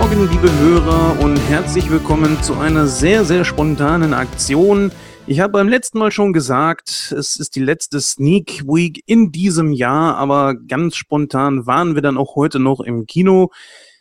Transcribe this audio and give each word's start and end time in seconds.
Morgen, 0.00 0.30
liebe 0.30 0.48
Hörer, 0.60 1.18
und 1.24 1.36
herzlich 1.48 1.90
willkommen 1.90 2.40
zu 2.40 2.54
einer 2.54 2.86
sehr, 2.86 3.24
sehr 3.24 3.44
spontanen 3.44 4.14
Aktion. 4.14 4.92
Ich 5.26 5.40
habe 5.40 5.54
beim 5.54 5.66
letzten 5.66 5.98
Mal 5.98 6.12
schon 6.12 6.32
gesagt, 6.32 7.12
es 7.18 7.34
ist 7.34 7.56
die 7.56 7.60
letzte 7.60 8.00
Sneak 8.00 8.62
Week 8.64 9.02
in 9.06 9.32
diesem 9.32 9.72
Jahr, 9.72 10.16
aber 10.16 10.54
ganz 10.54 10.94
spontan 10.94 11.66
waren 11.66 11.96
wir 11.96 12.02
dann 12.02 12.16
auch 12.16 12.36
heute 12.36 12.60
noch 12.60 12.78
im 12.78 13.06
Kino. 13.06 13.50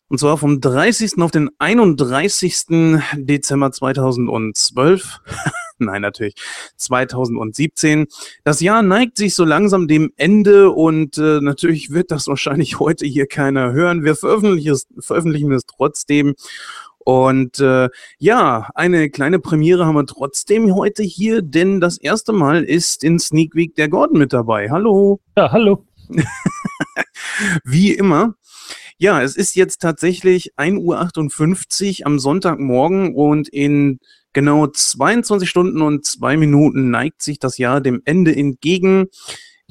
Und 0.10 0.20
zwar 0.20 0.38
vom 0.38 0.62
30. 0.62 1.20
auf 1.20 1.32
den 1.32 1.50
31. 1.60 3.02
Dezember 3.16 3.72
2012. 3.72 5.20
Nein, 5.80 6.02
natürlich 6.02 6.36
2017. 6.78 8.08
Das 8.44 8.62
Jahr 8.62 8.82
neigt 8.82 9.18
sich 9.18 9.36
so 9.36 9.44
langsam 9.46 9.88
dem 9.88 10.12
Ende 10.16 10.72
und 10.72 11.18
äh, 11.18 11.40
natürlich 11.42 11.92
wird 11.92 12.10
das 12.10 12.28
wahrscheinlich 12.28 12.80
heute 12.80 13.06
hier 13.06 13.28
keiner 13.28 13.74
hören. 13.74 14.04
Wir 14.04 14.16
veröffentlichen 14.16 14.72
es, 14.72 14.88
veröffentlichen 15.00 15.52
es 15.52 15.66
trotzdem. 15.66 16.36
Und 17.00 17.60
äh, 17.60 17.90
ja, 18.18 18.70
eine 18.76 19.10
kleine 19.10 19.40
Premiere 19.40 19.86
haben 19.86 19.96
wir 19.96 20.06
trotzdem 20.06 20.74
heute 20.74 21.04
hier, 21.04 21.42
denn 21.42 21.80
das 21.80 21.98
erste 21.98 22.34
Mal 22.34 22.64
ist 22.64 23.04
in 23.04 23.20
Sneak 23.20 23.56
Week 23.56 23.76
der 23.76 23.88
Gordon 23.88 24.18
mit 24.18 24.34
dabei. 24.34 24.70
Hallo. 24.70 25.20
Ja, 25.38 25.52
hallo. 25.52 25.86
Wie 27.64 27.94
immer. 27.94 28.36
Ja, 29.00 29.22
es 29.22 29.36
ist 29.36 29.56
jetzt 29.56 29.80
tatsächlich 29.82 30.54
1.58 30.58 32.00
Uhr 32.02 32.08
am 32.08 32.18
Sonntagmorgen 32.18 33.14
und 33.14 33.48
in 33.48 34.00
genau 34.34 34.66
22 34.66 35.48
Stunden 35.48 35.84
und 35.84 36.04
zwei 36.04 36.36
Minuten 36.36 36.90
neigt 36.90 37.22
sich 37.22 37.38
das 37.38 37.60
Jahr 37.60 37.80
dem 37.80 38.02
Ende 38.06 38.36
entgegen. 38.36 39.08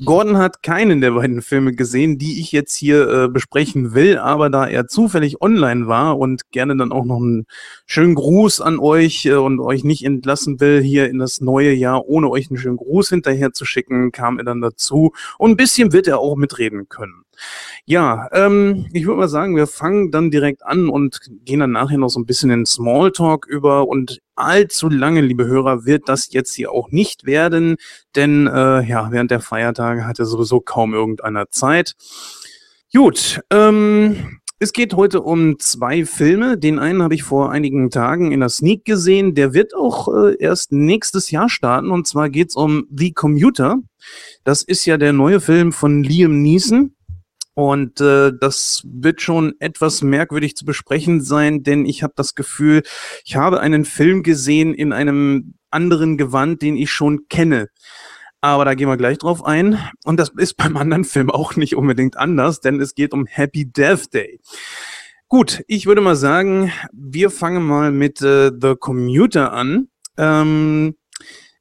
Gordon 0.05 0.37
hat 0.37 0.63
keinen 0.63 1.01
der 1.01 1.13
beiden 1.13 1.43
Filme 1.43 1.73
gesehen, 1.73 2.19
die 2.19 2.39
ich 2.41 2.53
jetzt 2.53 2.77
hier 2.77 3.09
äh, 3.09 3.29
besprechen 3.29 3.95
will, 3.95 4.19
aber 4.19 4.49
da 4.49 4.67
er 4.69 4.87
zufällig 4.87 5.41
online 5.41 5.89
war 5.89 6.19
und 6.19 6.51
gerne 6.53 6.77
dann 6.77 6.93
auch 6.93 7.05
noch 7.05 7.17
einen 7.17 7.47
schönen 7.87 8.15
Gruß 8.15 8.61
an 8.61 8.79
euch 8.79 9.25
äh, 9.27 9.35
und 9.35 9.61
euch 9.61 9.85
nicht 9.85 10.05
entlassen 10.05 10.61
will, 10.61 10.83
hier 10.83 11.09
in 11.09 11.19
das 11.19 11.41
neue 11.41 11.73
Jahr, 11.73 12.07
ohne 12.07 12.29
euch 12.29 12.51
einen 12.51 12.59
schönen 12.59 12.77
Gruß 12.77 13.09
hinterher 13.09 13.53
zu 13.53 13.65
schicken, 13.65 14.13
kam 14.13 14.39
er 14.39 14.45
dann 14.45 14.61
dazu. 14.61 15.13
Und 15.39 15.53
ein 15.53 15.57
bisschen 15.57 15.93
wird 15.93 16.09
er 16.09 16.19
auch 16.19 16.37
mitreden 16.37 16.89
können. 16.89 17.23
Ja, 17.85 18.29
ähm, 18.33 18.87
ich 18.93 19.07
würde 19.07 19.21
mal 19.21 19.29
sagen, 19.29 19.57
wir 19.57 19.67
fangen 19.67 20.11
dann 20.11 20.31
direkt 20.31 20.65
an 20.65 20.89
und 20.89 21.21
gehen 21.45 21.61
dann 21.61 21.73
nachher 21.73 21.99
noch 21.99 22.09
so 22.09 22.19
ein 22.19 22.27
bisschen 22.27 22.51
in 22.51 22.67
Smalltalk 22.67 23.47
über 23.47 23.87
und 23.87 24.21
allzu 24.35 24.89
lange, 24.89 25.21
liebe 25.21 25.47
Hörer, 25.47 25.85
wird 25.85 26.09
das 26.09 26.33
jetzt 26.33 26.55
hier 26.55 26.73
auch 26.73 26.91
nicht 26.91 27.27
werden, 27.27 27.77
denn 28.15 28.47
äh, 28.47 28.83
ja, 28.83 29.11
während 29.13 29.31
der 29.31 29.41
Feiertage 29.41 30.07
hatte 30.07 30.25
sowieso 30.25 30.61
kaum 30.61 30.95
irgendeiner 30.95 31.51
Zeit. 31.51 31.95
Gut, 32.93 33.41
ähm, 33.51 34.41
es 34.59 34.73
geht 34.73 34.95
heute 34.95 35.21
um 35.21 35.59
zwei 35.59 36.07
Filme. 36.07 36.57
Den 36.57 36.79
einen 36.79 37.03
habe 37.03 37.15
ich 37.15 37.23
vor 37.23 37.51
einigen 37.51 37.91
Tagen 37.91 38.33
in 38.33 38.41
der 38.41 38.49
Sneak 38.49 38.85
gesehen. 38.85 39.35
Der 39.35 39.53
wird 39.53 39.75
auch 39.75 40.09
äh, 40.09 40.37
erst 40.39 40.73
nächstes 40.73 41.31
Jahr 41.31 41.51
starten. 41.51 41.91
Und 41.91 42.07
zwar 42.07 42.31
geht 42.31 42.51
es 42.51 42.57
um 42.57 42.87
The 42.91 43.13
Commuter. 43.13 43.77
Das 44.45 44.63
ist 44.63 44.87
ja 44.87 44.97
der 44.97 45.13
neue 45.13 45.41
Film 45.41 45.73
von 45.73 46.03
Liam 46.03 46.41
Neeson. 46.41 46.95
Und 47.53 48.01
äh, 48.01 48.33
das 48.39 48.83
wird 48.85 49.21
schon 49.21 49.55
etwas 49.61 50.03
merkwürdig 50.03 50.57
zu 50.57 50.67
besprechen 50.67 51.23
sein, 51.23 51.63
denn 51.63 51.87
ich 51.87 52.03
habe 52.03 52.13
das 52.15 52.35
Gefühl, 52.35 52.83
ich 53.25 53.37
habe 53.37 53.61
einen 53.61 53.87
Film 53.87 54.23
gesehen 54.23 54.75
in 54.75 54.93
einem 54.93 55.55
anderen 55.71 56.19
Gewand, 56.19 56.61
den 56.61 56.77
ich 56.77 56.91
schon 56.91 57.29
kenne. 57.29 57.69
Aber 58.41 58.65
da 58.65 58.75
gehen 58.75 58.89
wir 58.89 58.97
gleich 58.97 59.19
drauf 59.19 59.45
ein. 59.45 59.79
Und 60.05 60.19
das 60.19 60.31
ist 60.37 60.57
beim 60.57 60.77
anderen 60.77 61.05
Film 61.05 61.31
auch 61.31 61.57
nicht 61.57 61.77
unbedingt 61.77 62.17
anders, 62.17 62.61
denn 62.61 62.81
es 62.81 62.95
geht 62.95 63.13
um 63.13 63.27
Happy 63.27 63.71
Death 63.71 64.13
Day. 64.13 64.41
Gut, 65.29 65.63
ich 65.67 65.87
würde 65.87 66.01
mal 66.01 66.17
sagen, 66.17 66.73
wir 66.93 67.31
fangen 67.31 67.65
mal 67.65 67.91
mit 67.91 68.23
äh, 68.23 68.53
The 68.61 68.77
Commuter 68.79 69.53
an. 69.53 69.89
Ähm, 70.17 70.95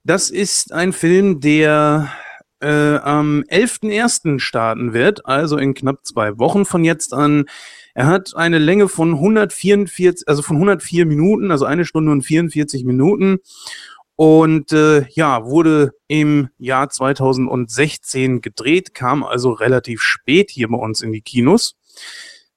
das 0.04 0.30
ist 0.30 0.72
ein 0.72 0.94
Film, 0.94 1.40
der 1.40 2.12
äh, 2.62 2.98
am 2.98 3.44
11.01. 3.50 4.40
starten 4.40 4.94
wird, 4.94 5.26
also 5.26 5.58
in 5.58 5.74
knapp 5.74 6.06
zwei 6.06 6.38
Wochen 6.38 6.66
von 6.66 6.84
jetzt 6.84 7.14
an. 7.14 7.46
Er 7.96 8.08
hat 8.08 8.36
eine 8.36 8.60
Länge 8.60 8.88
von 8.88 9.14
144, 9.14 10.28
also 10.28 10.42
von 10.42 10.58
104 10.58 11.06
Minuten, 11.06 11.50
also 11.50 11.66
eine 11.66 11.86
Stunde 11.86 12.12
und 12.12 12.22
44 12.22 12.84
Minuten. 12.84 13.40
Und 14.16 14.72
äh, 14.72 15.06
ja, 15.10 15.46
wurde 15.46 15.92
im 16.08 16.50
Jahr 16.58 16.90
2016 16.90 18.42
gedreht, 18.42 18.94
kam 18.94 19.24
also 19.24 19.52
relativ 19.52 20.02
spät 20.02 20.52
hier 20.52 20.70
bei 20.70 20.78
uns 20.78 21.02
in 21.02 21.12
die 21.12 21.22
Kinos. 21.22 21.76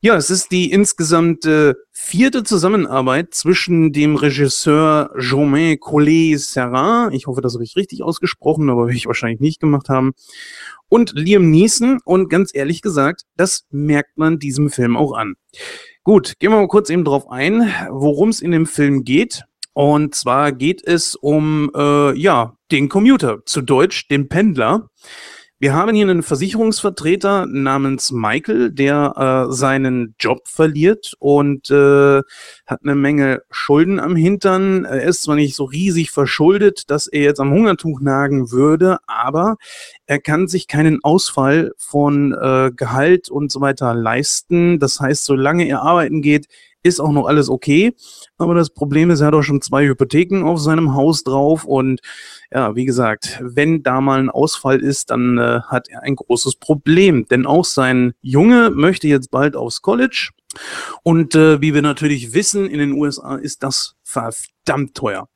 Ja, 0.01 0.15
es 0.15 0.31
ist 0.31 0.53
die 0.53 0.71
insgesamt 0.71 1.45
äh, 1.45 1.75
vierte 1.91 2.45
Zusammenarbeit 2.45 3.35
zwischen 3.35 3.93
dem 3.93 4.15
Regisseur 4.15 5.11
Germain 5.17 5.81
Collet-Serrin, 5.81 7.13
ich 7.13 7.27
hoffe, 7.27 7.41
das 7.41 7.55
habe 7.55 7.65
ich 7.65 7.75
richtig 7.75 8.05
ausgesprochen, 8.05 8.71
aber 8.71 8.87
will 8.87 8.95
ich 8.95 9.07
wahrscheinlich 9.07 9.41
nicht 9.41 9.59
gemacht 9.59 9.89
haben, 9.89 10.15
und 10.89 11.13
Liam 11.15 11.51
Neeson. 11.51 12.01
Und 12.05 12.29
ganz 12.29 12.55
ehrlich 12.55 12.83
gesagt, 12.83 13.23
das 13.37 13.67
merkt 13.71 14.19
man 14.19 14.39
diesem 14.39 14.71
Film 14.71 14.97
auch 14.97 15.13
an. 15.13 15.35
Gut, 16.05 16.39
gehen 16.39 16.53
wir 16.53 16.61
mal 16.61 16.69
kurz 16.69 16.91
eben 16.91 17.05
drauf 17.05 17.29
ein, 17.31 17.73
worum 17.91 18.31
es 18.31 18.41
in 18.41 18.53
dem 18.53 18.67
Film 18.67 19.05
geht. 19.05 19.45
Und 19.79 20.17
zwar 20.17 20.51
geht 20.51 20.85
es 20.85 21.15
um, 21.15 21.71
äh, 21.73 22.13
ja, 22.19 22.57
den 22.73 22.89
Commuter, 22.89 23.45
zu 23.45 23.63
Deutsch 23.63 24.09
den 24.09 24.29
Pendler. 24.29 24.91
Wir 25.61 25.73
haben 25.73 25.95
hier 25.95 26.05
einen 26.05 26.25
Versicherungsvertreter 26.25 27.47
namens 27.47 28.11
Michael, 28.11 28.73
der 28.73 29.47
äh, 29.49 29.53
seinen 29.53 30.17
Job 30.19 30.49
verliert 30.49 31.15
und 31.21 31.71
äh, 31.71 32.23
hat 32.67 32.81
eine 32.83 32.97
Menge 32.97 33.43
Schulden 33.53 34.01
am 34.01 34.17
Hintern. 34.17 34.85
Er 34.85 35.05
ist 35.05 35.23
zwar 35.23 35.37
nicht 35.37 35.55
so 35.55 35.63
riesig 35.63 36.11
verschuldet, 36.11 36.91
dass 36.91 37.07
er 37.07 37.23
jetzt 37.23 37.39
am 37.39 37.53
Hungertuch 37.53 38.01
nagen 38.01 38.51
würde, 38.51 38.99
aber 39.07 39.59
er 40.07 40.19
kann 40.19 40.49
sich 40.49 40.67
keinen 40.67 41.05
Ausfall 41.05 41.71
von 41.77 42.33
äh, 42.33 42.73
Gehalt 42.75 43.31
und 43.31 43.53
so 43.53 43.61
weiter 43.61 43.95
leisten. 43.95 44.81
Das 44.81 44.99
heißt, 44.99 45.25
solange 45.25 45.69
er 45.69 45.83
arbeiten 45.83 46.21
geht, 46.21 46.49
ist 46.83 47.01
auch 47.01 47.13
noch 47.13 47.27
alles 47.27 47.49
okay. 47.49 47.95
Aber 48.39 48.55
das 48.55 48.71
Problem 48.71 49.11
ist, 49.11 49.21
er 49.21 49.29
hat 49.29 49.35
auch 49.35 49.43
schon 49.43 49.61
zwei 49.61 49.87
Hypotheken 49.87 50.45
auf 50.45 50.61
seinem 50.61 50.95
Haus 50.95 51.25
drauf. 51.25 51.65
Und 51.65 52.01
ja, 52.53 52.75
wie 52.77 52.85
gesagt, 52.85 53.41
wenn 53.43 53.83
da 53.83 54.01
mal 54.01 54.21
ein 54.21 54.31
Ausfall 54.31 54.81
ist, 54.81 55.11
dann 55.11 55.39
äh, 55.39 55.61
hat 55.67 55.89
er 55.89 56.03
ein 56.03 56.17
großes 56.17 56.57
Problem. 56.57 57.27
Denn 57.29 57.47
auch 57.47 57.65
sein 57.65 58.15
Junge 58.21 58.71
möchte 58.71 59.09
jetzt 59.09 59.31
bald 59.31 59.57
aufs 59.57 59.83
College. 59.83 60.31
Und 61.03 61.35
äh, 61.35 61.61
wie 61.61 61.75
wir 61.75 61.83
natürlich 61.83 62.33
wissen, 62.33 62.67
in 62.67 62.79
den 62.79 62.93
USA 62.93 63.37
ist 63.37 63.63
das 63.63 63.97
verdammt 64.03 64.95
teuer. 64.95 65.29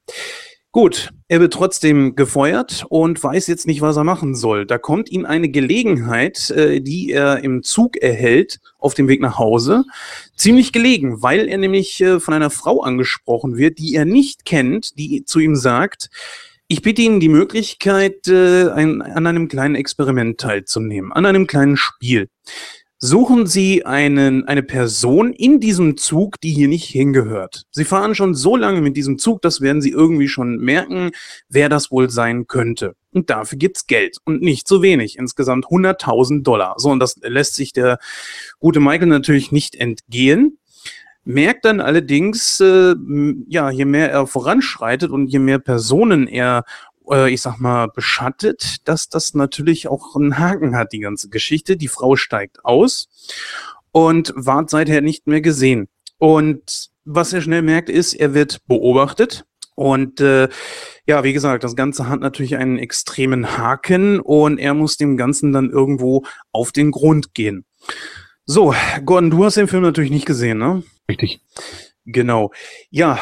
Gut, 0.75 1.11
er 1.29 1.41
wird 1.41 1.53
trotzdem 1.53 2.17
gefeuert 2.17 2.87
und 2.89 3.23
weiß 3.23 3.47
jetzt 3.47 3.67
nicht, 3.67 3.83
was 3.83 3.99
er 3.99 4.05
machen 4.05 4.35
soll. 4.35 4.65
Da 4.65 4.79
kommt 4.79 5.11
ihm 5.11 5.27
eine 5.27 5.51
Gelegenheit, 5.51 6.49
äh, 6.49 6.81
die 6.81 7.13
er 7.13 7.45
im 7.45 7.63
Zug 7.63 7.99
erhält, 7.99 8.59
auf 8.79 8.95
dem 8.95 9.07
Weg 9.07 9.21
nach 9.21 9.39
Hause, 9.39 9.85
ziemlich 10.35 10.73
gelegen, 10.73 11.21
weil 11.21 11.47
er 11.47 11.59
nämlich 11.59 12.01
äh, 12.01 12.21
von 12.21 12.33
einer 12.33 12.49
Frau 12.49 12.81
angesprochen 12.81 13.59
wird, 13.59 13.79
die 13.79 13.95
er 13.95 14.07
nicht 14.07 14.47
kennt, 14.47 14.99
die 14.99 15.27
zu 15.27 15.41
ihm 15.41 15.57
sagt, 15.57 16.09
ich 16.69 16.81
bitte 16.81 17.03
Ihnen 17.03 17.21
die 17.21 17.29
Möglichkeit, 17.29 18.27
äh, 18.29 18.63
an 18.71 19.27
einem 19.27 19.49
kleinen 19.49 19.75
Experiment 19.75 20.41
teilzunehmen, 20.41 21.13
an 21.13 21.27
einem 21.27 21.47
kleinen 21.47 21.77
Spiel 21.77 22.31
suchen 23.03 23.49
Sie 23.49 23.85
einen, 23.85 24.47
eine 24.47 24.63
Person 24.63 25.33
in 25.33 25.59
diesem 25.59 25.97
Zug, 25.97 26.41
die 26.41 26.53
hier 26.53 26.69
nicht 26.69 26.85
hingehört. 26.85 27.65
Sie 27.73 27.85
fahren 27.85 28.15
schon 28.15 28.37
so 28.37 28.57
lange 28.57 28.81
mit 28.81 28.97
diesem 28.97 29.19
Zug, 29.19 29.43
das 29.43 29.61
werden 29.61 29.83
Sie 29.83 29.91
irgendwie 29.91 30.29
schon 30.29 30.59
merken, 30.59 31.11
wer 31.49 31.69
das 31.69 31.91
wohl 31.91 32.11
sein 32.11 32.47
könnte. 32.47 32.95
Und 33.13 33.29
dafür 33.29 33.59
gibt's 33.59 33.89
Geld 33.89 34.19
und 34.25 34.41
nicht 34.41 34.69
so 34.69 34.83
wenig, 34.83 35.19
insgesamt 35.19 35.67
100.000 35.67 36.45
Dollar. 36.45 36.77
So, 36.79 36.91
und 36.91 37.01
das 37.01 37.17
lässt 37.23 37.57
sich 37.57 37.73
der 37.73 37.99
gute 38.61 38.79
Michael 38.79 39.09
natürlich 39.09 39.51
nicht 39.51 39.75
entgehen. 39.75 40.59
Merkt 41.25 41.65
dann 41.65 41.81
allerdings, 41.81 42.61
äh, 42.61 42.95
ja, 43.49 43.71
je 43.71 43.85
mehr 43.85 44.13
er 44.13 44.29
voranschreitet 44.29 45.11
und 45.11 45.27
je 45.27 45.41
mehr 45.41 45.59
Personen 45.59 46.29
er 46.29 46.65
ich 47.29 47.43
sag 47.43 47.59
mal, 47.59 47.89
beschattet, 47.89 48.77
dass 48.89 49.09
das 49.09 49.35
natürlich 49.35 49.89
auch 49.89 50.15
einen 50.17 50.39
Haken 50.39 50.77
hat, 50.77 50.93
die 50.93 51.01
ganze 51.01 51.29
Geschichte. 51.29 51.77
Die 51.77 51.89
Frau 51.89 52.17
steigt 52.17 52.65
aus 52.65 53.09
und 53.91 54.33
ward 54.37 54.71
seither 54.71 55.01
nicht 55.01 55.27
mehr 55.27 55.41
gesehen. 55.41 55.89
Und 56.19 56.91
was 57.05 57.33
er 57.33 57.43
schnell 57.43 57.63
merkt, 57.63 57.89
ist, 57.89 58.15
er 58.15 58.35
wird 58.35 58.67
beobachtet. 58.67 59.45
Und 59.75 60.21
äh, 60.21 60.49
ja, 61.07 61.25
wie 61.25 61.33
gesagt, 61.33 61.65
das 61.65 61.77
Ganze 61.77 62.09
hat 62.09 62.21
natürlich 62.21 62.57
einen 62.57 62.79
extremen 62.79 63.57
Haken 63.57 64.21
und 64.21 64.59
er 64.59 64.75
muss 64.75 64.97
dem 64.97 65.17
Ganzen 65.17 65.53
dann 65.53 65.71
irgendwo 65.71 66.25
auf 66.53 66.73
den 66.73 66.91
Grund 66.91 67.35
gehen. 67.35 67.65
So, 68.45 68.75
Gordon, 69.05 69.31
du 69.31 69.45
hast 69.45 69.57
den 69.57 69.69
Film 69.69 69.83
natürlich 69.83 70.11
nicht 70.11 70.27
gesehen, 70.27 70.59
ne? 70.59 70.83
Richtig. 71.09 71.41
Genau. 72.05 72.51
Ja, 72.91 73.19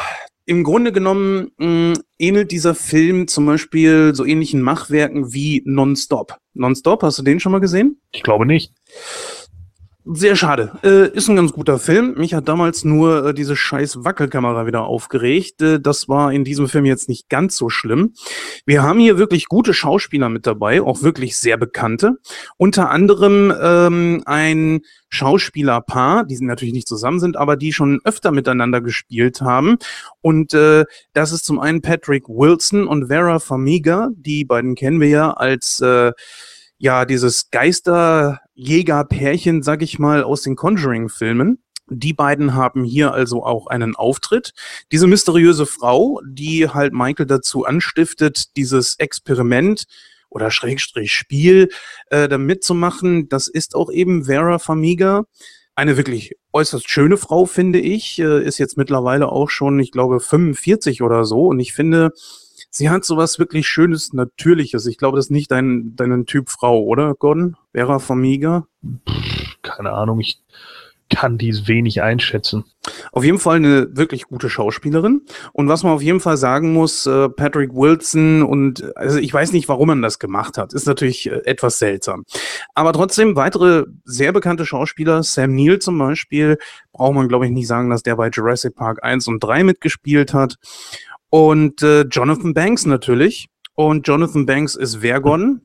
im 0.51 0.65
Grunde 0.65 0.91
genommen 0.91 1.51
mh, 1.59 1.67
mm, 1.67 1.93
ähnelt 2.19 2.51
dieser 2.51 2.75
Film 2.75 3.29
zum 3.29 3.45
Beispiel 3.45 4.13
so 4.13 4.25
ähnlichen 4.25 4.61
Machwerken 4.61 5.33
wie 5.33 5.63
Nonstop. 5.65 6.35
Nonstop, 6.53 7.03
hast 7.03 7.17
du 7.19 7.23
den 7.23 7.39
schon 7.39 7.53
mal 7.53 7.61
gesehen? 7.61 8.01
Ich 8.11 8.21
glaube 8.21 8.45
nicht. 8.45 8.73
Sehr 10.03 10.35
schade. 10.35 10.71
Äh, 10.83 11.15
ist 11.15 11.29
ein 11.29 11.35
ganz 11.35 11.53
guter 11.53 11.77
Film. 11.77 12.15
Mich 12.17 12.33
hat 12.33 12.47
damals 12.47 12.83
nur 12.83 13.27
äh, 13.27 13.33
diese 13.35 13.55
scheiß 13.55 14.03
Wackelkamera 14.03 14.65
wieder 14.65 14.85
aufgeregt. 14.85 15.61
Äh, 15.61 15.79
das 15.79 16.09
war 16.09 16.33
in 16.33 16.43
diesem 16.43 16.67
Film 16.67 16.85
jetzt 16.85 17.07
nicht 17.07 17.29
ganz 17.29 17.55
so 17.55 17.69
schlimm. 17.69 18.13
Wir 18.65 18.81
haben 18.81 18.99
hier 18.99 19.19
wirklich 19.19 19.45
gute 19.45 19.75
Schauspieler 19.75 20.29
mit 20.29 20.47
dabei, 20.47 20.81
auch 20.81 21.03
wirklich 21.03 21.37
sehr 21.37 21.55
bekannte. 21.55 22.17
Unter 22.57 22.89
anderem 22.89 23.53
ähm, 23.61 24.23
ein 24.25 24.81
Schauspielerpaar, 25.09 26.25
die 26.25 26.37
natürlich 26.41 26.73
nicht 26.73 26.87
zusammen 26.87 27.19
sind, 27.19 27.37
aber 27.37 27.55
die 27.55 27.71
schon 27.71 27.99
öfter 28.03 28.31
miteinander 28.31 28.81
gespielt 28.81 29.41
haben. 29.41 29.77
Und 30.21 30.55
äh, 30.55 30.85
das 31.13 31.31
ist 31.31 31.45
zum 31.45 31.59
einen 31.59 31.83
Patrick 31.83 32.27
Wilson 32.27 32.87
und 32.87 33.07
Vera 33.07 33.37
Farmiga. 33.37 34.09
Die 34.15 34.45
beiden 34.45 34.73
kennen 34.73 34.99
wir 34.99 35.09
ja 35.09 35.31
als 35.31 35.79
äh, 35.79 36.11
ja 36.81 37.05
dieses 37.05 37.49
Geisterjäger-Pärchen, 37.51 39.61
sag 39.61 39.83
ich 39.83 39.99
mal, 39.99 40.23
aus 40.23 40.41
den 40.41 40.55
Conjuring-Filmen. 40.55 41.61
Die 41.87 42.13
beiden 42.13 42.55
haben 42.55 42.83
hier 42.83 43.13
also 43.13 43.45
auch 43.45 43.67
einen 43.67 43.95
Auftritt. 43.95 44.53
Diese 44.91 45.05
mysteriöse 45.05 45.67
Frau, 45.67 46.19
die 46.25 46.69
halt 46.69 46.93
Michael 46.93 47.27
dazu 47.27 47.65
anstiftet, 47.65 48.57
dieses 48.57 48.97
Experiment 48.97 49.83
oder 50.29 50.49
Schrägstrich 50.49 51.13
Spiel 51.13 51.69
äh, 52.07 52.27
da 52.27 52.39
mitzumachen, 52.39 53.29
das 53.29 53.47
ist 53.47 53.75
auch 53.75 53.91
eben 53.91 54.25
Vera 54.25 54.57
Famiga. 54.57 55.25
Eine 55.75 55.97
wirklich 55.97 56.35
äußerst 56.51 56.89
schöne 56.89 57.17
Frau, 57.17 57.45
finde 57.45 57.79
ich. 57.79 58.17
Äh, 58.17 58.43
ist 58.43 58.57
jetzt 58.57 58.77
mittlerweile 58.77 59.31
auch 59.31 59.51
schon, 59.51 59.79
ich 59.79 59.91
glaube, 59.91 60.19
45 60.19 61.03
oder 61.03 61.25
so. 61.25 61.45
Und 61.47 61.59
ich 61.59 61.73
finde, 61.73 62.11
sie 62.71 62.89
hat 62.89 63.05
sowas 63.05 63.37
wirklich 63.37 63.67
Schönes, 63.67 64.13
Natürliches. 64.13 64.87
Ich 64.87 64.97
glaube, 64.97 65.17
das 65.17 65.27
ist 65.27 65.31
nicht 65.31 65.51
dein, 65.51 65.95
dein 65.95 66.25
Typ 66.25 66.49
Frau, 66.49 66.81
oder, 66.81 67.13
Gordon? 67.13 67.57
Vera 67.73 67.99
Famiga? 67.99 68.65
Keine 69.61 69.91
Ahnung, 69.91 70.19
ich 70.19 70.41
kann 71.11 71.37
dies 71.37 71.67
wenig 71.67 72.01
einschätzen. 72.01 72.63
Auf 73.11 73.23
jeden 73.23 73.37
Fall 73.37 73.57
eine 73.57 73.95
wirklich 73.95 74.23
gute 74.23 74.49
Schauspielerin. 74.49 75.23
Und 75.51 75.67
was 75.67 75.83
man 75.83 75.91
auf 75.91 76.01
jeden 76.01 76.21
Fall 76.21 76.37
sagen 76.37 76.73
muss, 76.73 77.05
äh, 77.05 77.29
Patrick 77.29 77.73
Wilson 77.73 78.41
und 78.41 78.95
also 78.95 79.19
ich 79.19 79.31
weiß 79.31 79.51
nicht, 79.51 79.67
warum 79.67 79.87
man 79.87 80.01
das 80.01 80.19
gemacht 80.19 80.57
hat, 80.57 80.73
ist 80.73 80.87
natürlich 80.87 81.29
äh, 81.29 81.41
etwas 81.45 81.79
seltsam. 81.79 82.23
Aber 82.73 82.93
trotzdem 82.93 83.35
weitere 83.35 83.85
sehr 84.05 84.31
bekannte 84.31 84.65
Schauspieler, 84.65 85.21
Sam 85.21 85.53
Neill 85.53 85.79
zum 85.79 85.97
Beispiel, 85.97 86.57
braucht 86.93 87.13
man 87.13 87.27
glaube 87.27 87.45
ich 87.45 87.51
nicht 87.51 87.67
sagen, 87.67 87.89
dass 87.89 88.03
der 88.03 88.15
bei 88.15 88.29
Jurassic 88.29 88.75
Park 88.75 89.03
1 89.03 89.27
und 89.27 89.43
3 89.43 89.65
mitgespielt 89.65 90.33
hat. 90.33 90.55
Und 91.31 91.81
äh, 91.81 92.01
Jonathan 92.01 92.53
Banks 92.53 92.85
natürlich. 92.85 93.47
Und 93.73 94.07
Jonathan 94.07 94.45
Banks 94.45 94.75
ist 94.75 94.97
Vergon. 94.97 95.61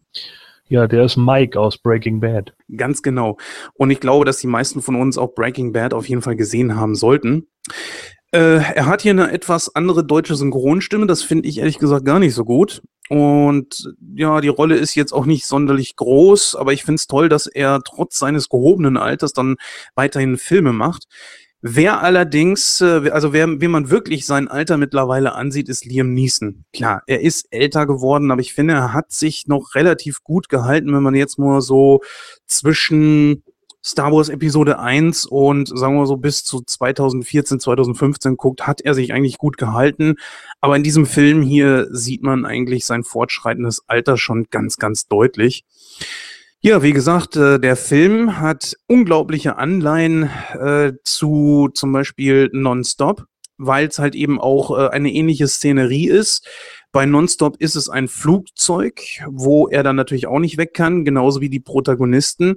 Ja, 0.68 0.86
der 0.86 1.04
ist 1.04 1.16
Mike 1.16 1.58
aus 1.58 1.76
Breaking 1.76 2.20
Bad. 2.20 2.54
Ganz 2.76 3.02
genau. 3.02 3.36
Und 3.74 3.90
ich 3.90 4.00
glaube, 4.00 4.24
dass 4.24 4.38
die 4.38 4.46
meisten 4.46 4.80
von 4.80 4.94
uns 4.94 5.18
auch 5.18 5.34
Breaking 5.34 5.72
Bad 5.72 5.92
auf 5.92 6.08
jeden 6.08 6.22
Fall 6.22 6.36
gesehen 6.36 6.76
haben 6.76 6.94
sollten. 6.94 7.48
Äh, 8.32 8.58
er 8.74 8.86
hat 8.86 9.02
hier 9.02 9.12
eine 9.12 9.30
etwas 9.32 9.74
andere 9.74 10.04
deutsche 10.04 10.36
Synchronstimme. 10.36 11.06
Das 11.06 11.22
finde 11.22 11.48
ich 11.48 11.58
ehrlich 11.58 11.78
gesagt 11.78 12.04
gar 12.04 12.20
nicht 12.20 12.34
so 12.34 12.44
gut. 12.44 12.82
Und 13.08 13.92
ja, 14.14 14.40
die 14.40 14.48
Rolle 14.48 14.76
ist 14.76 14.94
jetzt 14.94 15.12
auch 15.12 15.26
nicht 15.26 15.46
sonderlich 15.46 15.96
groß, 15.96 16.56
aber 16.56 16.72
ich 16.72 16.84
finde 16.84 16.96
es 16.96 17.06
toll, 17.06 17.28
dass 17.28 17.46
er 17.46 17.80
trotz 17.84 18.18
seines 18.18 18.48
gehobenen 18.48 18.96
Alters 18.96 19.32
dann 19.32 19.56
weiterhin 19.94 20.36
Filme 20.36 20.72
macht. 20.72 21.06
Wer 21.68 22.00
allerdings, 22.00 22.80
äh, 22.80 23.10
also 23.10 23.32
wer, 23.32 23.60
wer 23.60 23.68
man 23.68 23.90
wirklich 23.90 24.24
sein 24.24 24.46
Alter 24.46 24.76
mittlerweile 24.76 25.34
ansieht, 25.34 25.68
ist 25.68 25.84
Liam 25.84 26.14
Neeson. 26.14 26.64
Klar, 26.72 27.02
er 27.08 27.22
ist 27.22 27.48
älter 27.50 27.86
geworden, 27.86 28.30
aber 28.30 28.40
ich 28.40 28.54
finde, 28.54 28.74
er 28.74 28.92
hat 28.92 29.10
sich 29.10 29.48
noch 29.48 29.74
relativ 29.74 30.22
gut 30.22 30.48
gehalten, 30.48 30.94
wenn 30.94 31.02
man 31.02 31.16
jetzt 31.16 31.40
mal 31.40 31.60
so 31.60 32.02
zwischen 32.46 33.42
Star 33.84 34.12
Wars 34.12 34.28
Episode 34.28 34.78
1 34.78 35.26
und 35.26 35.66
sagen 35.66 35.96
wir 35.96 36.06
so 36.06 36.16
bis 36.16 36.44
zu 36.44 36.60
2014, 36.60 37.58
2015 37.58 38.36
guckt, 38.36 38.64
hat 38.68 38.80
er 38.80 38.94
sich 38.94 39.12
eigentlich 39.12 39.38
gut 39.38 39.58
gehalten. 39.58 40.14
Aber 40.60 40.76
in 40.76 40.84
diesem 40.84 41.04
Film 41.04 41.42
hier 41.42 41.88
sieht 41.90 42.22
man 42.22 42.44
eigentlich 42.44 42.86
sein 42.86 43.02
fortschreitendes 43.02 43.82
Alter 43.88 44.18
schon 44.18 44.46
ganz, 44.52 44.76
ganz 44.76 45.08
deutlich. 45.08 45.64
Ja, 46.66 46.82
wie 46.82 46.92
gesagt, 46.92 47.36
äh, 47.36 47.60
der 47.60 47.76
Film 47.76 48.40
hat 48.40 48.74
unglaubliche 48.88 49.56
Anleihen 49.56 50.28
äh, 50.52 50.94
zu 51.04 51.68
zum 51.72 51.92
Beispiel 51.92 52.50
Nonstop, 52.52 53.22
weil 53.56 53.86
es 53.86 54.00
halt 54.00 54.16
eben 54.16 54.40
auch 54.40 54.76
äh, 54.76 54.88
eine 54.88 55.12
ähnliche 55.12 55.46
Szenerie 55.46 56.08
ist. 56.08 56.44
Bei 56.90 57.06
Nonstop 57.06 57.56
ist 57.58 57.76
es 57.76 57.88
ein 57.88 58.08
Flugzeug, 58.08 59.00
wo 59.28 59.68
er 59.68 59.84
dann 59.84 59.94
natürlich 59.94 60.26
auch 60.26 60.40
nicht 60.40 60.58
weg 60.58 60.74
kann, 60.74 61.04
genauso 61.04 61.40
wie 61.40 61.50
die 61.50 61.60
Protagonisten. 61.60 62.56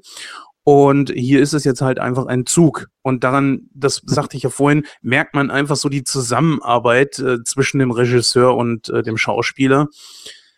Und 0.64 1.12
hier 1.12 1.40
ist 1.40 1.54
es 1.54 1.64
jetzt 1.64 1.82
halt 1.82 2.00
einfach 2.00 2.26
ein 2.26 2.48
Zug. 2.48 2.88
Und 3.04 3.24
daran, 3.24 3.70
das 3.76 4.02
sagte 4.08 4.38
ich 4.38 4.42
ja 4.42 4.50
vorhin, 4.50 4.88
merkt 5.04 5.36
man 5.36 5.52
einfach 5.52 5.76
so 5.76 5.88
die 5.88 6.04
Zusammenarbeit 6.04 7.20
äh, 7.20 7.44
zwischen 7.44 7.78
dem 7.78 7.92
Regisseur 7.92 8.58
und 8.58 8.90
äh, 8.90 9.04
dem 9.04 9.18
Schauspieler. 9.18 9.88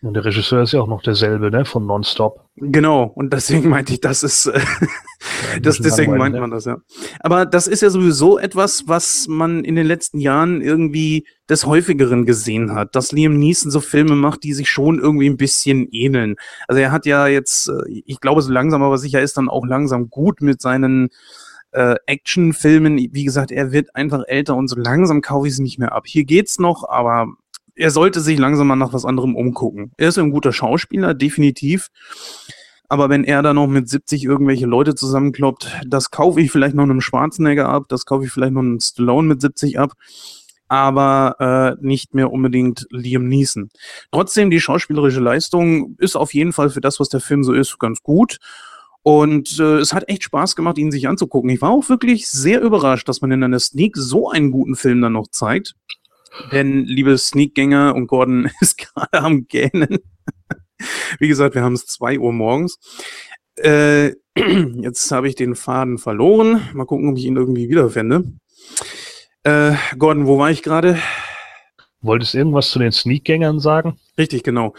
Und 0.03 0.15
der 0.15 0.25
Regisseur 0.25 0.63
ist 0.63 0.71
ja 0.71 0.81
auch 0.81 0.87
noch 0.87 1.03
derselbe, 1.03 1.51
ne, 1.51 1.63
von 1.63 1.85
Nonstop. 1.85 2.43
Genau, 2.55 3.03
und 3.03 3.31
deswegen 3.31 3.69
meinte 3.69 3.93
ich, 3.93 4.01
das 4.01 4.23
ist, 4.23 4.47
äh, 4.47 4.57
ja, 4.57 5.59
das, 5.61 5.77
deswegen 5.77 6.17
meint 6.17 6.35
man 6.35 6.49
das, 6.49 6.65
ja. 6.65 6.77
Aber 7.19 7.45
das 7.45 7.67
ist 7.67 7.81
ja 7.81 7.91
sowieso 7.91 8.39
etwas, 8.39 8.85
was 8.87 9.27
man 9.27 9.63
in 9.63 9.75
den 9.75 9.85
letzten 9.85 10.19
Jahren 10.19 10.61
irgendwie 10.61 11.27
des 11.47 11.67
häufigeren 11.67 12.25
gesehen 12.25 12.73
hat, 12.73 12.95
dass 12.95 13.11
Liam 13.11 13.37
Neeson 13.37 13.69
so 13.69 13.79
Filme 13.79 14.15
macht, 14.15 14.43
die 14.43 14.53
sich 14.53 14.69
schon 14.69 14.97
irgendwie 14.97 15.29
ein 15.29 15.37
bisschen 15.37 15.87
ähneln. 15.91 16.35
Also 16.67 16.81
er 16.81 16.91
hat 16.91 17.05
ja 17.05 17.27
jetzt, 17.27 17.69
äh, 17.69 18.01
ich 18.05 18.19
glaube, 18.19 18.41
so 18.41 18.51
langsam, 18.51 18.81
aber 18.81 18.97
sicher 18.97 19.21
ist 19.21 19.37
dann 19.37 19.49
auch 19.49 19.67
langsam 19.67 20.09
gut 20.09 20.41
mit 20.41 20.61
seinen 20.61 21.09
äh, 21.73 21.95
Actionfilmen. 22.07 22.97
Wie 22.97 23.23
gesagt, 23.23 23.51
er 23.51 23.71
wird 23.71 23.95
einfach 23.95 24.23
älter 24.25 24.55
und 24.55 24.67
so 24.67 24.75
langsam 24.77 25.21
kaufe 25.21 25.47
ich 25.47 25.53
es 25.53 25.59
nicht 25.59 25.77
mehr 25.77 25.91
ab. 25.91 26.05
Hier 26.07 26.23
geht's 26.23 26.57
noch, 26.57 26.89
aber 26.89 27.27
er 27.81 27.89
sollte 27.89 28.21
sich 28.21 28.37
langsam 28.37 28.67
mal 28.67 28.75
nach 28.75 28.93
was 28.93 29.05
anderem 29.05 29.35
umgucken. 29.35 29.91
Er 29.97 30.09
ist 30.09 30.19
ein 30.19 30.29
guter 30.29 30.53
Schauspieler, 30.53 31.15
definitiv. 31.15 31.87
Aber 32.87 33.09
wenn 33.09 33.23
er 33.23 33.41
da 33.41 33.55
noch 33.55 33.65
mit 33.65 33.89
70 33.89 34.23
irgendwelche 34.23 34.67
Leute 34.67 34.93
zusammenkloppt, 34.93 35.81
das 35.87 36.11
kaufe 36.11 36.41
ich 36.41 36.51
vielleicht 36.51 36.75
noch 36.75 36.83
einem 36.83 37.01
Schwarzenegger 37.01 37.67
ab, 37.67 37.85
das 37.87 38.05
kaufe 38.05 38.25
ich 38.25 38.31
vielleicht 38.31 38.53
noch 38.53 38.61
einem 38.61 38.79
Stallone 38.79 39.27
mit 39.27 39.41
70 39.41 39.79
ab, 39.79 39.93
aber 40.67 41.77
äh, 41.81 41.85
nicht 41.85 42.13
mehr 42.13 42.31
unbedingt 42.31 42.85
Liam 42.91 43.27
Neeson. 43.27 43.69
Trotzdem, 44.11 44.51
die 44.51 44.61
schauspielerische 44.61 45.19
Leistung 45.19 45.95
ist 45.97 46.15
auf 46.15 46.35
jeden 46.35 46.53
Fall 46.53 46.69
für 46.69 46.81
das, 46.81 46.99
was 46.99 47.09
der 47.09 47.19
Film 47.19 47.43
so 47.43 47.53
ist, 47.53 47.79
ganz 47.79 48.03
gut. 48.03 48.37
Und 49.01 49.59
äh, 49.59 49.77
es 49.77 49.91
hat 49.93 50.07
echt 50.07 50.23
Spaß 50.23 50.55
gemacht, 50.55 50.77
ihn 50.77 50.91
sich 50.91 51.07
anzugucken. 51.07 51.49
Ich 51.49 51.61
war 51.63 51.71
auch 51.71 51.89
wirklich 51.89 52.27
sehr 52.27 52.61
überrascht, 52.61 53.09
dass 53.09 53.21
man 53.21 53.31
in 53.31 53.43
einer 53.43 53.59
Sneak 53.59 53.97
so 53.97 54.29
einen 54.29 54.51
guten 54.51 54.75
Film 54.75 55.01
dann 55.01 55.13
noch 55.13 55.27
zeigt. 55.31 55.73
Denn, 56.51 56.85
liebe 56.85 57.17
Sneakgänger, 57.17 57.95
und 57.95 58.07
Gordon 58.07 58.49
ist 58.61 58.77
gerade 58.77 59.23
am 59.23 59.47
Gähnen. 59.47 59.99
Wie 61.19 61.27
gesagt, 61.27 61.55
wir 61.55 61.63
haben 61.63 61.73
es 61.73 61.85
zwei 61.85 62.19
Uhr 62.19 62.33
morgens. 62.33 62.79
Äh, 63.55 64.13
jetzt 64.81 65.11
habe 65.11 65.27
ich 65.27 65.35
den 65.35 65.55
Faden 65.55 65.97
verloren. 65.97 66.61
Mal 66.73 66.85
gucken, 66.85 67.09
ob 67.09 67.17
ich 67.17 67.25
ihn 67.25 67.35
irgendwie 67.35 67.69
wiederfinde. 67.69 68.23
Äh, 69.43 69.73
Gordon, 69.97 70.27
wo 70.27 70.37
war 70.37 70.51
ich 70.51 70.63
gerade? 70.63 70.97
Wolltest 72.03 72.33
irgendwas 72.33 72.71
zu 72.71 72.79
den 72.79 72.91
Sneakgängern 72.91 73.59
sagen? 73.59 73.99
Richtig, 74.17 74.43
genau. 74.43 74.73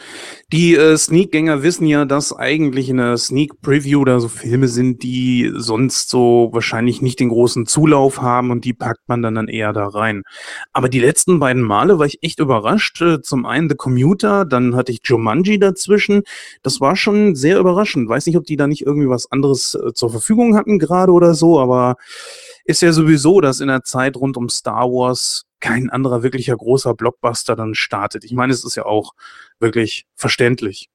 Die 0.52 0.74
äh, 0.74 0.96
Sneakgänger 0.96 1.62
wissen 1.62 1.86
ja, 1.86 2.04
dass 2.04 2.36
eigentlich 2.36 2.88
in 2.88 2.96
der 2.96 3.16
Sneak 3.16 3.60
Preview 3.62 4.04
da 4.04 4.18
so 4.18 4.28
Filme 4.28 4.66
sind, 4.66 5.02
die 5.04 5.50
sonst 5.54 6.10
so 6.10 6.50
wahrscheinlich 6.52 7.00
nicht 7.00 7.20
den 7.20 7.28
großen 7.28 7.66
Zulauf 7.66 8.20
haben 8.20 8.50
und 8.50 8.64
die 8.64 8.74
packt 8.74 9.08
man 9.08 9.22
dann, 9.22 9.36
dann 9.36 9.48
eher 9.48 9.72
da 9.72 9.86
rein. 9.86 10.22
Aber 10.72 10.88
die 10.88 10.98
letzten 10.98 11.38
beiden 11.38 11.62
Male 11.62 11.98
war 11.98 12.06
ich 12.06 12.22
echt 12.22 12.40
überrascht. 12.40 13.00
Äh, 13.00 13.22
zum 13.22 13.46
einen 13.46 13.68
The 13.68 13.76
Commuter, 13.76 14.44
dann 14.44 14.74
hatte 14.74 14.90
ich 14.90 15.00
Jumanji 15.04 15.58
dazwischen. 15.58 16.22
Das 16.62 16.80
war 16.80 16.96
schon 16.96 17.36
sehr 17.36 17.58
überraschend. 17.58 18.08
Weiß 18.08 18.26
nicht, 18.26 18.36
ob 18.36 18.44
die 18.44 18.56
da 18.56 18.66
nicht 18.66 18.84
irgendwie 18.84 19.08
was 19.08 19.30
anderes 19.30 19.74
äh, 19.76 19.92
zur 19.94 20.10
Verfügung 20.10 20.56
hatten 20.56 20.78
gerade 20.80 21.12
oder 21.12 21.34
so, 21.34 21.60
aber 21.60 21.96
ist 22.64 22.82
ja 22.82 22.92
sowieso, 22.92 23.40
dass 23.40 23.60
in 23.60 23.68
der 23.68 23.82
Zeit 23.82 24.16
rund 24.16 24.36
um 24.36 24.48
Star 24.48 24.88
Wars 24.88 25.44
kein 25.60 25.90
anderer 25.90 26.22
wirklicher 26.22 26.56
großer 26.56 26.94
Blockbuster 26.94 27.56
dann 27.56 27.74
startet. 27.74 28.24
Ich 28.24 28.32
meine, 28.32 28.52
es 28.52 28.64
ist 28.64 28.76
ja 28.76 28.84
auch 28.84 29.14
wirklich 29.60 30.06
verständlich. 30.16 30.90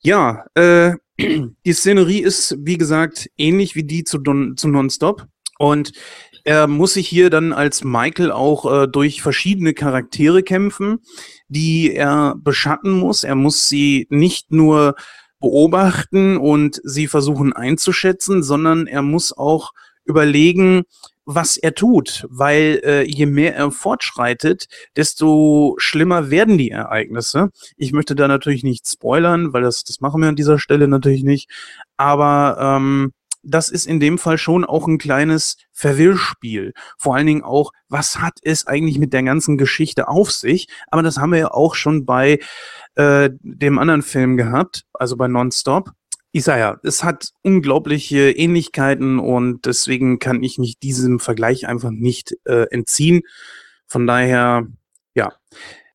Ja, 0.00 0.44
äh, 0.54 0.94
die 1.18 1.72
Szenerie 1.72 2.20
ist, 2.20 2.56
wie 2.60 2.78
gesagt, 2.78 3.30
ähnlich 3.36 3.74
wie 3.74 3.84
die 3.84 4.04
zu, 4.04 4.18
zu 4.56 4.68
Nonstop. 4.68 5.26
Und 5.58 5.92
er 6.44 6.66
muss 6.66 6.94
sich 6.94 7.08
hier 7.08 7.30
dann 7.30 7.52
als 7.52 7.84
Michael 7.84 8.30
auch 8.30 8.70
äh, 8.70 8.86
durch 8.86 9.22
verschiedene 9.22 9.72
Charaktere 9.72 10.42
kämpfen, 10.42 10.98
die 11.48 11.94
er 11.94 12.34
beschatten 12.36 12.92
muss. 12.92 13.24
Er 13.24 13.34
muss 13.34 13.68
sie 13.68 14.06
nicht 14.10 14.50
nur 14.50 14.94
beobachten 15.40 16.36
und 16.36 16.80
sie 16.84 17.06
versuchen 17.06 17.52
einzuschätzen, 17.52 18.42
sondern 18.42 18.86
er 18.86 19.02
muss 19.02 19.36
auch 19.36 19.72
überlegen, 20.04 20.84
was 21.26 21.56
er 21.56 21.74
tut, 21.74 22.26
weil 22.28 22.80
äh, 22.84 23.02
je 23.02 23.26
mehr 23.26 23.54
er 23.56 23.70
fortschreitet, 23.70 24.66
desto 24.96 25.74
schlimmer 25.78 26.30
werden 26.30 26.58
die 26.58 26.70
Ereignisse. 26.70 27.50
Ich 27.76 27.92
möchte 27.92 28.14
da 28.14 28.28
natürlich 28.28 28.62
nicht 28.62 28.86
spoilern, 28.86 29.52
weil 29.52 29.62
das, 29.62 29.84
das 29.84 30.00
machen 30.00 30.20
wir 30.20 30.28
an 30.28 30.36
dieser 30.36 30.58
Stelle 30.58 30.86
natürlich 30.86 31.24
nicht. 31.24 31.50
Aber 31.96 32.56
ähm, 32.60 33.12
das 33.44 33.68
ist 33.68 33.86
in 33.86 34.00
dem 34.00 34.18
Fall 34.18 34.38
schon 34.38 34.64
auch 34.64 34.86
ein 34.86 34.98
kleines 34.98 35.56
Verwirrspiel. 35.72 36.72
Vor 36.98 37.14
allen 37.14 37.26
Dingen 37.26 37.44
auch, 37.44 37.72
was 37.88 38.20
hat 38.20 38.38
es 38.42 38.66
eigentlich 38.66 38.98
mit 38.98 39.12
der 39.12 39.22
ganzen 39.22 39.58
Geschichte 39.58 40.08
auf 40.08 40.30
sich? 40.30 40.68
Aber 40.88 41.02
das 41.02 41.18
haben 41.18 41.32
wir 41.32 41.38
ja 41.38 41.50
auch 41.50 41.74
schon 41.74 42.04
bei 42.04 42.38
äh, 42.94 43.30
dem 43.40 43.78
anderen 43.78 44.02
Film 44.02 44.36
gehabt, 44.36 44.84
also 44.92 45.16
bei 45.16 45.28
Nonstop. 45.28 45.90
Isaiah, 46.34 46.80
es 46.82 47.04
hat 47.04 47.28
unglaubliche 47.42 48.30
Ähnlichkeiten 48.32 49.20
und 49.20 49.66
deswegen 49.66 50.18
kann 50.18 50.42
ich 50.42 50.58
mich 50.58 50.78
diesem 50.80 51.20
Vergleich 51.20 51.68
einfach 51.68 51.90
nicht 51.90 52.36
äh, 52.44 52.66
entziehen. 52.70 53.22
Von 53.86 54.06
daher, 54.06 54.66
ja. 55.14 55.32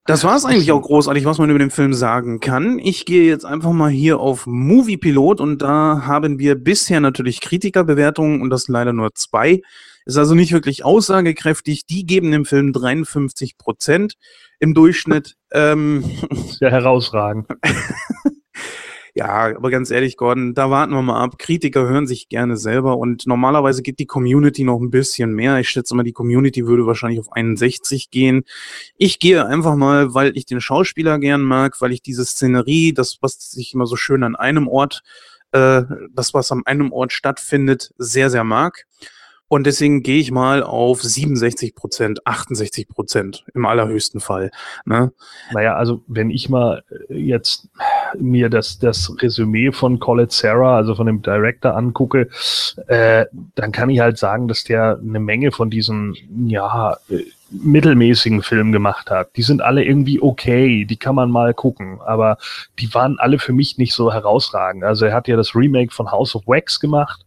Das 0.05 0.23
war 0.23 0.37
es 0.37 0.45
eigentlich 0.45 0.71
auch 0.71 0.81
großartig, 0.81 1.25
was 1.25 1.37
man 1.37 1.49
über 1.49 1.59
den 1.59 1.69
Film 1.69 1.93
sagen 1.93 2.39
kann. 2.39 2.79
Ich 2.79 3.05
gehe 3.05 3.27
jetzt 3.27 3.45
einfach 3.45 3.73
mal 3.73 3.91
hier 3.91 4.19
auf 4.19 4.47
Movie 4.47 4.97
Pilot 4.97 5.41
und 5.41 5.61
da 5.61 6.03
haben 6.05 6.39
wir 6.39 6.55
bisher 6.55 7.01
natürlich 7.01 7.41
Kritikerbewertungen 7.41 8.41
und 8.41 8.49
das 8.49 8.69
leider 8.69 8.93
nur 8.93 9.13
zwei. 9.13 9.61
Ist 10.05 10.17
also 10.17 10.35
nicht 10.35 10.53
wirklich 10.53 10.85
aussagekräftig. 10.85 11.85
Die 11.85 12.05
geben 12.05 12.31
dem 12.31 12.45
Film 12.45 12.71
53 12.73 13.57
Prozent 13.57 14.15
im 14.59 14.73
Durchschnitt. 14.73 15.35
Ähm, 15.51 16.03
Sehr 16.57 16.71
herausragend. 16.71 17.47
Ja, 19.15 19.55
aber 19.55 19.69
ganz 19.71 19.91
ehrlich, 19.91 20.17
Gordon, 20.17 20.53
da 20.53 20.69
warten 20.69 20.93
wir 20.93 21.01
mal 21.01 21.21
ab. 21.21 21.37
Kritiker 21.37 21.87
hören 21.87 22.07
sich 22.07 22.29
gerne 22.29 22.57
selber 22.57 22.97
und 22.97 23.25
normalerweise 23.27 23.81
geht 23.81 23.99
die 23.99 24.05
Community 24.05 24.63
noch 24.63 24.79
ein 24.79 24.91
bisschen 24.91 25.33
mehr. 25.33 25.59
Ich 25.59 25.69
schätze 25.69 25.95
mal, 25.95 26.03
die 26.03 26.13
Community 26.13 26.65
würde 26.67 26.85
wahrscheinlich 26.85 27.19
auf 27.19 27.31
61 27.31 28.11
gehen. 28.11 28.43
Ich 28.97 29.19
gehe 29.19 29.45
einfach 29.45 29.75
mal, 29.75 30.13
weil 30.13 30.37
ich 30.37 30.45
den 30.45 30.61
Schauspieler 30.61 31.19
gern 31.19 31.41
mag, 31.41 31.81
weil 31.81 31.91
ich 31.91 32.01
diese 32.01 32.25
Szenerie, 32.25 32.93
das, 32.93 33.17
was 33.21 33.51
sich 33.51 33.73
immer 33.73 33.87
so 33.87 33.95
schön 33.95 34.23
an 34.23 34.35
einem 34.35 34.67
Ort, 34.67 35.01
äh, 35.51 35.83
das, 36.13 36.33
was 36.33 36.51
an 36.51 36.61
einem 36.65 36.91
Ort 36.91 37.11
stattfindet, 37.11 37.91
sehr, 37.97 38.29
sehr 38.29 38.43
mag. 38.43 38.85
Und 39.49 39.65
deswegen 39.65 40.03
gehe 40.03 40.19
ich 40.19 40.31
mal 40.31 40.61
auf 40.61 41.01
67 41.01 41.73
Prozent, 41.73 42.25
68 42.25 42.87
Prozent 42.87 43.43
im 43.55 43.65
allerhöchsten 43.65 44.19
Fall. 44.19 44.51
Ne? 44.85 45.11
Naja, 45.51 45.75
also 45.75 46.03
wenn 46.07 46.29
ich 46.29 46.49
mal 46.49 46.83
äh, 47.09 47.15
jetzt 47.15 47.67
mir 48.17 48.49
das, 48.49 48.77
das 48.77 49.11
Resümee 49.19 49.71
von 49.71 49.99
Colette 49.99 50.33
Sarah, 50.33 50.77
also 50.77 50.93
von 50.93 51.07
dem 51.07 51.23
Director 51.23 51.75
angucke, 51.75 52.29
äh, 52.87 53.25
dann 53.55 53.71
kann 53.71 53.89
ich 53.89 53.99
halt 53.99 54.19
sagen, 54.19 54.47
dass 54.47 54.63
der 54.63 54.99
eine 55.01 55.19
Menge 55.19 55.51
von 55.51 55.71
diesen, 55.71 56.15
ja, 56.45 56.95
äh, 57.09 57.23
mittelmäßigen 57.51 58.43
Filmen 58.43 58.71
gemacht 58.71 59.09
hat. 59.09 59.35
Die 59.35 59.41
sind 59.41 59.63
alle 59.63 59.83
irgendwie 59.83 60.21
okay, 60.21 60.85
die 60.85 60.97
kann 60.97 61.15
man 61.15 61.31
mal 61.31 61.55
gucken, 61.55 61.99
aber 62.05 62.37
die 62.77 62.93
waren 62.93 63.17
alle 63.17 63.39
für 63.39 63.53
mich 63.53 63.79
nicht 63.79 63.93
so 63.93 64.13
herausragend. 64.13 64.83
Also 64.83 65.05
er 65.05 65.15
hat 65.15 65.27
ja 65.27 65.35
das 65.35 65.55
Remake 65.55 65.91
von 65.91 66.11
House 66.11 66.35
of 66.35 66.45
Wax 66.45 66.79
gemacht 66.79 67.25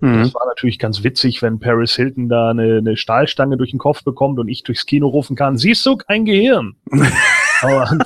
Mhm. 0.00 0.22
Das 0.22 0.34
war 0.34 0.46
natürlich 0.46 0.78
ganz 0.78 1.02
witzig, 1.04 1.42
wenn 1.42 1.58
Paris 1.58 1.94
Hilton 1.94 2.28
da 2.28 2.50
eine, 2.50 2.78
eine 2.78 2.96
Stahlstange 2.96 3.56
durch 3.56 3.70
den 3.70 3.78
Kopf 3.78 4.04
bekommt 4.04 4.38
und 4.38 4.48
ich 4.48 4.62
durchs 4.62 4.86
Kino 4.86 5.08
rufen 5.08 5.36
kann, 5.36 5.56
siehst 5.56 5.84
du, 5.86 5.96
kein 5.96 6.24
Gehirn. 6.24 6.76
aber, 7.62 7.98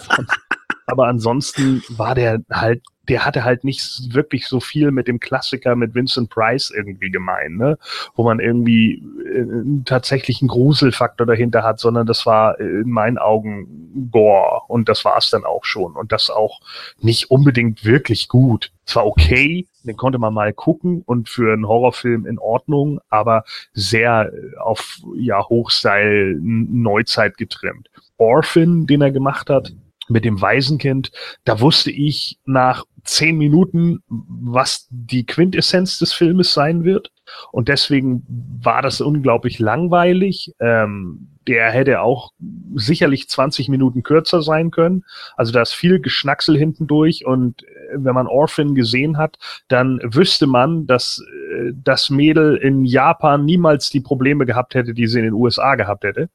aber 0.87 1.07
ansonsten 1.07 1.83
war 1.89 2.15
der 2.15 2.41
halt 2.51 2.83
der 3.09 3.25
hatte 3.25 3.45
halt 3.45 3.65
nicht 3.65 4.15
wirklich 4.15 4.47
so 4.47 4.61
viel 4.61 4.91
mit 4.91 5.09
dem 5.09 5.19
Klassiker 5.19 5.75
mit 5.75 5.95
Vincent 5.95 6.31
Price 6.31 6.71
irgendwie 6.71 7.11
gemein, 7.11 7.57
ne? 7.57 7.79
wo 8.15 8.23
man 8.23 8.39
irgendwie 8.39 9.03
äh, 9.27 9.83
tatsächlich 9.85 10.41
einen 10.41 10.49
Gruselfaktor 10.49 11.27
dahinter 11.27 11.65
hat, 11.65 11.81
sondern 11.81 12.07
das 12.07 12.27
war 12.27 12.61
in 12.61 12.91
meinen 12.91 13.19
Augen 13.19 14.09
Gore 14.11 14.63
und 14.69 14.89
das 14.89 15.05
war 15.05 15.19
es 15.19 15.31
dann 15.31 15.45
auch 15.45 15.65
schon 15.65 15.95
und 15.95 16.13
das 16.13 16.31
auch 16.31 16.61
nicht 17.01 17.31
unbedingt 17.31 17.85
wirklich 17.85 18.29
gut. 18.29 18.73
Es 18.87 18.95
war 18.97 19.07
okay, 19.07 19.67
den 19.85 19.97
konnte 19.97 20.19
man 20.19 20.35
mal 20.35 20.53
gucken 20.53 21.03
und 21.05 21.29
für 21.29 21.53
einen 21.53 21.67
Horrorfilm 21.67 22.27
in 22.27 22.39
Ordnung, 22.39 23.01
aber 23.09 23.45
sehr 23.73 24.33
auf 24.61 24.99
ja 25.17 25.45
Hochstyle 25.49 26.37
Neuzeit 26.41 27.37
getrimmt. 27.37 27.91
Orphan, 28.19 28.87
den 28.87 29.03
er 29.03 29.11
gemacht 29.11 29.51
hat, 29.51 29.73
mit 30.09 30.25
dem 30.25 30.41
Waisenkind, 30.41 31.11
da 31.45 31.61
wusste 31.61 31.91
ich 31.91 32.39
nach 32.45 32.85
zehn 33.05 33.37
Minuten, 33.37 34.03
was 34.09 34.87
die 34.91 35.27
Quintessenz 35.27 35.99
des 35.99 36.13
Filmes 36.13 36.53
sein 36.53 36.85
wird. 36.85 37.11
Und 37.51 37.69
deswegen 37.69 38.25
war 38.63 38.83
das 38.83 39.01
unglaublich 39.01 39.59
langweilig. 39.59 40.53
Ähm, 40.61 41.29
der 41.47 41.71
hätte 41.71 42.01
auch 42.01 42.33
sicherlich 42.75 43.29
20 43.29 43.69
Minuten 43.69 44.03
kürzer 44.03 44.43
sein 44.43 44.71
können. 44.71 45.05
Also 45.37 45.53
da 45.53 45.63
ist 45.63 45.73
viel 45.73 46.01
Geschnacksel 46.01 46.57
hinten 46.57 46.87
durch 46.87 47.27
und 47.27 47.65
äh, 47.65 47.67
wenn 47.95 48.15
man 48.15 48.27
Orphan 48.27 48.75
gesehen 48.75 49.19
hat, 49.19 49.39
dann 49.69 50.01
wüsste 50.05 50.47
man, 50.47 50.87
dass 50.87 51.21
äh, 51.21 51.73
das 51.75 52.11
Mädel 52.11 52.57
in 52.57 52.85
Japan 52.85 53.45
niemals 53.45 53.91
die 53.91 54.01
Probleme 54.01 54.47
gehabt 54.47 54.75
hätte, 54.75 54.95
die 54.95 55.07
sie 55.07 55.19
in 55.19 55.25
den 55.25 55.35
USA 55.35 55.75
gehabt 55.75 56.05
hätte. 56.05 56.29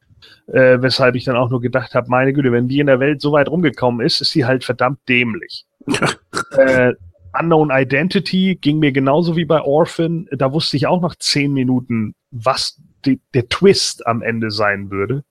Äh, 0.47 0.81
weshalb 0.81 1.15
ich 1.15 1.25
dann 1.25 1.35
auch 1.35 1.49
nur 1.49 1.61
gedacht 1.61 1.93
habe, 1.93 2.09
meine 2.09 2.33
Güte, 2.33 2.51
wenn 2.51 2.67
die 2.67 2.79
in 2.79 2.87
der 2.87 2.99
Welt 2.99 3.21
so 3.21 3.31
weit 3.31 3.49
rumgekommen 3.49 4.05
ist, 4.05 4.21
ist 4.21 4.31
sie 4.31 4.45
halt 4.45 4.63
verdammt 4.63 4.99
dämlich. 5.07 5.65
äh, 6.57 6.93
Unknown 7.39 7.69
Identity 7.71 8.57
ging 8.59 8.79
mir 8.79 8.91
genauso 8.91 9.35
wie 9.35 9.45
bei 9.45 9.61
Orphan. 9.61 10.27
Da 10.31 10.51
wusste 10.53 10.77
ich 10.77 10.87
auch 10.87 11.01
nach 11.01 11.15
zehn 11.15 11.53
Minuten, 11.53 12.15
was 12.31 12.81
die, 13.05 13.19
der 13.33 13.47
Twist 13.49 14.05
am 14.07 14.21
Ende 14.21 14.51
sein 14.51 14.91
würde. 14.91 15.23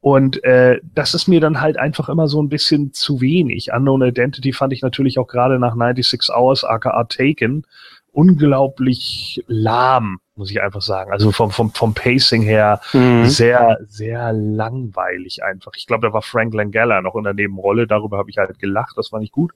Und 0.00 0.42
äh, 0.44 0.80
das 0.94 1.12
ist 1.12 1.28
mir 1.28 1.40
dann 1.40 1.60
halt 1.60 1.76
einfach 1.76 2.08
immer 2.08 2.26
so 2.26 2.42
ein 2.42 2.48
bisschen 2.48 2.92
zu 2.92 3.20
wenig. 3.20 3.72
Unknown 3.72 4.02
Identity 4.02 4.52
fand 4.52 4.72
ich 4.72 4.80
natürlich 4.80 5.18
auch 5.18 5.26
gerade 5.26 5.58
nach 5.58 5.74
96 5.74 6.34
Hours, 6.34 6.64
aka 6.64 7.04
Taken, 7.04 7.66
unglaublich 8.12 9.44
lahm, 9.46 10.18
muss 10.40 10.50
ich 10.50 10.62
einfach 10.62 10.80
sagen. 10.80 11.12
Also 11.12 11.32
vom, 11.32 11.50
vom, 11.50 11.70
vom 11.70 11.92
Pacing 11.92 12.40
her 12.40 12.80
mhm. 12.94 13.26
sehr, 13.26 13.78
sehr 13.86 14.32
langweilig 14.32 15.44
einfach. 15.44 15.72
Ich 15.76 15.86
glaube, 15.86 16.06
da 16.06 16.12
war 16.14 16.22
Frank 16.22 16.54
Langella 16.54 17.02
noch 17.02 17.14
in 17.14 17.24
der 17.24 17.34
Nebenrolle. 17.34 17.86
Darüber 17.86 18.16
habe 18.16 18.30
ich 18.30 18.38
halt 18.38 18.58
gelacht. 18.58 18.94
Das 18.96 19.12
war 19.12 19.20
nicht 19.20 19.32
gut. 19.32 19.52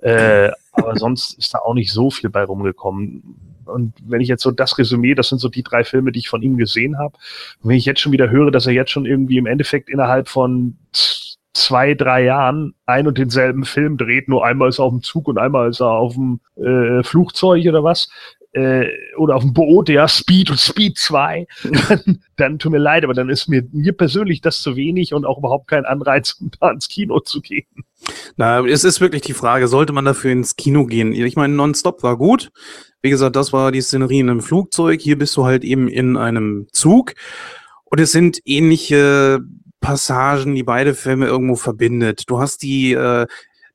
Äh, 0.00 0.50
aber 0.72 0.96
sonst 0.96 1.38
ist 1.38 1.52
da 1.52 1.58
auch 1.58 1.74
nicht 1.74 1.92
so 1.92 2.10
viel 2.10 2.30
bei 2.30 2.44
rumgekommen. 2.44 3.36
Und 3.66 3.92
wenn 4.02 4.22
ich 4.22 4.28
jetzt 4.28 4.42
so 4.42 4.50
das 4.50 4.78
Resümee, 4.78 5.14
das 5.14 5.28
sind 5.28 5.38
so 5.38 5.50
die 5.50 5.62
drei 5.62 5.84
Filme, 5.84 6.12
die 6.12 6.20
ich 6.20 6.30
von 6.30 6.42
ihm 6.42 6.56
gesehen 6.56 6.98
habe, 6.98 7.14
wenn 7.62 7.76
ich 7.76 7.84
jetzt 7.84 8.00
schon 8.00 8.12
wieder 8.12 8.30
höre, 8.30 8.50
dass 8.50 8.66
er 8.66 8.72
jetzt 8.72 8.90
schon 8.90 9.04
irgendwie 9.04 9.36
im 9.36 9.46
Endeffekt 9.46 9.90
innerhalb 9.90 10.28
von 10.28 10.78
zwei, 11.52 11.92
drei 11.92 12.24
Jahren 12.24 12.74
ein 12.86 13.06
und 13.06 13.18
denselben 13.18 13.66
Film 13.66 13.98
dreht, 13.98 14.28
nur 14.28 14.46
einmal 14.46 14.70
ist 14.70 14.78
er 14.78 14.86
auf 14.86 14.92
dem 14.92 15.02
Zug 15.02 15.28
und 15.28 15.36
einmal 15.36 15.68
ist 15.68 15.80
er 15.80 15.90
auf 15.90 16.14
dem 16.14 16.40
äh, 16.56 17.02
Flugzeug 17.02 17.66
oder 17.66 17.84
was, 17.84 18.08
äh, 18.52 18.86
oder 19.16 19.36
auf 19.36 19.42
dem 19.42 19.52
Boot, 19.52 19.88
ja, 19.88 20.06
Speed 20.06 20.50
und 20.50 20.60
Speed 20.60 20.98
2, 20.98 21.46
dann, 21.88 22.22
dann 22.36 22.58
tut 22.58 22.72
mir 22.72 22.78
leid, 22.78 23.04
aber 23.04 23.14
dann 23.14 23.28
ist 23.28 23.48
mir, 23.48 23.66
mir 23.72 23.92
persönlich 23.92 24.40
das 24.40 24.60
zu 24.60 24.76
wenig 24.76 25.14
und 25.14 25.24
auch 25.24 25.38
überhaupt 25.38 25.68
kein 25.68 25.84
Anreiz, 25.84 26.36
um 26.40 26.50
da 26.60 26.70
ins 26.70 26.88
Kino 26.88 27.20
zu 27.20 27.40
gehen. 27.40 27.66
Na, 28.36 28.66
es 28.66 28.84
ist 28.84 29.00
wirklich 29.00 29.22
die 29.22 29.32
Frage, 29.32 29.68
sollte 29.68 29.92
man 29.92 30.04
dafür 30.04 30.32
ins 30.32 30.56
Kino 30.56 30.86
gehen? 30.86 31.12
Ich 31.12 31.36
meine, 31.36 31.54
Nonstop 31.54 32.02
war 32.02 32.16
gut. 32.16 32.50
Wie 33.00 33.10
gesagt, 33.10 33.36
das 33.36 33.52
war 33.52 33.72
die 33.72 33.80
Szenerie 33.80 34.20
in 34.20 34.30
einem 34.30 34.40
Flugzeug. 34.40 35.00
Hier 35.00 35.18
bist 35.18 35.36
du 35.36 35.44
halt 35.44 35.64
eben 35.64 35.88
in 35.88 36.16
einem 36.16 36.66
Zug. 36.72 37.14
Und 37.84 38.00
es 38.00 38.12
sind 38.12 38.40
ähnliche 38.44 39.40
Passagen, 39.80 40.54
die 40.54 40.62
beide 40.62 40.94
Filme 40.94 41.26
irgendwo 41.26 41.56
verbindet. 41.56 42.24
Du 42.28 42.38
hast 42.38 42.62
die, 42.62 42.92
äh, 42.92 43.26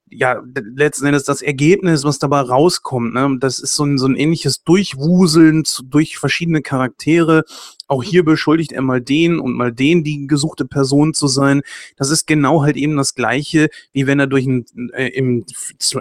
ja, 0.09 0.41
letzten 0.75 1.07
Endes 1.07 1.23
das 1.23 1.41
Ergebnis, 1.41 2.03
was 2.03 2.19
dabei 2.19 2.41
rauskommt, 2.41 3.13
ne? 3.13 3.37
das 3.39 3.59
ist 3.59 3.75
so 3.75 3.83
ein, 3.83 3.97
so 3.97 4.07
ein 4.07 4.15
ähnliches 4.15 4.63
Durchwuseln 4.63 5.63
durch 5.85 6.17
verschiedene 6.17 6.61
Charaktere. 6.61 7.43
Auch 7.87 8.03
hier 8.03 8.23
beschuldigt 8.23 8.71
er 8.71 8.81
mal 8.81 9.01
den 9.01 9.39
und 9.39 9.53
mal 9.53 9.71
den, 9.71 10.03
die 10.03 10.27
gesuchte 10.27 10.65
Person 10.65 11.13
zu 11.13 11.27
sein. 11.27 11.61
Das 11.95 12.09
ist 12.09 12.27
genau 12.27 12.63
halt 12.63 12.77
eben 12.77 12.95
das 12.97 13.15
Gleiche, 13.15 13.69
wie 13.91 14.07
wenn 14.07 14.19
er 14.19 14.27
durch 14.27 14.45
ein, 14.45 14.65
äh, 14.93 15.07
im, 15.09 15.45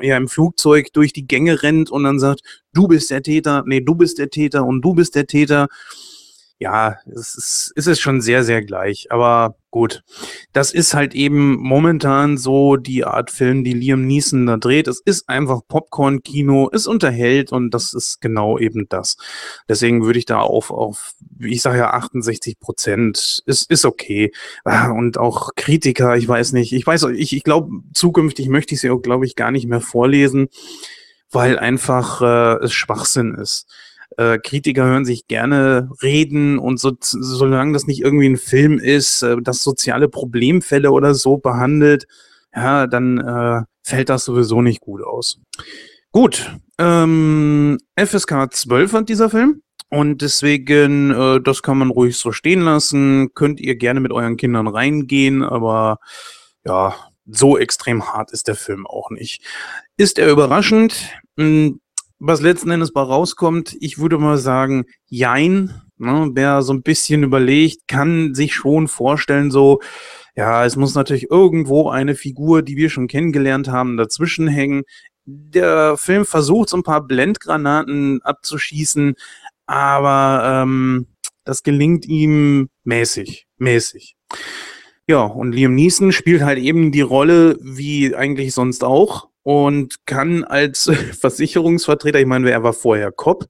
ja, 0.02 0.16
im 0.16 0.28
Flugzeug 0.28 0.92
durch 0.92 1.12
die 1.12 1.26
Gänge 1.26 1.62
rennt 1.62 1.90
und 1.90 2.04
dann 2.04 2.18
sagt, 2.18 2.42
du 2.72 2.88
bist 2.88 3.10
der 3.10 3.22
Täter, 3.22 3.64
nee, 3.66 3.80
du 3.80 3.94
bist 3.94 4.18
der 4.18 4.30
Täter 4.30 4.64
und 4.64 4.82
du 4.82 4.94
bist 4.94 5.14
der 5.14 5.26
Täter 5.26 5.68
ja, 6.58 6.96
es 7.06 7.34
ist, 7.34 7.72
es 7.76 7.86
ist 7.86 8.00
schon 8.00 8.22
sehr, 8.22 8.42
sehr 8.42 8.64
gleich. 8.64 9.08
Aber 9.10 9.56
gut, 9.70 10.02
das 10.54 10.72
ist 10.72 10.94
halt 10.94 11.14
eben 11.14 11.56
momentan 11.58 12.38
so 12.38 12.76
die 12.76 13.04
Art 13.04 13.30
Film, 13.30 13.62
die 13.62 13.74
Liam 13.74 14.06
Neeson 14.06 14.46
da 14.46 14.56
dreht. 14.56 14.88
Es 14.88 15.00
ist 15.00 15.28
einfach 15.28 15.60
Popcorn-Kino, 15.68 16.70
es 16.72 16.86
unterhält 16.86 17.52
und 17.52 17.72
das 17.72 17.92
ist 17.92 18.22
genau 18.22 18.58
eben 18.58 18.88
das. 18.88 19.18
Deswegen 19.68 20.02
würde 20.02 20.18
ich 20.18 20.24
da 20.24 20.38
auf, 20.40 20.70
auf 20.70 21.12
ich 21.38 21.60
sage 21.60 21.78
ja 21.78 21.90
68 21.90 22.58
Prozent, 22.58 23.42
ist, 23.44 23.70
ist 23.70 23.84
okay. 23.84 24.32
Und 24.64 25.18
auch 25.18 25.50
Kritiker, 25.56 26.16
ich 26.16 26.26
weiß 26.26 26.52
nicht, 26.52 26.72
ich 26.72 26.86
weiß, 26.86 27.04
ich, 27.14 27.36
ich 27.36 27.44
glaube, 27.44 27.70
zukünftig 27.92 28.48
möchte 28.48 28.74
ich 28.74 28.80
sie 28.80 28.90
auch, 28.90 29.02
glaube 29.02 29.26
ich, 29.26 29.36
gar 29.36 29.50
nicht 29.50 29.68
mehr 29.68 29.82
vorlesen, 29.82 30.48
weil 31.30 31.58
einfach 31.58 32.22
äh, 32.22 32.64
es 32.64 32.72
Schwachsinn 32.72 33.34
ist 33.34 33.66
äh, 34.16 34.38
Kritiker 34.38 34.84
hören 34.84 35.04
sich 35.04 35.26
gerne 35.26 35.90
reden 36.02 36.58
und 36.58 36.80
so, 36.80 36.92
solange 37.00 37.72
das 37.72 37.86
nicht 37.86 38.00
irgendwie 38.00 38.28
ein 38.28 38.36
Film 38.36 38.78
ist, 38.78 39.22
äh, 39.22 39.36
das 39.42 39.62
soziale 39.62 40.08
Problemfälle 40.08 40.90
oder 40.90 41.14
so 41.14 41.38
behandelt, 41.38 42.06
ja, 42.54 42.86
dann 42.86 43.18
äh, 43.18 43.62
fällt 43.82 44.08
das 44.08 44.24
sowieso 44.24 44.62
nicht 44.62 44.80
gut 44.80 45.02
aus. 45.02 45.38
Gut, 46.12 46.50
ähm, 46.78 47.78
FSK 47.96 48.52
12 48.52 48.92
hat 48.92 49.08
dieser 49.08 49.28
Film. 49.28 49.62
Und 49.88 50.22
deswegen, 50.22 51.10
äh, 51.12 51.40
das 51.40 51.62
kann 51.62 51.78
man 51.78 51.90
ruhig 51.90 52.16
so 52.16 52.32
stehen 52.32 52.62
lassen. 52.62 53.32
Könnt 53.34 53.60
ihr 53.60 53.76
gerne 53.76 54.00
mit 54.00 54.12
euren 54.12 54.36
Kindern 54.36 54.66
reingehen, 54.66 55.44
aber 55.44 55.98
ja, 56.64 56.96
so 57.26 57.58
extrem 57.58 58.12
hart 58.12 58.32
ist 58.32 58.48
der 58.48 58.56
Film 58.56 58.86
auch 58.86 59.10
nicht. 59.10 59.44
Ist 59.96 60.18
er 60.18 60.30
überraschend? 60.30 61.10
Was 62.28 62.40
letzten 62.40 62.70
Endes 62.70 62.92
bei 62.92 63.02
rauskommt, 63.02 63.76
ich 63.78 63.98
würde 63.98 64.18
mal 64.18 64.36
sagen, 64.36 64.86
jein. 65.06 65.80
Ne? 65.96 66.30
Wer 66.34 66.62
so 66.62 66.72
ein 66.72 66.82
bisschen 66.82 67.22
überlegt, 67.22 67.86
kann 67.86 68.34
sich 68.34 68.52
schon 68.52 68.88
vorstellen, 68.88 69.52
so, 69.52 69.78
ja, 70.34 70.64
es 70.64 70.74
muss 70.74 70.96
natürlich 70.96 71.30
irgendwo 71.30 71.88
eine 71.88 72.16
Figur, 72.16 72.62
die 72.62 72.76
wir 72.76 72.90
schon 72.90 73.06
kennengelernt 73.06 73.68
haben, 73.68 73.96
dazwischen 73.96 74.48
hängen. 74.48 74.82
Der 75.24 75.96
Film 75.96 76.26
versucht, 76.26 76.70
so 76.70 76.78
ein 76.78 76.82
paar 76.82 77.06
Blendgranaten 77.06 78.20
abzuschießen, 78.22 79.14
aber 79.66 80.64
ähm, 80.64 81.06
das 81.44 81.62
gelingt 81.62 82.06
ihm 82.06 82.70
mäßig, 82.82 83.46
mäßig. 83.58 84.16
Ja, 85.06 85.20
und 85.20 85.52
Liam 85.52 85.76
Neeson 85.76 86.10
spielt 86.10 86.42
halt 86.42 86.58
eben 86.58 86.90
die 86.90 87.02
Rolle 87.02 87.56
wie 87.62 88.16
eigentlich 88.16 88.52
sonst 88.52 88.82
auch 88.82 89.28
und 89.46 90.04
kann 90.06 90.42
als 90.42 90.90
Versicherungsvertreter, 91.20 92.18
ich 92.18 92.26
meine, 92.26 92.50
er 92.50 92.64
war 92.64 92.72
vorher 92.72 93.12
Cop 93.12 93.46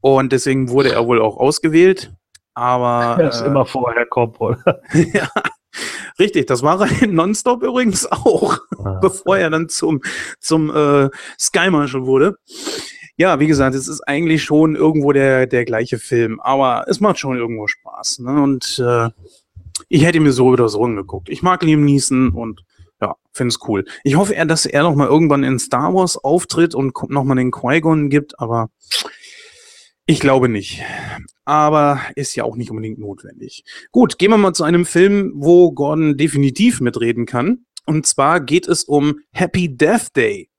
und 0.00 0.32
deswegen 0.32 0.68
wurde 0.68 0.90
er 0.90 1.06
wohl 1.06 1.22
auch 1.22 1.36
ausgewählt, 1.36 2.12
aber... 2.54 3.22
Er 3.22 3.28
ist 3.28 3.40
äh, 3.40 3.46
immer 3.46 3.64
vorher 3.64 4.04
Cop, 4.06 4.40
oder? 4.40 4.82
ja, 5.12 5.30
richtig, 6.18 6.46
das 6.46 6.64
war 6.64 6.80
er 6.80 7.02
in 7.04 7.14
Nonstop 7.14 7.62
übrigens 7.62 8.04
auch, 8.10 8.58
ah, 8.82 8.98
bevor 9.00 9.38
er 9.38 9.48
dann 9.50 9.68
zum, 9.68 10.00
zum 10.40 10.74
äh, 10.74 11.08
Sky 11.38 11.70
Marshal 11.70 12.04
wurde. 12.04 12.34
Ja, 13.16 13.38
wie 13.38 13.46
gesagt, 13.46 13.76
es 13.76 13.86
ist 13.86 14.00
eigentlich 14.08 14.42
schon 14.42 14.74
irgendwo 14.74 15.12
der, 15.12 15.46
der 15.46 15.64
gleiche 15.66 16.00
Film, 16.00 16.40
aber 16.40 16.86
es 16.88 16.98
macht 16.98 17.20
schon 17.20 17.36
irgendwo 17.36 17.68
Spaß. 17.68 18.20
Ne? 18.20 18.42
Und 18.42 18.82
äh, 18.84 19.08
ich 19.88 20.04
hätte 20.04 20.18
mir 20.18 20.32
so 20.32 20.46
oder 20.46 20.68
so 20.68 20.84
angeguckt. 20.84 21.28
Ich 21.28 21.44
mag 21.44 21.62
Liam 21.62 21.84
Neeson 21.84 22.30
und 22.30 22.64
ja, 23.00 23.16
finde 23.32 23.54
es 23.54 23.68
cool. 23.68 23.84
Ich 24.04 24.16
hoffe 24.16 24.34
eher, 24.34 24.44
dass 24.44 24.66
er 24.66 24.82
noch 24.82 24.94
mal 24.94 25.08
irgendwann 25.08 25.44
in 25.44 25.58
Star 25.58 25.94
Wars 25.94 26.16
auftritt 26.16 26.74
und 26.74 26.94
noch 27.08 27.24
mal 27.24 27.34
den 27.34 27.50
Qui-Gon 27.50 28.10
gibt, 28.10 28.38
aber 28.38 28.70
ich 30.06 30.20
glaube 30.20 30.48
nicht. 30.48 30.82
Aber 31.44 32.00
ist 32.16 32.34
ja 32.34 32.44
auch 32.44 32.56
nicht 32.56 32.70
unbedingt 32.70 32.98
notwendig. 32.98 33.64
Gut, 33.92 34.18
gehen 34.18 34.30
wir 34.30 34.38
mal 34.38 34.54
zu 34.54 34.64
einem 34.64 34.84
Film, 34.84 35.32
wo 35.36 35.72
Gordon 35.72 36.16
definitiv 36.16 36.80
mitreden 36.80 37.26
kann. 37.26 37.64
Und 37.86 38.06
zwar 38.06 38.40
geht 38.40 38.68
es 38.68 38.84
um 38.84 39.20
Happy 39.32 39.76
Death 39.76 40.16
Day. 40.16 40.50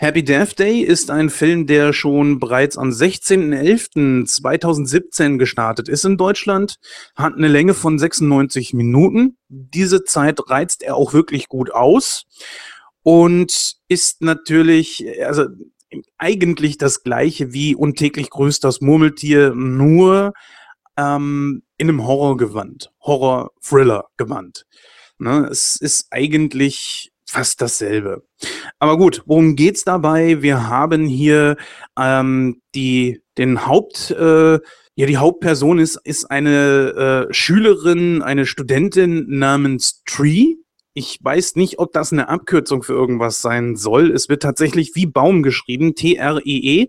Happy 0.00 0.22
Death 0.22 0.60
Day 0.60 0.82
ist 0.82 1.10
ein 1.10 1.28
Film, 1.28 1.66
der 1.66 1.92
schon 1.92 2.38
bereits 2.38 2.78
am 2.78 2.90
16.11.2017 2.90 5.38
gestartet 5.38 5.88
ist 5.88 6.04
in 6.04 6.16
Deutschland, 6.16 6.76
hat 7.16 7.34
eine 7.34 7.48
Länge 7.48 7.74
von 7.74 7.98
96 7.98 8.74
Minuten. 8.74 9.36
Diese 9.48 10.04
Zeit 10.04 10.38
reizt 10.48 10.84
er 10.84 10.94
auch 10.94 11.14
wirklich 11.14 11.48
gut 11.48 11.72
aus 11.72 12.26
und 13.02 13.74
ist 13.88 14.22
natürlich, 14.22 15.04
also 15.20 15.46
eigentlich 16.16 16.78
das 16.78 17.02
gleiche 17.02 17.52
wie 17.52 17.74
untäglich 17.74 18.30
grüßt 18.30 18.62
das 18.62 18.80
Murmeltier, 18.80 19.52
nur 19.52 20.32
ähm, 20.96 21.64
in 21.76 21.88
einem 21.88 22.06
Horrorgewand, 22.06 22.92
Horror-Thriller-Gewand. 23.00 24.64
Ne, 25.18 25.48
es 25.50 25.74
ist 25.74 26.06
eigentlich 26.12 27.10
fast 27.28 27.60
dasselbe. 27.60 28.24
Aber 28.78 28.96
gut, 28.96 29.22
worum 29.26 29.54
geht's 29.54 29.84
dabei? 29.84 30.42
Wir 30.42 30.68
haben 30.68 31.06
hier 31.06 31.56
ähm, 31.98 32.62
die 32.74 33.20
den 33.36 33.66
Haupt 33.66 34.10
äh, 34.10 34.54
ja 34.94 35.06
die 35.06 35.18
Hauptperson 35.18 35.78
ist 35.78 36.00
ist 36.04 36.30
eine 36.30 37.26
äh, 37.28 37.32
Schülerin, 37.32 38.22
eine 38.22 38.46
Studentin 38.46 39.26
namens 39.28 40.02
Tree. 40.04 40.54
Ich 40.94 41.20
weiß 41.22 41.54
nicht, 41.56 41.78
ob 41.78 41.92
das 41.92 42.12
eine 42.12 42.28
Abkürzung 42.28 42.82
für 42.82 42.94
irgendwas 42.94 43.40
sein 43.40 43.76
soll. 43.76 44.10
Es 44.10 44.28
wird 44.28 44.42
tatsächlich 44.42 44.92
wie 44.94 45.06
Baum 45.06 45.42
geschrieben, 45.42 45.94
T-R-E-E. 45.94 46.84
-E. 46.84 46.88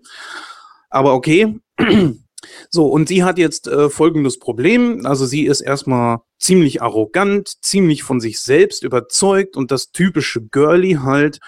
Aber 0.88 1.14
okay. 1.14 1.58
So, 2.70 2.86
und 2.86 3.08
sie 3.08 3.22
hat 3.22 3.36
jetzt 3.36 3.68
äh, 3.68 3.90
folgendes 3.90 4.38
Problem. 4.38 5.04
Also 5.04 5.26
sie 5.26 5.44
ist 5.44 5.60
erstmal 5.60 6.20
ziemlich 6.40 6.82
arrogant, 6.82 7.62
ziemlich 7.62 8.02
von 8.02 8.18
sich 8.18 8.40
selbst 8.40 8.82
überzeugt 8.82 9.56
und 9.56 9.70
das 9.70 9.92
typische 9.92 10.40
Girly 10.40 10.98
halt. 11.02 11.38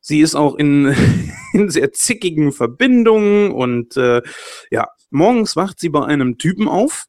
Sie 0.00 0.20
ist 0.20 0.36
auch 0.36 0.54
in, 0.54 0.94
in 1.52 1.68
sehr 1.68 1.92
zickigen 1.92 2.52
Verbindungen 2.52 3.50
und 3.50 3.96
äh, 3.96 4.22
ja, 4.70 4.86
morgens 5.10 5.56
wacht 5.56 5.80
sie 5.80 5.88
bei 5.88 6.04
einem 6.04 6.38
Typen 6.38 6.68
auf, 6.68 7.06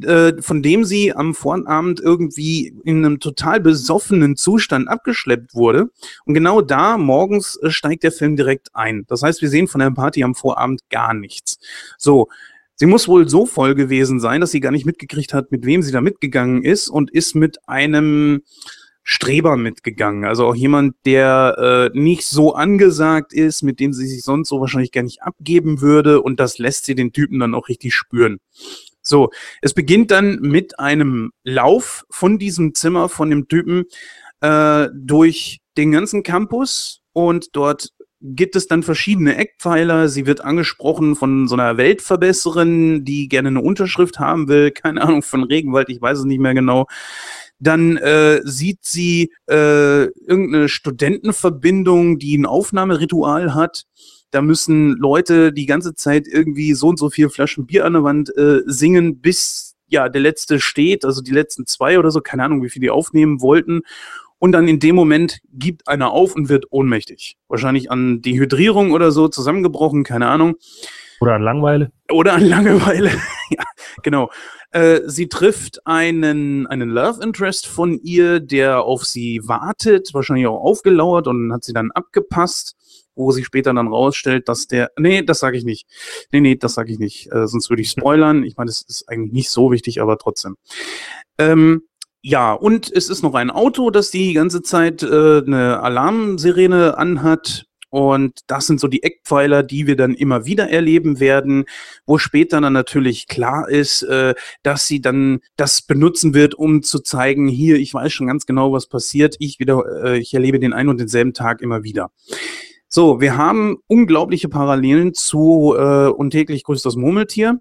äh, 0.00 0.40
von 0.40 0.62
dem 0.62 0.84
sie 0.84 1.12
am 1.12 1.34
Vorabend 1.34 2.00
irgendwie 2.00 2.74
in 2.84 3.04
einem 3.04 3.20
total 3.20 3.60
besoffenen 3.60 4.36
Zustand 4.36 4.88
abgeschleppt 4.88 5.54
wurde. 5.54 5.90
Und 6.24 6.32
genau 6.32 6.62
da 6.62 6.96
morgens 6.96 7.58
äh, 7.62 7.70
steigt 7.70 8.02
der 8.02 8.12
Film 8.12 8.34
direkt 8.34 8.74
ein. 8.74 9.04
Das 9.08 9.22
heißt, 9.22 9.42
wir 9.42 9.50
sehen 9.50 9.68
von 9.68 9.80
der 9.80 9.90
Party 9.90 10.24
am 10.24 10.34
Vorabend 10.34 10.80
gar 10.88 11.12
nichts. 11.12 11.58
So, 11.98 12.28
Sie 12.76 12.86
muss 12.86 13.08
wohl 13.08 13.28
so 13.28 13.46
voll 13.46 13.74
gewesen 13.74 14.18
sein, 14.18 14.40
dass 14.40 14.50
sie 14.50 14.60
gar 14.60 14.72
nicht 14.72 14.86
mitgekriegt 14.86 15.34
hat, 15.34 15.52
mit 15.52 15.66
wem 15.66 15.82
sie 15.82 15.92
da 15.92 16.00
mitgegangen 16.00 16.64
ist 16.64 16.88
und 16.88 17.10
ist 17.10 17.34
mit 17.34 17.58
einem 17.68 18.42
Streber 19.04 19.56
mitgegangen. 19.56 20.24
Also 20.24 20.46
auch 20.46 20.54
jemand, 20.54 20.94
der 21.04 21.90
äh, 21.94 21.98
nicht 21.98 22.24
so 22.24 22.54
angesagt 22.54 23.32
ist, 23.32 23.62
mit 23.62 23.80
dem 23.80 23.92
sie 23.92 24.06
sich 24.06 24.22
sonst 24.22 24.48
so 24.48 24.60
wahrscheinlich 24.60 24.92
gar 24.92 25.02
nicht 25.02 25.22
abgeben 25.22 25.80
würde. 25.80 26.22
Und 26.22 26.38
das 26.38 26.58
lässt 26.58 26.84
sie 26.84 26.94
den 26.94 27.12
Typen 27.12 27.40
dann 27.40 27.54
auch 27.54 27.68
richtig 27.68 27.94
spüren. 27.94 28.38
So, 29.02 29.30
es 29.60 29.74
beginnt 29.74 30.12
dann 30.12 30.38
mit 30.40 30.78
einem 30.78 31.32
Lauf 31.42 32.04
von 32.10 32.38
diesem 32.38 32.74
Zimmer 32.74 33.08
von 33.08 33.30
dem 33.30 33.48
Typen 33.48 33.84
äh, 34.40 34.88
durch 34.94 35.60
den 35.76 35.90
ganzen 35.90 36.22
Campus 36.22 37.00
und 37.12 37.56
dort 37.56 37.90
gibt 38.22 38.54
es 38.54 38.68
dann 38.68 38.82
verschiedene 38.82 39.36
Eckpfeiler. 39.36 40.08
Sie 40.08 40.26
wird 40.26 40.40
angesprochen 40.42 41.16
von 41.16 41.48
so 41.48 41.56
einer 41.56 41.76
Weltverbesserin, 41.76 43.04
die 43.04 43.28
gerne 43.28 43.48
eine 43.48 43.60
Unterschrift 43.60 44.18
haben 44.18 44.48
will. 44.48 44.70
Keine 44.74 45.02
Ahnung 45.02 45.22
von 45.22 45.42
Regenwald, 45.42 45.88
ich 45.88 46.00
weiß 46.00 46.20
es 46.20 46.24
nicht 46.24 46.40
mehr 46.40 46.54
genau. 46.54 46.86
Dann 47.58 47.96
äh, 47.96 48.40
sieht 48.44 48.80
sie 48.82 49.32
äh, 49.48 50.04
irgendeine 50.04 50.68
Studentenverbindung, 50.68 52.18
die 52.18 52.38
ein 52.38 52.46
Aufnahmeritual 52.46 53.54
hat. 53.54 53.84
Da 54.30 54.40
müssen 54.40 54.96
Leute 54.96 55.52
die 55.52 55.66
ganze 55.66 55.94
Zeit 55.94 56.26
irgendwie 56.26 56.74
so 56.74 56.88
und 56.88 56.98
so 56.98 57.10
viele 57.10 57.30
Flaschen 57.30 57.66
Bier 57.66 57.84
an 57.84 57.92
der 57.92 58.04
Wand 58.04 58.36
äh, 58.36 58.60
singen, 58.66 59.20
bis 59.20 59.74
ja 59.88 60.08
der 60.08 60.22
letzte 60.22 60.58
steht, 60.58 61.04
also 61.04 61.20
die 61.20 61.32
letzten 61.32 61.66
zwei 61.66 61.98
oder 61.98 62.10
so, 62.10 62.20
keine 62.20 62.44
Ahnung, 62.44 62.62
wie 62.62 62.70
viel 62.70 62.80
die 62.80 62.90
aufnehmen 62.90 63.42
wollten 63.42 63.82
und 64.42 64.50
dann 64.50 64.66
in 64.66 64.80
dem 64.80 64.96
Moment 64.96 65.38
gibt 65.52 65.86
einer 65.86 66.10
auf 66.10 66.34
und 66.34 66.48
wird 66.48 66.64
ohnmächtig. 66.70 67.36
Wahrscheinlich 67.46 67.92
an 67.92 68.22
Dehydrierung 68.22 68.90
oder 68.90 69.12
so 69.12 69.28
zusammengebrochen, 69.28 70.02
keine 70.02 70.26
Ahnung. 70.26 70.56
Oder 71.20 71.34
an 71.34 71.42
Langeweile. 71.42 71.92
Oder 72.10 72.32
an 72.32 72.44
Langeweile, 72.44 73.10
ja, 73.50 73.62
genau. 74.02 74.32
Äh, 74.72 75.02
sie 75.06 75.28
trifft 75.28 75.86
einen, 75.86 76.66
einen 76.66 76.90
Love 76.90 77.22
Interest 77.22 77.68
von 77.68 78.00
ihr, 78.02 78.40
der 78.40 78.82
auf 78.82 79.04
sie 79.04 79.42
wartet, 79.44 80.12
wahrscheinlich 80.12 80.48
auch 80.48 80.60
aufgelauert 80.60 81.28
und 81.28 81.52
hat 81.52 81.62
sie 81.62 81.72
dann 81.72 81.92
abgepasst, 81.92 82.74
wo 83.14 83.30
sie 83.30 83.44
später 83.44 83.72
dann 83.72 83.86
rausstellt, 83.86 84.48
dass 84.48 84.66
der, 84.66 84.90
nee, 84.98 85.22
das 85.22 85.38
sage 85.38 85.56
ich 85.56 85.64
nicht. 85.64 85.86
Nee, 86.32 86.40
nee, 86.40 86.56
das 86.56 86.74
sage 86.74 86.90
ich 86.90 86.98
nicht, 86.98 87.30
äh, 87.30 87.46
sonst 87.46 87.70
würde 87.70 87.82
ich 87.82 87.90
spoilern. 87.90 88.42
Ich 88.42 88.56
meine, 88.56 88.70
das 88.70 88.82
ist 88.82 89.08
eigentlich 89.08 89.32
nicht 89.32 89.50
so 89.50 89.70
wichtig, 89.70 90.02
aber 90.02 90.18
trotzdem. 90.18 90.56
Ähm, 91.38 91.82
ja, 92.22 92.52
und 92.52 92.90
es 92.90 93.08
ist 93.08 93.22
noch 93.22 93.34
ein 93.34 93.50
Auto, 93.50 93.90
das 93.90 94.12
die 94.12 94.32
ganze 94.32 94.62
Zeit 94.62 95.02
äh, 95.02 95.42
eine 95.44 95.80
Alarmsirene 95.80 96.96
anhat. 96.96 97.66
Und 97.90 98.40
das 98.46 98.68
sind 98.68 98.80
so 98.80 98.88
die 98.88 99.02
Eckpfeiler, 99.02 99.62
die 99.62 99.86
wir 99.86 99.96
dann 99.96 100.14
immer 100.14 100.46
wieder 100.46 100.70
erleben 100.70 101.20
werden, 101.20 101.64
wo 102.06 102.16
später 102.16 102.58
dann 102.60 102.72
natürlich 102.72 103.26
klar 103.26 103.68
ist, 103.68 104.02
äh, 104.04 104.34
dass 104.62 104.86
sie 104.86 105.02
dann 105.02 105.40
das 105.56 105.82
benutzen 105.82 106.32
wird, 106.32 106.54
um 106.54 106.82
zu 106.82 107.00
zeigen, 107.00 107.48
hier, 107.48 107.76
ich 107.76 107.92
weiß 107.92 108.10
schon 108.12 108.28
ganz 108.28 108.46
genau, 108.46 108.72
was 108.72 108.86
passiert. 108.86 109.36
Ich 109.40 109.58
wieder, 109.58 109.82
äh, 110.04 110.18
ich 110.18 110.32
erlebe 110.32 110.58
den 110.58 110.72
einen 110.72 110.88
und 110.88 111.00
denselben 111.00 111.34
Tag 111.34 111.60
immer 111.60 111.82
wieder. 111.82 112.12
So, 112.88 113.20
wir 113.20 113.36
haben 113.36 113.78
unglaubliche 113.88 114.48
Parallelen 114.48 115.12
zu 115.12 115.74
äh, 115.76 116.06
Untäglich 116.06 116.62
grüßt 116.64 116.86
das 116.86 116.96
Murmeltier. 116.96 117.60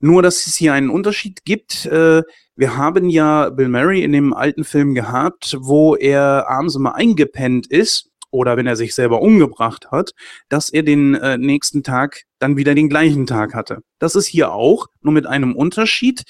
Nur, 0.00 0.22
dass 0.22 0.46
es 0.46 0.56
hier 0.56 0.72
einen 0.72 0.90
Unterschied 0.90 1.44
gibt. 1.44 1.86
Äh, 1.86 2.22
wir 2.56 2.76
haben 2.76 3.08
ja 3.08 3.50
Bill 3.50 3.68
Murray 3.68 4.02
in 4.02 4.12
dem 4.12 4.34
alten 4.34 4.64
Film 4.64 4.94
gehabt, 4.94 5.56
wo 5.60 5.96
er 5.96 6.48
abends 6.48 6.74
immer 6.74 6.94
eingepennt 6.94 7.66
ist 7.66 8.10
oder 8.30 8.56
wenn 8.56 8.66
er 8.66 8.76
sich 8.76 8.94
selber 8.94 9.20
umgebracht 9.20 9.90
hat, 9.90 10.12
dass 10.48 10.70
er 10.70 10.82
den 10.82 11.14
äh, 11.14 11.38
nächsten 11.38 11.82
Tag 11.82 12.22
dann 12.38 12.56
wieder 12.56 12.74
den 12.74 12.88
gleichen 12.88 13.26
Tag 13.26 13.54
hatte. 13.54 13.82
Das 13.98 14.16
ist 14.16 14.26
hier 14.26 14.52
auch, 14.52 14.86
nur 15.02 15.12
mit 15.12 15.26
einem 15.26 15.54
Unterschied, 15.54 16.24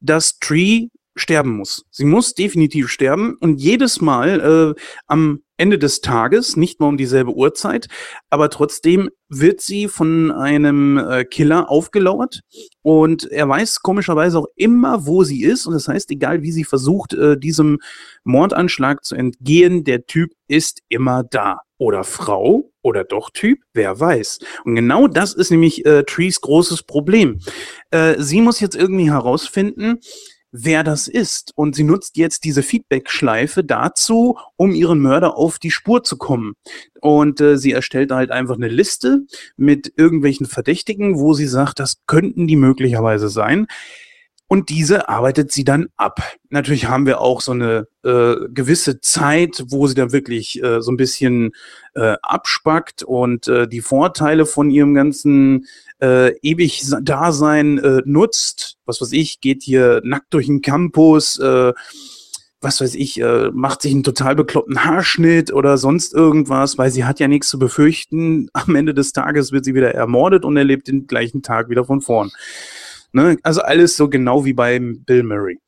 dass 0.00 0.38
Tree 0.38 0.88
sterben 1.18 1.56
muss. 1.56 1.84
Sie 1.90 2.04
muss 2.04 2.34
definitiv 2.34 2.88
sterben 2.88 3.36
und 3.40 3.60
jedes 3.60 4.00
Mal 4.00 4.74
äh, 4.76 4.80
am 5.06 5.42
Ende 5.58 5.78
des 5.78 6.00
Tages, 6.00 6.56
nicht 6.56 6.78
mal 6.78 6.86
um 6.86 6.96
dieselbe 6.96 7.32
Uhrzeit, 7.32 7.88
aber 8.30 8.48
trotzdem 8.48 9.10
wird 9.28 9.60
sie 9.60 9.88
von 9.88 10.30
einem 10.30 10.98
äh, 10.98 11.24
Killer 11.24 11.68
aufgelauert 11.68 12.42
und 12.82 13.30
er 13.30 13.48
weiß 13.48 13.82
komischerweise 13.82 14.38
auch 14.38 14.46
immer, 14.54 15.06
wo 15.06 15.24
sie 15.24 15.42
ist 15.42 15.66
und 15.66 15.74
das 15.74 15.88
heißt, 15.88 16.10
egal 16.12 16.42
wie 16.42 16.52
sie 16.52 16.64
versucht, 16.64 17.12
äh, 17.12 17.36
diesem 17.36 17.78
Mordanschlag 18.22 19.04
zu 19.04 19.16
entgehen, 19.16 19.82
der 19.82 20.06
Typ 20.06 20.30
ist 20.46 20.80
immer 20.88 21.24
da. 21.24 21.60
Oder 21.80 22.02
Frau 22.02 22.72
oder 22.82 23.04
doch 23.04 23.30
Typ, 23.30 23.60
wer 23.72 24.00
weiß. 24.00 24.40
Und 24.64 24.74
genau 24.74 25.06
das 25.06 25.32
ist 25.32 25.50
nämlich 25.50 25.86
äh, 25.86 26.02
Trees 26.02 26.40
großes 26.40 26.82
Problem. 26.82 27.38
Äh, 27.92 28.16
sie 28.18 28.40
muss 28.40 28.58
jetzt 28.58 28.74
irgendwie 28.74 29.10
herausfinden, 29.10 30.00
wer 30.52 30.84
das 30.84 31.08
ist. 31.08 31.52
Und 31.54 31.74
sie 31.74 31.84
nutzt 31.84 32.16
jetzt 32.16 32.44
diese 32.44 32.62
Feedback-Schleife 32.62 33.64
dazu, 33.64 34.38
um 34.56 34.72
ihren 34.72 35.00
Mörder 35.00 35.36
auf 35.36 35.58
die 35.58 35.70
Spur 35.70 36.02
zu 36.02 36.16
kommen. 36.16 36.54
Und 37.00 37.40
äh, 37.40 37.56
sie 37.56 37.72
erstellt 37.72 38.10
halt 38.10 38.30
einfach 38.30 38.56
eine 38.56 38.68
Liste 38.68 39.26
mit 39.56 39.92
irgendwelchen 39.96 40.46
Verdächtigen, 40.46 41.18
wo 41.18 41.34
sie 41.34 41.46
sagt, 41.46 41.80
das 41.80 41.98
könnten 42.06 42.46
die 42.46 42.56
möglicherweise 42.56 43.28
sein. 43.28 43.66
Und 44.50 44.70
diese 44.70 45.10
arbeitet 45.10 45.52
sie 45.52 45.62
dann 45.62 45.88
ab. 45.98 46.22
Natürlich 46.48 46.88
haben 46.88 47.04
wir 47.04 47.20
auch 47.20 47.42
so 47.42 47.52
eine 47.52 47.86
äh, 48.02 48.34
gewisse 48.48 48.98
Zeit, 49.00 49.62
wo 49.68 49.86
sie 49.86 49.94
dann 49.94 50.10
wirklich 50.12 50.62
äh, 50.62 50.80
so 50.80 50.90
ein 50.90 50.96
bisschen 50.96 51.50
äh, 51.94 52.16
abspackt 52.22 53.02
und 53.02 53.46
äh, 53.46 53.68
die 53.68 53.82
Vorteile 53.82 54.46
von 54.46 54.70
ihrem 54.70 54.94
ganzen 54.94 55.66
äh, 56.00 56.36
ewig 56.42 56.84
Dasein 57.02 57.78
äh, 57.78 58.02
nutzt. 58.04 58.76
Was 58.86 59.00
weiß 59.00 59.12
ich, 59.12 59.40
geht 59.40 59.62
hier 59.62 60.00
nackt 60.04 60.32
durch 60.34 60.46
den 60.46 60.62
Campus, 60.62 61.38
äh, 61.38 61.72
was 62.60 62.80
weiß 62.80 62.94
ich, 62.96 63.20
äh, 63.20 63.50
macht 63.52 63.82
sich 63.82 63.92
einen 63.92 64.02
total 64.02 64.34
bekloppten 64.34 64.84
Haarschnitt 64.84 65.52
oder 65.52 65.78
sonst 65.78 66.12
irgendwas, 66.12 66.76
weil 66.76 66.90
sie 66.90 67.04
hat 67.04 67.20
ja 67.20 67.28
nichts 67.28 67.48
zu 67.48 67.58
befürchten. 67.58 68.48
Am 68.52 68.74
Ende 68.74 68.94
des 68.94 69.12
Tages 69.12 69.52
wird 69.52 69.64
sie 69.64 69.74
wieder 69.74 69.94
ermordet 69.94 70.44
und 70.44 70.56
erlebt 70.56 70.88
den 70.88 71.06
gleichen 71.06 71.42
Tag 71.42 71.68
wieder 71.68 71.84
von 71.84 72.00
vorn. 72.00 72.30
Ne? 73.12 73.38
Also 73.42 73.62
alles 73.62 73.96
so 73.96 74.08
genau 74.08 74.44
wie 74.44 74.52
beim 74.52 75.02
Bill 75.04 75.22
Murray. 75.22 75.58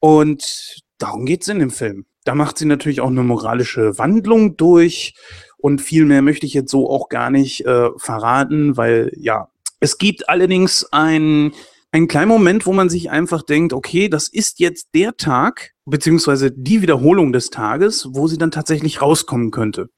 Und 0.00 0.82
darum 0.98 1.24
geht 1.24 1.42
es 1.42 1.48
in 1.48 1.58
dem 1.58 1.70
Film. 1.70 2.04
Da 2.24 2.34
macht 2.34 2.58
sie 2.58 2.66
natürlich 2.66 3.00
auch 3.00 3.08
eine 3.08 3.22
moralische 3.22 3.98
Wandlung 3.98 4.56
durch. 4.56 5.14
Und 5.56 5.80
viel 5.80 6.04
mehr 6.04 6.20
möchte 6.20 6.44
ich 6.44 6.54
jetzt 6.54 6.70
so 6.70 6.90
auch 6.90 7.08
gar 7.08 7.30
nicht 7.30 7.64
äh, 7.64 7.88
verraten, 7.96 8.76
weil 8.76 9.12
ja, 9.16 9.48
es 9.84 9.98
gibt 9.98 10.30
allerdings 10.30 10.86
ein, 10.92 11.52
einen 11.92 12.08
kleinen 12.08 12.28
Moment, 12.28 12.64
wo 12.64 12.72
man 12.72 12.88
sich 12.88 13.10
einfach 13.10 13.42
denkt, 13.42 13.74
okay, 13.74 14.08
das 14.08 14.28
ist 14.28 14.58
jetzt 14.58 14.94
der 14.94 15.18
Tag, 15.18 15.72
beziehungsweise 15.84 16.50
die 16.50 16.80
Wiederholung 16.80 17.34
des 17.34 17.50
Tages, 17.50 18.08
wo 18.10 18.26
sie 18.26 18.38
dann 18.38 18.50
tatsächlich 18.50 19.02
rauskommen 19.02 19.50
könnte. 19.50 19.90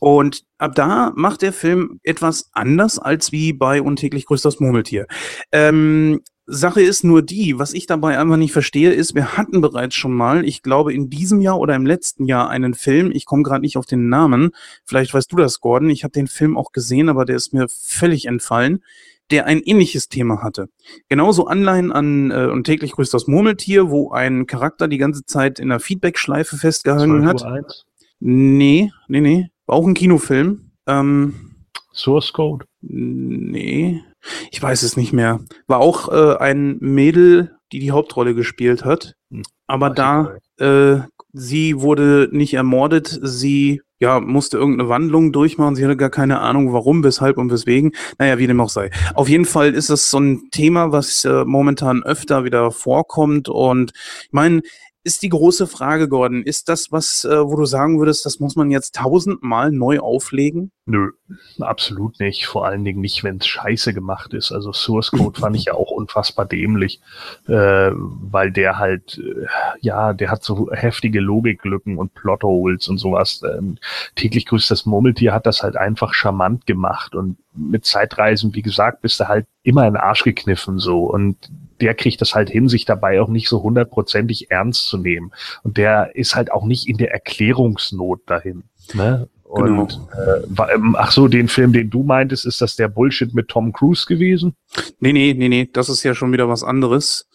Und 0.00 0.42
ab 0.58 0.74
da 0.74 1.12
macht 1.16 1.40
der 1.40 1.54
Film 1.54 1.98
etwas 2.02 2.50
anders 2.52 2.98
als 2.98 3.32
wie 3.32 3.54
bei 3.54 3.80
Untäglich 3.80 4.26
grüßt 4.26 4.44
das 4.44 4.60
Murmeltier. 4.60 5.06
Ähm, 5.50 6.20
Sache 6.46 6.82
ist 6.82 7.04
nur 7.04 7.22
die, 7.22 7.58
was 7.58 7.72
ich 7.72 7.86
dabei 7.86 8.18
einfach 8.18 8.36
nicht 8.36 8.52
verstehe, 8.52 8.92
ist, 8.92 9.14
wir 9.14 9.36
hatten 9.36 9.60
bereits 9.60 9.94
schon 9.94 10.12
mal, 10.12 10.44
ich 10.44 10.62
glaube 10.62 10.92
in 10.92 11.08
diesem 11.08 11.40
Jahr 11.40 11.58
oder 11.58 11.74
im 11.74 11.86
letzten 11.86 12.26
Jahr 12.26 12.50
einen 12.50 12.74
Film, 12.74 13.10
ich 13.12 13.24
komme 13.24 13.42
gerade 13.42 13.62
nicht 13.62 13.78
auf 13.78 13.86
den 13.86 14.08
Namen, 14.08 14.50
vielleicht 14.84 15.14
weißt 15.14 15.32
du 15.32 15.36
das, 15.36 15.60
Gordon, 15.60 15.88
ich 15.88 16.04
habe 16.04 16.12
den 16.12 16.26
Film 16.26 16.56
auch 16.56 16.72
gesehen, 16.72 17.08
aber 17.08 17.24
der 17.24 17.36
ist 17.36 17.54
mir 17.54 17.66
völlig 17.68 18.26
entfallen, 18.26 18.82
der 19.30 19.46
ein 19.46 19.62
ähnliches 19.62 20.08
Thema 20.08 20.42
hatte. 20.42 20.68
Genauso 21.08 21.46
Anleihen 21.46 21.92
an 21.92 22.30
äh, 22.30 22.46
und 22.46 22.64
täglich 22.64 22.92
grüßt 22.92 23.14
das 23.14 23.26
Murmeltier, 23.26 23.90
wo 23.90 24.10
ein 24.10 24.46
Charakter 24.46 24.86
die 24.86 24.98
ganze 24.98 25.24
Zeit 25.24 25.58
in 25.58 25.70
einer 25.70 25.80
Feedback-Schleife 25.80 26.58
festgehangen 26.58 27.26
hat. 27.26 27.42
1? 27.42 27.86
Nee, 28.20 28.92
nee, 29.08 29.20
nee. 29.20 29.50
War 29.66 29.76
auch 29.76 29.86
ein 29.86 29.94
Kinofilm. 29.94 30.72
Ähm, 30.86 31.54
Source 31.94 32.32
Code? 32.32 32.66
Nee. 32.82 34.02
Ich 34.50 34.62
weiß 34.62 34.82
es 34.82 34.96
nicht 34.96 35.12
mehr. 35.12 35.40
War 35.66 35.80
auch 35.80 36.08
äh, 36.08 36.36
ein 36.38 36.78
Mädel, 36.80 37.56
die 37.72 37.78
die 37.78 37.90
Hauptrolle 37.90 38.34
gespielt 38.34 38.84
hat. 38.84 39.14
Hm. 39.30 39.42
Aber 39.66 39.90
da, 39.90 40.36
äh, 40.58 40.98
sie 41.32 41.80
wurde 41.80 42.28
nicht 42.30 42.54
ermordet, 42.54 43.18
sie 43.22 43.80
ja, 44.00 44.20
musste 44.20 44.58
irgendeine 44.58 44.90
Wandlung 44.90 45.32
durchmachen. 45.32 45.76
Sie 45.76 45.84
hatte 45.84 45.96
gar 45.96 46.10
keine 46.10 46.40
Ahnung, 46.40 46.72
warum, 46.72 47.02
weshalb 47.04 47.38
und 47.38 47.50
weswegen. 47.50 47.92
Naja, 48.18 48.38
wie 48.38 48.46
dem 48.46 48.60
auch 48.60 48.68
sei. 48.68 48.90
Auf 49.14 49.28
jeden 49.28 49.46
Fall 49.46 49.72
ist 49.72 49.88
es 49.88 50.10
so 50.10 50.18
ein 50.18 50.50
Thema, 50.50 50.92
was 50.92 51.24
äh, 51.24 51.44
momentan 51.46 52.02
öfter 52.02 52.44
wieder 52.44 52.70
vorkommt. 52.70 53.48
Und 53.48 53.92
ich 54.24 54.32
meine, 54.32 54.60
ist 55.04 55.22
die 55.22 55.28
große 55.28 55.66
Frage, 55.66 56.08
Gordon. 56.08 56.42
Ist 56.42 56.70
das 56.70 56.90
was, 56.90 57.24
äh, 57.24 57.46
wo 57.46 57.56
du 57.56 57.66
sagen 57.66 57.98
würdest, 57.98 58.24
das 58.24 58.40
muss 58.40 58.56
man 58.56 58.70
jetzt 58.70 58.94
tausendmal 58.94 59.70
neu 59.70 60.00
auflegen? 60.00 60.72
Nö, 60.86 61.10
absolut 61.60 62.20
nicht. 62.20 62.46
Vor 62.46 62.66
allen 62.66 62.84
Dingen 62.84 63.00
nicht, 63.00 63.22
wenn 63.22 63.36
es 63.36 63.46
scheiße 63.46 63.92
gemacht 63.92 64.32
ist. 64.32 64.50
Also 64.50 64.72
Source 64.72 65.10
Code 65.10 65.38
fand 65.38 65.56
ich 65.56 65.66
ja 65.66 65.74
auch 65.74 65.90
unfassbar 65.90 66.46
dämlich, 66.46 67.00
äh, 67.46 67.90
weil 67.92 68.50
der 68.50 68.78
halt, 68.78 69.18
äh, 69.18 69.46
ja, 69.80 70.14
der 70.14 70.30
hat 70.30 70.42
so 70.42 70.70
heftige 70.72 71.20
Logiklücken 71.20 71.98
und 71.98 72.14
Plotholes 72.14 72.88
und 72.88 72.96
sowas. 72.96 73.42
Ähm, 73.44 73.76
täglich 74.16 74.46
grüßt 74.46 74.70
das 74.70 74.86
Murmeltier 74.86 75.34
hat 75.34 75.44
das 75.44 75.62
halt 75.62 75.76
einfach 75.76 76.14
charmant 76.14 76.66
gemacht 76.66 77.14
und 77.14 77.36
mit 77.54 77.84
Zeitreisen, 77.84 78.54
wie 78.54 78.62
gesagt, 78.62 79.02
bist 79.02 79.20
du 79.20 79.28
halt 79.28 79.46
immer 79.62 79.86
in 79.86 79.94
den 79.94 80.02
Arsch 80.02 80.24
gekniffen 80.24 80.78
so 80.78 81.04
und 81.04 81.36
der 81.80 81.94
kriegt 81.94 82.20
das 82.20 82.34
halt 82.34 82.50
hin, 82.50 82.68
sich 82.68 82.84
dabei 82.84 83.20
auch 83.20 83.28
nicht 83.28 83.48
so 83.48 83.62
hundertprozentig 83.62 84.50
ernst 84.50 84.86
zu 84.86 84.98
nehmen. 84.98 85.32
Und 85.62 85.76
der 85.76 86.14
ist 86.14 86.34
halt 86.34 86.52
auch 86.52 86.64
nicht 86.64 86.88
in 86.88 86.96
der 86.96 87.12
Erklärungsnot 87.12 88.22
dahin. 88.26 88.64
Ne? 88.92 89.28
Und 89.44 89.66
genau. 89.66 90.66
äh, 90.66 90.74
ähm, 90.74 90.96
ach 90.98 91.12
so, 91.12 91.28
den 91.28 91.48
Film, 91.48 91.72
den 91.72 91.88
du 91.88 92.02
meintest, 92.02 92.44
ist 92.44 92.60
das 92.60 92.76
der 92.76 92.88
Bullshit 92.88 93.34
mit 93.34 93.48
Tom 93.48 93.72
Cruise 93.72 94.06
gewesen? 94.06 94.56
Nee, 94.98 95.12
nee, 95.12 95.32
nee, 95.32 95.48
nee, 95.48 95.70
das 95.72 95.88
ist 95.88 96.02
ja 96.02 96.14
schon 96.14 96.32
wieder 96.32 96.48
was 96.48 96.64
anderes. 96.64 97.28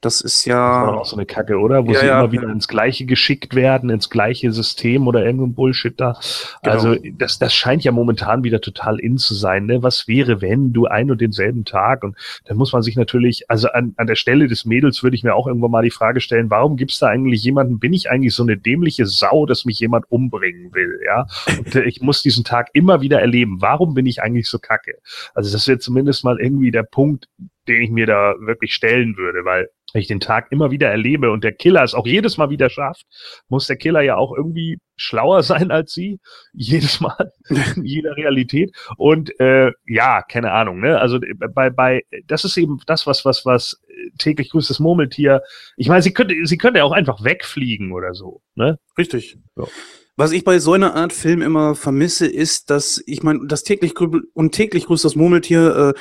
Das 0.00 0.22
ist 0.22 0.46
ja. 0.46 0.80
Das 0.80 0.88
war 0.88 1.00
auch 1.00 1.04
so 1.04 1.16
eine 1.16 1.26
Kacke, 1.26 1.58
oder? 1.58 1.86
Wo 1.86 1.92
ja, 1.92 2.00
sie 2.00 2.06
ja, 2.06 2.20
immer 2.20 2.32
wieder 2.32 2.48
ins 2.48 2.68
Gleiche 2.68 3.04
geschickt 3.04 3.54
werden, 3.54 3.90
ins 3.90 4.08
gleiche 4.08 4.50
System 4.50 5.06
oder 5.06 5.24
irgendein 5.24 5.54
Bullshit 5.54 5.98
da. 6.00 6.18
Genau. 6.62 6.74
Also, 6.74 6.96
das, 7.18 7.38
das 7.38 7.52
scheint 7.54 7.84
ja 7.84 7.92
momentan 7.92 8.42
wieder 8.42 8.62
total 8.62 8.98
in 8.98 9.18
zu 9.18 9.34
sein. 9.34 9.66
Ne? 9.66 9.82
Was 9.82 10.08
wäre, 10.08 10.40
wenn 10.40 10.72
du 10.72 10.86
ein 10.86 11.10
und 11.10 11.20
denselben 11.20 11.66
Tag? 11.66 12.02
Und 12.02 12.16
dann 12.46 12.56
muss 12.56 12.72
man 12.72 12.82
sich 12.82 12.96
natürlich, 12.96 13.50
also 13.50 13.68
an, 13.68 13.92
an 13.98 14.06
der 14.06 14.14
Stelle 14.14 14.48
des 14.48 14.64
Mädels 14.64 15.02
würde 15.02 15.16
ich 15.16 15.22
mir 15.22 15.34
auch 15.34 15.46
irgendwann 15.46 15.70
mal 15.70 15.82
die 15.82 15.90
Frage 15.90 16.20
stellen, 16.20 16.48
warum 16.48 16.76
gibt 16.76 16.92
es 16.92 16.98
da 16.98 17.08
eigentlich 17.08 17.42
jemanden, 17.44 17.78
bin 17.78 17.92
ich 17.92 18.10
eigentlich 18.10 18.34
so 18.34 18.42
eine 18.42 18.56
dämliche 18.56 19.04
Sau, 19.04 19.44
dass 19.44 19.66
mich 19.66 19.80
jemand 19.80 20.10
umbringen 20.10 20.72
will? 20.72 21.00
Ja. 21.04 21.26
Und 21.58 21.74
äh, 21.74 21.82
ich 21.82 22.00
muss 22.00 22.22
diesen 22.22 22.44
Tag 22.44 22.70
immer 22.72 23.02
wieder 23.02 23.20
erleben. 23.20 23.60
Warum 23.60 23.92
bin 23.92 24.06
ich 24.06 24.22
eigentlich 24.22 24.48
so 24.48 24.58
kacke? 24.58 24.98
Also, 25.34 25.52
das 25.52 25.68
wäre 25.68 25.78
zumindest 25.78 26.24
mal 26.24 26.40
irgendwie 26.40 26.70
der 26.70 26.84
Punkt, 26.84 27.28
den 27.68 27.82
ich 27.82 27.90
mir 27.90 28.06
da 28.06 28.34
wirklich 28.40 28.74
stellen 28.74 29.16
würde, 29.16 29.44
weil 29.44 29.68
wenn 29.92 30.02
ich 30.02 30.08
den 30.08 30.20
Tag 30.20 30.52
immer 30.52 30.70
wieder 30.70 30.88
erlebe 30.88 31.30
und 31.30 31.42
der 31.42 31.52
Killer 31.52 31.82
es 31.82 31.94
auch 31.94 32.06
jedes 32.06 32.36
Mal 32.36 32.50
wieder 32.50 32.70
schafft, 32.70 33.04
muss 33.48 33.66
der 33.66 33.76
Killer 33.76 34.02
ja 34.02 34.16
auch 34.16 34.34
irgendwie 34.36 34.78
schlauer 34.96 35.42
sein 35.44 35.70
als 35.70 35.92
sie, 35.92 36.20
jedes 36.52 37.00
Mal, 37.00 37.32
in 37.76 37.84
jeder 37.84 38.16
Realität. 38.16 38.74
Und 38.96 39.38
äh, 39.40 39.72
ja, 39.86 40.22
keine 40.22 40.52
Ahnung, 40.52 40.80
ne? 40.80 40.98
Also 40.98 41.16
äh, 41.16 41.34
bei, 41.34 41.70
bei, 41.70 42.02
das 42.26 42.44
ist 42.44 42.56
eben 42.56 42.80
das, 42.86 43.06
was, 43.06 43.24
was, 43.24 43.44
was 43.44 43.80
täglich 44.18 44.50
grüßt 44.50 44.70
das 44.70 44.80
Murmeltier. 44.80 45.42
Ich 45.76 45.88
meine, 45.88 46.02
sie 46.02 46.12
könnte, 46.12 46.34
sie 46.44 46.58
könnte 46.58 46.84
auch 46.84 46.92
einfach 46.92 47.24
wegfliegen 47.24 47.92
oder 47.92 48.14
so, 48.14 48.42
ne? 48.54 48.78
Richtig. 48.96 49.38
So. 49.56 49.68
Was 50.16 50.32
ich 50.32 50.44
bei 50.44 50.58
so 50.58 50.74
einer 50.74 50.94
Art 50.94 51.14
Film 51.14 51.40
immer 51.40 51.74
vermisse, 51.74 52.26
ist, 52.26 52.68
dass 52.68 53.02
ich 53.06 53.22
meine, 53.22 53.46
das 53.46 53.64
täglich 53.64 53.94
und 53.98 54.52
täglich 54.52 54.84
grüßt 54.84 55.04
das 55.04 55.16
Murmeltier 55.16 55.94
äh, 55.96 56.00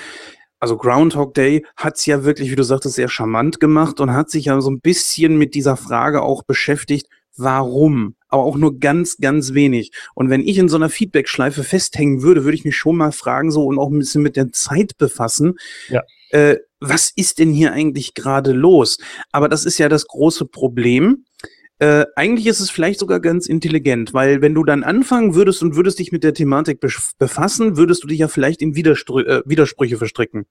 also 0.60 0.78
Groundhog 0.78 1.34
Day 1.34 1.66
hat's 1.76 2.06
ja 2.06 2.24
wirklich, 2.24 2.52
wie 2.52 2.56
du 2.56 2.64
sagtest, 2.64 2.96
sehr 2.96 3.10
charmant 3.10 3.60
gemacht 3.60 4.00
und 4.00 4.14
hat 4.14 4.30
sich 4.30 4.46
ja 4.46 4.60
so 4.62 4.70
ein 4.70 4.82
bisschen 4.82 5.38
mit 5.38 5.56
dieser 5.56 5.78
Frage 5.78 6.22
auch 6.22 6.44
beschäftigt, 6.44 7.08
warum? 7.38 8.16
Aber 8.28 8.44
auch 8.44 8.58
nur 8.58 8.80
ganz, 8.80 9.18
ganz 9.18 9.54
wenig. 9.54 9.92
Und 10.14 10.30
wenn 10.30 10.42
ich 10.42 10.58
in 10.58 10.70
so 10.70 10.76
einer 10.76 10.90
Feedback-Schleife 10.90 11.64
festhängen 11.64 12.22
würde, 12.22 12.44
würde 12.44 12.56
ich 12.56 12.66
mich 12.66 12.78
schon 12.78 12.98
mal 12.98 13.12
fragen, 13.12 13.52
so 13.52 13.66
und 13.66 13.80
auch 13.80 13.90
ein 13.90 14.00
bisschen 14.00 14.22
mit 14.22 14.36
der 14.36 14.52
Zeit 14.52 14.98
befassen. 14.98 15.56
Ja. 15.88 16.04
Äh, 16.32 16.58
was 16.80 17.12
ist 17.16 17.40
denn 17.40 17.52
hier 17.52 17.74
eigentlich 17.74 18.14
gerade 18.14 18.52
los? 18.52 19.00
Aber 19.32 19.50
das 19.50 19.66
ist 19.66 19.80
ja 19.80 19.90
das 19.90 20.08
große 20.08 20.46
Problem. 20.46 21.26
Äh, 21.80 22.06
eigentlich 22.18 22.46
ist 22.46 22.60
es 22.60 22.70
vielleicht 22.70 23.00
sogar 23.00 23.22
ganz 23.22 23.48
intelligent, 23.48 24.14
weil 24.14 24.42
wenn 24.42 24.54
du 24.54 24.66
dann 24.66 24.84
anfangen 24.84 25.34
würdest 25.34 25.64
und 25.64 25.78
würdest 25.78 25.98
dich 26.00 26.12
mit 26.12 26.26
der 26.26 26.34
Thematik 26.34 26.82
befassen, 27.18 27.78
würdest 27.78 28.04
du 28.04 28.08
dich 28.08 28.20
ja 28.20 28.28
vielleicht 28.28 28.62
in 28.62 28.76
Widerstrü 28.76 29.24
äh, 29.24 29.42
Widersprüche 29.46 29.96
verstricken. 29.96 30.46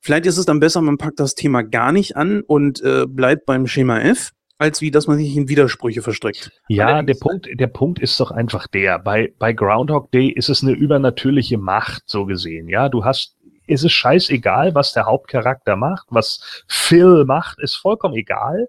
Vielleicht 0.00 0.26
ist 0.26 0.38
es 0.38 0.46
dann 0.46 0.58
besser, 0.58 0.80
man 0.80 0.98
packt 0.98 1.20
das 1.20 1.36
Thema 1.36 1.62
gar 1.62 1.92
nicht 1.92 2.16
an 2.16 2.40
und 2.40 2.82
äh, 2.82 3.06
bleibt 3.06 3.46
beim 3.46 3.68
Schema 3.68 4.00
F, 4.00 4.32
als 4.58 4.80
wie, 4.80 4.90
dass 4.90 5.06
man 5.06 5.18
sich 5.18 5.36
in 5.36 5.48
Widersprüche 5.48 6.02
verstrickt. 6.02 6.50
Ja, 6.68 7.02
der 7.02 7.14
Punkt, 7.14 7.48
der 7.52 7.66
Punkt 7.68 8.00
ist 8.00 8.18
doch 8.18 8.32
einfach 8.32 8.66
der. 8.66 8.98
Bei, 8.98 9.32
bei 9.38 9.52
Groundhog 9.52 10.10
Day 10.10 10.30
ist 10.30 10.48
es 10.48 10.64
eine 10.64 10.72
übernatürliche 10.72 11.58
Macht, 11.58 12.02
so 12.06 12.26
gesehen. 12.26 12.68
Ja, 12.68 12.88
du 12.88 13.04
hast 13.04 13.36
ist 13.68 13.84
es 13.84 13.92
scheißegal, 13.92 14.74
was 14.74 14.94
der 14.94 15.06
Hauptcharakter 15.06 15.76
macht, 15.76 16.08
was 16.10 16.64
Phil 16.66 17.24
macht, 17.24 17.60
ist 17.60 17.76
vollkommen 17.76 18.16
egal 18.16 18.66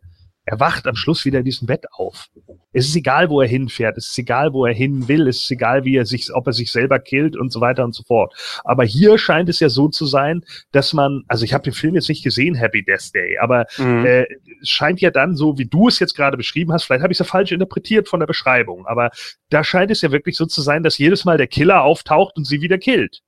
er 0.52 0.60
wacht 0.60 0.86
am 0.86 0.98
Schluss 0.98 1.24
wieder 1.24 1.40
in 1.40 1.46
diesem 1.46 1.66
Bett 1.66 1.86
auf. 1.94 2.30
Es 2.74 2.88
ist 2.88 2.96
egal, 2.96 3.30
wo 3.30 3.42
er 3.42 3.48
hinfährt, 3.48 3.98
es 3.98 4.10
ist 4.10 4.18
egal, 4.18 4.54
wo 4.54 4.66
er 4.66 4.74
hin 4.74 5.08
will, 5.08 5.28
es 5.28 5.44
ist 5.44 5.52
egal, 5.52 5.84
wie 5.86 5.96
er 5.96 6.06
sich, 6.06 6.34
ob 6.34 6.48
er 6.48 6.54
sich 6.54 6.72
selber 6.72 7.00
killt 7.00 7.36
und 7.36 7.52
so 7.52 7.62
weiter 7.62 7.84
und 7.84 7.94
so 7.94 8.04
fort. 8.04 8.34
Aber 8.64 8.84
hier 8.84 9.18
scheint 9.18 9.50
es 9.50 9.60
ja 9.60 9.70
so 9.70 9.88
zu 9.90 10.06
sein, 10.06 10.44
dass 10.72 10.94
man, 10.94 11.24
also 11.28 11.44
ich 11.46 11.54
habe 11.54 11.64
den 11.64 11.74
Film 11.74 11.96
jetzt 11.96 12.10
nicht 12.10 12.24
gesehen, 12.24 12.56
Happy 12.56 12.84
Death 12.84 13.14
Day, 13.14 13.38
aber 13.40 13.66
mhm. 13.78 14.06
äh, 14.06 14.26
es 14.62 14.70
scheint 14.70 15.02
ja 15.02 15.12
dann 15.12 15.36
so, 15.36 15.58
wie 15.58 15.66
du 15.66 15.88
es 15.88 16.00
jetzt 16.00 16.16
gerade 16.16 16.38
beschrieben 16.38 16.72
hast, 16.72 16.86
vielleicht 16.86 17.04
habe 17.04 17.12
ich 17.12 17.20
es 17.20 17.26
ja 17.26 17.30
falsch 17.30 17.52
interpretiert 17.52 18.08
von 18.08 18.20
der 18.20 18.28
Beschreibung, 18.28 18.86
aber 18.86 19.12
da 19.50 19.64
scheint 19.64 19.92
es 19.92 20.02
ja 20.02 20.12
wirklich 20.12 20.38
so 20.38 20.46
zu 20.46 20.62
sein, 20.62 20.84
dass 20.84 20.98
jedes 20.98 21.26
Mal 21.26 21.38
der 21.38 21.48
Killer 21.48 21.84
auftaucht 21.84 22.38
und 22.38 22.46
sie 22.46 22.62
wieder 22.62 22.78
killt. 22.78 23.22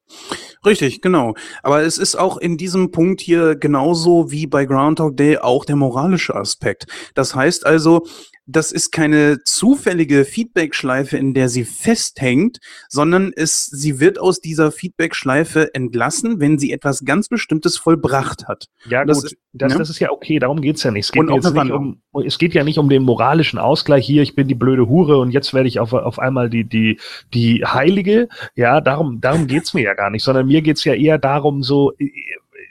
Richtig, 0.66 1.02
genau. 1.02 1.36
Aber 1.62 1.82
es 1.82 1.98
ist 1.98 2.16
auch 2.16 2.38
in 2.38 2.58
diesem 2.58 2.92
Punkt 2.92 3.20
hier 3.20 3.56
genauso 3.56 4.32
wie 4.32 4.48
bei 4.48 4.66
Groundhog 4.66 5.18
Day 5.18 5.38
auch 5.38 5.66
der 5.66 5.76
moralische 5.76 6.36
Aspekt. 6.36 6.86
Das 7.16 7.36
heißt 7.36 7.66
also, 7.66 8.06
das 8.46 8.72
ist 8.72 8.92
keine 8.92 9.42
zufällige 9.44 10.26
Feedback-Schleife, 10.26 11.18
in 11.18 11.34
der 11.34 11.48
sie 11.48 11.64
festhängt, 11.64 12.60
sondern 12.90 13.32
es, 13.36 13.68
sie 13.68 14.00
wird 14.00 14.20
aus 14.20 14.42
dieser 14.42 14.72
Feedback-Schleife 14.72 15.74
entlassen, 15.74 16.40
wenn 16.40 16.60
sie 16.60 16.74
etwas 16.74 17.06
ganz 17.06 17.30
Bestimmtes 17.30 17.78
vollbracht 17.78 18.48
hat. 18.48 18.68
Ja, 18.86 19.06
das 19.06 19.22
gut, 19.22 19.32
ist, 19.32 19.38
das, 19.54 19.72
ja? 19.72 19.78
das 19.78 19.90
ist 19.90 20.00
ja 20.00 20.12
okay, 20.12 20.40
darum 20.40 20.62
geht's 20.62 20.84
ja 20.84 20.92
nicht. 20.92 21.06
Es 21.06 21.12
geht, 21.12 21.30
jetzt 21.30 21.54
nicht 21.54 21.72
um, 21.72 22.02
es 22.26 22.38
geht 22.38 22.54
ja 22.54 22.64
nicht 22.66 22.80
um 22.80 22.90
den 22.90 23.04
moralischen 23.04 23.60
Ausgleich 23.60 24.06
hier, 24.06 24.22
ich 24.22 24.36
bin 24.36 24.48
die 24.48 24.56
blöde 24.56 24.90
Hure 24.90 25.20
und 25.20 25.32
jetzt 25.32 25.54
werde 25.54 25.70
ich 25.70 25.80
auf, 25.80 25.94
auf 25.94 26.20
einmal 26.20 26.50
die, 26.50 26.66
die, 26.66 27.00
die 27.34 27.64
Heilige. 27.66 28.28
Ja, 28.56 28.82
darum, 28.82 29.22
darum 29.22 29.48
geht's 29.48 29.74
mir 29.74 29.84
ja 29.84 29.94
gar 29.94 30.10
nicht, 30.10 30.24
sondern 30.24 30.48
mir 30.48 30.62
geht's 30.62 30.84
ja 30.84 30.94
eher 30.94 31.18
darum, 31.18 31.64
so, 31.64 31.94
äh, 31.98 32.12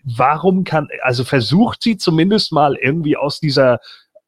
warum 0.04 0.64
kann, 0.64 0.88
also 1.02 1.24
versucht 1.24 1.82
sie 1.82 1.96
zumindest 1.96 2.52
mal 2.52 2.76
irgendwie 2.76 3.16
aus 3.16 3.40
dieser 3.40 3.80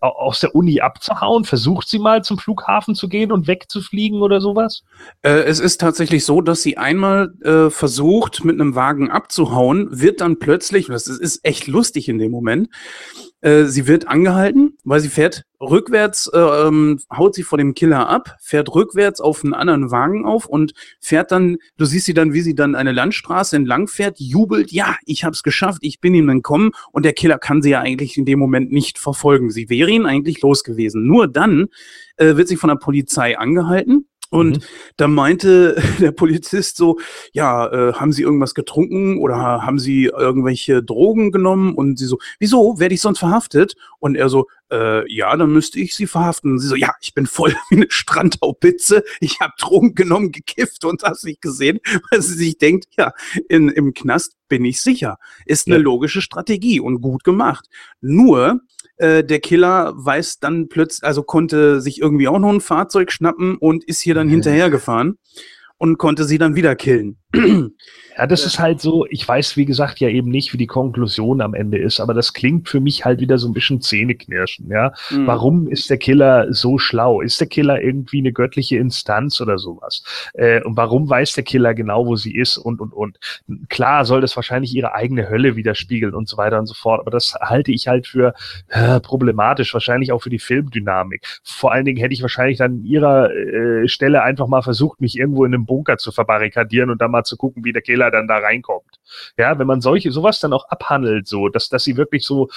aus 0.05 0.41
der 0.41 0.55
Uni 0.55 0.81
abzuhauen? 0.81 1.45
Versucht 1.45 1.89
sie 1.89 1.99
mal 1.99 2.23
zum 2.23 2.39
Flughafen 2.39 2.95
zu 2.95 3.09
gehen 3.09 3.33
und 3.33 3.47
wegzufliegen 3.47 4.23
oder 4.23 4.41
sowas? 4.41 4.83
Äh, 5.23 5.45
es 5.45 5.61
ist 5.61 5.81
tatsächlich 5.81 6.25
so, 6.25 6.41
dass 6.41 6.63
sie 6.63 6.77
einmal 6.77 7.33
äh, 7.43 7.71
versucht, 7.71 8.45
mit 8.45 8.61
einem 8.61 8.75
Wagen 8.75 9.11
abzuhauen, 9.11 9.89
wird 9.91 10.21
dann 10.21 10.39
plötzlich, 10.39 10.87
das 10.87 11.07
ist 11.07 11.45
echt 11.45 11.67
lustig 11.67 12.09
in 12.09 12.19
dem 12.19 12.31
Moment, 12.31 12.69
äh, 13.45 13.67
sie 13.67 13.87
wird 13.87 14.09
angehalten, 14.09 14.79
weil 14.85 15.01
sie 15.01 15.11
fährt 15.11 15.45
rückwärts, 15.61 16.31
äh, 16.33 16.39
ähm, 16.39 16.99
haut 17.15 17.35
sie 17.35 17.43
vor 17.43 17.59
dem 17.59 17.75
Killer 17.75 18.09
ab, 18.09 18.37
fährt 18.41 18.75
rückwärts 18.75 19.21
auf 19.21 19.45
einen 19.45 19.53
anderen 19.53 19.91
Wagen 19.91 20.25
auf 20.25 20.47
und 20.47 20.73
fährt 20.99 21.31
dann, 21.31 21.59
du 21.77 21.85
siehst 21.85 22.07
sie 22.07 22.15
dann, 22.15 22.33
wie 22.33 22.41
sie 22.41 22.55
dann 22.55 22.75
eine 22.75 22.93
Landstraße 22.93 23.55
entlang 23.55 23.87
fährt, 23.87 24.19
jubelt, 24.19 24.73
ja, 24.73 24.97
ich 25.05 25.25
hab's 25.25 25.43
geschafft, 25.43 25.81
ich 25.83 26.01
bin 26.01 26.15
ihm 26.15 26.31
entkommen 26.31 26.71
und 26.91 27.05
der 27.05 27.13
Killer 27.13 27.37
kann 27.37 27.61
sie 27.61 27.71
ja 27.71 27.81
eigentlich 27.81 28.17
in 28.17 28.25
dem 28.25 28.39
Moment 28.39 28.73
nicht 28.73 28.99
verfolgen. 28.99 29.51
Sie 29.51 29.69
wäre 29.69 29.91
ihn 29.91 30.07
eigentlich 30.07 30.41
los 30.41 30.65
gewesen. 30.65 31.07
Nur 31.07 31.29
dann 31.29 31.67
äh, 32.17 32.37
wird 32.37 32.49
sie 32.49 32.57
von 32.57 32.69
der 32.69 32.77
Polizei 32.77 33.37
angehalten 33.37 34.07
und 34.35 34.57
mhm. 34.57 34.65
da 34.97 35.07
meinte 35.07 35.81
der 36.01 36.11
Polizist 36.11 36.77
so, 36.77 36.99
ja, 37.33 37.69
äh, 37.69 37.93
haben 37.93 38.11
Sie 38.11 38.23
irgendwas 38.23 38.57
getrunken 38.57 39.19
oder 39.19 39.37
haben 39.37 39.79
Sie 39.79 40.07
irgendwelche 40.07 40.83
Drogen 40.83 41.31
genommen? 41.31 41.73
Und 41.77 42.01
sie 42.01 42.07
so, 42.07 42.19
wieso, 42.41 42.81
werde 42.81 42.97
ich 42.97 43.01
sonst 43.01 43.21
verhaftet? 43.21 43.77
Und 44.01 44.17
er 44.17 44.29
so, 44.29 44.49
äh, 44.73 45.09
ja, 45.09 45.37
dann 45.37 45.53
müsste 45.53 45.79
ich 45.79 45.95
Sie 45.95 46.09
verhaften. 46.09 46.51
Und 46.51 46.59
sie 46.59 46.67
so, 46.67 46.75
ja, 46.75 46.95
ich 47.01 47.15
bin 47.15 47.27
voll 47.27 47.55
wie 47.71 47.77
eine 47.77 47.87
Strandtaubitze, 47.89 49.05
ich 49.21 49.39
habe 49.39 49.53
Drogen 49.57 49.95
genommen, 49.95 50.33
gekifft 50.33 50.85
und 50.85 51.05
hast 51.05 51.25
nicht 51.25 51.41
gesehen, 51.41 51.79
weil 52.11 52.21
sie 52.21 52.35
sich 52.35 52.59
denkt, 52.59 52.87
ja, 52.99 53.13
in, 53.49 53.69
im 53.69 53.95
Knast 53.95 54.35
bin 54.49 54.65
ich 54.65 54.81
sicher. 54.81 55.19
Ist 55.47 55.69
eine 55.69 55.77
ja. 55.77 55.83
logische 55.83 56.21
Strategie 56.21 56.81
und 56.81 57.03
gut 57.03 57.23
gemacht. 57.23 57.67
Nur, 58.01 58.63
äh, 58.97 59.25
der 59.25 59.41
Killer 59.41 59.93
weiß 59.97 60.39
dann 60.41 60.69
plötzlich, 60.69 61.05
also 61.05 61.23
konnte 61.23 61.81
sich 61.81 62.01
irgendwie 62.01 62.29
auch 62.29 62.39
noch 62.39 62.53
ein 62.53 62.61
Fahrzeug 62.61 63.11
schnappen 63.13 63.57
und 63.57 63.85
ist 63.85 64.01
hier 64.01 64.15
dann 64.15 64.29
hinterhergefahren 64.29 65.19
und 65.79 65.99
konnte 65.99 66.25
sie 66.25 66.39
dann 66.39 66.55
wieder 66.55 66.77
killen. 66.77 67.19
Ja, 68.17 68.29
das 68.29 68.47
ist 68.47 68.61
halt 68.61 68.81
so, 68.81 69.07
ich 69.11 69.27
weiß, 69.27 69.57
wie 69.57 69.65
gesagt, 69.65 69.99
ja 69.99 70.09
eben 70.09 70.31
nicht, 70.31 70.53
wie 70.53 70.57
die 70.57 70.69
Konklusion 70.69 71.41
am 71.41 71.53
Ende 71.53 71.79
ist, 71.79 71.99
aber 71.99 72.15
das 72.15 72.33
klingt 72.33 72.69
für 72.69 72.79
mich 72.79 73.05
halt 73.05 73.19
wieder 73.19 73.39
so 73.39 73.49
ein 73.49 73.55
bisschen 73.55 73.81
Zähneknirschen, 73.81 74.71
ja. 74.71 74.93
Mhm. 75.11 75.27
Warum 75.27 75.67
ist 75.67 75.91
der 75.91 75.97
Killer 75.97 76.47
so 76.53 76.79
schlau? 76.79 77.21
Ist 77.21 77.41
der 77.41 77.49
Killer 77.49 77.83
irgendwie 77.83 78.19
eine 78.19 78.33
göttliche 78.33 78.77
Instanz 78.77 79.41
oder 79.41 79.59
sowas? 79.59 80.05
Äh, 80.35 80.63
und 80.63 80.77
warum 80.77 81.11
weiß 81.11 81.33
der 81.33 81.43
Killer 81.43 81.75
genau, 81.75 82.07
wo 82.07 82.15
sie 82.15 82.37
ist 82.37 82.57
und, 82.57 82.81
und, 82.81 82.93
und? 82.93 83.19
Klar 83.69 84.05
soll 84.05 84.21
das 84.21 84.37
wahrscheinlich 84.37 84.77
ihre 84.77 84.95
eigene 84.95 85.29
Hölle 85.29 85.57
widerspiegeln 85.57 86.15
und 86.15 86.29
so 86.29 86.37
weiter 86.37 86.61
und 86.61 86.67
so 86.67 86.75
fort, 86.75 87.01
aber 87.01 87.11
das 87.11 87.35
halte 87.41 87.73
ich 87.73 87.89
halt 87.89 88.07
für 88.07 88.33
äh, 88.69 89.01
problematisch, 89.01 89.75
wahrscheinlich 89.75 90.13
auch 90.13 90.23
für 90.23 90.31
die 90.31 90.39
Filmdynamik. 90.39 91.27
Vor 91.43 91.73
allen 91.73 91.85
Dingen 91.85 91.99
hätte 91.99 92.15
ich 92.15 92.23
wahrscheinlich 92.23 92.59
dann 92.59 92.75
an 92.75 92.85
ihrer 92.85 93.31
äh, 93.35 93.89
Stelle 93.89 94.23
einfach 94.23 94.47
mal 94.47 94.63
versucht, 94.63 95.01
mich 95.01 95.19
irgendwo 95.19 95.45
in 95.45 95.55
einem 95.55 95.67
Bunker 95.67 95.97
zu 95.97 96.13
verbarrikadieren 96.13 96.91
und 96.91 97.01
dann 97.01 97.11
mal 97.11 97.24
zu 97.25 97.37
gucken, 97.37 97.65
wie 97.65 97.73
der 97.73 97.83
Killer 97.83 98.11
dann 98.11 98.29
da 98.29 98.39
reinkommt. 98.39 99.01
Ja, 99.37 99.59
wenn 99.59 99.67
man 99.67 99.81
solche, 99.81 100.11
sowas 100.13 100.41
dann 100.41 100.53
auch 100.53 100.69
abhandelt, 100.69 101.27
so, 101.27 101.49
dass, 101.49 101.69
dass 101.69 101.85
sie 101.85 101.97
wirklich 101.97 102.25
so, 102.25 102.49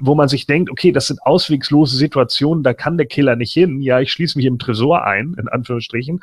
wo 0.00 0.14
man 0.14 0.28
sich 0.28 0.46
denkt, 0.46 0.70
okay, 0.70 0.92
das 0.92 1.06
sind 1.06 1.20
auswegslose 1.22 1.96
Situationen, 1.96 2.62
da 2.64 2.74
kann 2.74 2.96
der 2.96 3.06
Killer 3.06 3.36
nicht 3.36 3.52
hin. 3.52 3.80
Ja, 3.80 4.00
ich 4.00 4.12
schließe 4.12 4.36
mich 4.38 4.46
im 4.46 4.58
Tresor 4.58 5.04
ein, 5.04 5.34
in 5.38 5.48
Anführungsstrichen, 5.48 6.20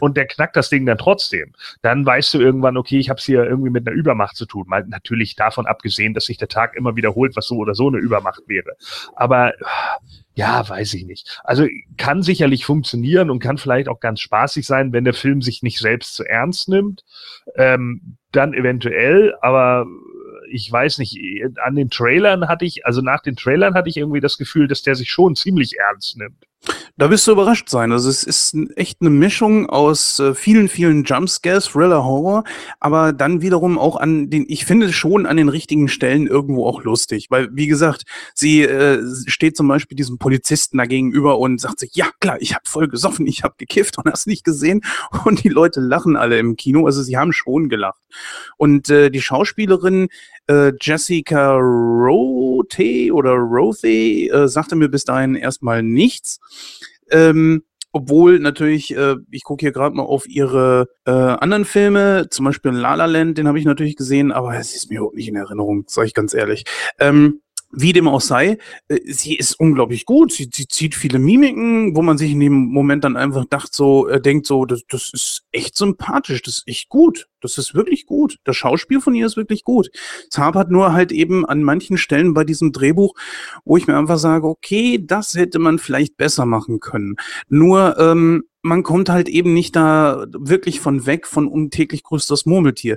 und 0.00 0.16
der 0.16 0.26
knackt 0.26 0.56
das 0.56 0.70
Ding 0.70 0.86
dann 0.86 0.98
trotzdem. 0.98 1.52
Dann 1.82 2.04
weißt 2.04 2.34
du 2.34 2.40
irgendwann, 2.40 2.76
okay, 2.76 2.98
ich 2.98 3.10
habe 3.10 3.18
es 3.18 3.24
hier 3.24 3.44
irgendwie 3.44 3.70
mit 3.70 3.86
einer 3.86 3.96
Übermacht 3.96 4.36
zu 4.36 4.46
tun. 4.46 4.64
Mal 4.66 4.84
natürlich 4.88 5.36
davon 5.36 5.66
abgesehen, 5.66 6.14
dass 6.14 6.26
sich 6.26 6.38
der 6.38 6.48
Tag 6.48 6.76
immer 6.76 6.96
wiederholt, 6.96 7.36
was 7.36 7.46
so 7.46 7.56
oder 7.56 7.74
so 7.74 7.88
eine 7.88 7.98
Übermacht 7.98 8.42
wäre. 8.46 8.76
Aber 9.14 9.52
ja, 10.34 10.68
weiß 10.68 10.94
ich 10.94 11.04
nicht. 11.04 11.40
Also 11.44 11.66
kann 11.96 12.22
sicherlich 12.22 12.64
funktionieren 12.64 13.30
und 13.30 13.38
kann 13.38 13.58
vielleicht 13.58 13.88
auch 13.88 14.00
ganz 14.00 14.20
spaßig 14.20 14.66
sein, 14.66 14.92
wenn 14.92 15.04
der 15.04 15.14
Film 15.14 15.42
sich 15.42 15.62
nicht 15.62 15.78
selbst 15.78 16.14
zu 16.14 16.24
ernst 16.24 16.68
nimmt. 16.68 17.04
Ähm, 17.56 18.16
dann 18.32 18.52
eventuell, 18.52 19.34
aber 19.40 19.86
ich 20.50 20.70
weiß 20.70 20.98
nicht, 20.98 21.18
an 21.64 21.76
den 21.76 21.88
Trailern 21.88 22.48
hatte 22.48 22.64
ich, 22.64 22.84
also 22.84 23.00
nach 23.00 23.22
den 23.22 23.36
Trailern 23.36 23.74
hatte 23.74 23.88
ich 23.88 23.96
irgendwie 23.96 24.20
das 24.20 24.36
Gefühl, 24.36 24.66
dass 24.66 24.82
der 24.82 24.96
sich 24.96 25.10
schon 25.10 25.36
ziemlich 25.36 25.78
ernst 25.78 26.16
nimmt. 26.16 26.44
Da 26.96 27.10
wirst 27.10 27.26
du 27.26 27.32
überrascht 27.32 27.68
sein. 27.68 27.92
Also 27.92 28.08
es 28.08 28.22
ist 28.22 28.56
echt 28.76 29.00
eine 29.00 29.10
Mischung 29.10 29.68
aus 29.68 30.20
äh, 30.20 30.34
vielen, 30.34 30.68
vielen 30.68 31.04
Jumpscares, 31.04 31.66
Thriller, 31.66 32.04
Horror, 32.04 32.44
aber 32.80 33.12
dann 33.12 33.42
wiederum 33.42 33.78
auch 33.78 33.96
an 33.96 34.30
den, 34.30 34.44
ich 34.48 34.64
finde 34.64 34.92
schon 34.92 35.26
an 35.26 35.36
den 35.36 35.48
richtigen 35.48 35.88
Stellen 35.88 36.26
irgendwo 36.26 36.66
auch 36.66 36.84
lustig. 36.84 37.26
Weil, 37.30 37.48
wie 37.52 37.66
gesagt, 37.66 38.04
sie 38.34 38.62
äh, 38.62 39.02
steht 39.26 39.56
zum 39.56 39.68
Beispiel 39.68 39.96
diesem 39.96 40.18
Polizisten 40.18 40.78
da 40.78 40.86
gegenüber 40.86 41.38
und 41.38 41.60
sagt 41.60 41.80
sich, 41.80 41.90
ja 41.94 42.06
klar, 42.20 42.36
ich 42.40 42.54
habe 42.54 42.62
voll 42.66 42.88
gesoffen, 42.88 43.26
ich 43.26 43.42
habe 43.42 43.54
gekifft 43.58 43.98
und 43.98 44.10
hast 44.10 44.26
nicht 44.26 44.44
gesehen. 44.44 44.82
Und 45.24 45.42
die 45.42 45.48
Leute 45.48 45.80
lachen 45.80 46.16
alle 46.16 46.38
im 46.38 46.56
Kino. 46.56 46.86
Also 46.86 47.02
sie 47.02 47.16
haben 47.16 47.32
schon 47.32 47.68
gelacht. 47.68 48.02
Und 48.56 48.90
äh, 48.90 49.10
die 49.10 49.22
Schauspielerin 49.22 50.08
äh, 50.48 50.72
Jessica 50.80 51.56
Rote 51.56 53.12
oder 53.12 53.32
Rothe 53.32 53.88
äh, 53.88 54.48
sagte 54.48 54.76
mir 54.76 54.88
bis 54.88 55.04
dahin 55.04 55.34
erstmal 55.34 55.82
nichts. 55.82 56.40
Ähm, 57.10 57.62
obwohl 57.92 58.40
natürlich, 58.40 58.96
äh, 58.96 59.14
ich 59.30 59.44
gucke 59.44 59.60
hier 59.60 59.72
gerade 59.72 59.94
mal 59.94 60.02
auf 60.02 60.28
ihre 60.28 60.88
äh, 61.06 61.12
anderen 61.12 61.64
Filme, 61.64 62.26
zum 62.28 62.44
Beispiel 62.44 62.72
La 62.72 62.96
La 62.96 63.04
Land, 63.06 63.38
den 63.38 63.46
habe 63.46 63.58
ich 63.58 63.64
natürlich 63.64 63.94
gesehen, 63.94 64.32
aber 64.32 64.56
es 64.56 64.74
ist 64.74 64.90
mir 64.90 64.96
überhaupt 64.96 65.14
nicht 65.14 65.28
in 65.28 65.36
Erinnerung, 65.36 65.84
sage 65.86 66.08
ich 66.08 66.14
ganz 66.14 66.34
ehrlich. 66.34 66.64
Ähm, 66.98 67.40
wie 67.76 67.92
dem 67.92 68.08
auch 68.08 68.20
sei, 68.20 68.58
äh, 68.88 69.00
sie 69.04 69.36
ist 69.36 69.58
unglaublich 69.58 70.04
gut. 70.04 70.32
Sie, 70.32 70.48
sie 70.52 70.68
zieht 70.68 70.94
viele 70.94 71.18
Mimiken, 71.18 71.96
wo 71.96 72.02
man 72.02 72.18
sich 72.18 72.32
in 72.32 72.40
dem 72.40 72.66
Moment 72.66 73.04
dann 73.04 73.16
einfach 73.16 73.44
dacht, 73.44 73.74
so, 73.74 74.08
äh, 74.08 74.20
denkt 74.20 74.46
so, 74.46 74.64
das, 74.64 74.82
das 74.88 75.10
ist 75.12 75.42
echt 75.52 75.76
sympathisch, 75.76 76.42
das 76.42 76.58
ist 76.58 76.68
echt 76.68 76.88
gut. 76.88 77.28
Das 77.40 77.58
ist 77.58 77.74
wirklich 77.74 78.06
gut. 78.06 78.38
Das 78.44 78.56
Schauspiel 78.56 79.00
von 79.00 79.14
ihr 79.14 79.26
ist 79.26 79.36
wirklich 79.36 79.64
gut. 79.64 79.90
Es 80.30 80.38
hapert 80.38 80.70
nur 80.70 80.92
halt 80.94 81.12
eben 81.12 81.44
an 81.44 81.62
manchen 81.62 81.98
Stellen 81.98 82.32
bei 82.32 82.44
diesem 82.44 82.72
Drehbuch, 82.72 83.14
wo 83.64 83.76
ich 83.76 83.86
mir 83.86 83.98
einfach 83.98 84.18
sage, 84.18 84.46
okay, 84.46 84.98
das 85.02 85.34
hätte 85.34 85.58
man 85.58 85.78
vielleicht 85.78 86.16
besser 86.16 86.46
machen 86.46 86.80
können. 86.80 87.16
Nur, 87.48 87.98
ähm, 87.98 88.44
man 88.62 88.82
kommt 88.82 89.10
halt 89.10 89.28
eben 89.28 89.52
nicht 89.52 89.76
da 89.76 90.24
wirklich 90.32 90.80
von 90.80 91.04
weg 91.04 91.26
von 91.26 91.46
untäglich 91.46 92.02
grüßt 92.02 92.30
das 92.30 92.46
Murmeltier. 92.46 92.96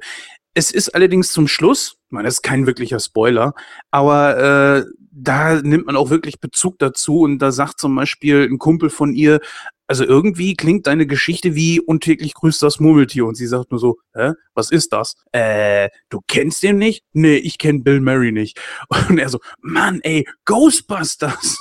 Es 0.54 0.72
ist 0.72 0.96
allerdings 0.96 1.32
zum 1.32 1.48
Schluss, 1.50 1.97
ich 2.08 2.12
meine, 2.12 2.26
das 2.26 2.36
ist 2.36 2.42
kein 2.42 2.66
wirklicher 2.66 3.02
Spoiler, 3.02 3.54
aber 3.92 4.86
äh, 4.86 4.86
da 5.12 5.62
nimmt 5.62 5.88
man 5.88 5.98
auch 5.98 6.10
wirklich 6.10 6.40
Bezug 6.40 6.80
dazu 6.80 7.22
und 7.22 7.40
da 7.40 7.52
sagt 7.52 7.80
zum 7.80 7.96
Beispiel 7.96 8.48
ein 8.50 8.60
Kumpel 8.60 8.90
von 8.90 9.14
ihr, 9.14 9.42
also 9.88 10.06
irgendwie 10.06 10.56
klingt 10.56 10.88
deine 10.88 11.08
Geschichte 11.08 11.56
wie 11.56 11.80
untäglich 11.80 12.34
grüßt 12.34 12.62
das 12.62 12.80
Murmeltier 12.80 13.26
und 13.26 13.36
sie 13.36 13.48
sagt 13.48 13.72
nur 13.72 13.80
so, 13.80 13.98
hä, 14.14 14.34
was 14.54 14.72
ist 14.72 14.94
das? 14.94 15.16
Äh, 15.32 15.90
du 16.10 16.22
kennst 16.28 16.64
den 16.64 16.78
nicht? 16.78 17.04
Nee, 17.14 17.38
ich 17.38 17.58
kenn 17.58 17.84
Bill 17.84 18.02
Murray 18.02 18.32
nicht. 18.32 18.60
Und 19.10 19.18
er 19.18 19.30
so, 19.30 19.40
Mann, 19.62 20.02
ey, 20.04 20.28
Ghostbusters. 20.46 21.58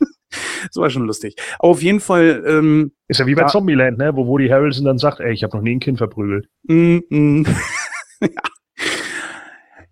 das 0.30 0.76
war 0.76 0.90
schon 0.90 1.06
lustig. 1.06 1.36
Aber 1.60 1.70
auf 1.70 1.82
jeden 1.82 2.00
Fall. 2.00 2.42
Ähm, 2.46 2.92
ist 3.06 3.20
ja 3.20 3.26
wie 3.26 3.34
bei 3.34 3.44
Zombieland, 3.44 3.98
ne? 3.98 4.14
wo 4.14 4.26
Woody 4.26 4.48
Harrelson 4.48 4.84
dann 4.84 4.98
sagt, 4.98 5.20
ey, 5.20 5.32
ich 5.32 5.44
habe 5.44 5.56
noch 5.56 5.62
nie 5.62 5.76
ein 5.76 5.80
Kind 5.80 5.98
verprügelt. 5.98 6.48
Mm, 6.64 6.98
mm. 7.08 7.46
ja. 8.20 8.28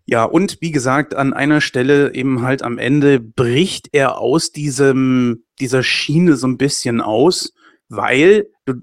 Ja, 0.08 0.22
und 0.22 0.58
wie 0.60 0.70
gesagt, 0.70 1.16
an 1.16 1.32
einer 1.32 1.60
Stelle 1.60 2.14
eben 2.14 2.42
halt 2.42 2.62
am 2.62 2.78
Ende 2.78 3.18
bricht 3.18 3.88
er 3.92 4.18
aus 4.18 4.52
diesem, 4.52 5.42
dieser 5.58 5.82
Schiene 5.82 6.36
so 6.36 6.46
ein 6.46 6.58
bisschen 6.58 7.00
aus, 7.00 7.52
weil, 7.88 8.46
du, 8.66 8.74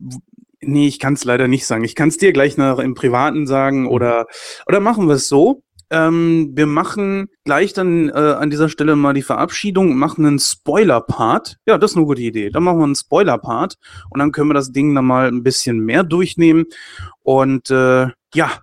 nee, 0.59 0.87
ich 0.87 0.99
kann 0.99 1.13
es 1.13 1.23
leider 1.23 1.47
nicht 1.47 1.65
sagen. 1.65 1.85
Ich 1.85 1.95
kann 1.95 2.09
es 2.09 2.17
dir 2.17 2.33
gleich 2.33 2.57
noch 2.57 2.79
im 2.79 2.93
Privaten 2.93 3.47
sagen 3.47 3.87
oder, 3.87 4.27
oder 4.67 4.81
machen 4.81 5.07
wir 5.07 5.15
es 5.15 5.29
so. 5.29 5.63
Ähm, 5.89 6.51
wir 6.55 6.65
machen 6.65 7.29
gleich 7.45 7.71
dann 7.71 8.09
äh, 8.09 8.13
an 8.13 8.49
dieser 8.49 8.67
Stelle 8.67 8.95
mal 8.95 9.13
die 9.13 9.21
Verabschiedung, 9.21 9.95
machen 9.95 10.25
einen 10.25 10.39
Spoiler-Part. 10.39 11.59
Ja, 11.67 11.77
das 11.77 11.91
ist 11.91 11.97
eine 11.97 12.05
gute 12.05 12.21
Idee. 12.21 12.49
Dann 12.49 12.63
machen 12.63 12.79
wir 12.79 12.85
einen 12.85 12.95
Spoiler-Part 12.95 13.77
und 14.09 14.19
dann 14.19 14.31
können 14.33 14.49
wir 14.49 14.55
das 14.55 14.71
Ding 14.71 14.93
dann 14.93 15.05
mal 15.05 15.27
ein 15.27 15.43
bisschen 15.43 15.79
mehr 15.79 16.03
durchnehmen. 16.03 16.65
Und 17.21 17.69
äh, 17.69 18.07
ja, 18.33 18.62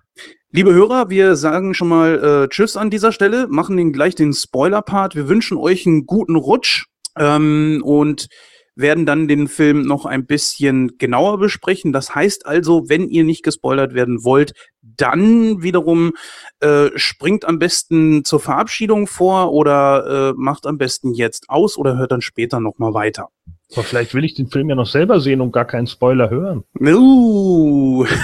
Liebe 0.53 0.73
Hörer, 0.73 1.09
wir 1.09 1.37
sagen 1.37 1.73
schon 1.73 1.87
mal 1.87 2.43
äh, 2.43 2.49
Tschüss 2.49 2.75
an 2.75 2.89
dieser 2.89 3.13
Stelle, 3.13 3.47
machen 3.47 3.77
den 3.77 3.93
gleich 3.93 4.15
den 4.15 4.33
Spoiler-Part. 4.33 5.15
Wir 5.15 5.29
wünschen 5.29 5.57
euch 5.57 5.87
einen 5.87 6.05
guten 6.05 6.35
Rutsch 6.35 6.87
ähm, 7.17 7.81
und 7.85 8.27
werden 8.75 9.05
dann 9.05 9.29
den 9.29 9.47
Film 9.47 9.83
noch 9.83 10.05
ein 10.05 10.25
bisschen 10.25 10.97
genauer 10.97 11.37
besprechen. 11.37 11.93
Das 11.93 12.15
heißt 12.15 12.45
also, 12.47 12.89
wenn 12.89 13.07
ihr 13.07 13.23
nicht 13.23 13.43
gespoilert 13.43 13.93
werden 13.93 14.25
wollt, 14.25 14.51
dann 14.81 15.63
wiederum 15.63 16.11
äh, 16.59 16.89
springt 16.95 17.45
am 17.45 17.57
besten 17.57 18.25
zur 18.25 18.41
Verabschiedung 18.41 19.07
vor 19.07 19.53
oder 19.53 20.31
äh, 20.31 20.33
macht 20.35 20.67
am 20.67 20.77
besten 20.77 21.13
jetzt 21.13 21.49
aus 21.49 21.77
oder 21.77 21.97
hört 21.97 22.11
dann 22.11 22.21
später 22.21 22.59
nochmal 22.59 22.93
weiter. 22.93 23.29
Aber 23.71 23.83
vielleicht 23.83 24.13
will 24.13 24.25
ich 24.25 24.33
den 24.33 24.47
Film 24.47 24.67
ja 24.67 24.75
noch 24.75 24.85
selber 24.85 25.21
sehen 25.21 25.39
und 25.39 25.53
gar 25.53 25.63
keinen 25.63 25.87
Spoiler 25.87 26.29
hören. 26.29 26.65
Uh. 26.77 28.05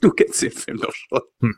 Du 0.02 0.10
kennst 0.10 0.42
den 0.42 0.50
Film 0.50 0.78
doch 0.80 0.94
schon. 0.94 1.20
Hm. 1.40 1.56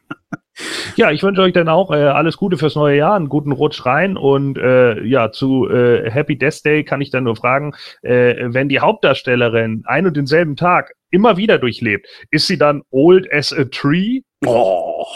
Ja, 0.97 1.11
ich 1.11 1.23
wünsche 1.23 1.41
euch 1.41 1.55
dann 1.55 1.69
auch 1.69 1.91
äh, 1.91 1.97
alles 1.97 2.37
Gute 2.37 2.59
fürs 2.59 2.75
neue 2.75 2.99
Jahr, 2.99 3.15
einen 3.15 3.31
guten 3.31 3.53
Rutsch 3.53 3.87
rein 3.87 4.17
und 4.19 4.59
äh, 4.59 5.03
ja, 5.03 5.33
zu 5.33 5.69
äh, 5.69 6.11
Happy 6.11 6.37
Death 6.37 6.65
Day 6.65 6.85
kann 6.85 7.01
ich 7.01 7.11
dann 7.11 7.25
nur 7.25 7.37
fragen, 7.37 7.75
äh, 8.03 8.35
wenn 8.53 8.69
die 8.69 8.81
Hauptdarstellerin 8.81 9.85
ein 9.87 10.07
und 10.07 10.17
denselben 10.17 10.57
Tag 10.57 10.93
immer 11.11 11.39
wieder 11.39 11.59
durchlebt, 11.59 12.07
ist 12.31 12.47
sie 12.47 12.59
dann 12.59 12.83
old 12.91 13.33
as 13.33 13.53
a 13.53 13.65
tree? 13.65 14.21
Oh. 14.45 15.07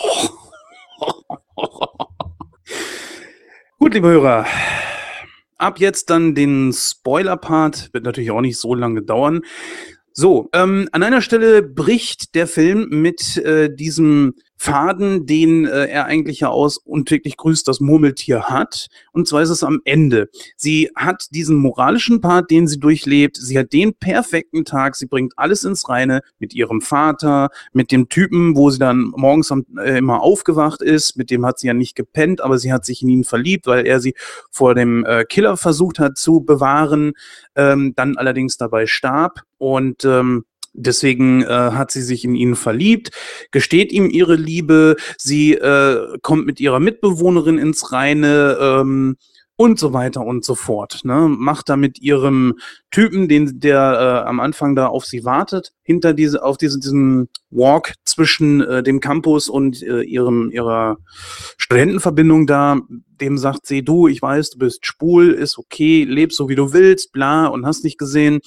Gut, 3.79 3.93
liebe 3.93 4.09
Hörer, 4.09 4.47
ab 5.59 5.79
jetzt 5.79 6.09
dann 6.09 6.35
den 6.35 6.73
Spoiler-Part, 6.73 7.91
wird 7.93 8.05
natürlich 8.05 8.31
auch 8.31 8.41
nicht 8.41 8.59
so 8.59 8.75
lange 8.75 9.03
dauern. 9.03 9.43
So, 10.19 10.49
ähm, 10.55 10.89
an 10.93 11.03
einer 11.03 11.21
Stelle 11.21 11.63
bricht 11.63 12.35
der 12.35 12.47
Film 12.47 12.89
mit 12.89 13.37
äh, 13.37 13.69
diesem 13.69 14.35
Faden, 14.57 15.27
den 15.27 15.67
äh, 15.67 15.87
er 15.87 16.07
eigentlich 16.07 16.41
ja 16.41 16.49
aus 16.49 16.79
und 16.79 17.09
täglich 17.09 17.37
grüßt 17.37 17.69
das 17.69 17.81
Murmeltier 17.81 18.45
hat. 18.45 18.89
Und 19.13 19.29
zwar 19.29 19.43
ist 19.43 19.51
es 19.51 19.63
am 19.63 19.81
Ende. 19.85 20.29
Sie 20.57 20.91
hat 20.97 21.27
diesen 21.31 21.57
moralischen 21.57 22.21
Part, 22.21 22.51
den 22.51 22.67
sie 22.67 22.81
durchlebt. 22.81 23.37
Sie 23.37 23.59
hat 23.59 23.73
den 23.73 23.95
perfekten 23.95 24.65
Tag. 24.65 24.97
Sie 24.97 25.07
bringt 25.07 25.35
alles 25.37 25.65
ins 25.65 25.89
Reine 25.89 26.23
mit 26.39 26.55
ihrem 26.55 26.81
Vater, 26.81 27.51
mit 27.73 27.93
dem 27.93 28.09
Typen, 28.09 28.57
wo 28.57 28.71
sie 28.71 28.79
dann 28.79 29.13
morgens 29.17 29.53
am, 29.53 29.67
äh, 29.79 29.99
immer 29.99 30.23
aufgewacht 30.23 30.81
ist. 30.81 31.17
Mit 31.17 31.31
dem 31.31 31.45
hat 31.45 31.59
sie 31.59 31.67
ja 31.67 31.75
nicht 31.75 31.95
gepennt, 31.95 32.41
aber 32.41 32.59
sie 32.59 32.73
hat 32.73 32.85
sich 32.85 33.03
in 33.03 33.09
ihn 33.11 33.25
verliebt, 33.25 33.67
weil 33.67 33.87
er 33.87 34.01
sie 34.01 34.15
vor 34.51 34.75
dem 34.75 35.05
äh, 35.05 35.25
Killer 35.25 35.57
versucht 35.57 35.99
hat 35.99 36.17
zu 36.17 36.41
bewahren, 36.41 37.13
ähm, 37.55 37.93
dann 37.95 38.17
allerdings 38.17 38.57
dabei 38.57 38.87
starb. 38.87 39.41
Und 39.59 40.05
ähm, 40.05 40.45
Deswegen 40.79 41.43
äh, 41.43 41.47
hat 41.47 41.91
sie 41.91 42.03
sich 42.03 42.25
in 42.25 42.35
ihn 42.35 42.55
verliebt, 42.55 43.11
gesteht 43.51 43.93
ihm 43.93 44.11
ihre 44.11 44.37
Liebe, 44.37 44.97
sie 45.17 45.55
äh, 45.55 46.19
kommt 46.23 46.47
mit 46.47 46.61
ihrer 46.61 46.81
Mitbewohnerin 46.81 47.59
ins 47.59 47.93
Reine 47.93 48.59
ähm, 48.61 49.17
und 49.57 49.79
so 49.79 49.95
weiter 49.95 50.21
und 50.21 50.45
so 50.45 50.55
fort. 50.55 51.01
Ne? 51.05 51.29
Macht 51.29 51.71
da 51.71 51.77
mit 51.77 51.99
ihrem 52.01 52.59
Typen, 52.91 53.27
den 53.27 53.59
der 53.59 54.23
äh, 54.25 54.29
am 54.29 54.39
Anfang 54.39 54.77
da 54.77 54.87
auf 54.87 55.07
sie 55.07 55.25
wartet, 55.25 55.73
hinter 55.83 56.13
diese 56.13 56.45
auf 56.45 56.59
diese, 56.59 56.79
diesem 56.79 57.29
Walk 57.51 57.95
zwischen 58.05 58.61
äh, 58.61 58.83
dem 58.83 59.01
Campus 59.01 59.49
und 59.49 59.83
äh, 59.83 60.03
ihrem 60.03 60.51
ihrer 60.51 60.99
Studentenverbindung 61.57 62.47
da, 62.47 62.81
dem 63.21 63.39
sagt 63.39 63.67
sie, 63.67 63.83
du, 63.83 64.09
ich 64.09 64.21
weiß, 64.21 64.51
du 64.51 64.59
bist 64.59 64.85
schwul, 64.85 65.33
ist 65.33 65.57
okay, 65.57 66.05
lebst 66.05 66.37
so 66.37 66.51
wie 66.51 66.55
du 66.55 66.75
willst, 66.75 67.13
bla 67.13 67.47
und 67.47 67.65
hast 67.65 67.83
nicht 67.83 67.99
gesehen. 67.99 68.41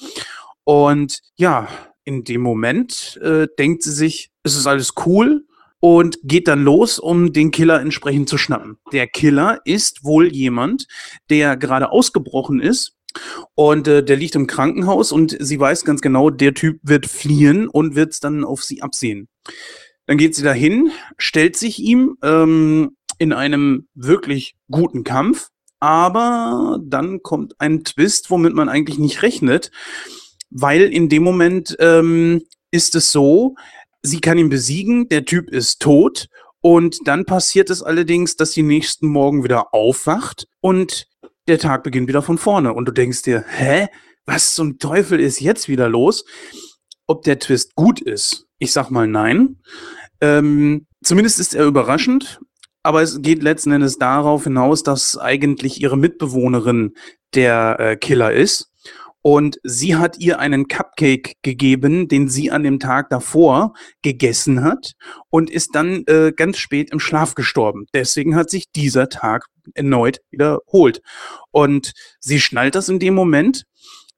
Und 0.62 1.18
ja, 1.34 1.66
in 2.04 2.24
dem 2.24 2.40
Moment 2.40 3.18
äh, 3.22 3.46
denkt 3.58 3.82
sie 3.82 3.92
sich, 3.92 4.30
es 4.42 4.56
ist 4.56 4.66
alles 4.66 4.94
cool 5.06 5.44
und 5.80 6.18
geht 6.22 6.48
dann 6.48 6.62
los, 6.62 6.98
um 6.98 7.32
den 7.32 7.50
Killer 7.50 7.80
entsprechend 7.80 8.28
zu 8.28 8.38
schnappen. 8.38 8.78
Der 8.92 9.06
Killer 9.06 9.60
ist 9.64 10.04
wohl 10.04 10.32
jemand, 10.32 10.86
der 11.30 11.56
gerade 11.56 11.90
ausgebrochen 11.90 12.60
ist 12.60 12.96
und 13.54 13.88
äh, 13.88 14.04
der 14.04 14.16
liegt 14.16 14.34
im 14.34 14.46
Krankenhaus 14.46 15.10
und 15.12 15.36
sie 15.38 15.58
weiß 15.58 15.84
ganz 15.84 16.00
genau, 16.00 16.30
der 16.30 16.54
Typ 16.54 16.80
wird 16.82 17.06
fliehen 17.06 17.68
und 17.68 17.94
wird 17.96 18.12
es 18.12 18.20
dann 18.20 18.44
auf 18.44 18.62
sie 18.62 18.82
absehen. 18.82 19.28
Dann 20.06 20.18
geht 20.18 20.34
sie 20.34 20.42
dahin, 20.42 20.90
stellt 21.18 21.56
sich 21.56 21.78
ihm 21.78 22.16
ähm, 22.22 22.96
in 23.18 23.32
einem 23.32 23.88
wirklich 23.94 24.54
guten 24.70 25.04
Kampf, 25.04 25.48
aber 25.78 26.78
dann 26.82 27.22
kommt 27.22 27.54
ein 27.58 27.84
Twist, 27.84 28.30
womit 28.30 28.54
man 28.54 28.68
eigentlich 28.68 28.98
nicht 28.98 29.22
rechnet 29.22 29.70
weil 30.50 30.82
in 30.82 31.08
dem 31.08 31.22
Moment 31.22 31.76
ähm, 31.78 32.42
ist 32.70 32.94
es 32.94 33.12
so, 33.12 33.54
sie 34.02 34.20
kann 34.20 34.38
ihn 34.38 34.48
besiegen, 34.48 35.08
der 35.08 35.24
Typ 35.24 35.50
ist 35.50 35.80
tot 35.80 36.28
und 36.60 36.98
dann 37.04 37.24
passiert 37.24 37.70
es 37.70 37.82
allerdings, 37.82 38.36
dass 38.36 38.52
sie 38.52 38.62
nächsten 38.62 39.08
Morgen 39.08 39.44
wieder 39.44 39.72
aufwacht 39.74 40.46
und 40.60 41.06
der 41.48 41.58
Tag 41.58 41.82
beginnt 41.82 42.08
wieder 42.08 42.22
von 42.22 42.38
vorne 42.38 42.72
und 42.74 42.86
du 42.86 42.92
denkst 42.92 43.22
dir, 43.22 43.44
hä, 43.48 43.88
was 44.26 44.54
zum 44.54 44.78
Teufel 44.78 45.18
ist 45.18 45.40
jetzt 45.40 45.68
wieder 45.68 45.88
los? 45.88 46.24
Ob 47.06 47.22
der 47.22 47.38
Twist 47.38 47.74
gut 47.74 48.00
ist, 48.00 48.46
ich 48.58 48.72
sag 48.72 48.90
mal 48.90 49.06
nein. 49.06 49.60
Ähm, 50.20 50.86
zumindest 51.02 51.40
ist 51.40 51.54
er 51.54 51.66
überraschend, 51.66 52.40
aber 52.82 53.02
es 53.02 53.20
geht 53.22 53.42
letzten 53.42 53.72
Endes 53.72 53.98
darauf 53.98 54.44
hinaus, 54.44 54.82
dass 54.82 55.18
eigentlich 55.18 55.80
ihre 55.80 55.96
Mitbewohnerin 55.96 56.94
der 57.34 57.76
äh, 57.80 57.96
Killer 57.96 58.32
ist 58.32 58.69
und 59.22 59.58
sie 59.62 59.96
hat 59.96 60.18
ihr 60.18 60.38
einen 60.38 60.68
Cupcake 60.68 61.34
gegeben, 61.42 62.08
den 62.08 62.28
sie 62.28 62.50
an 62.50 62.62
dem 62.62 62.78
Tag 62.78 63.10
davor 63.10 63.74
gegessen 64.02 64.62
hat 64.64 64.92
und 65.28 65.50
ist 65.50 65.74
dann 65.74 66.04
äh, 66.06 66.32
ganz 66.34 66.58
spät 66.58 66.90
im 66.90 67.00
Schlaf 67.00 67.34
gestorben. 67.34 67.86
Deswegen 67.92 68.34
hat 68.34 68.50
sich 68.50 68.70
dieser 68.72 69.08
Tag 69.08 69.46
erneut 69.74 70.20
wiederholt. 70.30 71.02
Und 71.50 71.92
sie 72.18 72.40
schnallt 72.40 72.74
das 72.74 72.88
in 72.88 72.98
dem 72.98 73.14
Moment, 73.14 73.64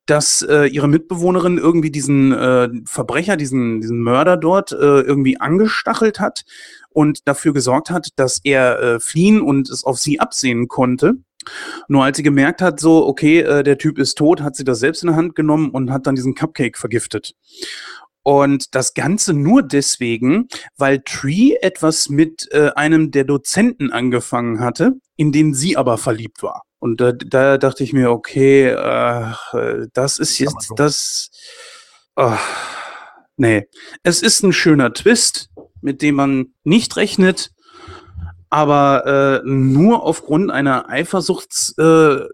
dass 0.07 0.43
äh, 0.43 0.67
ihre 0.67 0.89
Mitbewohnerin 0.89 1.59
irgendwie 1.59 1.91
diesen 1.91 2.33
äh, 2.33 2.69
Verbrecher, 2.87 3.37
diesen, 3.37 3.81
diesen 3.81 4.01
Mörder 4.01 4.37
dort 4.37 4.73
äh, 4.73 4.77
irgendwie 4.77 5.39
angestachelt 5.41 6.19
hat 6.19 6.43
und 6.91 7.27
dafür 7.27 7.53
gesorgt 7.53 7.91
hat, 7.91 8.09
dass 8.17 8.41
er 8.43 8.81
äh, 8.81 9.01
fliehen 9.01 9.41
und 9.41 9.71
es 9.71 9.85
auf 9.85 9.99
sie 9.99 10.19
absehen 10.19 10.69
konnte. 10.69 11.15
Nur 11.89 12.05
als 12.05 12.17
sie 12.17 12.23
gemerkt 12.23 12.63
hat, 12.63 12.81
so, 12.81 13.07
okay, 13.07 13.41
äh, 13.41 13.63
der 13.63 13.79
Typ 13.79 13.99
ist 13.99 14.17
tot, 14.17 14.41
hat 14.41 14.57
sie 14.57 14.65
das 14.65 14.81
selbst 14.81 15.03
in 15.03 15.09
der 15.09 15.17
Hand 15.17 15.35
genommen 15.35 15.71
und 15.71 15.91
hat 15.91 16.07
dann 16.07 16.15
diesen 16.15 16.35
Cupcake 16.35 16.79
vergiftet. 16.79 17.35
Und 18.25 18.75
das 18.75 18.95
Ganze 18.95 19.35
nur 19.35 19.63
deswegen, 19.63 20.47
weil 20.77 21.01
Tree 21.01 21.55
etwas 21.61 22.09
mit 22.09 22.49
äh, 22.53 22.71
einem 22.77 23.11
der 23.11 23.25
Dozenten 23.25 23.91
angefangen 23.93 24.61
hatte, 24.61 24.93
in 25.17 25.33
den 25.33 25.55
sie 25.55 25.77
aber 25.77 25.99
verliebt 25.99 26.43
war. 26.43 26.63
Und 26.79 27.01
da, 27.01 27.13
da 27.13 27.59
dachte 27.59 27.85
ich 27.85 27.93
mir, 27.93 28.11
okay, 28.11 28.69
äh, 28.69 29.87
das 29.93 30.19
ist 30.19 30.39
jetzt 30.39 30.73
das. 30.77 31.31
Oh, 32.17 32.37
nee. 33.37 33.65
Es 34.03 34.23
ist 34.23 34.43
ein 34.43 34.53
schöner 34.53 34.93
Twist, 34.93 35.49
mit 35.81 36.03
dem 36.03 36.17
man 36.17 36.55
nicht 36.65 36.97
rechnet, 36.97 37.51
aber 38.53 39.41
äh, 39.43 39.49
nur 39.49 40.03
aufgrund 40.03 40.51
einer 40.51 40.87
Eifersuchtsszene 40.91 42.29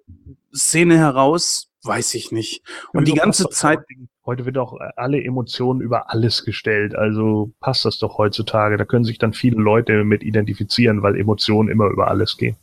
äh, 0.94 0.96
heraus, 0.96 1.70
weiß 1.84 2.14
ich 2.14 2.32
nicht. 2.32 2.64
Und 2.92 3.06
die 3.06 3.14
ganze 3.14 3.48
Zeit. 3.50 3.78
Heute 4.26 4.44
wird 4.44 4.58
auch 4.58 4.80
äh, 4.80 4.88
alle 4.96 5.22
Emotionen 5.22 5.80
über 5.80 6.10
alles 6.10 6.44
gestellt. 6.44 6.96
Also 6.96 7.52
passt 7.60 7.84
das 7.84 8.00
doch 8.00 8.18
heutzutage. 8.18 8.76
Da 8.76 8.84
können 8.84 9.04
sich 9.04 9.18
dann 9.18 9.32
viele 9.32 9.62
Leute 9.62 10.02
mit 10.02 10.24
identifizieren, 10.24 11.02
weil 11.02 11.14
Emotionen 11.16 11.68
immer 11.68 11.86
über 11.86 12.08
alles 12.08 12.36
gehen. 12.36 12.56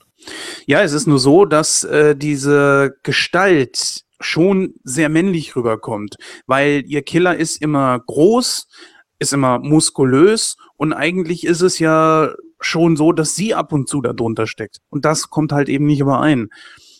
Ja, 0.65 0.81
es 0.81 0.91
ist 0.91 1.07
nur 1.07 1.19
so, 1.19 1.45
dass 1.45 1.85
äh, 1.85 2.13
diese 2.13 2.97
Gestalt 3.03 4.03
schon 4.19 4.73
sehr 4.83 5.07
männlich 5.07 5.55
rüberkommt, 5.55 6.17
weil 6.45 6.83
ihr 6.87 7.03
Killer 7.03 7.37
ist 7.37 7.61
immer 7.61 7.99
groß, 8.05 8.67
ist 9.19 9.33
immer 9.33 9.59
muskulös 9.59 10.57
und 10.75 10.91
eigentlich 10.91 11.45
ist 11.45 11.61
es 11.61 11.79
ja 11.79 12.33
schon 12.65 12.97
so, 12.97 13.11
dass 13.11 13.35
sie 13.35 13.53
ab 13.53 13.71
und 13.71 13.87
zu 13.87 14.01
da 14.01 14.13
drunter 14.13 14.47
steckt. 14.47 14.79
Und 14.89 15.05
das 15.05 15.29
kommt 15.29 15.51
halt 15.51 15.69
eben 15.69 15.85
nicht 15.85 15.99
überein. 15.99 16.49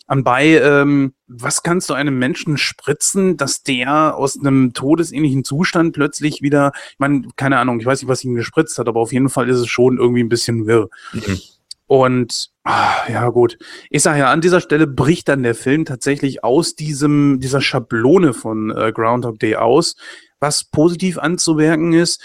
Anbei, 0.08 0.60
ähm, 0.60 1.14
was 1.28 1.64
kannst 1.64 1.90
du 1.90 1.96
einem 1.96 2.20
Menschen 2.20 2.58
spritzen, 2.58 3.38
dass 3.38 3.64
der 3.64 4.16
aus 4.16 4.40
einem 4.40 4.74
todesähnlichen 4.74 5.44
Zustand 5.44 5.94
plötzlich 5.94 6.44
wieder, 6.44 6.74
ich 6.92 7.00
meine, 7.00 7.28
keine 7.36 7.58
Ahnung, 7.58 7.80
ich 7.80 7.88
weiß 7.88 8.02
nicht, 8.02 8.10
was 8.10 8.24
ihn 8.24 8.36
gespritzt 8.36 8.78
hat, 8.78 8.88
aber 8.88 9.00
auf 9.00 9.12
jeden 9.12 9.30
Fall 9.30 9.50
ist 9.50 9.58
es 9.58 9.68
schon 9.68 9.98
irgendwie 9.98 10.24
ein 10.24 10.30
bisschen 10.30 10.68
wirr. 10.68 10.90
Mhm. 11.14 11.40
Und 11.88 12.52
ah, 12.64 12.98
ja 13.10 13.30
gut, 13.30 13.58
ich 13.90 14.04
sage 14.04 14.20
ja, 14.20 14.32
an 14.32 14.42
dieser 14.42 14.62
Stelle 14.62 14.86
bricht 14.86 15.28
dann 15.28 15.44
der 15.44 15.56
Film 15.56 15.86
tatsächlich 15.86 16.44
aus 16.44 16.76
diesem 16.76 17.40
dieser 17.40 17.62
Schablone 17.62 18.34
von 18.34 18.72
äh, 18.72 18.92
Groundhog 18.92 19.40
Day 19.40 19.56
aus, 19.56 19.96
was 20.40 20.64
positiv 20.66 21.18
anzumerken 21.18 21.94
ist, 21.94 22.24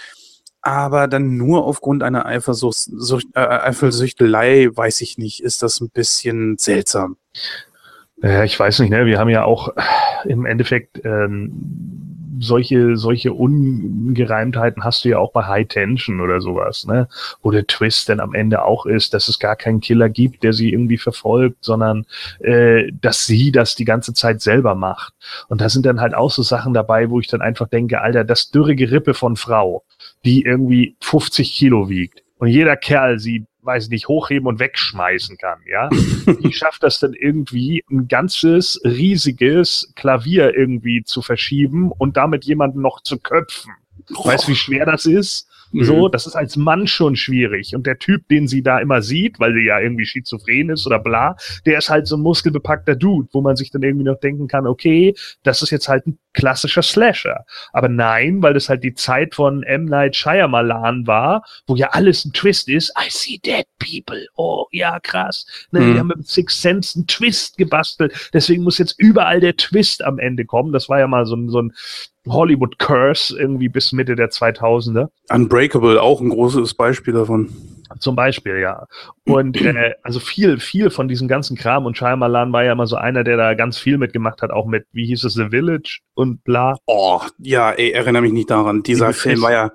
aber 0.61 1.07
dann 1.07 1.37
nur 1.37 1.65
aufgrund 1.65 2.03
einer 2.03 2.25
Eifersucht, 2.25 2.89
äh, 3.33 3.39
Eifersüchtelei, 3.39 4.69
weiß 4.71 5.01
ich 5.01 5.17
nicht, 5.17 5.43
ist 5.43 5.63
das 5.63 5.81
ein 5.81 5.89
bisschen 5.89 6.57
seltsam. 6.57 7.17
Ja, 8.21 8.43
ich 8.43 8.59
weiß 8.59 8.79
nicht, 8.79 8.91
ne? 8.91 9.05
Wir 9.07 9.17
haben 9.17 9.29
ja 9.29 9.43
auch 9.43 9.73
im 10.25 10.45
Endeffekt 10.45 11.03
ähm, 11.03 12.01
solche, 12.41 12.97
solche 12.97 13.33
Ungereimtheiten 13.33 14.83
hast 14.83 15.05
du 15.05 15.09
ja 15.09 15.19
auch 15.19 15.31
bei 15.31 15.45
High 15.45 15.67
Tension 15.67 16.21
oder 16.21 16.41
sowas, 16.41 16.85
ne? 16.85 17.07
Wo 17.41 17.51
der 17.51 17.67
Twist 17.67 18.09
dann 18.09 18.19
am 18.19 18.33
Ende 18.33 18.63
auch 18.63 18.85
ist, 18.85 19.13
dass 19.13 19.27
es 19.27 19.39
gar 19.39 19.55
keinen 19.55 19.79
Killer 19.79 20.09
gibt, 20.09 20.43
der 20.43 20.53
sie 20.53 20.71
irgendwie 20.71 20.97
verfolgt, 20.97 21.57
sondern 21.61 22.05
äh, 22.39 22.91
dass 22.99 23.25
sie 23.25 23.51
das 23.51 23.75
die 23.75 23.85
ganze 23.85 24.13
Zeit 24.13 24.41
selber 24.41 24.75
macht. 24.75 25.13
Und 25.47 25.61
da 25.61 25.69
sind 25.69 25.85
dann 25.85 26.01
halt 26.01 26.13
auch 26.13 26.31
so 26.31 26.41
Sachen 26.41 26.73
dabei, 26.73 27.09
wo 27.09 27.19
ich 27.19 27.27
dann 27.27 27.41
einfach 27.41 27.67
denke, 27.67 28.01
Alter, 28.01 28.23
das 28.23 28.49
dürre 28.49 28.75
Gerippe 28.75 29.13
von 29.13 29.35
Frau, 29.35 29.83
die 30.25 30.43
irgendwie 30.43 30.95
50 31.01 31.53
Kilo 31.53 31.89
wiegt. 31.89 32.23
Und 32.37 32.47
jeder 32.47 32.75
Kerl 32.75 33.19
sie 33.19 33.45
weiß 33.63 33.89
nicht, 33.89 34.07
hochheben 34.07 34.47
und 34.47 34.59
wegschmeißen 34.59 35.37
kann, 35.37 35.59
ja. 35.67 35.89
Wie 35.91 36.53
schafft 36.53 36.83
das 36.83 36.99
denn 36.99 37.13
irgendwie, 37.13 37.83
ein 37.89 38.07
ganzes, 38.07 38.79
riesiges 38.83 39.91
Klavier 39.95 40.55
irgendwie 40.55 41.03
zu 41.03 41.21
verschieben 41.21 41.91
und 41.91 42.17
damit 42.17 42.45
jemanden 42.45 42.81
noch 42.81 43.01
zu 43.01 43.19
köpfen? 43.19 43.73
Weißt 44.09 44.47
du, 44.47 44.51
wie 44.51 44.55
schwer 44.55 44.85
das 44.85 45.05
ist? 45.05 45.47
Mhm. 45.71 45.83
So, 45.83 46.07
das 46.09 46.27
ist 46.27 46.35
als 46.35 46.57
Mann 46.57 46.87
schon 46.87 47.15
schwierig. 47.15 47.75
Und 47.75 47.85
der 47.85 47.99
Typ, 47.99 48.27
den 48.27 48.47
sie 48.47 48.61
da 48.61 48.79
immer 48.79 49.01
sieht, 49.01 49.39
weil 49.39 49.53
sie 49.53 49.65
ja 49.65 49.79
irgendwie 49.79 50.05
schizophren 50.05 50.69
ist 50.69 50.85
oder 50.85 50.99
bla, 50.99 51.35
der 51.65 51.77
ist 51.77 51.89
halt 51.89 52.07
so 52.07 52.17
ein 52.17 52.21
muskelbepackter 52.21 52.95
Dude, 52.95 53.29
wo 53.31 53.41
man 53.41 53.55
sich 53.55 53.71
dann 53.71 53.83
irgendwie 53.83 54.05
noch 54.05 54.19
denken 54.19 54.47
kann, 54.47 54.67
okay, 54.67 55.15
das 55.43 55.61
ist 55.61 55.71
jetzt 55.71 55.87
halt 55.87 56.07
ein 56.07 56.17
klassischer 56.33 56.81
Slasher. 56.81 57.45
Aber 57.73 57.89
nein, 57.89 58.41
weil 58.41 58.53
das 58.53 58.69
halt 58.69 58.83
die 58.83 58.93
Zeit 58.93 59.35
von 59.35 59.63
M. 59.63 59.85
Night 59.85 60.15
Shyamalan 60.15 61.07
war, 61.07 61.43
wo 61.67 61.75
ja 61.75 61.89
alles 61.91 62.25
ein 62.25 62.33
Twist 62.33 62.69
ist. 62.69 62.93
I 62.97 63.09
see 63.09 63.39
dead 63.43 63.65
people. 63.79 64.25
Oh, 64.35 64.65
ja, 64.71 64.99
krass. 64.99 65.45
Ne, 65.71 65.81
mhm. 65.81 65.93
Die 65.93 65.99
haben 65.99 66.07
mit 66.07 66.27
Six 66.27 66.61
Sense 66.61 66.97
einen 66.97 67.07
Twist 67.07 67.57
gebastelt. 67.57 68.29
Deswegen 68.33 68.63
muss 68.63 68.77
jetzt 68.77 68.95
überall 68.97 69.39
der 69.39 69.57
Twist 69.57 70.03
am 70.03 70.19
Ende 70.19 70.45
kommen. 70.45 70.71
Das 70.71 70.89
war 70.89 70.99
ja 70.99 71.07
mal 71.07 71.25
so 71.25 71.35
ein, 71.35 71.49
so 71.49 71.61
ein 71.61 71.73
Hollywood 72.27 72.77
Curse 72.79 73.37
irgendwie 73.39 73.69
bis 73.69 73.91
Mitte 73.91 74.15
der 74.15 74.29
2000er. 74.29 75.09
Unbreakable, 75.29 76.01
auch 76.01 76.21
ein 76.21 76.29
großes 76.29 76.73
Beispiel 76.75 77.13
davon. 77.13 77.49
Zum 77.99 78.15
Beispiel, 78.15 78.59
ja. 78.59 78.85
Und 79.25 79.59
äh, 79.61 79.93
also 80.03 80.19
viel, 80.19 80.59
viel 80.59 80.89
von 80.89 81.07
diesem 81.07 81.27
ganzen 81.27 81.57
Kram 81.57 81.85
und 81.85 81.97
Shyamalan 81.97 82.53
war 82.53 82.63
ja 82.63 82.71
immer 82.71 82.87
so 82.87 82.95
einer, 82.95 83.23
der 83.23 83.37
da 83.37 83.53
ganz 83.53 83.77
viel 83.77 83.97
mitgemacht 83.97 84.41
hat, 84.41 84.51
auch 84.51 84.65
mit, 84.65 84.85
wie 84.91 85.05
hieß 85.05 85.23
es, 85.23 85.33
The 85.33 85.49
Village 85.49 85.99
und 86.13 86.43
bla. 86.43 86.77
Oh, 86.85 87.21
ja, 87.37 87.71
ey, 87.71 87.91
erinnere 87.91 88.21
mich 88.21 88.33
nicht 88.33 88.49
daran. 88.49 88.83
Dieser 88.83 89.13
Film 89.13 89.41
war 89.41 89.51
ja 89.51 89.71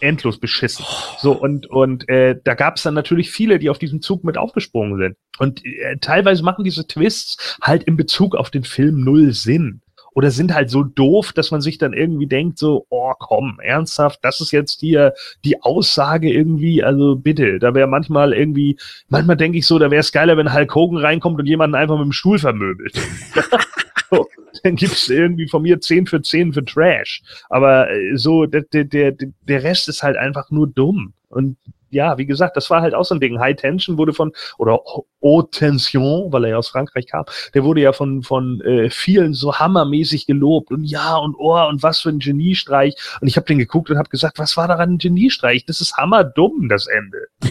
endlos 0.00 0.38
beschissen. 0.38 0.84
So, 1.18 1.32
und, 1.32 1.66
und 1.66 2.08
äh, 2.08 2.36
da 2.42 2.54
gab 2.54 2.76
es 2.76 2.82
dann 2.82 2.94
natürlich 2.94 3.30
viele, 3.30 3.58
die 3.58 3.70
auf 3.70 3.78
diesen 3.78 4.00
Zug 4.00 4.24
mit 4.24 4.38
aufgesprungen 4.38 4.98
sind. 4.98 5.16
Und 5.38 5.64
äh, 5.64 5.96
teilweise 6.00 6.42
machen 6.42 6.64
diese 6.64 6.86
Twists 6.86 7.58
halt 7.60 7.84
in 7.84 7.96
Bezug 7.96 8.34
auf 8.34 8.50
den 8.50 8.64
Film 8.64 9.04
null 9.04 9.32
Sinn 9.32 9.82
oder 10.14 10.30
sind 10.30 10.54
halt 10.54 10.70
so 10.70 10.82
doof, 10.82 11.32
dass 11.32 11.50
man 11.50 11.60
sich 11.60 11.78
dann 11.78 11.92
irgendwie 11.92 12.26
denkt, 12.26 12.58
so, 12.58 12.86
oh 12.90 13.12
komm, 13.18 13.58
ernsthaft, 13.62 14.20
das 14.22 14.40
ist 14.40 14.52
jetzt 14.52 14.80
hier 14.80 15.14
die 15.44 15.62
Aussage 15.62 16.32
irgendwie, 16.32 16.82
also 16.82 17.16
bitte, 17.16 17.58
da 17.58 17.74
wäre 17.74 17.86
manchmal 17.86 18.32
irgendwie, 18.32 18.76
manchmal 19.08 19.36
denke 19.36 19.58
ich 19.58 19.66
so, 19.66 19.78
da 19.78 19.90
wäre 19.90 20.00
es 20.00 20.12
geiler, 20.12 20.36
wenn 20.36 20.52
Hulk 20.52 20.74
Hogan 20.74 20.98
reinkommt 20.98 21.38
und 21.38 21.46
jemanden 21.46 21.76
einfach 21.76 21.96
mit 21.96 22.06
dem 22.06 22.12
Stuhl 22.12 22.38
vermöbelt. 22.38 22.94
so, 24.10 24.26
dann 24.62 24.76
gibt's 24.76 25.08
irgendwie 25.08 25.48
von 25.48 25.62
mir 25.62 25.80
10 25.80 26.06
für 26.06 26.22
10 26.22 26.52
für 26.52 26.64
Trash. 26.64 27.22
Aber 27.48 27.90
äh, 27.90 28.16
so, 28.16 28.46
der, 28.46 28.62
der, 28.62 28.84
der, 28.84 29.12
der 29.12 29.62
Rest 29.62 29.88
ist 29.88 30.02
halt 30.02 30.16
einfach 30.16 30.50
nur 30.50 30.66
dumm. 30.66 31.12
Und 31.28 31.56
ja, 31.90 32.18
wie 32.18 32.26
gesagt, 32.26 32.56
das 32.56 32.70
war 32.70 32.82
halt 32.82 32.94
auch 32.94 33.04
so 33.04 33.14
ein 33.14 33.20
Ding. 33.20 33.38
High 33.38 33.56
Tension 33.56 33.98
wurde 33.98 34.12
von, 34.12 34.32
oder 34.58 34.80
Haute 35.22 35.50
Tension, 35.58 36.32
weil 36.32 36.44
er 36.44 36.50
ja 36.50 36.56
aus 36.56 36.68
Frankreich 36.68 37.06
kam, 37.06 37.24
der 37.54 37.64
wurde 37.64 37.80
ja 37.80 37.92
von, 37.92 38.22
von 38.22 38.60
äh, 38.62 38.90
vielen 38.90 39.34
so 39.34 39.58
hammermäßig 39.58 40.26
gelobt 40.26 40.70
und 40.70 40.84
ja 40.84 41.16
und 41.16 41.34
oh 41.38 41.60
und 41.68 41.82
was 41.82 42.00
für 42.00 42.08
ein 42.08 42.18
Geniestreich. 42.18 42.94
Und 43.20 43.28
ich 43.28 43.36
habe 43.36 43.46
den 43.46 43.58
geguckt 43.58 43.90
und 43.90 43.98
habe 43.98 44.08
gesagt, 44.08 44.38
was 44.38 44.56
war 44.56 44.68
daran 44.68 44.94
ein 44.94 44.98
Geniestreich? 44.98 45.66
Das 45.66 45.80
ist 45.80 45.96
hammerdumm, 45.96 46.68
das 46.68 46.86
Ende. 46.86 47.28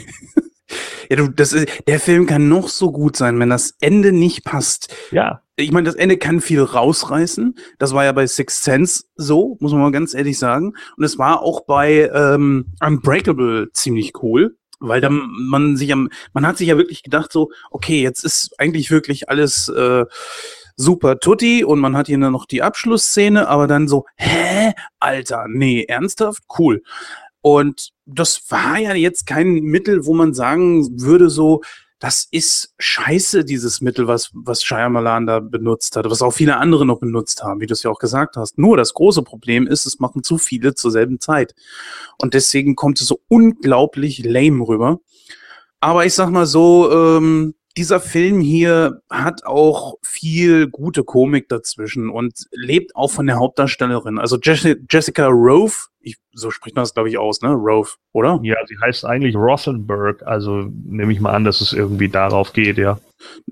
ja, 1.09 1.15
du, 1.15 1.27
das 1.29 1.53
ist, 1.53 1.87
der 1.87 1.99
Film 1.99 2.25
kann 2.25 2.49
noch 2.49 2.69
so 2.69 2.91
gut 2.91 3.15
sein, 3.15 3.39
wenn 3.39 3.49
das 3.49 3.75
Ende 3.79 4.11
nicht 4.11 4.43
passt. 4.43 4.93
Ja 5.11 5.41
ich 5.60 5.72
meine, 5.72 5.86
das 5.86 5.95
Ende 5.95 6.18
kann 6.18 6.41
viel 6.41 6.62
rausreißen. 6.62 7.55
Das 7.78 7.93
war 7.93 8.05
ja 8.05 8.12
bei 8.12 8.26
Sixth 8.28 8.64
Sense 8.64 9.03
so, 9.16 9.57
muss 9.60 9.72
man 9.72 9.82
mal 9.82 9.91
ganz 9.91 10.14
ehrlich 10.14 10.39
sagen. 10.39 10.74
Und 10.97 11.03
es 11.03 11.18
war 11.18 11.41
auch 11.41 11.66
bei 11.66 12.10
ähm, 12.14 12.74
Unbreakable 12.86 13.70
ziemlich 13.74 14.14
cool, 14.24 14.57
weil 14.80 15.01
dann 15.01 15.30
man 15.32 15.78
sich 15.78 15.91
am, 15.91 16.10
man 16.34 16.47
hat 16.47 16.57
sich 16.57 16.70
ja 16.70 16.78
wirklich 16.78 17.03
gedacht 17.03 17.32
so, 17.32 17.51
okay, 17.72 18.01
jetzt 18.01 18.24
ist 18.24 18.60
eigentlich 18.60 18.91
wirklich 18.91 19.30
alles 19.30 19.70
äh, 19.70 20.05
super 20.76 21.20
tutti 21.20 21.64
und 21.64 21.80
man 21.80 21.97
hat 21.97 22.07
hier 22.07 22.18
noch 22.18 22.45
die 22.45 22.64
Abschlussszene, 22.64 23.47
aber 23.49 23.68
dann 23.68 23.88
so, 23.88 24.05
hä, 24.16 24.72
Alter, 24.99 25.45
nee, 25.49 25.84
ernsthaft, 25.84 26.43
cool. 26.57 26.82
Und 27.41 27.89
das 28.05 28.41
war 28.49 28.78
ja 28.80 28.93
jetzt 28.93 29.26
kein 29.26 29.55
Mittel, 29.55 30.05
wo 30.05 30.14
man 30.14 30.34
sagen 30.34 31.01
würde 31.01 31.30
so, 31.30 31.62
das 31.99 32.27
ist 32.31 32.73
scheiße, 32.79 33.43
dieses 33.43 33.81
Mittel, 33.81 34.07
was, 34.07 34.31
was 34.33 34.63
Shyamalan 34.63 35.27
da 35.27 35.41
benutzt 35.41 35.97
hat, 35.97 36.09
was 36.09 36.21
auch 36.21 36.31
viele 36.31 36.55
andere 36.55 36.85
noch 36.85 36.99
benutzt 36.99 37.43
haben, 37.43 37.59
wie 37.59 37.67
du 37.67 37.73
es 37.73 37.83
ja 37.83 37.91
auch 37.91 37.99
gesagt 37.99 38.37
hast. 38.37 38.57
Nur 38.57 38.77
das 38.77 38.93
große 38.93 39.21
Problem 39.21 39.67
ist, 39.67 39.85
es 39.85 39.99
machen 39.99 40.23
zu 40.23 40.37
viele 40.37 40.73
zur 40.73 40.91
selben 40.91 41.19
Zeit. 41.19 41.55
Und 42.17 42.33
deswegen 42.33 42.77
kommt 42.77 43.01
es 43.01 43.07
so 43.07 43.19
unglaublich 43.27 44.23
lame 44.23 44.65
rüber. 44.65 45.01
Aber 45.81 46.05
ich 46.05 46.13
sag 46.13 46.29
mal 46.29 46.45
so, 46.45 46.89
ähm, 46.91 47.53
dieser 47.78 47.99
Film 47.99 48.41
hier 48.41 49.01
hat 49.09 49.45
auch 49.45 49.95
viel 50.01 50.67
gute 50.67 51.03
Komik 51.03 51.49
dazwischen 51.49 52.09
und 52.09 52.47
lebt 52.51 52.95
auch 52.95 53.11
von 53.11 53.28
der 53.28 53.38
Hauptdarstellerin. 53.38 54.20
Also 54.20 54.38
Jessica 54.41 55.28
Rove, 55.28 55.74
ich, 56.01 56.17
so 56.34 56.51
spricht 56.51 56.76
man 56.76 56.84
das, 56.84 56.93
glaube 56.93 57.09
ich, 57.09 57.17
aus, 57.17 57.41
ne? 57.41 57.49
Rove, 57.49 57.89
oder? 58.13 58.39
Ja, 58.43 58.55
sie 58.67 58.78
heißt 58.82 59.05
eigentlich 59.05 59.36
Rothenberg, 59.36 60.24
also 60.24 60.70
nehme 60.86 61.13
ich 61.13 61.20
mal 61.20 61.34
an, 61.34 61.43
dass 61.43 61.61
es 61.61 61.74
irgendwie 61.74 62.09
darauf 62.09 62.53
geht, 62.53 62.78
ja. 62.78 62.99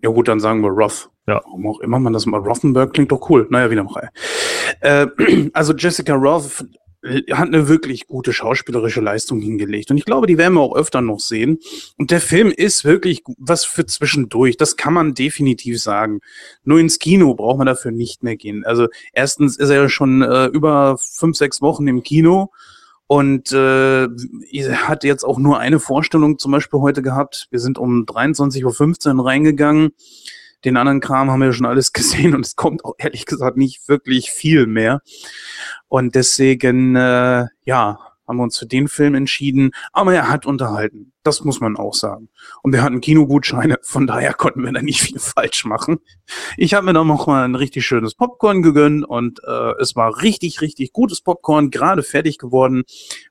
Ja 0.02 0.10
gut, 0.10 0.28
dann 0.28 0.40
sagen 0.40 0.62
wir 0.62 0.70
Roth. 0.70 1.10
Ja. 1.28 1.42
Warum 1.44 1.68
auch 1.68 1.80
immer 1.82 2.00
man 2.00 2.14
das 2.14 2.26
mal 2.26 2.40
Rothenberg 2.40 2.94
klingt 2.94 3.12
doch 3.12 3.30
cool. 3.30 3.48
Naja, 3.50 3.70
wieder 3.70 3.84
mal. 3.84 4.10
Äh, 4.80 5.08
also 5.54 5.74
Jessica 5.74 6.16
Roth 6.16 6.64
hat 7.32 7.48
eine 7.48 7.68
wirklich 7.68 8.08
gute 8.08 8.34
schauspielerische 8.34 9.02
Leistung 9.02 9.40
hingelegt. 9.40 9.92
Und 9.92 9.98
ich 9.98 10.06
glaube, 10.06 10.28
die 10.28 10.38
werden 10.38 10.54
wir 10.54 10.62
auch 10.62 10.76
öfter 10.76 11.02
noch 11.02 11.20
sehen. 11.20 11.60
Und 11.98 12.12
der 12.12 12.22
Film 12.22 12.52
ist 12.56 12.86
wirklich 12.86 13.24
was 13.38 13.66
für 13.66 13.86
zwischendurch. 13.86 14.58
Das 14.58 14.78
kann 14.78 14.94
man 14.94 15.14
definitiv 15.14 15.82
sagen. 15.82 16.20
Nur 16.64 16.80
ins 16.80 17.00
Kino 17.00 17.34
braucht 17.34 17.58
man 17.58 17.68
dafür 17.68 17.92
nicht 17.92 18.24
mehr 18.24 18.36
gehen. 18.36 18.66
Also 18.66 18.88
erstens 19.14 19.58
ist 19.58 19.70
er 19.70 19.84
ja 19.84 19.90
schon 19.90 20.22
äh, 20.22 20.46
über 20.48 20.98
fünf, 20.98 21.38
sechs 21.38 21.62
Wochen 21.62 21.88
im 21.88 22.04
Kino. 22.04 22.52
Und 23.10 23.54
äh, 23.54 24.08
hat 24.74 25.06
jetzt 25.06 25.24
auch 25.24 25.40
nur 25.40 25.60
eine 25.60 25.80
Vorstellung 25.80 26.40
zum 26.40 26.52
Beispiel 26.52 26.82
heute 26.82 27.02
gehabt. 27.02 27.48
Wir 27.52 27.60
sind 27.60 27.78
um 27.78 28.04
23.15 28.06 29.18
Uhr 29.18 29.26
reingegangen. 29.26 29.92
Den 30.66 30.78
anderen 30.78 31.02
Kram 31.02 31.30
haben 31.30 31.42
wir 31.42 31.54
schon 31.54 31.66
alles 31.66 31.94
gesehen 31.94 32.36
und 32.36 32.46
es 32.46 32.56
kommt 32.56 32.84
auch 32.86 32.96
ehrlich 32.98 33.26
gesagt 33.26 33.58
nicht 33.58 33.88
wirklich 33.88 34.32
viel 34.32 34.68
mehr. 34.68 35.02
Und 35.88 36.16
deswegen, 36.16 36.96
äh, 36.96 37.46
ja, 37.64 38.00
haben 38.28 38.38
wir 38.38 38.44
uns 38.44 38.58
für 38.58 38.66
den 38.66 38.88
Film 38.88 39.16
entschieden. 39.16 39.72
Aber 39.94 40.14
er 40.14 40.30
hat 40.30 40.46
unterhalten. 40.46 41.14
Das 41.28 41.44
muss 41.44 41.60
man 41.60 41.76
auch 41.76 41.94
sagen. 41.94 42.30
Und 42.64 42.72
wir 42.72 42.82
hatten 42.82 43.02
Kinogutscheine, 43.02 43.80
von 43.82 44.08
daher 44.08 44.34
konnten 44.34 44.64
wir 44.64 44.72
da 44.72 44.82
nicht 44.82 45.02
viel 45.02 45.20
falsch 45.20 45.66
machen. 45.66 45.98
Ich 46.56 46.74
habe 46.74 46.86
mir 46.86 46.94
dann 46.94 47.08
noch 47.08 47.28
mal 47.28 47.44
ein 47.44 47.56
richtig 47.56 47.86
schönes 47.86 48.16
Popcorn 48.16 48.62
gegönnt 48.62 49.04
und 49.04 49.42
äh, 49.46 49.74
es 49.82 49.94
war 49.98 50.22
richtig, 50.22 50.62
richtig 50.62 50.94
gutes 50.94 51.20
Popcorn, 51.20 51.70
gerade 51.70 52.02
fertig 52.02 52.38
geworden. 52.38 52.84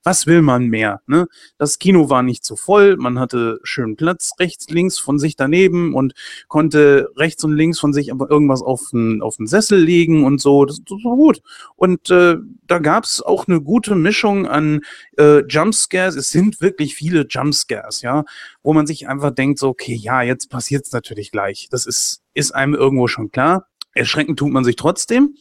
Was 0.02 0.26
will 0.26 0.42
man 0.42 0.66
mehr? 0.66 1.00
Ne? 1.06 1.26
Das 1.56 1.78
Kino 1.78 2.10
war 2.10 2.22
nicht 2.22 2.44
zu 2.44 2.54
voll, 2.54 2.98
man 2.98 3.18
hatte 3.18 3.60
schönen 3.62 3.96
Platz 3.96 4.32
rechts, 4.38 4.68
links 4.68 4.98
von 4.98 5.18
sich 5.18 5.34
daneben 5.34 5.94
und 5.94 6.12
konnte 6.48 7.08
rechts 7.16 7.44
und 7.44 7.54
links 7.54 7.78
von 7.78 7.94
sich 7.94 8.12
aber 8.12 8.30
irgendwas 8.30 8.60
auf 8.60 8.82
den, 8.92 9.22
auf 9.22 9.36
den 9.36 9.46
Sessel 9.46 9.78
legen 9.82 10.26
und 10.26 10.38
so. 10.38 10.66
Das, 10.66 10.80
das 10.84 10.98
war 11.02 11.16
gut. 11.16 11.40
Und 11.76 12.10
äh, 12.10 12.36
da 12.66 12.78
gab 12.78 13.04
es 13.04 13.22
auch 13.22 13.48
eine 13.48 13.62
gute 13.62 13.94
Mischung 13.94 14.46
an 14.46 14.82
äh, 15.16 15.40
Jumpscares. 15.46 16.14
Es 16.16 16.30
sind 16.30 16.60
wirklich 16.60 16.94
viele 16.94 17.26
Jumpscares, 17.26 17.85
ja, 18.02 18.24
wo 18.62 18.72
man 18.72 18.86
sich 18.86 19.08
einfach 19.08 19.30
denkt, 19.30 19.58
so, 19.58 19.68
okay, 19.68 19.94
ja, 19.94 20.22
jetzt 20.22 20.50
passiert 20.50 20.86
es 20.86 20.92
natürlich 20.92 21.30
gleich. 21.30 21.68
Das 21.70 21.86
ist, 21.86 22.22
ist 22.34 22.54
einem 22.54 22.74
irgendwo 22.74 23.08
schon 23.08 23.30
klar. 23.30 23.68
Erschrecken 23.92 24.36
tut 24.36 24.52
man 24.52 24.64
sich 24.64 24.76
trotzdem, 24.76 25.36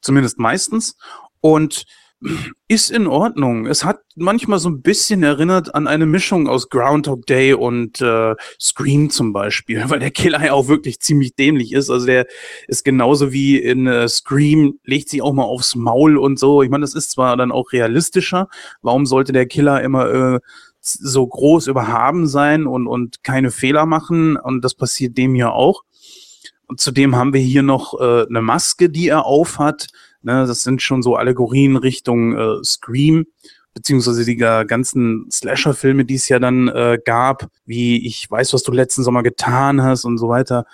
zumindest 0.00 0.38
meistens. 0.38 0.96
Und 1.40 1.84
ist 2.68 2.90
in 2.90 3.06
Ordnung. 3.06 3.66
Es 3.66 3.84
hat 3.84 4.00
manchmal 4.16 4.58
so 4.58 4.70
ein 4.70 4.82
bisschen 4.82 5.22
erinnert 5.22 5.74
an 5.74 5.86
eine 5.86 6.06
Mischung 6.06 6.48
aus 6.48 6.70
Groundhog 6.70 7.26
Day 7.26 7.52
und 7.52 8.00
äh, 8.00 8.34
Scream 8.60 9.10
zum 9.10 9.32
Beispiel, 9.32 9.82
weil 9.88 9.98
der 9.98 10.10
Killer 10.10 10.44
ja 10.44 10.52
auch 10.52 10.68
wirklich 10.68 11.00
ziemlich 11.00 11.34
dämlich 11.34 11.72
ist. 11.72 11.90
Also 11.90 12.06
der 12.06 12.26
ist 12.66 12.84
genauso 12.84 13.32
wie 13.32 13.58
in 13.58 13.86
äh, 13.86 14.08
Scream, 14.08 14.78
legt 14.84 15.10
sich 15.10 15.22
auch 15.22 15.32
mal 15.32 15.44
aufs 15.44 15.74
Maul 15.74 16.16
und 16.16 16.38
so. 16.38 16.62
Ich 16.62 16.70
meine, 16.70 16.82
das 16.82 16.94
ist 16.94 17.10
zwar 17.10 17.36
dann 17.36 17.52
auch 17.52 17.72
realistischer. 17.72 18.48
Warum 18.80 19.06
sollte 19.06 19.32
der 19.32 19.46
Killer 19.46 19.82
immer 19.82 20.34
äh, 20.36 20.40
so 20.86 21.26
groß 21.26 21.66
überhaben 21.66 22.26
sein 22.26 22.66
und, 22.66 22.86
und 22.86 23.22
keine 23.24 23.50
Fehler 23.50 23.86
machen? 23.86 24.36
Und 24.36 24.64
das 24.64 24.74
passiert 24.74 25.16
dem 25.18 25.34
ja 25.34 25.50
auch. 25.50 25.82
Und 26.66 26.80
zudem 26.80 27.16
haben 27.16 27.32
wir 27.32 27.40
hier 27.40 27.62
noch 27.62 28.00
äh, 28.00 28.26
eine 28.28 28.42
Maske, 28.42 28.88
die 28.88 29.08
er 29.08 29.26
aufhat. 29.26 29.88
Ne, 30.22 30.46
das 30.46 30.62
sind 30.62 30.80
schon 30.80 31.02
so 31.02 31.16
Allegorien 31.16 31.76
Richtung 31.76 32.36
äh, 32.36 32.64
Scream, 32.64 33.26
beziehungsweise 33.74 34.24
die 34.24 34.36
ganzen 34.36 35.30
Slasher-Filme, 35.30 36.06
die 36.06 36.14
es 36.14 36.28
ja 36.28 36.38
dann 36.38 36.68
äh, 36.68 36.98
gab, 37.04 37.48
wie 37.66 38.06
ich 38.06 38.30
weiß, 38.30 38.54
was 38.54 38.62
du 38.62 38.72
letzten 38.72 39.02
Sommer 39.02 39.22
getan 39.22 39.82
hast 39.82 40.04
und 40.04 40.16
so 40.16 40.28
weiter. 40.28 40.64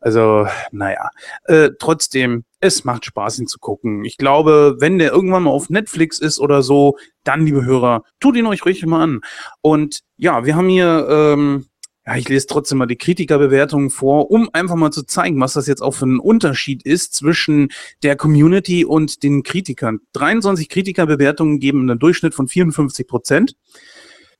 Also, 0.00 0.46
naja. 0.70 1.10
Äh, 1.44 1.70
trotzdem, 1.78 2.44
es 2.62 2.84
macht 2.84 3.04
Spaß, 3.04 3.40
ihn 3.40 3.46
zu 3.46 3.58
gucken. 3.58 4.04
Ich 4.04 4.16
glaube, 4.16 4.76
wenn 4.78 4.98
der 4.98 5.12
irgendwann 5.12 5.42
mal 5.42 5.50
auf 5.50 5.68
Netflix 5.68 6.18
ist 6.18 6.38
oder 6.38 6.62
so, 6.62 6.96
dann, 7.24 7.44
liebe 7.44 7.64
Hörer, 7.64 8.04
tut 8.20 8.36
ihn 8.36 8.46
euch 8.46 8.64
ruhig 8.64 8.86
mal 8.86 9.02
an. 9.02 9.20
Und 9.60 10.00
ja, 10.16 10.44
wir 10.44 10.56
haben 10.56 10.68
hier 10.68 11.06
ähm, 11.10 11.66
ja, 12.06 12.16
ich 12.16 12.28
lese 12.28 12.48
trotzdem 12.48 12.78
mal 12.78 12.86
die 12.86 12.96
Kritikerbewertungen 12.96 13.90
vor, 13.90 14.30
um 14.30 14.50
einfach 14.52 14.74
mal 14.74 14.90
zu 14.90 15.04
zeigen, 15.04 15.40
was 15.40 15.52
das 15.52 15.68
jetzt 15.68 15.82
auch 15.82 15.92
für 15.92 16.06
ein 16.06 16.18
Unterschied 16.18 16.82
ist 16.82 17.14
zwischen 17.14 17.68
der 18.02 18.16
Community 18.16 18.84
und 18.84 19.22
den 19.22 19.44
Kritikern. 19.44 20.00
23 20.14 20.68
Kritikerbewertungen 20.68 21.60
geben 21.60 21.82
einen 21.82 21.98
Durchschnitt 21.98 22.34
von 22.34 22.48
54 22.48 23.06
Prozent. 23.06 23.56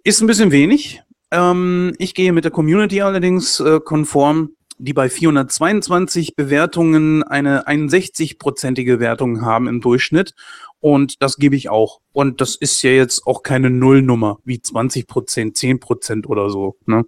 Ist 0.02 0.20
ein 0.20 0.26
bisschen 0.26 0.50
wenig. 0.50 1.02
Ähm, 1.30 1.94
ich 1.98 2.14
gehe 2.14 2.32
mit 2.32 2.44
der 2.44 2.50
Community 2.50 3.00
allerdings 3.00 3.60
äh, 3.60 3.78
konform 3.78 4.50
die 4.82 4.92
bei 4.92 5.08
422 5.08 6.34
Bewertungen 6.34 7.22
eine 7.22 7.68
61-prozentige 7.68 8.98
Wertung 8.98 9.42
haben 9.42 9.68
im 9.68 9.80
Durchschnitt. 9.80 10.34
Und 10.80 11.22
das 11.22 11.36
gebe 11.36 11.54
ich 11.54 11.70
auch. 11.70 12.00
Und 12.12 12.40
das 12.40 12.56
ist 12.56 12.82
ja 12.82 12.90
jetzt 12.90 13.24
auch 13.26 13.44
keine 13.44 13.70
Nullnummer 13.70 14.38
wie 14.44 14.60
20 14.60 15.06
Prozent, 15.06 15.56
10 15.56 15.78
Prozent 15.78 16.28
oder 16.28 16.50
so. 16.50 16.76
Ne? 16.86 17.04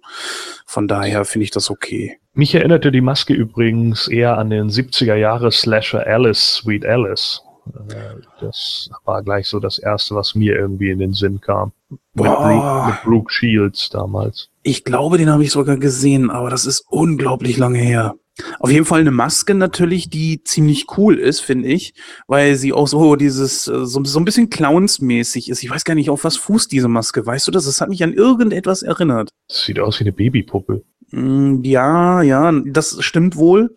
Von 0.65 0.87
daher 0.87 1.25
finde 1.25 1.43
ich 1.43 1.51
das 1.51 1.69
okay. 1.69 2.17
Mich 2.33 2.55
erinnerte 2.55 2.91
die 2.91 3.01
Maske 3.01 3.33
übrigens 3.33 4.07
eher 4.07 4.37
an 4.37 4.49
den 4.49 4.69
70er 4.69 5.15
Jahre 5.15 5.51
Slasher 5.51 6.07
Alice, 6.07 6.55
Sweet 6.55 6.85
Alice. 6.85 7.41
Äh, 7.89 8.21
das 8.39 8.89
war 9.03 9.21
gleich 9.21 9.47
so 9.47 9.59
das 9.59 9.79
erste, 9.79 10.15
was 10.15 10.33
mir 10.33 10.55
irgendwie 10.55 10.91
in 10.91 10.99
den 10.99 11.13
Sinn 11.13 11.41
kam. 11.41 11.73
Mit, 11.89 11.99
Brooke, 12.13 12.87
mit 12.87 13.03
Brooke 13.03 13.33
Shields 13.33 13.89
damals. 13.89 14.49
Ich 14.67 14.83
glaube, 14.83 15.19
den 15.19 15.29
habe 15.29 15.43
ich 15.43 15.51
sogar 15.51 15.77
gesehen, 15.77 16.31
aber 16.31 16.49
das 16.49 16.65
ist 16.65 16.83
unglaublich 16.89 17.57
lange 17.57 17.77
her. 17.77 18.15
Auf 18.59 18.71
jeden 18.71 18.85
Fall 18.85 19.01
eine 19.01 19.11
Maske 19.11 19.53
natürlich, 19.53 20.09
die 20.09 20.43
ziemlich 20.43 20.87
cool 20.97 21.19
ist, 21.19 21.39
finde 21.39 21.69
ich, 21.69 21.93
weil 22.25 22.55
sie 22.55 22.73
auch 22.73 22.87
so 22.87 23.15
dieses, 23.15 23.67
äh, 23.67 23.85
so, 23.85 24.03
so 24.03 24.19
ein 24.19 24.25
bisschen 24.25 24.49
clownsmäßig 24.49 25.51
ist. 25.51 25.61
Ich 25.61 25.69
weiß 25.69 25.83
gar 25.83 25.93
nicht, 25.93 26.09
auf 26.09 26.23
was 26.23 26.37
fußt 26.37 26.71
diese 26.71 26.87
Maske. 26.87 27.23
Weißt 27.23 27.45
du 27.47 27.51
das? 27.51 27.65
Das 27.65 27.79
hat 27.79 27.89
mich 27.89 28.03
an 28.03 28.11
irgendetwas 28.11 28.81
erinnert. 28.81 29.29
Das 29.47 29.65
sieht 29.65 29.79
aus 29.79 29.99
wie 29.99 30.05
eine 30.05 30.13
Babypuppe. 30.13 30.83
Mm, 31.11 31.61
ja, 31.63 32.23
ja, 32.23 32.51
das 32.65 32.97
stimmt 33.03 33.35
wohl. 33.35 33.69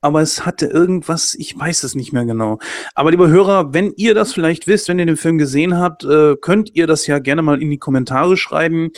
Aber 0.00 0.22
es 0.22 0.46
hatte 0.46 0.66
irgendwas, 0.66 1.34
ich 1.34 1.58
weiß 1.58 1.82
es 1.82 1.96
nicht 1.96 2.12
mehr 2.12 2.24
genau. 2.24 2.60
Aber 2.94 3.10
liebe 3.10 3.28
Hörer, 3.28 3.74
wenn 3.74 3.92
ihr 3.96 4.14
das 4.14 4.32
vielleicht 4.32 4.68
wisst, 4.68 4.86
wenn 4.86 5.00
ihr 5.00 5.06
den 5.06 5.16
Film 5.16 5.36
gesehen 5.36 5.76
habt, 5.76 6.04
äh, 6.04 6.36
könnt 6.40 6.76
ihr 6.76 6.86
das 6.86 7.08
ja 7.08 7.18
gerne 7.18 7.42
mal 7.42 7.60
in 7.60 7.70
die 7.70 7.78
Kommentare 7.78 8.36
schreiben. 8.36 8.90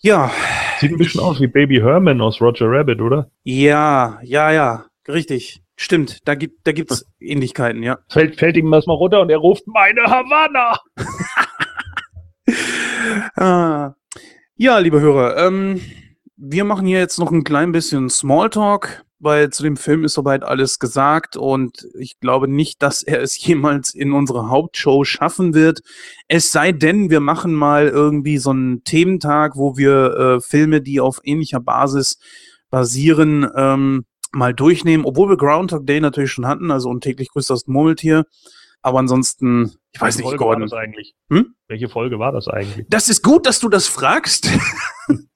Ja. 0.00 0.30
Sieht 0.78 0.92
ein 0.92 0.98
bisschen 0.98 1.20
aus 1.20 1.40
wie 1.40 1.48
Baby 1.48 1.76
Herman 1.76 2.20
aus 2.20 2.40
Roger 2.40 2.66
Rabbit, 2.70 3.00
oder? 3.00 3.30
Ja, 3.42 4.20
ja, 4.22 4.52
ja, 4.52 4.86
richtig. 5.08 5.62
Stimmt, 5.76 6.26
da 6.26 6.34
gibt 6.34 6.66
da 6.66 6.72
gibt's 6.72 7.06
Ähnlichkeiten, 7.20 7.82
ja. 7.82 7.98
Fällt, 8.08 8.36
fällt 8.38 8.56
ihm 8.56 8.70
das 8.70 8.86
mal 8.86 8.94
runter 8.94 9.20
und 9.20 9.30
er 9.30 9.38
ruft 9.38 9.66
meine 9.66 10.02
Havanna. 10.02 10.78
ah. 13.36 13.94
Ja, 14.56 14.78
liebe 14.78 15.00
Hörer, 15.00 15.36
ähm, 15.36 15.80
wir 16.36 16.64
machen 16.64 16.86
hier 16.86 16.98
jetzt 16.98 17.18
noch 17.18 17.30
ein 17.30 17.44
klein 17.44 17.70
bisschen 17.70 18.10
Smalltalk 18.10 19.04
weil 19.20 19.50
zu 19.50 19.62
dem 19.62 19.76
Film 19.76 20.04
ist 20.04 20.14
soweit 20.14 20.42
alles 20.42 20.78
gesagt 20.78 21.36
und 21.36 21.88
ich 21.98 22.18
glaube 22.20 22.48
nicht, 22.48 22.82
dass 22.82 23.02
er 23.02 23.20
es 23.22 23.38
jemals 23.44 23.94
in 23.94 24.12
unsere 24.12 24.48
Hauptshow 24.48 25.04
schaffen 25.04 25.54
wird. 25.54 25.80
Es 26.28 26.52
sei 26.52 26.72
denn, 26.72 27.10
wir 27.10 27.20
machen 27.20 27.54
mal 27.54 27.88
irgendwie 27.88 28.38
so 28.38 28.50
einen 28.50 28.84
Thementag, 28.84 29.56
wo 29.56 29.76
wir 29.76 30.16
äh, 30.16 30.40
Filme, 30.40 30.80
die 30.80 31.00
auf 31.00 31.20
ähnlicher 31.24 31.60
Basis 31.60 32.18
basieren, 32.70 33.48
ähm, 33.56 34.04
mal 34.32 34.52
durchnehmen, 34.52 35.04
obwohl 35.04 35.30
wir 35.30 35.36
Groundhog 35.36 35.86
Day 35.86 36.00
natürlich 36.00 36.32
schon 36.32 36.46
hatten, 36.46 36.70
also 36.70 36.90
und 36.90 37.02
täglich 37.02 37.28
grüßt 37.30 37.50
das 37.50 37.66
Murmeltier. 37.66 38.24
Aber 38.82 38.98
ansonsten, 38.98 39.72
ich 39.92 40.00
weiß 40.00 40.16
Welche 40.16 40.18
nicht, 40.18 40.24
Folge 40.24 40.38
Gordon. 40.38 40.60
War 40.62 40.68
das 40.68 40.72
eigentlich? 40.78 41.14
Hm? 41.30 41.54
Welche 41.66 41.88
Folge 41.88 42.18
war 42.18 42.32
das 42.32 42.46
eigentlich? 42.46 42.86
Das 42.88 43.08
ist 43.08 43.22
gut, 43.22 43.46
dass 43.46 43.58
du 43.58 43.68
das 43.68 43.86
fragst. 43.88 44.48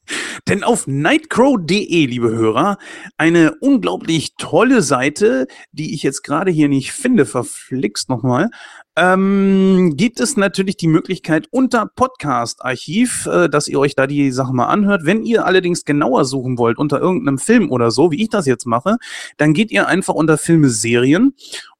Denn 0.48 0.64
auf 0.64 0.86
nightcrow.de, 0.86 2.06
liebe 2.06 2.30
Hörer, 2.30 2.78
eine 3.16 3.54
unglaublich 3.60 4.34
tolle 4.36 4.82
Seite, 4.82 5.46
die 5.72 5.94
ich 5.94 6.02
jetzt 6.02 6.22
gerade 6.22 6.50
hier 6.50 6.68
nicht 6.68 6.92
finde, 6.92 7.26
verflixt 7.26 8.08
nochmal, 8.08 8.50
ähm, 8.94 9.94
gibt 9.96 10.20
es 10.20 10.36
natürlich 10.36 10.76
die 10.76 10.88
Möglichkeit 10.88 11.48
unter 11.50 11.86
Podcast-Archiv, 11.86 13.26
äh, 13.26 13.48
dass 13.48 13.68
ihr 13.68 13.78
euch 13.78 13.94
da 13.94 14.06
die 14.06 14.30
Sache 14.32 14.52
mal 14.52 14.66
anhört. 14.66 15.02
Wenn 15.04 15.24
ihr 15.24 15.46
allerdings 15.46 15.84
genauer 15.84 16.26
suchen 16.26 16.58
wollt 16.58 16.76
unter 16.76 17.00
irgendeinem 17.00 17.38
Film 17.38 17.70
oder 17.70 17.90
so, 17.90 18.10
wie 18.10 18.22
ich 18.22 18.28
das 18.28 18.46
jetzt 18.46 18.66
mache, 18.66 18.96
dann 19.38 19.54
geht 19.54 19.70
ihr 19.70 19.86
einfach 19.86 20.14
unter 20.14 20.36
Filme, 20.36 20.68
Serien 20.68 21.34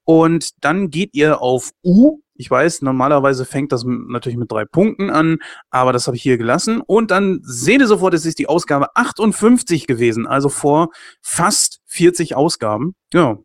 und 0.05 0.65
dann 0.65 0.89
geht 0.91 1.11
ihr 1.15 1.43
auf 1.43 1.73
U 1.85 2.22
ich 2.43 2.51
weiß, 2.51 2.83
normalerweise 2.83 3.45
fängt 3.45 3.71
das 3.71 3.85
natürlich 3.87 4.37
mit 4.37 4.51
drei 4.51 4.65
Punkten 4.65 5.11
an, 5.11 5.39
aber 5.71 5.93
das 5.93 6.09
habe 6.09 6.17
ich 6.17 6.23
hier 6.23 6.39
gelassen. 6.39 6.81
Und 6.85 7.13
dann 7.13 7.39
seht 7.45 7.81
ihr 7.81 7.87
sofort, 7.87 8.15
es 8.15 8.27
ist 8.27 8.41
die 8.41 8.49
Ausgabe 8.49 8.97
58 8.97 9.87
gewesen, 9.87 10.27
also 10.27 10.49
vor 10.49 10.89
fast 11.21 11.81
40 11.87 12.35
Ausgaben. 12.35 12.97
Ja. 13.15 13.39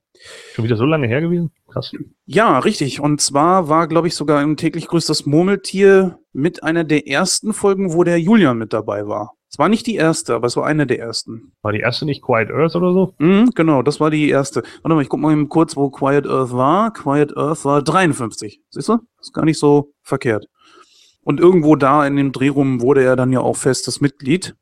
Schon 0.54 0.66
wieder 0.66 0.78
so 0.78 0.86
lange 0.86 1.08
her 1.08 1.22
gewesen? 1.22 1.52
Krass. 1.68 1.92
Ja, 2.26 2.58
richtig. 2.58 3.00
Und 3.00 3.22
zwar 3.22 3.70
war, 3.70 3.88
glaube 3.88 4.08
ich, 4.08 4.16
sogar 4.16 4.42
im 4.42 4.58
täglich 4.58 4.88
grüßt 4.88 5.08
das 5.08 5.28
Murmeltier 5.28 6.18
mit 6.34 6.64
einer 6.64 6.84
der 6.84 7.08
ersten 7.08 7.54
Folgen, 7.54 7.94
wo 7.94 8.04
der 8.04 8.20
Julian 8.20 8.58
mit 8.58 8.74
dabei 8.74 9.08
war. 9.08 9.37
Es 9.58 9.60
war 9.60 9.70
nicht 9.70 9.88
die 9.88 9.96
erste, 9.96 10.36
aber 10.36 10.46
es 10.46 10.56
war 10.56 10.68
eine 10.68 10.86
der 10.86 11.00
ersten. 11.00 11.52
War 11.64 11.72
die 11.72 11.80
erste 11.80 12.06
nicht 12.06 12.22
Quiet 12.22 12.52
Earth 12.52 12.76
oder 12.76 12.94
so? 12.94 13.16
Mhm, 13.18 13.50
genau, 13.56 13.82
das 13.82 14.00
war 14.00 14.12
die 14.12 14.30
erste. 14.30 14.62
Warte 14.84 14.94
mal, 14.94 15.02
ich 15.02 15.10
guck 15.10 15.20
mal 15.20 15.34
eben 15.34 15.50
kurz, 15.50 15.76
wo 15.76 15.90
Quiet 15.90 16.28
Earth 16.28 16.54
war. 16.54 16.94
Quiet 16.94 17.36
Earth 17.36 17.66
war 17.66 17.82
53. 17.82 18.62
Siehst 18.70 18.88
du? 18.88 19.00
Ist 19.20 19.34
gar 19.34 19.46
nicht 19.46 19.58
so 19.58 19.94
verkehrt. 20.04 20.46
Und 21.24 21.40
irgendwo 21.40 21.76
da 21.76 22.06
in 22.06 22.18
dem 22.18 22.34
Drehrum 22.34 22.82
wurde 22.82 23.04
er 23.04 23.16
dann 23.16 23.34
ja 23.34 23.40
auch 23.40 23.56
festes 23.56 24.00
Mitglied. 24.00 24.56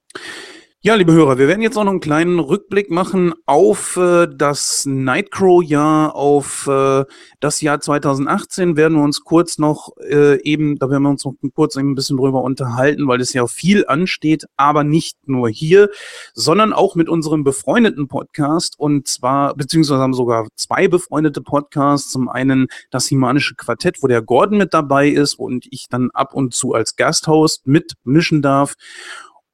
Ja, 0.86 0.93
liebe 0.93 1.13
Hörer, 1.13 1.39
wir 1.39 1.47
werden 1.47 1.63
jetzt 1.63 1.79
auch 1.79 1.83
noch 1.83 1.93
einen 1.93 1.99
kleinen 1.99 2.38
Rückblick 2.38 2.91
machen 2.91 3.33
auf 3.47 3.97
äh, 3.97 4.27
das 4.31 4.86
Nightcrow-Jahr, 4.86 6.13
auf 6.13 6.67
äh, 6.67 7.05
das 7.39 7.61
Jahr 7.61 7.81
2018. 7.81 8.77
Werden 8.77 8.99
wir 8.99 9.03
uns 9.03 9.23
kurz 9.23 9.57
noch 9.57 9.97
äh, 10.07 10.39
eben, 10.43 10.77
da 10.77 10.91
werden 10.91 11.01
wir 11.01 11.09
uns 11.09 11.25
noch 11.25 11.33
kurz 11.55 11.75
ein 11.75 11.95
bisschen 11.95 12.17
drüber 12.17 12.43
unterhalten, 12.43 13.07
weil 13.07 13.19
es 13.19 13.33
ja 13.33 13.47
viel 13.47 13.88
ansteht, 13.88 14.45
aber 14.57 14.83
nicht 14.83 15.27
nur 15.27 15.49
hier, 15.49 15.89
sondern 16.36 16.71
auch 16.71 16.93
mit 16.93 17.09
unserem 17.09 17.43
befreundeten 17.43 18.07
Podcast 18.07 18.77
und 18.77 19.07
zwar, 19.07 19.55
beziehungsweise 19.55 19.99
haben 19.99 20.13
sogar 20.13 20.47
zwei 20.55 20.88
befreundete 20.88 21.41
Podcasts. 21.41 22.11
Zum 22.11 22.29
einen 22.29 22.67
das 22.91 23.07
Himanische 23.07 23.55
Quartett, 23.55 24.03
wo 24.03 24.07
der 24.07 24.21
Gordon 24.21 24.59
mit 24.59 24.75
dabei 24.75 25.07
ist 25.09 25.33
und 25.33 25.65
ich 25.71 25.88
dann 25.89 26.11
ab 26.11 26.36
und 26.36 26.53
zu 26.53 26.75
als 26.75 26.95
Gasthost 26.95 27.65
mitmischen 27.65 28.43
darf. 28.43 28.75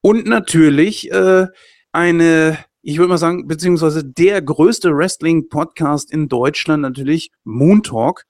Und 0.02 0.26
natürlich 0.26 1.10
äh, 1.10 1.46
eine, 1.92 2.58
ich 2.82 2.98
würde 2.98 3.08
mal 3.08 3.18
sagen, 3.18 3.46
beziehungsweise 3.46 4.04
der 4.04 4.42
größte 4.42 4.94
Wrestling-Podcast 4.94 6.12
in 6.12 6.28
Deutschland 6.28 6.82
natürlich, 6.82 7.30
Moon 7.44 7.82
Talk. 7.82 8.24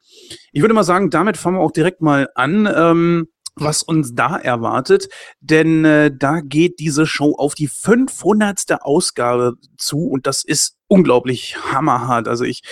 Ich 0.53 0.61
würde 0.61 0.75
mal 0.75 0.85
sagen, 0.85 1.11
damit 1.11 1.37
fangen 1.37 1.57
wir 1.57 1.63
auch 1.63 1.73
direkt 1.73 2.03
mal 2.03 2.29
an. 2.35 2.69
Ähm, 2.73 3.29
was 3.55 3.83
uns 3.83 4.15
da 4.15 4.37
erwartet, 4.37 5.09
denn 5.41 5.85
äh, 5.85 6.11
da 6.15 6.41
geht 6.41 6.79
diese 6.79 7.07
Show 7.07 7.35
auf 7.37 7.55
die 7.55 7.69
500. 7.69 8.83
Ausgabe 8.83 9.55
zu 9.77 10.09
und 10.09 10.27
das 10.27 10.43
ist 10.43 10.79
unglaublich 10.89 11.57
hammerhart. 11.71 12.29
Also 12.29 12.45
ich 12.45 12.63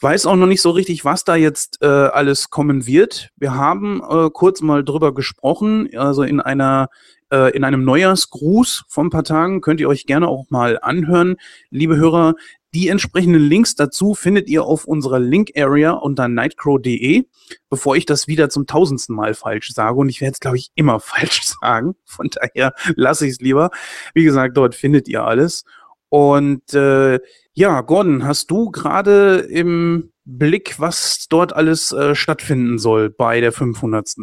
weiß 0.00 0.26
auch 0.26 0.36
noch 0.36 0.46
nicht 0.46 0.62
so 0.62 0.70
richtig, 0.70 1.04
was 1.04 1.24
da 1.24 1.34
jetzt 1.34 1.78
äh, 1.82 1.86
alles 1.86 2.50
kommen 2.50 2.86
wird. 2.86 3.30
Wir 3.36 3.54
haben 3.54 4.02
äh, 4.08 4.30
kurz 4.32 4.60
mal 4.60 4.84
drüber 4.84 5.12
gesprochen, 5.14 5.88
also 5.96 6.22
in 6.22 6.40
einer 6.40 6.88
äh, 7.30 7.54
in 7.56 7.64
einem 7.64 7.84
Neujahrsgruß 7.84 8.84
von 8.88 9.06
ein 9.06 9.10
paar 9.10 9.24
Tagen. 9.24 9.60
Könnt 9.60 9.80
ihr 9.80 9.88
euch 9.88 10.06
gerne 10.06 10.28
auch 10.28 10.46
mal 10.50 10.78
anhören. 10.80 11.36
Liebe 11.70 11.96
Hörer, 11.96 12.34
Die 12.72 12.86
entsprechenden 12.86 13.42
Links 13.42 13.74
dazu 13.74 14.14
findet 14.14 14.48
ihr 14.48 14.62
auf 14.62 14.84
unserer 14.84 15.18
Link-Area 15.18 15.90
unter 15.90 16.28
nightcrow.de, 16.28 17.24
bevor 17.68 17.96
ich 17.96 18.06
das 18.06 18.28
wieder 18.28 18.48
zum 18.48 18.66
tausendsten 18.66 19.16
Mal 19.16 19.34
falsch 19.34 19.70
sage. 19.72 19.96
Und 19.96 20.08
ich 20.08 20.20
werde 20.20 20.34
es, 20.34 20.40
glaube 20.40 20.56
ich, 20.56 20.70
immer 20.76 21.00
falsch 21.00 21.42
sagen. 21.42 21.96
Von 22.04 22.30
daher 22.30 22.72
lasse 22.94 23.26
ich 23.26 23.32
es 23.32 23.40
lieber. 23.40 23.70
Wie 24.14 24.22
gesagt, 24.22 24.56
dort 24.56 24.76
findet 24.76 25.08
ihr 25.08 25.24
alles. 25.24 25.64
Und 26.10 26.72
äh, 26.72 27.18
ja, 27.54 27.80
Gordon, 27.80 28.24
hast 28.24 28.50
du 28.52 28.70
gerade 28.70 29.38
im 29.38 30.09
Blick, 30.24 30.78
was 30.78 31.26
dort 31.28 31.54
alles 31.54 31.92
äh, 31.92 32.14
stattfinden 32.14 32.78
soll 32.78 33.10
bei 33.10 33.40
der 33.40 33.52
500. 33.52 34.16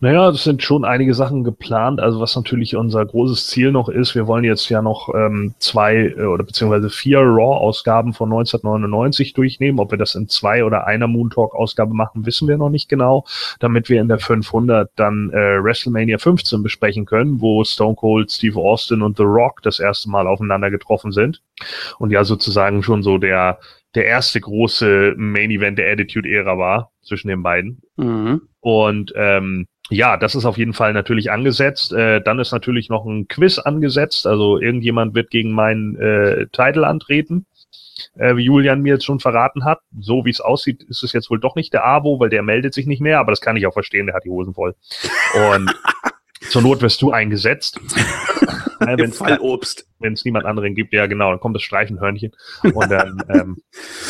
Naja, 0.00 0.28
es 0.30 0.44
sind 0.44 0.62
schon 0.62 0.84
einige 0.84 1.14
Sachen 1.14 1.44
geplant. 1.44 2.00
Also 2.00 2.20
was 2.20 2.34
natürlich 2.34 2.76
unser 2.76 3.04
großes 3.04 3.48
Ziel 3.48 3.72
noch 3.72 3.88
ist, 3.88 4.14
wir 4.14 4.26
wollen 4.26 4.44
jetzt 4.44 4.68
ja 4.68 4.80
noch 4.82 5.12
ähm, 5.14 5.54
zwei 5.58 6.14
äh, 6.16 6.24
oder 6.24 6.44
beziehungsweise 6.44 6.90
vier 6.90 7.20
Raw-Ausgaben 7.20 8.14
von 8.14 8.30
1999 8.30 9.34
durchnehmen. 9.34 9.80
Ob 9.80 9.90
wir 9.90 9.98
das 9.98 10.14
in 10.14 10.28
zwei 10.28 10.64
oder 10.64 10.86
einer 10.86 11.08
Moon 11.08 11.30
Talk-Ausgabe 11.30 11.92
machen, 11.92 12.24
wissen 12.24 12.48
wir 12.48 12.56
noch 12.56 12.70
nicht 12.70 12.88
genau, 12.88 13.24
damit 13.60 13.88
wir 13.88 14.00
in 14.00 14.08
der 14.08 14.20
500 14.20 14.90
dann 14.96 15.30
äh, 15.30 15.62
WrestleMania 15.62 16.18
15 16.18 16.62
besprechen 16.62 17.04
können, 17.04 17.40
wo 17.40 17.64
Stone 17.64 17.96
Cold, 17.96 18.30
Steve 18.30 18.58
Austin 18.58 19.02
und 19.02 19.16
The 19.16 19.24
Rock 19.24 19.62
das 19.62 19.78
erste 19.80 20.08
Mal 20.08 20.26
aufeinander 20.26 20.70
getroffen 20.70 21.12
sind. 21.12 21.42
Und 21.98 22.10
ja 22.10 22.24
sozusagen 22.24 22.82
schon 22.82 23.02
so 23.02 23.18
der 23.18 23.58
der 23.98 24.06
erste 24.06 24.40
große 24.40 25.14
Main 25.16 25.50
Event 25.50 25.76
der 25.76 25.90
Attitude-Ära 25.90 26.56
war 26.56 26.92
zwischen 27.02 27.26
den 27.26 27.42
beiden. 27.42 27.82
Mhm. 27.96 28.42
Und 28.60 29.12
ähm, 29.16 29.66
ja, 29.90 30.16
das 30.16 30.36
ist 30.36 30.44
auf 30.44 30.56
jeden 30.56 30.72
Fall 30.72 30.92
natürlich 30.92 31.32
angesetzt. 31.32 31.92
Äh, 31.92 32.20
dann 32.20 32.38
ist 32.38 32.52
natürlich 32.52 32.88
noch 32.88 33.04
ein 33.04 33.26
Quiz 33.26 33.58
angesetzt. 33.58 34.24
Also 34.28 34.56
irgendjemand 34.56 35.16
wird 35.16 35.30
gegen 35.30 35.50
meinen 35.50 35.96
äh, 35.96 36.46
Titel 36.52 36.84
antreten. 36.84 37.46
Äh, 38.16 38.36
wie 38.36 38.44
Julian 38.44 38.82
mir 38.82 38.94
jetzt 38.94 39.04
schon 39.04 39.18
verraten 39.18 39.64
hat. 39.64 39.80
So 39.98 40.24
wie 40.24 40.30
es 40.30 40.40
aussieht, 40.40 40.84
ist 40.84 41.02
es 41.02 41.12
jetzt 41.12 41.28
wohl 41.28 41.40
doch 41.40 41.56
nicht 41.56 41.72
der 41.72 41.84
Abo, 41.84 42.20
weil 42.20 42.30
der 42.30 42.44
meldet 42.44 42.74
sich 42.74 42.86
nicht 42.86 43.00
mehr, 43.00 43.18
aber 43.18 43.32
das 43.32 43.40
kann 43.40 43.56
ich 43.56 43.66
auch 43.66 43.72
verstehen, 43.72 44.06
der 44.06 44.14
hat 44.14 44.24
die 44.24 44.30
Hosen 44.30 44.54
voll. 44.54 44.76
Und 45.52 45.74
zur 46.50 46.62
Not 46.62 46.82
wirst 46.82 47.02
du 47.02 47.10
eingesetzt. 47.10 47.80
Fallobst. 49.12 49.88
Wenn 49.98 50.12
es 50.12 50.24
niemand 50.24 50.46
anderen 50.46 50.74
gibt, 50.74 50.92
ja 50.92 51.06
genau, 51.06 51.30
dann 51.30 51.40
kommt 51.40 51.56
das 51.56 51.62
Streifenhörnchen 51.62 52.32
und 52.62 52.90
dann 52.90 53.22
ähm, 53.28 53.56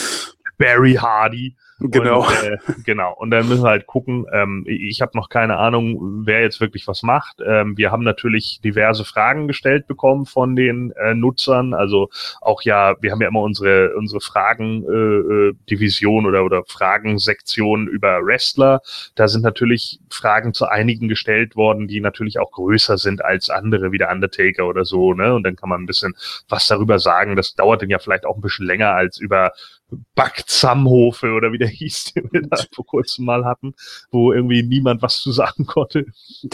Barry 0.58 0.94
Hardy 0.94 1.56
Genau. 1.80 2.26
Und, 2.26 2.42
äh, 2.42 2.58
genau. 2.84 3.14
Und 3.14 3.30
dann 3.30 3.48
müssen 3.48 3.62
wir 3.62 3.70
halt 3.70 3.86
gucken. 3.86 4.26
Ähm, 4.32 4.64
ich 4.66 5.00
habe 5.00 5.16
noch 5.16 5.28
keine 5.28 5.58
Ahnung, 5.58 6.24
wer 6.26 6.40
jetzt 6.40 6.60
wirklich 6.60 6.88
was 6.88 7.04
macht. 7.04 7.36
Ähm, 7.44 7.76
wir 7.76 7.92
haben 7.92 8.02
natürlich 8.02 8.60
diverse 8.64 9.04
Fragen 9.04 9.46
gestellt 9.46 9.86
bekommen 9.86 10.26
von 10.26 10.56
den 10.56 10.90
äh, 10.92 11.14
Nutzern. 11.14 11.74
Also 11.74 12.10
auch 12.40 12.62
ja, 12.62 12.96
wir 13.00 13.12
haben 13.12 13.20
ja 13.20 13.28
immer 13.28 13.42
unsere 13.42 13.94
unsere 13.96 14.20
Fragen-Division 14.20 16.24
äh, 16.24 16.26
äh 16.26 16.28
oder 16.28 16.44
oder 16.44 16.64
Fragensektion 16.66 17.86
über 17.86 18.24
Wrestler. 18.24 18.80
Da 19.14 19.28
sind 19.28 19.42
natürlich 19.42 20.00
Fragen 20.10 20.54
zu 20.54 20.66
einigen 20.66 21.08
gestellt 21.08 21.54
worden, 21.54 21.86
die 21.86 22.00
natürlich 22.00 22.40
auch 22.40 22.50
größer 22.50 22.98
sind 22.98 23.24
als 23.24 23.50
andere, 23.50 23.92
wie 23.92 23.98
der 23.98 24.10
Undertaker 24.10 24.66
oder 24.66 24.84
so. 24.84 25.14
Ne? 25.14 25.32
Und 25.34 25.44
dann 25.44 25.54
kann 25.54 25.68
man 25.68 25.82
ein 25.82 25.86
bisschen 25.86 26.14
was 26.48 26.66
darüber 26.66 26.98
sagen. 26.98 27.36
Das 27.36 27.54
dauert 27.54 27.82
dann 27.82 27.90
ja 27.90 28.00
vielleicht 28.00 28.26
auch 28.26 28.36
ein 28.36 28.40
bisschen 28.40 28.66
länger 28.66 28.94
als 28.94 29.18
über 29.18 29.52
Buck 30.14 30.46
Zamhofe 30.46 31.32
oder 31.32 31.52
wie 31.52 31.58
der 31.58 31.68
hieß, 31.68 32.14
den 32.14 32.28
wir 32.32 32.42
da 32.42 32.56
vor 32.74 32.86
kurzem 32.86 33.24
mal 33.24 33.44
hatten, 33.44 33.74
wo 34.10 34.32
irgendwie 34.32 34.62
niemand 34.62 35.02
was 35.02 35.18
zu 35.18 35.32
sagen 35.32 35.66
konnte. 35.66 36.06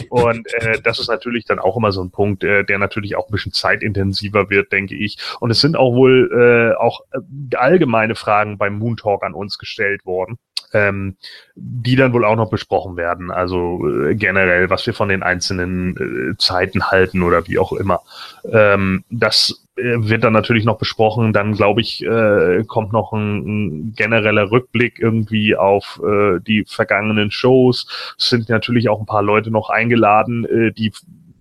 Und 0.08 0.52
äh, 0.54 0.80
das 0.80 0.98
ist 0.98 1.08
natürlich 1.08 1.44
dann 1.44 1.58
auch 1.58 1.76
immer 1.76 1.92
so 1.92 2.02
ein 2.02 2.10
Punkt, 2.10 2.44
äh, 2.44 2.64
der 2.64 2.78
natürlich 2.78 3.16
auch 3.16 3.28
ein 3.28 3.32
bisschen 3.32 3.52
zeitintensiver 3.52 4.50
wird, 4.50 4.72
denke 4.72 4.94
ich. 4.94 5.18
Und 5.40 5.50
es 5.50 5.60
sind 5.60 5.76
auch 5.76 5.94
wohl 5.94 6.30
äh, 6.32 6.80
auch 6.80 7.00
äh, 7.12 7.56
allgemeine 7.56 8.14
Fragen 8.14 8.58
beim 8.58 8.78
Moon 8.78 8.96
Talk 8.96 9.22
an 9.24 9.34
uns 9.34 9.58
gestellt 9.58 10.04
worden 10.04 10.38
ähm, 10.74 11.16
die 11.54 11.96
dann 11.96 12.12
wohl 12.12 12.24
auch 12.24 12.36
noch 12.36 12.50
besprochen 12.50 12.96
werden. 12.96 13.30
Also 13.30 13.80
äh, 13.88 14.14
generell, 14.14 14.68
was 14.70 14.86
wir 14.86 14.92
von 14.92 15.08
den 15.08 15.22
einzelnen 15.22 16.32
äh, 16.32 16.36
Zeiten 16.36 16.90
halten 16.90 17.22
oder 17.22 17.46
wie 17.46 17.58
auch 17.58 17.72
immer. 17.72 18.02
Ähm, 18.50 19.04
das 19.08 19.64
äh, 19.76 19.96
wird 19.96 20.24
dann 20.24 20.32
natürlich 20.32 20.64
noch 20.64 20.78
besprochen. 20.78 21.32
Dann 21.32 21.54
glaube 21.54 21.80
ich, 21.80 22.04
äh, 22.04 22.64
kommt 22.66 22.92
noch 22.92 23.12
ein, 23.12 23.38
ein, 23.38 23.94
genereller 23.96 24.50
Rückblick 24.50 24.98
irgendwie 24.98 25.56
auf 25.56 26.00
äh, 26.04 26.40
die 26.40 26.64
vergangenen 26.66 27.30
Shows. 27.30 27.86
Es 28.18 28.28
sind 28.28 28.48
natürlich 28.48 28.88
auch 28.88 29.00
ein 29.00 29.06
paar 29.06 29.22
Leute 29.22 29.50
noch 29.50 29.70
eingeladen, 29.70 30.44
äh, 30.44 30.72
die 30.72 30.92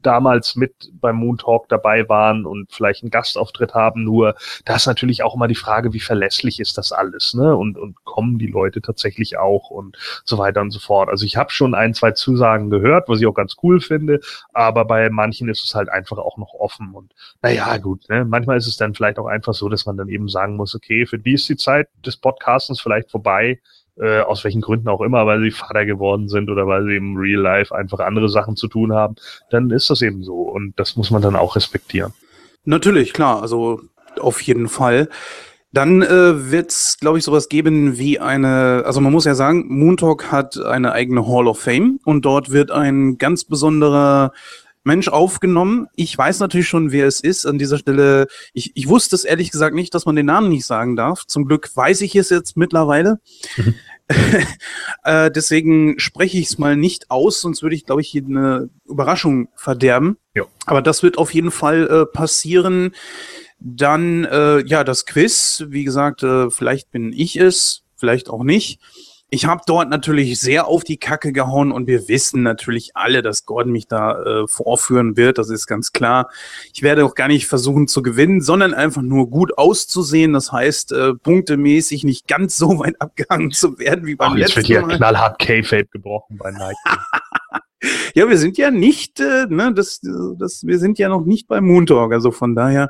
damals 0.05 0.55
mit 0.55 0.91
beim 0.99 1.17
Moon 1.17 1.37
Talk 1.37 1.69
dabei 1.69 2.07
waren 2.09 2.45
und 2.45 2.71
vielleicht 2.71 3.03
einen 3.03 3.11
Gastauftritt 3.11 3.73
haben. 3.73 4.03
Nur 4.03 4.35
da 4.65 4.75
ist 4.75 4.87
natürlich 4.87 5.23
auch 5.23 5.35
immer 5.35 5.47
die 5.47 5.55
Frage, 5.55 5.93
wie 5.93 5.99
verlässlich 5.99 6.59
ist 6.59 6.77
das 6.77 6.91
alles, 6.91 7.33
ne? 7.33 7.55
Und, 7.55 7.77
und 7.77 8.03
kommen 8.03 8.37
die 8.37 8.47
Leute 8.47 8.81
tatsächlich 8.81 9.37
auch 9.37 9.69
und 9.69 9.97
so 10.23 10.37
weiter 10.37 10.61
und 10.61 10.71
so 10.71 10.79
fort. 10.79 11.09
Also 11.09 11.25
ich 11.25 11.37
habe 11.37 11.51
schon 11.51 11.75
ein, 11.75 11.93
zwei 11.93 12.11
Zusagen 12.11 12.69
gehört, 12.69 13.09
was 13.09 13.19
ich 13.19 13.27
auch 13.27 13.33
ganz 13.33 13.55
cool 13.63 13.79
finde, 13.79 14.19
aber 14.53 14.85
bei 14.85 15.09
manchen 15.09 15.49
ist 15.49 15.63
es 15.63 15.75
halt 15.75 15.89
einfach 15.89 16.17
auch 16.17 16.37
noch 16.37 16.53
offen. 16.53 16.93
Und 16.93 17.13
naja, 17.41 17.77
gut, 17.77 18.07
ne? 18.09 18.25
manchmal 18.25 18.57
ist 18.57 18.67
es 18.67 18.77
dann 18.77 18.93
vielleicht 18.93 19.19
auch 19.19 19.27
einfach 19.27 19.53
so, 19.53 19.69
dass 19.69 19.85
man 19.85 19.97
dann 19.97 20.09
eben 20.09 20.27
sagen 20.27 20.55
muss, 20.55 20.75
okay, 20.75 21.05
für 21.05 21.19
die 21.19 21.33
ist 21.33 21.49
die 21.49 21.57
Zeit 21.57 21.89
des 22.05 22.17
Podcastens 22.17 22.81
vielleicht 22.81 23.11
vorbei 23.11 23.59
äh, 23.99 24.21
aus 24.21 24.43
welchen 24.43 24.61
Gründen 24.61 24.89
auch 24.89 25.01
immer, 25.01 25.25
weil 25.25 25.41
sie 25.41 25.51
Vater 25.51 25.85
geworden 25.85 26.29
sind 26.29 26.49
oder 26.49 26.67
weil 26.67 26.85
sie 26.85 26.95
im 26.95 27.15
Real 27.15 27.41
Life 27.41 27.73
einfach 27.75 27.99
andere 27.99 28.29
Sachen 28.29 28.55
zu 28.55 28.67
tun 28.67 28.93
haben, 28.93 29.15
dann 29.49 29.69
ist 29.71 29.89
das 29.89 30.01
eben 30.01 30.23
so 30.23 30.41
und 30.41 30.73
das 30.79 30.95
muss 30.95 31.11
man 31.11 31.21
dann 31.21 31.35
auch 31.35 31.55
respektieren. 31.55 32.13
Natürlich, 32.65 33.13
klar, 33.13 33.41
also 33.41 33.81
auf 34.19 34.41
jeden 34.41 34.67
Fall. 34.67 35.09
Dann 35.73 36.03
äh, 36.03 36.51
wird 36.51 36.69
es, 36.69 36.97
glaube 36.99 37.17
ich, 37.17 37.23
sowas 37.23 37.49
geben 37.49 37.97
wie 37.97 38.19
eine, 38.19 38.83
also 38.85 39.01
man 39.01 39.11
muss 39.11 39.25
ja 39.25 39.33
sagen, 39.33 39.65
Moontalk 39.69 40.31
hat 40.31 40.55
eine 40.57 40.91
eigene 40.91 41.27
Hall 41.27 41.47
of 41.47 41.59
Fame 41.59 41.99
und 42.05 42.25
dort 42.25 42.51
wird 42.51 42.69
ein 42.69 43.17
ganz 43.17 43.43
besonderer 43.43 44.33
Mensch 44.83 45.07
aufgenommen. 45.07 45.87
Ich 45.95 46.17
weiß 46.17 46.39
natürlich 46.39 46.67
schon, 46.67 46.91
wer 46.91 47.07
es 47.07 47.19
ist. 47.19 47.45
An 47.45 47.57
dieser 47.57 47.77
Stelle, 47.77 48.27
ich, 48.53 48.71
ich 48.75 48.87
wusste 48.87 49.15
es 49.15 49.23
ehrlich 49.23 49.51
gesagt 49.51 49.75
nicht, 49.75 49.93
dass 49.93 50.05
man 50.05 50.15
den 50.15 50.25
Namen 50.25 50.49
nicht 50.49 50.65
sagen 50.65 50.95
darf. 50.95 51.25
Zum 51.25 51.45
Glück 51.45 51.69
weiß 51.75 52.01
ich 52.01 52.15
es 52.15 52.29
jetzt 52.29 52.57
mittlerweile. 52.57 53.19
Mhm. 53.57 53.75
äh, 55.03 55.31
deswegen 55.31 55.99
spreche 55.99 56.37
ich 56.37 56.47
es 56.47 56.57
mal 56.57 56.75
nicht 56.75 57.09
aus, 57.09 57.41
sonst 57.41 57.63
würde 57.63 57.75
ich, 57.75 57.85
glaube 57.85 58.01
ich, 58.01 58.09
hier 58.09 58.23
eine 58.25 58.69
Überraschung 58.85 59.47
verderben. 59.55 60.17
Jo. 60.35 60.47
Aber 60.65 60.81
das 60.81 61.03
wird 61.03 61.17
auf 61.17 61.33
jeden 61.33 61.51
Fall 61.51 61.87
äh, 61.87 62.05
passieren. 62.05 62.93
Dann, 63.59 64.25
äh, 64.25 64.65
ja, 64.65 64.83
das 64.83 65.05
Quiz. 65.05 65.63
Wie 65.69 65.85
gesagt, 65.85 66.23
äh, 66.23 66.49
vielleicht 66.49 66.91
bin 66.91 67.13
ich 67.13 67.37
es, 67.37 67.83
vielleicht 67.95 68.29
auch 68.29 68.43
nicht. 68.43 68.79
Ich 69.33 69.45
habe 69.45 69.63
dort 69.65 69.89
natürlich 69.89 70.39
sehr 70.39 70.67
auf 70.67 70.83
die 70.83 70.97
Kacke 70.97 71.33
gehauen 71.33 71.71
und 71.71 71.87
wir 71.87 72.07
wissen 72.07 72.43
natürlich 72.43 72.91
alle, 72.93 73.23
dass 73.23 73.47
Gordon 73.47 73.71
mich 73.71 73.87
da 73.87 74.21
äh, 74.21 74.47
vorführen 74.47 75.17
wird. 75.17 75.39
Das 75.39 75.49
ist 75.49 75.65
ganz 75.65 75.91
klar. 75.91 76.29
Ich 76.71 76.83
werde 76.83 77.03
auch 77.03 77.15
gar 77.15 77.29
nicht 77.29 77.47
versuchen 77.47 77.87
zu 77.87 78.03
gewinnen, 78.03 78.41
sondern 78.41 78.75
einfach 78.75 79.01
nur 79.01 79.31
gut 79.31 79.57
auszusehen. 79.57 80.33
Das 80.33 80.51
heißt, 80.51 80.91
äh, 80.91 81.15
punktemäßig 81.15 82.03
nicht 82.03 82.27
ganz 82.27 82.57
so 82.57 82.77
weit 82.77 83.01
abgehangen 83.01 83.49
zu 83.49 83.79
werden 83.79 84.05
wie 84.05 84.13
beim 84.13 84.33
Ach, 84.33 84.37
letzten 84.37 84.59
Mal. 84.59 84.67
Jetzt 84.67 84.69
wird 84.69 84.87
hier 84.87 84.97
knallhart 84.97 85.39
K-Fape 85.39 85.87
gebrochen 85.87 86.37
bei 86.37 86.51
Nike. 86.51 86.77
ja, 88.13 88.29
wir 88.29 88.37
sind 88.37 88.59
ja 88.59 88.69
nicht, 88.69 89.19
äh, 89.19 89.47
ne, 89.49 89.73
das, 89.73 89.99
das, 90.37 90.63
wir 90.63 90.77
sind 90.77 90.99
ja 90.99 91.09
noch 91.09 91.25
nicht 91.25 91.47
beim 91.47 91.65
Moontalk. 91.65 92.13
Also 92.13 92.29
von 92.29 92.53
daher 92.53 92.87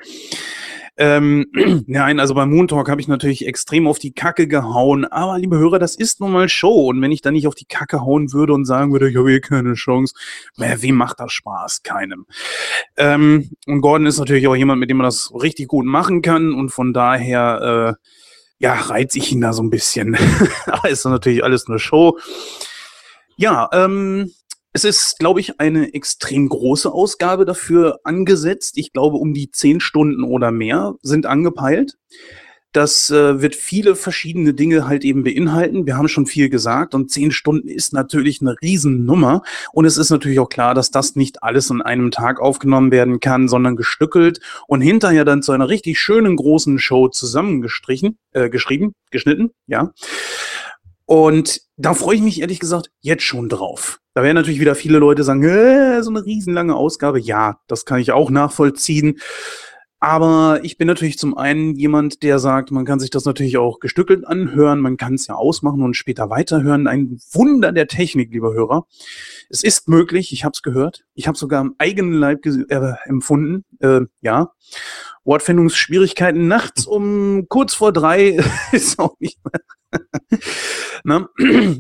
ähm, 0.96 1.48
nein, 1.88 2.20
also 2.20 2.34
beim 2.34 2.52
Moon 2.52 2.68
Talk 2.68 2.90
habe 2.90 3.02
ich 3.02 3.08
natürlich 3.08 3.48
extrem 3.48 3.88
auf 3.88 4.00
die 4.00 4.14
Kacke 4.14 4.48
gehauen. 4.48 5.06
Aber 5.06 5.40
liebe 5.40 5.58
Hörer, 5.58 5.80
das 5.80 5.96
ist 5.96 6.20
nun 6.20 6.32
mal 6.32 6.50
Show. 6.50 6.90
Und 6.90 7.02
wenn 7.02 7.12
ich 7.12 7.22
da 7.22 7.32
nicht 7.32 7.48
auf 7.48 7.56
die 7.56 7.66
Kacke 7.66 8.02
hauen 8.02 8.32
würde 8.34 8.54
und 8.54 8.66
sagen 8.66 8.92
würde, 8.92 9.10
ich 9.10 9.18
habe 9.18 9.34
eh 9.34 9.40
keine 9.40 9.74
Chance, 9.74 10.14
äh, 10.60 10.78
wem 10.80 10.96
macht 10.96 11.20
das 11.20 11.32
Spaß? 11.32 11.84
Keinem. 11.84 12.26
Ähm, 12.98 13.50
und 13.66 13.82
Gordon 13.82 14.08
ist 14.08 14.20
natürlich 14.20 14.48
auch 14.48 14.56
jemand, 14.56 14.80
mit 14.80 14.90
dem 14.90 14.98
man 14.98 15.06
das 15.06 15.32
richtig 15.34 15.68
gut 15.68 15.86
machen 15.86 16.22
kann. 16.22 16.54
Und 16.54 16.70
von 16.70 16.94
daher, 16.94 17.98
äh, 18.00 18.08
ja, 18.60 18.74
reiz 18.74 19.16
ich 19.16 19.32
ihn 19.32 19.42
da 19.42 19.54
so 19.54 19.64
ein 19.64 19.70
bisschen. 19.70 20.16
Aber 20.68 20.90
ist 20.90 21.06
natürlich 21.06 21.44
alles 21.44 21.68
nur 21.68 21.80
Show. 21.80 22.18
Ja, 23.36 23.68
ähm, 23.74 24.32
es 24.74 24.84
ist, 24.84 25.20
glaube 25.20 25.40
ich, 25.40 25.60
eine 25.60 25.94
extrem 25.94 26.50
große 26.50 26.92
Ausgabe 26.92 27.46
dafür 27.46 28.00
angesetzt. 28.04 28.78
Ich 28.78 28.92
glaube, 28.92 29.18
um 29.18 29.34
die 29.34 29.52
zehn 29.52 29.80
Stunden 29.80 30.24
oder 30.24 30.52
mehr 30.52 30.96
sind 31.04 31.28
angepeilt. 31.28 31.98
Das 32.72 33.12
äh, 33.12 33.40
wird 33.40 33.54
viele 33.54 33.96
verschiedene 33.96 34.56
Dinge 34.56 34.88
halt 34.88 35.06
eben 35.06 35.24
beinhalten. 35.24 35.86
Wir 35.86 35.96
haben 35.96 36.08
schon 36.08 36.26
viel 36.26 36.50
gesagt 36.50 36.96
und 36.96 37.12
zehn 37.12 37.32
Stunden 37.32 37.68
ist 37.68 37.94
natürlich 37.94 38.42
eine 38.42 38.56
Riesennummer. 38.64 39.44
Und 39.74 39.86
es 39.86 40.00
ist 40.00 40.10
natürlich 40.10 40.40
auch 40.40 40.50
klar, 40.50 40.74
dass 40.74 40.90
das 40.90 41.16
nicht 41.16 41.44
alles 41.44 41.70
an 41.70 41.84
einem 41.84 42.10
Tag 42.10 42.42
aufgenommen 42.42 42.90
werden 42.90 43.20
kann, 43.20 43.48
sondern 43.48 43.76
gestückelt 43.76 44.40
und 44.66 44.82
hinterher 44.82 45.24
dann 45.24 45.44
zu 45.44 45.52
einer 45.52 45.70
richtig 45.70 46.00
schönen 46.00 46.36
großen 46.36 46.80
Show 46.80 47.10
zusammengestrichen, 47.10 48.18
äh, 48.32 48.50
geschrieben, 48.50 48.96
geschnitten, 49.12 49.52
ja. 49.68 49.94
Und 51.06 51.62
da 51.78 51.94
freue 51.94 52.16
ich 52.16 52.22
mich 52.22 52.42
ehrlich 52.42 52.60
gesagt 52.60 52.92
jetzt 53.02 53.24
schon 53.24 53.50
drauf. 53.50 54.00
Da 54.14 54.24
werden 54.24 54.36
natürlich 54.36 54.60
wieder 54.60 54.76
viele 54.76 55.00
Leute 55.00 55.24
sagen, 55.24 55.42
so 56.04 56.10
eine 56.10 56.26
riesenlange 56.26 56.76
Ausgabe. 56.76 57.20
Ja, 57.20 57.60
das 57.68 57.86
kann 57.86 58.00
ich 58.00 58.12
auch 58.12 58.30
nachvollziehen. 58.30 59.20
Aber 60.04 60.60
ich 60.64 60.78
bin 60.78 60.88
natürlich 60.88 61.18
zum 61.18 61.38
einen 61.38 61.76
jemand, 61.76 62.24
der 62.24 62.38
sagt, 62.38 62.72
man 62.72 62.84
kann 62.84 63.00
sich 63.00 63.10
das 63.10 63.24
natürlich 63.24 63.58
auch 63.58 63.80
gestückelt 63.80 64.28
anhören, 64.28 64.82
man 64.82 64.98
kann 64.98 65.14
es 65.14 65.28
ja 65.28 65.36
ausmachen 65.36 65.82
und 65.82 65.94
später 65.94 66.30
weiterhören. 66.30 66.88
Ein 66.88 67.22
Wunder 67.32 67.72
der 67.72 67.88
Technik, 67.88 68.34
lieber 68.34 68.54
Hörer. 68.54 68.86
Es 69.50 69.64
ist 69.64 69.88
möglich, 69.88 70.34
ich 70.34 70.44
habe 70.44 70.52
es 70.54 70.62
gehört. 70.62 71.06
Ich 71.14 71.26
habe 71.26 71.38
sogar 71.38 71.62
am 71.62 71.76
eigenen 71.78 72.12
Leib 72.16 72.46
äh, 72.46 72.96
empfunden. 73.06 73.64
Äh, 73.80 74.02
ja. 74.20 74.52
Wortfindungsschwierigkeiten 75.26 76.48
nachts 76.48 76.86
um 76.86 77.46
kurz 77.50 77.74
vor 77.74 77.94
drei 77.94 78.40
ist 78.72 79.00
auch 79.00 79.16
nicht 79.20 79.40
mehr 79.44 79.62
ne? 81.04 81.30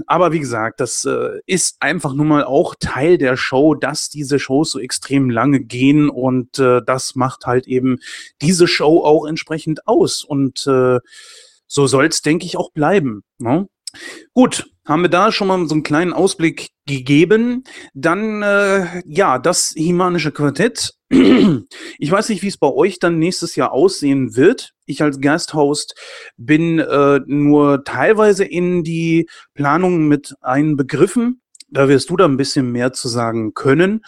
Aber 0.08 0.32
wie 0.32 0.40
gesagt, 0.40 0.80
das 0.80 1.06
äh, 1.06 1.40
ist 1.46 1.78
einfach 1.80 2.14
nun 2.14 2.28
mal 2.28 2.44
auch 2.44 2.76
Teil 2.80 3.18
der 3.18 3.38
Show, 3.38 3.76
dass 3.76 4.10
diese 4.10 4.40
Shows 4.40 4.72
so 4.72 4.80
extrem 4.80 5.30
lange 5.30 5.62
gehen 5.62 6.10
und 6.10 6.60
äh, 6.60 6.82
das 6.86 7.16
macht 7.16 7.46
halt 7.46 7.68
eben 7.68 8.00
diese 8.42 8.68
Show 8.68 9.04
auch 9.04 9.26
entsprechend 9.26 9.88
aus. 9.88 10.24
Und 10.24 10.66
äh, 10.68 11.00
so 11.68 11.88
soll 11.88 12.06
es, 12.06 12.22
denke 12.22 12.46
ich, 12.46 12.58
auch 12.58 12.72
bleiben. 12.72 13.24
Ne? 13.38 13.68
Gut, 14.34 14.70
haben 14.86 15.04
wir 15.04 15.10
da 15.10 15.32
schon 15.32 15.48
mal 15.48 15.68
so 15.68 15.76
einen 15.76 15.84
kleinen 15.84 16.14
Ausblick 16.14 16.70
gegeben. 16.86 17.64
Dann, 17.94 18.42
äh, 18.42 19.02
ja, 19.06 19.40
das 19.40 19.74
Himanische 19.76 20.32
Quartett. 20.32 20.94
Ich 22.00 22.12
weiß 22.12 22.30
nicht, 22.30 22.42
wie 22.42 22.48
es 22.48 22.58
bei 22.58 22.68
euch 22.68 23.00
dann 23.00 23.20
nächstes 23.20 23.56
Jahr 23.56 23.72
aussehen 23.72 24.36
wird. 24.36 24.74
Ich 24.86 25.02
als 25.02 25.22
Gasthost 25.22 25.96
bin 26.38 26.80
äh, 26.80 27.22
nur 27.26 27.84
teilweise 27.84 28.44
in 28.44 28.84
die 28.84 29.30
Planung 29.54 30.08
mit 30.08 30.36
einbegriffen. 30.42 31.42
Da 31.70 31.88
wirst 31.88 32.10
du 32.10 32.18
da 32.18 32.26
ein 32.26 32.38
bisschen 32.38 32.72
mehr 32.72 32.94
zu 32.94 33.08
sagen 33.08 33.54
können. 33.54 34.02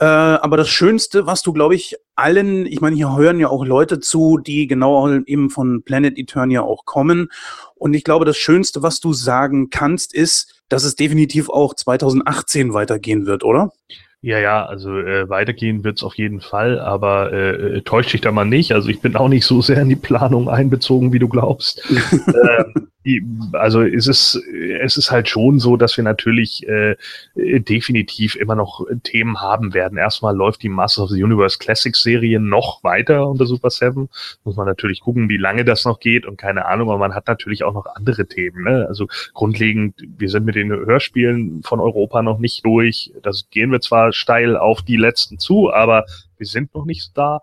Äh, 0.00 0.04
aber 0.04 0.56
das 0.56 0.68
Schönste, 0.68 1.26
was 1.26 1.42
du, 1.42 1.52
glaube 1.52 1.74
ich, 1.74 1.96
allen, 2.14 2.66
ich 2.66 2.80
meine, 2.80 2.96
hier 2.96 3.16
hören 3.16 3.40
ja 3.40 3.48
auch 3.48 3.64
Leute 3.64 3.98
zu, 4.00 4.38
die 4.38 4.66
genau 4.66 5.08
eben 5.26 5.50
von 5.50 5.82
Planet 5.82 6.18
Eternia 6.18 6.62
auch 6.62 6.84
kommen. 6.84 7.30
Und 7.74 7.94
ich 7.94 8.04
glaube, 8.04 8.24
das 8.24 8.36
Schönste, 8.36 8.82
was 8.82 9.00
du 9.00 9.12
sagen 9.12 9.70
kannst, 9.70 10.14
ist, 10.14 10.62
dass 10.68 10.84
es 10.84 10.96
definitiv 10.96 11.48
auch 11.48 11.74
2018 11.74 12.74
weitergehen 12.74 13.26
wird, 13.26 13.42
oder? 13.42 13.72
Ja, 14.20 14.40
ja, 14.40 14.66
also 14.66 14.98
äh, 14.98 15.28
weitergehen 15.28 15.84
wird's 15.84 16.02
auf 16.02 16.14
jeden 16.14 16.40
Fall, 16.40 16.80
aber 16.80 17.32
äh, 17.32 17.76
äh 17.76 17.82
täuscht 17.82 18.12
dich 18.12 18.20
da 18.20 18.32
mal 18.32 18.44
nicht. 18.44 18.72
Also 18.72 18.88
ich 18.88 19.00
bin 19.00 19.14
auch 19.14 19.28
nicht 19.28 19.46
so 19.46 19.62
sehr 19.62 19.80
in 19.80 19.88
die 19.88 19.96
Planung 19.96 20.48
einbezogen, 20.48 21.12
wie 21.12 21.20
du 21.20 21.28
glaubst. 21.28 21.80
ähm, 22.26 22.88
also 23.52 23.82
es 23.82 24.06
ist, 24.06 24.42
es 24.80 24.96
ist 24.96 25.10
halt 25.10 25.28
schon 25.28 25.60
so, 25.60 25.76
dass 25.76 25.96
wir 25.96 26.04
natürlich 26.04 26.66
äh, 26.68 26.96
definitiv 27.36 28.34
immer 28.36 28.54
noch 28.54 28.84
Themen 29.02 29.40
haben 29.40 29.72
werden. 29.72 29.98
Erstmal 29.98 30.36
läuft 30.36 30.62
die 30.62 30.68
Masters 30.68 31.04
of 31.04 31.10
the 31.10 31.22
Universe 31.22 31.58
Classics 31.58 32.02
Serie 32.02 32.40
noch 32.40 32.82
weiter 32.84 33.28
unter 33.28 33.46
Super 33.46 33.70
Seven. 33.70 34.08
Muss 34.44 34.56
man 34.56 34.66
natürlich 34.66 35.00
gucken, 35.00 35.28
wie 35.28 35.36
lange 35.36 35.64
das 35.64 35.84
noch 35.84 36.00
geht 36.00 36.26
und 36.26 36.36
keine 36.36 36.66
Ahnung, 36.66 36.90
aber 36.90 36.98
man 36.98 37.14
hat 37.14 37.28
natürlich 37.28 37.64
auch 37.64 37.72
noch 37.72 37.86
andere 37.94 38.26
Themen. 38.26 38.64
Ne? 38.64 38.86
Also 38.88 39.06
grundlegend, 39.32 39.94
wir 40.18 40.28
sind 40.28 40.44
mit 40.44 40.56
den 40.56 40.70
Hörspielen 40.70 41.62
von 41.62 41.80
Europa 41.80 42.22
noch 42.22 42.38
nicht 42.38 42.64
durch. 42.66 43.12
Das 43.22 43.48
gehen 43.50 43.70
wir 43.70 43.80
zwar 43.80 44.07
steil 44.12 44.56
auf 44.56 44.82
die 44.82 44.96
letzten 44.96 45.38
zu, 45.38 45.72
aber 45.72 46.04
wir 46.38 46.46
sind 46.46 46.74
noch 46.74 46.84
nicht 46.84 47.16
da. 47.16 47.40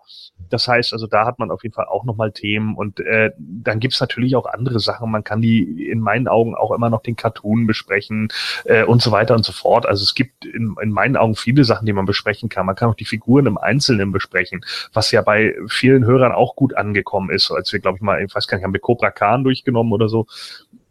Das 0.48 0.68
heißt, 0.68 0.92
also 0.92 1.06
da 1.06 1.26
hat 1.26 1.38
man 1.38 1.50
auf 1.50 1.62
jeden 1.62 1.74
Fall 1.74 1.86
auch 1.86 2.04
nochmal 2.04 2.32
Themen 2.32 2.76
und 2.76 3.00
äh, 3.00 3.32
dann 3.38 3.80
gibt's 3.80 4.00
natürlich 4.00 4.36
auch 4.36 4.46
andere 4.46 4.80
Sachen. 4.80 5.10
Man 5.10 5.24
kann 5.24 5.42
die 5.42 5.88
in 5.88 6.00
meinen 6.00 6.28
Augen 6.28 6.54
auch 6.54 6.72
immer 6.72 6.88
noch 6.88 7.02
den 7.02 7.16
Cartoon 7.16 7.66
besprechen 7.66 8.28
äh, 8.64 8.84
und 8.84 9.02
so 9.02 9.10
weiter 9.10 9.34
und 9.34 9.44
so 9.44 9.52
fort. 9.52 9.86
Also 9.86 10.02
es 10.02 10.14
gibt 10.14 10.44
in, 10.44 10.76
in 10.80 10.90
meinen 10.90 11.16
Augen 11.16 11.34
viele 11.34 11.64
Sachen, 11.64 11.86
die 11.86 11.92
man 11.92 12.06
besprechen 12.06 12.48
kann. 12.48 12.66
Man 12.66 12.76
kann 12.76 12.88
auch 12.88 12.94
die 12.94 13.04
Figuren 13.04 13.46
im 13.46 13.58
Einzelnen 13.58 14.12
besprechen, 14.12 14.64
was 14.92 15.10
ja 15.10 15.22
bei 15.22 15.56
vielen 15.68 16.04
Hörern 16.04 16.32
auch 16.32 16.56
gut 16.56 16.76
angekommen 16.76 17.30
ist. 17.30 17.50
Als 17.50 17.72
wir, 17.72 17.80
glaube 17.80 17.96
ich 17.96 18.02
mal, 18.02 18.22
ich 18.22 18.34
weiß 18.34 18.46
gar 18.46 18.56
nicht, 18.56 18.64
haben 18.64 18.72
wir 18.72 18.80
Cobra 18.80 19.10
Khan 19.10 19.44
durchgenommen 19.44 19.92
oder 19.92 20.08
so. 20.08 20.26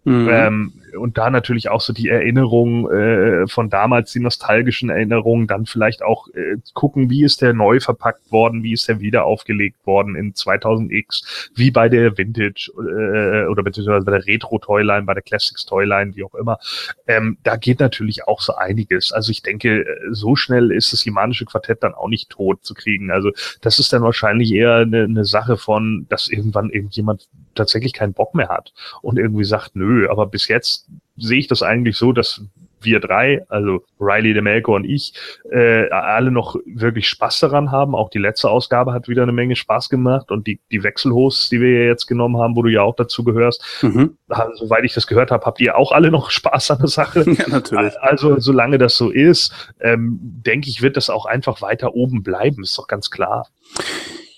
Mhm. 0.05 0.29
Ähm, 0.31 0.73
und 0.95 1.17
da 1.17 1.29
natürlich 1.29 1.69
auch 1.69 1.81
so 1.81 1.91
die 1.91 2.09
Erinnerungen 2.09 2.89
äh, 2.89 3.47
von 3.47 3.69
damals, 3.69 4.11
die 4.11 4.19
nostalgischen 4.19 4.89
Erinnerungen, 4.89 5.47
dann 5.47 5.65
vielleicht 5.65 6.03
auch 6.03 6.27
äh, 6.29 6.57
gucken, 6.73 7.09
wie 7.09 7.23
ist 7.23 7.41
der 7.41 7.53
neu 7.53 7.79
verpackt 7.79 8.31
worden, 8.31 8.63
wie 8.63 8.73
ist 8.73 8.87
der 8.87 8.99
wieder 8.99 9.25
aufgelegt 9.25 9.85
worden 9.85 10.15
in 10.15 10.33
2000X, 10.33 11.49
wie 11.55 11.71
bei 11.71 11.89
der 11.89 12.17
Vintage 12.17 12.71
äh, 12.77 13.49
oder 13.49 13.63
beziehungsweise 13.63 14.05
bei 14.05 14.11
der 14.11 14.27
Retro-Toyline, 14.27 15.03
bei 15.03 15.15
der 15.15 15.23
Classics-Toyline, 15.23 16.15
wie 16.15 16.23
auch 16.23 16.35
immer. 16.35 16.59
Ähm, 17.07 17.37
da 17.43 17.55
geht 17.55 17.79
natürlich 17.79 18.27
auch 18.27 18.41
so 18.41 18.55
einiges. 18.55 19.11
Also 19.11 19.31
ich 19.31 19.41
denke, 19.41 19.85
so 20.11 20.35
schnell 20.35 20.71
ist 20.71 20.93
das 20.93 21.01
Himanische 21.01 21.45
Quartett 21.45 21.81
dann 21.81 21.95
auch 21.95 22.09
nicht 22.09 22.29
tot 22.29 22.63
zu 22.63 22.75
kriegen. 22.75 23.09
Also 23.09 23.31
das 23.61 23.79
ist 23.79 23.91
dann 23.91 24.03
wahrscheinlich 24.03 24.51
eher 24.53 24.75
eine, 24.75 25.03
eine 25.03 25.25
Sache 25.25 25.57
von, 25.57 26.05
dass 26.09 26.27
irgendwann 26.27 26.69
irgendjemand 26.69 27.27
tatsächlich 27.55 27.93
keinen 27.93 28.13
Bock 28.13 28.35
mehr 28.35 28.49
hat 28.49 28.73
und 29.01 29.17
irgendwie 29.17 29.45
sagt, 29.45 29.75
nö, 29.75 30.09
aber 30.09 30.27
bis 30.27 30.47
jetzt 30.47 30.87
sehe 31.17 31.39
ich 31.39 31.47
das 31.47 31.63
eigentlich 31.63 31.97
so, 31.97 32.11
dass 32.11 32.41
wir 32.85 32.99
drei, 32.99 33.43
also 33.49 33.83
Riley, 33.99 34.33
Demelko 34.33 34.75
und 34.75 34.85
ich, 34.85 35.13
äh, 35.51 35.89
alle 35.89 36.31
noch 36.31 36.55
wirklich 36.65 37.09
Spaß 37.09 37.39
daran 37.39 37.71
haben. 37.71 37.95
Auch 37.95 38.09
die 38.09 38.19
letzte 38.19 38.49
Ausgabe 38.49 38.93
hat 38.93 39.09
wieder 39.09 39.23
eine 39.23 39.31
Menge 39.31 39.55
Spaß 39.55 39.89
gemacht 39.89 40.31
und 40.31 40.47
die, 40.47 40.59
die 40.71 40.83
Wechselhosts, 40.83 41.49
die 41.49 41.59
wir 41.59 41.85
jetzt 41.85 42.05
genommen 42.05 42.37
haben, 42.37 42.55
wo 42.55 42.61
du 42.61 42.69
ja 42.69 42.83
auch 42.83 42.95
dazu 42.95 43.23
gehörst, 43.23 43.63
mhm. 43.81 44.17
also, 44.29 44.65
soweit 44.65 44.83
ich 44.85 44.93
das 44.93 45.07
gehört 45.07 45.31
habe, 45.31 45.45
habt 45.45 45.59
ihr 45.59 45.77
auch 45.77 45.91
alle 45.91 46.11
noch 46.11 46.29
Spaß 46.35 46.71
an 46.71 46.79
der 46.79 46.87
Sache. 46.87 47.25
Ja, 47.35 47.49
natürlich. 47.49 47.99
Also 47.99 48.39
solange 48.39 48.77
das 48.77 48.95
so 48.95 49.09
ist, 49.09 49.51
ähm, 49.81 50.19
denke 50.21 50.69
ich, 50.69 50.81
wird 50.81 50.95
das 50.95 51.09
auch 51.09 51.25
einfach 51.25 51.61
weiter 51.61 51.93
oben 51.93 52.23
bleiben, 52.23 52.63
ist 52.63 52.77
doch 52.77 52.87
ganz 52.87 53.09
klar. 53.09 53.47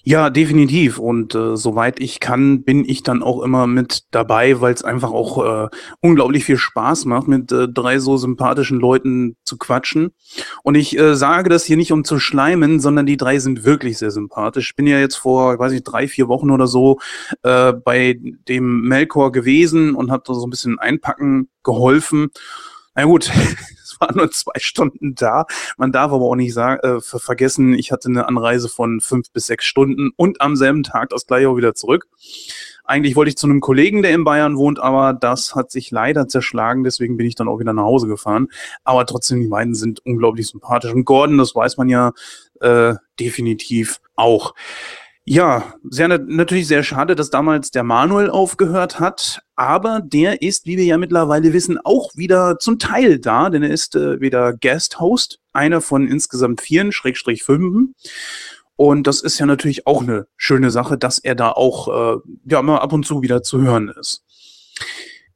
Ja, 0.09 0.29
definitiv. 0.29 0.99
Und 0.99 1.35
äh, 1.35 1.57
soweit 1.57 1.99
ich 1.99 2.21
kann, 2.21 2.63
bin 2.63 2.87
ich 2.87 3.03
dann 3.03 3.21
auch 3.21 3.41
immer 3.41 3.67
mit 3.67 4.03
dabei, 4.11 4.61
weil 4.61 4.73
es 4.73 4.81
einfach 4.81 5.11
auch 5.11 5.65
äh, 5.65 5.67
unglaublich 5.99 6.45
viel 6.45 6.55
Spaß 6.55 7.03
macht, 7.03 7.27
mit 7.27 7.51
äh, 7.51 7.67
drei 7.67 7.99
so 7.99 8.15
sympathischen 8.15 8.79
Leuten 8.79 9.35
zu 9.43 9.57
quatschen. 9.57 10.11
Und 10.63 10.75
ich 10.75 10.97
äh, 10.97 11.17
sage 11.17 11.49
das 11.49 11.65
hier 11.65 11.75
nicht, 11.75 11.91
um 11.91 12.05
zu 12.05 12.19
schleimen, 12.19 12.79
sondern 12.79 13.05
die 13.05 13.17
drei 13.17 13.37
sind 13.39 13.65
wirklich 13.65 13.97
sehr 13.97 14.11
sympathisch. 14.11 14.69
Ich 14.69 14.75
bin 14.77 14.87
ja 14.87 14.97
jetzt 14.97 15.17
vor, 15.17 15.59
weiß 15.59 15.73
ich, 15.73 15.83
drei, 15.83 16.07
vier 16.07 16.29
Wochen 16.29 16.51
oder 16.51 16.67
so 16.67 16.99
äh, 17.43 17.73
bei 17.73 18.17
dem 18.47 18.83
Melkor 18.83 19.33
gewesen 19.33 19.93
und 19.93 20.09
habe 20.09 20.23
da 20.25 20.33
so 20.33 20.47
ein 20.47 20.49
bisschen 20.49 20.79
einpacken 20.79 21.49
geholfen. 21.63 22.29
Na 22.95 23.03
gut, 23.03 23.29
war 23.99 24.15
nur 24.15 24.31
zwei 24.31 24.59
Stunden 24.59 25.15
da. 25.15 25.45
Man 25.77 25.91
darf 25.91 26.11
aber 26.11 26.25
auch 26.25 26.35
nicht 26.35 26.53
sagen, 26.53 26.79
äh, 26.81 27.01
vergessen, 27.01 27.73
ich 27.73 27.91
hatte 27.91 28.09
eine 28.09 28.27
Anreise 28.27 28.69
von 28.69 29.01
fünf 29.01 29.31
bis 29.31 29.47
sechs 29.47 29.65
Stunden 29.65 30.11
und 30.15 30.41
am 30.41 30.55
selben 30.55 30.83
Tag 30.83 31.09
das 31.09 31.25
gleiche 31.25 31.49
auch 31.49 31.57
wieder 31.57 31.75
zurück. 31.75 32.07
Eigentlich 32.83 33.17
wollte 33.17 33.29
ich 33.29 33.37
zu 33.37 33.47
einem 33.47 33.59
Kollegen, 33.59 34.01
der 34.01 34.11
in 34.11 34.23
Bayern 34.23 34.55
wohnt, 34.55 34.79
aber 34.79 35.13
das 35.13 35.55
hat 35.55 35.71
sich 35.71 35.91
leider 35.91 36.29
zerschlagen, 36.29 36.85
deswegen 36.85 37.17
bin 37.17 37.27
ich 37.27 37.35
dann 37.35 37.49
auch 37.49 37.59
wieder 37.59 37.73
nach 37.73 37.83
Hause 37.83 38.07
gefahren. 38.07 38.47
Aber 38.85 39.05
trotzdem, 39.05 39.41
die 39.41 39.47
beiden 39.47 39.75
sind 39.75 40.05
unglaublich 40.05 40.47
sympathisch. 40.47 40.93
Und 40.93 41.03
Gordon, 41.03 41.37
das 41.37 41.53
weiß 41.53 41.75
man 41.75 41.89
ja 41.89 42.13
äh, 42.61 42.95
definitiv 43.19 43.99
auch. 44.15 44.53
Ja, 45.29 45.73
sehr, 45.83 46.07
natürlich 46.07 46.67
sehr 46.67 46.83
schade, 46.83 47.13
dass 47.13 47.29
damals 47.29 47.69
der 47.69 47.83
Manuel 47.83 48.29
aufgehört 48.29 49.01
hat, 49.01 49.41
aber 49.57 49.99
der 50.01 50.41
ist, 50.41 50.65
wie 50.65 50.77
wir 50.77 50.85
ja 50.85 50.97
mittlerweile 50.97 51.51
wissen, 51.51 51.77
auch 51.83 52.15
wieder 52.15 52.59
zum 52.59 52.79
Teil 52.79 53.19
da, 53.19 53.49
denn 53.49 53.61
er 53.61 53.71
ist 53.71 53.97
äh, 53.97 54.21
wieder 54.21 54.53
Guest 54.53 55.01
Host, 55.01 55.41
einer 55.51 55.81
von 55.81 56.07
insgesamt 56.07 56.61
vier, 56.61 56.93
Schrägstrich 56.93 57.43
fünf. 57.43 57.89
Und 58.77 59.05
das 59.05 59.19
ist 59.19 59.37
ja 59.37 59.45
natürlich 59.45 59.85
auch 59.85 60.01
eine 60.01 60.27
schöne 60.37 60.71
Sache, 60.71 60.97
dass 60.97 61.19
er 61.19 61.35
da 61.35 61.51
auch 61.51 61.89
äh, 61.89 62.19
ja 62.45 62.61
mal 62.61 62.77
ab 62.77 62.93
und 62.93 63.05
zu 63.05 63.21
wieder 63.21 63.43
zu 63.43 63.59
hören 63.59 63.89
ist. 63.99 64.23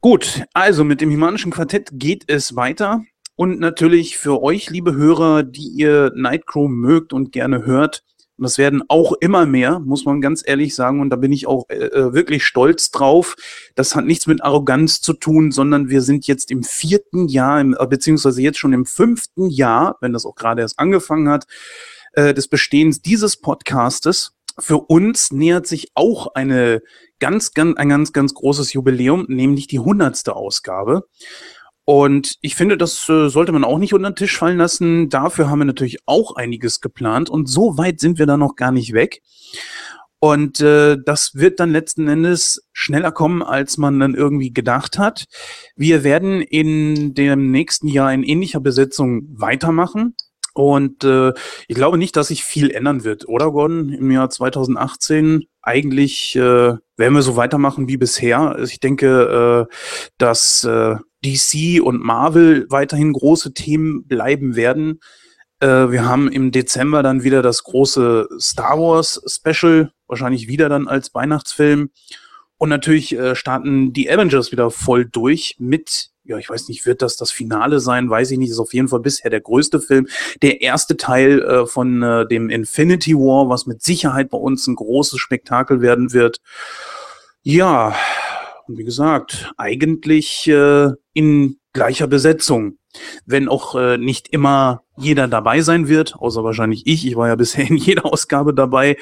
Gut, 0.00 0.42
also 0.54 0.84
mit 0.84 1.02
dem 1.02 1.10
Himanischen 1.10 1.52
Quartett 1.52 1.90
geht 1.92 2.24
es 2.28 2.56
weiter. 2.56 3.02
Und 3.36 3.60
natürlich 3.60 4.16
für 4.16 4.42
euch, 4.42 4.70
liebe 4.70 4.94
Hörer, 4.94 5.42
die 5.42 5.68
ihr 5.68 6.12
Nightcrow 6.14 6.70
mögt 6.70 7.12
und 7.12 7.30
gerne 7.30 7.66
hört, 7.66 8.04
und 8.42 8.46
das 8.46 8.58
werden 8.58 8.82
auch 8.88 9.12
immer 9.20 9.46
mehr, 9.46 9.78
muss 9.78 10.04
man 10.04 10.20
ganz 10.20 10.42
ehrlich 10.44 10.74
sagen. 10.74 11.00
Und 11.00 11.10
da 11.10 11.16
bin 11.16 11.30
ich 11.30 11.46
auch 11.46 11.68
äh, 11.68 11.76
äh, 11.76 12.12
wirklich 12.12 12.44
stolz 12.44 12.90
drauf. 12.90 13.36
Das 13.76 13.94
hat 13.94 14.04
nichts 14.04 14.26
mit 14.26 14.42
Arroganz 14.42 15.00
zu 15.00 15.12
tun, 15.12 15.52
sondern 15.52 15.90
wir 15.90 16.02
sind 16.02 16.26
jetzt 16.26 16.50
im 16.50 16.64
vierten 16.64 17.28
Jahr, 17.28 17.60
im, 17.60 17.76
äh, 17.78 17.86
beziehungsweise 17.86 18.42
jetzt 18.42 18.58
schon 18.58 18.72
im 18.72 18.84
fünften 18.84 19.48
Jahr, 19.48 19.96
wenn 20.00 20.12
das 20.12 20.26
auch 20.26 20.34
gerade 20.34 20.60
erst 20.60 20.80
angefangen 20.80 21.28
hat, 21.28 21.46
äh, 22.14 22.34
des 22.34 22.48
Bestehens 22.48 23.00
dieses 23.00 23.36
Podcastes. 23.36 24.32
Für 24.58 24.78
uns 24.78 25.30
nähert 25.30 25.68
sich 25.68 25.92
auch 25.94 26.34
eine 26.34 26.82
ganz, 27.20 27.54
ganz, 27.54 27.76
ein 27.76 27.90
ganz, 27.90 28.12
ganz 28.12 28.34
großes 28.34 28.72
Jubiläum, 28.72 29.26
nämlich 29.28 29.68
die 29.68 29.78
hundertste 29.78 30.34
Ausgabe. 30.34 31.04
Und 31.84 32.36
ich 32.42 32.54
finde, 32.54 32.76
das 32.76 33.08
äh, 33.08 33.28
sollte 33.28 33.52
man 33.52 33.64
auch 33.64 33.78
nicht 33.78 33.92
unter 33.92 34.10
den 34.10 34.16
Tisch 34.16 34.36
fallen 34.36 34.58
lassen. 34.58 35.08
Dafür 35.08 35.50
haben 35.50 35.58
wir 35.58 35.64
natürlich 35.64 35.98
auch 36.06 36.36
einiges 36.36 36.80
geplant 36.80 37.28
und 37.28 37.48
so 37.48 37.76
weit 37.76 37.98
sind 37.98 38.18
wir 38.18 38.26
da 38.26 38.36
noch 38.36 38.54
gar 38.54 38.70
nicht 38.70 38.92
weg. 38.92 39.20
Und 40.20 40.60
äh, 40.60 40.98
das 41.04 41.34
wird 41.34 41.58
dann 41.58 41.72
letzten 41.72 42.06
Endes 42.06 42.64
schneller 42.72 43.10
kommen, 43.10 43.42
als 43.42 43.76
man 43.76 43.98
dann 43.98 44.14
irgendwie 44.14 44.52
gedacht 44.52 44.96
hat. 44.96 45.24
Wir 45.74 46.04
werden 46.04 46.40
in 46.40 47.14
dem 47.14 47.50
nächsten 47.50 47.88
Jahr 47.88 48.14
in 48.14 48.22
ähnlicher 48.22 48.60
Besetzung 48.60 49.26
weitermachen. 49.32 50.14
Und 50.54 51.04
äh, 51.04 51.32
ich 51.66 51.76
glaube 51.76 51.98
nicht, 51.98 52.16
dass 52.16 52.28
sich 52.28 52.44
viel 52.44 52.70
ändern 52.70 53.04
wird, 53.04 53.28
oder 53.28 53.50
Gordon? 53.52 53.90
Im 53.90 54.10
Jahr 54.10 54.28
2018 54.28 55.46
eigentlich 55.62 56.36
äh, 56.36 56.40
werden 56.96 57.14
wir 57.14 57.22
so 57.22 57.36
weitermachen 57.36 57.88
wie 57.88 57.96
bisher. 57.96 58.58
Ich 58.62 58.80
denke, 58.80 59.68
äh, 59.70 59.74
dass 60.18 60.64
äh, 60.64 60.96
DC 61.24 61.82
und 61.82 62.02
Marvel 62.02 62.66
weiterhin 62.68 63.12
große 63.12 63.54
Themen 63.54 64.06
bleiben 64.06 64.56
werden. 64.56 65.00
Äh, 65.60 65.90
wir 65.90 66.04
haben 66.04 66.30
im 66.30 66.50
Dezember 66.50 67.02
dann 67.02 67.22
wieder 67.22 67.40
das 67.40 67.62
große 67.62 68.28
Star 68.38 68.78
Wars 68.78 69.22
Special, 69.26 69.92
wahrscheinlich 70.06 70.48
wieder 70.48 70.68
dann 70.68 70.88
als 70.88 71.14
Weihnachtsfilm. 71.14 71.90
Und 72.58 72.68
natürlich 72.68 73.16
äh, 73.16 73.34
starten 73.34 73.92
die 73.92 74.10
Avengers 74.10 74.52
wieder 74.52 74.70
voll 74.70 75.04
durch 75.04 75.56
mit 75.58 76.11
ja, 76.24 76.38
ich 76.38 76.48
weiß 76.48 76.68
nicht, 76.68 76.86
wird 76.86 77.02
das 77.02 77.16
das 77.16 77.30
Finale 77.30 77.80
sein? 77.80 78.08
Weiß 78.08 78.30
ich 78.30 78.38
nicht. 78.38 78.50
Ist 78.50 78.58
auf 78.58 78.74
jeden 78.74 78.88
Fall 78.88 79.00
bisher 79.00 79.30
der 79.30 79.40
größte 79.40 79.80
Film. 79.80 80.06
Der 80.40 80.60
erste 80.60 80.96
Teil 80.96 81.40
äh, 81.42 81.66
von 81.66 82.02
äh, 82.02 82.26
dem 82.26 82.48
Infinity 82.48 83.14
War, 83.14 83.48
was 83.48 83.66
mit 83.66 83.82
Sicherheit 83.82 84.30
bei 84.30 84.38
uns 84.38 84.66
ein 84.66 84.76
großes 84.76 85.18
Spektakel 85.18 85.80
werden 85.80 86.12
wird. 86.12 86.40
Ja, 87.42 87.96
und 88.68 88.78
wie 88.78 88.84
gesagt, 88.84 89.52
eigentlich 89.56 90.46
äh, 90.46 90.90
in 91.12 91.58
gleicher 91.72 92.06
Besetzung. 92.06 92.78
Wenn 93.26 93.48
auch 93.48 93.74
äh, 93.74 93.98
nicht 93.98 94.28
immer 94.28 94.82
jeder 94.96 95.26
dabei 95.26 95.62
sein 95.62 95.88
wird, 95.88 96.14
außer 96.14 96.44
wahrscheinlich 96.44 96.86
ich. 96.86 97.06
Ich 97.06 97.16
war 97.16 97.28
ja 97.28 97.34
bisher 97.36 97.66
in 97.68 97.76
jeder 97.76 98.06
Ausgabe 98.06 98.54
dabei. 98.54 98.96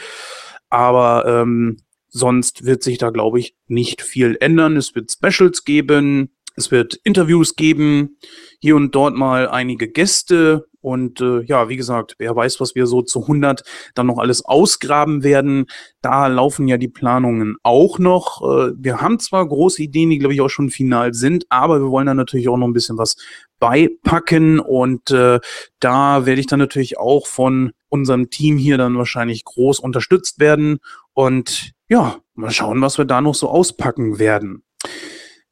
Aber 0.71 1.27
ähm, 1.27 1.79
sonst 2.09 2.65
wird 2.65 2.83
sich 2.83 2.97
da, 2.97 3.11
glaube 3.11 3.41
ich, 3.41 3.57
nicht 3.67 4.01
viel 4.01 4.39
ändern. 4.41 4.77
Es 4.77 4.95
wird 4.95 5.13
Specials 5.13 5.65
geben 5.65 6.31
es 6.57 6.71
wird 6.71 6.95
Interviews 7.05 7.57
geben, 7.57 8.17
hier 8.61 8.77
und 8.77 8.95
dort 8.95 9.15
mal 9.15 9.49
einige 9.49 9.89
Gäste 9.89 10.67
und 10.83 11.21
äh, 11.21 11.43
ja, 11.43 11.69
wie 11.69 11.77
gesagt, 11.77 12.15
wer 12.19 12.35
weiß, 12.35 12.61
was 12.61 12.75
wir 12.75 12.87
so 12.87 13.03
zu 13.03 13.23
100 13.23 13.63
dann 13.95 14.07
noch 14.07 14.19
alles 14.19 14.45
ausgraben 14.45 15.23
werden. 15.23 15.67
Da 16.01 16.27
laufen 16.27 16.69
ja 16.69 16.79
die 16.79 16.89
Planungen 16.89 17.57
auch 17.63 17.99
noch. 17.99 18.41
Äh, 18.43 18.73
wir 18.77 19.01
haben 19.01 19.19
zwar 19.19 19.47
große 19.47 19.83
Ideen, 19.83 20.11
die 20.11 20.19
glaube 20.19 20.35
ich 20.35 20.41
auch 20.41 20.49
schon 20.49 20.71
final 20.71 21.13
sind, 21.13 21.45
aber 21.51 21.81
wir 21.81 21.91
wollen 21.91 22.07
da 22.07 22.15
natürlich 22.15 22.49
auch 22.49 22.57
noch 22.57 22.67
ein 22.67 22.73
bisschen 22.73 22.99
was 22.99 23.17
beipacken 23.59 24.59
und 24.59 25.11
äh, 25.11 25.39
da 25.81 26.25
werde 26.25 26.41
ich 26.41 26.47
dann 26.47 26.61
natürlich 26.61 26.99
auch 26.99 27.27
von 27.27 27.73
unserem 27.91 28.31
Team 28.31 28.57
hier 28.57 28.79
dann 28.79 28.97
wahrscheinlich 28.97 29.45
groß 29.45 29.81
unterstützt 29.81 30.41
werden 30.41 30.79
und 31.13 31.73
ja, 31.89 32.17
mal 32.35 32.51
schauen, 32.51 32.81
was 32.81 32.97
wir 32.97 33.05
da 33.05 33.21
noch 33.21 33.35
so 33.35 33.51
auspacken 33.51 34.19
werden. 34.19 34.63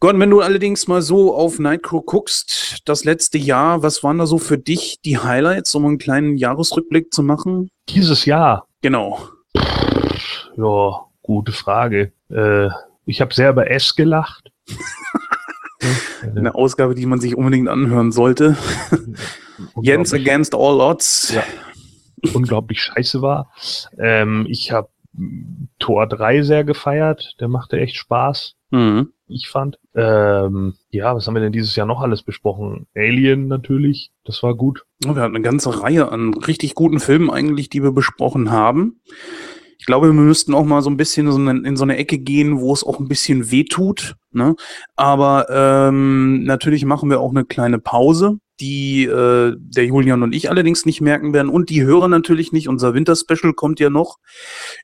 Gordon, 0.00 0.20
wenn 0.20 0.30
du 0.30 0.40
allerdings 0.40 0.86
mal 0.86 1.02
so 1.02 1.34
auf 1.34 1.58
Nightcrow 1.58 2.06
guckst, 2.06 2.82
das 2.84 3.04
letzte 3.04 3.36
Jahr, 3.36 3.82
was 3.82 4.04
waren 4.04 4.18
da 4.18 4.26
so 4.26 4.38
für 4.38 4.56
dich 4.56 5.00
die 5.04 5.18
Highlights, 5.18 5.74
um 5.74 5.86
einen 5.86 5.98
kleinen 5.98 6.36
Jahresrückblick 6.36 7.12
zu 7.12 7.24
machen? 7.24 7.68
Dieses 7.88 8.24
Jahr? 8.24 8.68
Genau. 8.80 9.18
Ja, 10.56 11.00
gute 11.22 11.50
Frage. 11.50 12.12
Äh, 12.30 12.68
ich 13.06 13.20
habe 13.20 13.34
sehr 13.34 13.50
über 13.50 13.72
S 13.72 13.96
gelacht. 13.96 14.52
Eine 16.22 16.54
Ausgabe, 16.54 16.94
die 16.94 17.06
man 17.06 17.18
sich 17.18 17.34
unbedingt 17.36 17.68
anhören 17.68 18.12
sollte. 18.12 18.56
Jens 19.82 20.14
Against 20.14 20.54
All 20.54 20.80
Odds. 20.80 21.34
Ja. 21.34 21.42
Unglaublich 22.34 22.82
scheiße 22.82 23.20
war. 23.20 23.50
Ähm, 23.98 24.46
ich 24.48 24.70
habe 24.70 24.90
Tor 25.80 26.06
3 26.06 26.42
sehr 26.42 26.62
gefeiert. 26.62 27.34
Der 27.40 27.48
machte 27.48 27.80
echt 27.80 27.96
Spaß. 27.96 28.54
Mhm 28.70 29.12
ich 29.28 29.48
fand. 29.48 29.78
Ähm, 29.94 30.74
ja, 30.90 31.14
was 31.14 31.26
haben 31.26 31.34
wir 31.34 31.40
denn 31.40 31.52
dieses 31.52 31.76
Jahr 31.76 31.86
noch 31.86 32.00
alles 32.00 32.22
besprochen? 32.22 32.86
Alien 32.96 33.48
natürlich, 33.48 34.10
das 34.24 34.42
war 34.42 34.54
gut. 34.54 34.84
Wir 35.00 35.14
hatten 35.14 35.36
eine 35.36 35.42
ganze 35.42 35.82
Reihe 35.82 36.10
an 36.10 36.34
richtig 36.34 36.74
guten 36.74 37.00
Filmen 37.00 37.30
eigentlich, 37.30 37.68
die 37.68 37.82
wir 37.82 37.92
besprochen 37.92 38.50
haben. 38.50 39.00
Ich 39.78 39.86
glaube, 39.86 40.08
wir 40.08 40.12
müssten 40.12 40.54
auch 40.54 40.64
mal 40.64 40.82
so 40.82 40.90
ein 40.90 40.96
bisschen 40.96 41.30
so 41.30 41.38
in 41.38 41.76
so 41.76 41.84
eine 41.84 41.96
Ecke 41.96 42.18
gehen, 42.18 42.60
wo 42.60 42.72
es 42.72 42.84
auch 42.84 42.98
ein 42.98 43.08
bisschen 43.08 43.50
weh 43.50 43.64
tut. 43.64 44.16
Ne? 44.32 44.56
Aber 44.96 45.46
ähm, 45.50 46.42
natürlich 46.42 46.84
machen 46.84 47.10
wir 47.10 47.20
auch 47.20 47.30
eine 47.30 47.44
kleine 47.44 47.78
Pause 47.78 48.38
die 48.60 49.04
äh, 49.04 49.54
der 49.58 49.84
Julian 49.84 50.22
und 50.22 50.34
ich 50.34 50.50
allerdings 50.50 50.86
nicht 50.86 51.00
merken 51.00 51.32
werden 51.32 51.48
und 51.48 51.70
die 51.70 51.82
Hörer 51.82 52.08
natürlich 52.08 52.52
nicht. 52.52 52.68
Unser 52.68 52.94
Winterspecial 52.94 53.54
kommt 53.54 53.80
ja 53.80 53.90
noch 53.90 54.18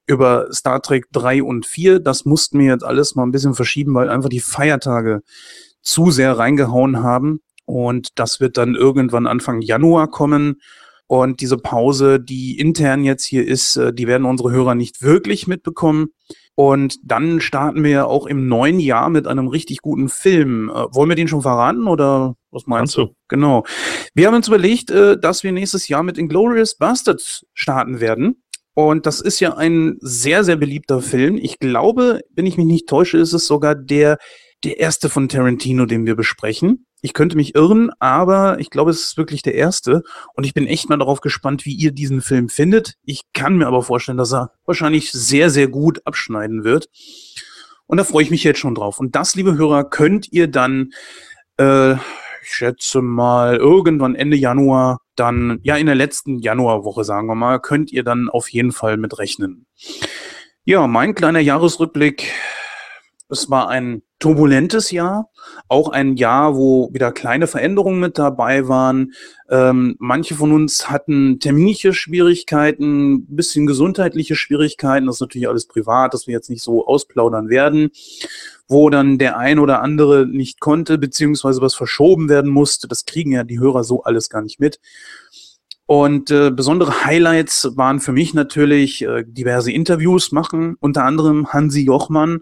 über 0.07 0.49
Star 0.53 0.81
Trek 0.83 1.07
3 1.13 1.43
und 1.43 1.67
4. 1.67 2.01
Das 2.01 2.25
mussten 2.25 2.59
wir 2.59 2.67
jetzt 2.67 2.85
alles 2.85 3.15
mal 3.15 3.25
ein 3.25 3.33
bisschen 3.33 3.55
verschieben, 3.55 3.95
weil 3.95 4.09
einfach 4.09 4.29
die 4.29 4.41
Feiertage 4.41 5.23
zu 5.83 6.11
sehr 6.11 6.39
reingehauen 6.39 7.03
haben. 7.03 7.41
Und 7.67 8.09
das 8.17 8.41
wird 8.41 8.57
dann 8.57 8.75
irgendwann 8.75 9.27
Anfang 9.27 9.61
Januar 9.61 10.11
kommen. 10.11 10.61
Und 11.15 11.41
diese 11.41 11.59
Pause, 11.59 12.19
die 12.19 12.59
intern 12.59 13.05
jetzt 13.05 13.25
hier 13.25 13.47
ist, 13.47 13.77
äh, 13.77 13.95
die 13.95 14.09
werden 14.09 14.27
unsere 14.27 14.51
Hörer 14.51 14.75
nicht 14.75 15.01
wirklich 15.01 15.47
mitbekommen. 15.47 16.09
Und 16.57 16.99
dann 17.05 17.41
starten 17.41 17.85
wir 17.85 18.09
auch 18.09 18.27
im 18.27 18.49
neuen 18.49 18.81
Jahr 18.81 19.11
mit 19.11 19.29
einem 19.29 19.47
richtig 19.47 19.79
guten 19.79 20.09
Film. 20.09 20.71
Äh, 20.71 20.93
wollen 20.93 21.09
wir 21.09 21.15
den 21.15 21.29
schon 21.29 21.43
verraten 21.43 21.87
oder 21.87 22.35
was 22.51 22.67
meinst 22.67 22.97
du? 22.97 23.15
Genau. 23.29 23.63
Wir 24.15 24.27
haben 24.27 24.35
uns 24.35 24.49
überlegt, 24.49 24.91
äh, 24.91 25.17
dass 25.17 25.45
wir 25.45 25.53
nächstes 25.53 25.87
Jahr 25.87 26.03
mit 26.03 26.19
Inglorious 26.19 26.75
Bastards 26.79 27.47
starten 27.55 28.01
werden. 28.01 28.43
Und 28.75 29.07
das 29.07 29.21
ist 29.21 29.39
ja 29.39 29.57
ein 29.57 29.99
sehr, 30.01 30.43
sehr 30.43 30.57
beliebter 30.57 31.01
Film. 31.01 31.39
Ich 31.41 31.61
glaube, 31.61 32.23
wenn 32.35 32.47
ich 32.47 32.57
mich 32.57 32.67
nicht 32.67 32.89
täusche, 32.89 33.19
ist 33.19 33.35
es 33.35 33.47
sogar 33.47 33.77
der, 33.77 34.19
der 34.65 34.81
erste 34.81 35.09
von 35.09 35.29
Tarantino, 35.29 35.87
den 35.87 36.07
wir 36.07 36.17
besprechen. 36.17 36.87
Ich 37.05 37.13
könnte 37.13 37.37
mich 37.37 37.55
irren, 37.55 37.91
aber 37.99 38.59
ich 38.61 38.71
glaube, 38.71 38.91
es 38.91 39.05
ist 39.05 39.19
wirklich 39.19 39.43
der 39.43 39.55
erste. 39.55 40.05
Und 40.33 40.45
ich 40.45 40.55
bin 40.55 40.67
echt 40.67 40.89
mal 40.89 40.97
darauf 40.97 41.21
gespannt, 41.21 41.67
wie 41.67 41.75
ihr 41.75 41.93
diesen 41.93 42.23
Film 42.23 42.49
findet. 42.49 42.95
Ich 43.05 43.25
kann 43.35 43.59
mir 43.59 43.67
aber 43.67 43.83
vorstellen, 43.83 44.17
dass 44.17 44.33
er 44.33 44.53
wahrscheinlich 44.65 45.13
sehr, 45.13 45.51
sehr 45.51 45.69
gut 45.69 46.01
abschneiden 46.07 46.65
wird. 46.65 46.89
Und 47.87 47.99
da 47.99 48.05
freue 48.05 48.23
ich 48.23 48.31
mich 48.31 48.43
jetzt 48.43 48.59
schon 48.59 48.75
drauf. 48.75 49.01
Und 49.01 49.15
das, 49.17 49.35
liebe 49.35 49.55
Hörer, 49.59 49.85
könnt 49.85 50.33
ihr 50.33 50.49
dann, 50.49 50.95
äh, 51.59 51.93
ich 51.93 51.99
schätze 52.43 53.03
mal, 53.03 53.57
irgendwann 53.57 54.15
Ende 54.15 54.39
Januar, 54.39 55.03
dann, 55.15 55.61
ja, 55.63 55.77
in 55.77 55.85
der 55.85 55.97
letzten 55.97 56.39
Januarwoche, 56.39 57.05
sagen 57.05 57.29
wir 57.29 57.35
mal, 57.35 57.61
könnt 57.61 57.93
ihr 57.93 58.03
dann 58.03 58.31
auf 58.31 58.49
jeden 58.49 58.73
Fall 58.73 58.97
mit 58.97 59.19
rechnen. 59.19 59.67
Ja, 60.65 60.87
mein 60.87 61.15
kleiner 61.15 61.41
Jahresrückblick 61.41 62.33
es 63.29 63.51
war 63.51 63.69
ein 63.69 64.03
turbulentes 64.19 64.91
Jahr, 64.91 65.31
auch 65.69 65.89
ein 65.89 66.17
Jahr, 66.17 66.57
wo 66.57 66.89
wieder 66.93 67.13
kleine 67.13 67.47
Veränderungen 67.47 68.01
mit 68.01 68.19
dabei 68.19 68.69
waren. 68.69 69.13
Ähm, 69.51 69.97
manche 69.99 70.35
von 70.35 70.53
uns 70.53 70.89
hatten 70.89 71.41
terminliche 71.41 71.93
Schwierigkeiten, 71.93 73.15
ein 73.15 73.37
bisschen 73.37 73.67
gesundheitliche 73.67 74.37
Schwierigkeiten. 74.37 75.07
Das 75.07 75.17
ist 75.17 75.21
natürlich 75.21 75.49
alles 75.49 75.67
privat, 75.67 76.15
dass 76.15 76.27
wir 76.27 76.33
jetzt 76.33 76.51
nicht 76.51 76.63
so 76.63 76.87
ausplaudern 76.87 77.49
werden, 77.49 77.91
wo 78.69 78.89
dann 78.89 79.19
der 79.19 79.37
ein 79.37 79.59
oder 79.59 79.83
andere 79.83 80.27
nicht 80.27 80.61
konnte, 80.61 80.97
beziehungsweise 80.97 81.61
was 81.61 81.75
verschoben 81.75 82.29
werden 82.29 82.51
musste. 82.51 82.89
Das 82.89 83.05
kriegen 83.05 83.33
ja 83.33 83.45
die 83.45 83.59
Hörer 83.59 83.85
so 83.85 84.05
alles 84.05 84.31
gar 84.31 84.43
nicht 84.43 84.61
mit. 84.61 84.81
Und 85.87 86.31
äh, 86.31 86.51
besondere 86.51 87.05
Highlights 87.05 87.77
waren 87.77 88.01
für 88.01 88.13
mich 88.13 88.33
natürlich 88.33 89.03
äh, 89.03 89.23
diverse 89.27 89.71
Interviews 89.71 90.33
machen, 90.33 90.77
unter 90.81 91.05
anderem 91.05 91.53
Hansi 91.53 91.83
Jochmann, 91.83 92.41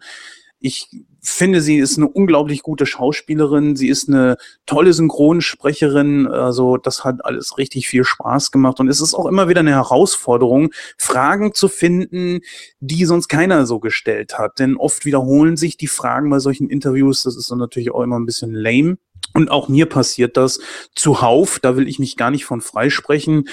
ich 0.62 0.88
finde, 1.20 1.60
sie 1.60 1.78
ist 1.78 1.98
eine 1.98 2.08
unglaublich 2.08 2.62
gute 2.62 2.86
Schauspielerin. 2.86 3.76
Sie 3.76 3.88
ist 3.88 4.08
eine 4.08 4.36
tolle 4.66 4.92
Synchronsprecherin. 4.92 6.26
Also 6.26 6.76
das 6.76 7.04
hat 7.04 7.24
alles 7.24 7.58
richtig 7.58 7.88
viel 7.88 8.04
Spaß 8.04 8.50
gemacht. 8.50 8.80
Und 8.80 8.88
es 8.88 9.00
ist 9.00 9.14
auch 9.14 9.26
immer 9.26 9.48
wieder 9.48 9.60
eine 9.60 9.72
Herausforderung, 9.72 10.72
Fragen 10.98 11.54
zu 11.54 11.68
finden, 11.68 12.40
die 12.80 13.04
sonst 13.04 13.28
keiner 13.28 13.66
so 13.66 13.80
gestellt 13.80 14.38
hat. 14.38 14.58
Denn 14.58 14.76
oft 14.76 15.04
wiederholen 15.04 15.56
sich 15.56 15.76
die 15.76 15.88
Fragen 15.88 16.30
bei 16.30 16.38
solchen 16.38 16.68
Interviews. 16.68 17.22
Das 17.24 17.36
ist 17.36 17.50
dann 17.50 17.58
natürlich 17.58 17.92
auch 17.92 18.02
immer 18.02 18.18
ein 18.18 18.26
bisschen 18.26 18.52
lame. 18.54 18.98
Und 19.34 19.50
auch 19.50 19.68
mir 19.68 19.86
passiert 19.86 20.36
das 20.36 20.60
zuhauf. 20.94 21.58
Da 21.60 21.76
will 21.76 21.88
ich 21.88 21.98
mich 21.98 22.16
gar 22.16 22.30
nicht 22.30 22.44
von 22.44 22.60
freisprechen. 22.60 23.48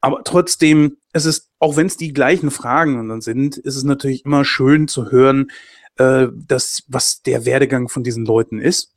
Aber 0.00 0.22
trotzdem, 0.24 0.96
es 1.12 1.24
ist, 1.26 1.50
auch 1.58 1.76
wenn 1.76 1.86
es 1.88 1.96
die 1.96 2.12
gleichen 2.12 2.50
Fragen 2.50 3.20
sind, 3.20 3.56
ist 3.56 3.76
es 3.76 3.82
natürlich 3.82 4.24
immer 4.24 4.44
schön 4.44 4.86
zu 4.86 5.10
hören, 5.10 5.50
äh, 5.98 6.28
das, 6.34 6.84
was 6.88 7.22
der 7.22 7.44
Werdegang 7.44 7.88
von 7.88 8.02
diesen 8.02 8.24
Leuten 8.24 8.60
ist. 8.60 8.94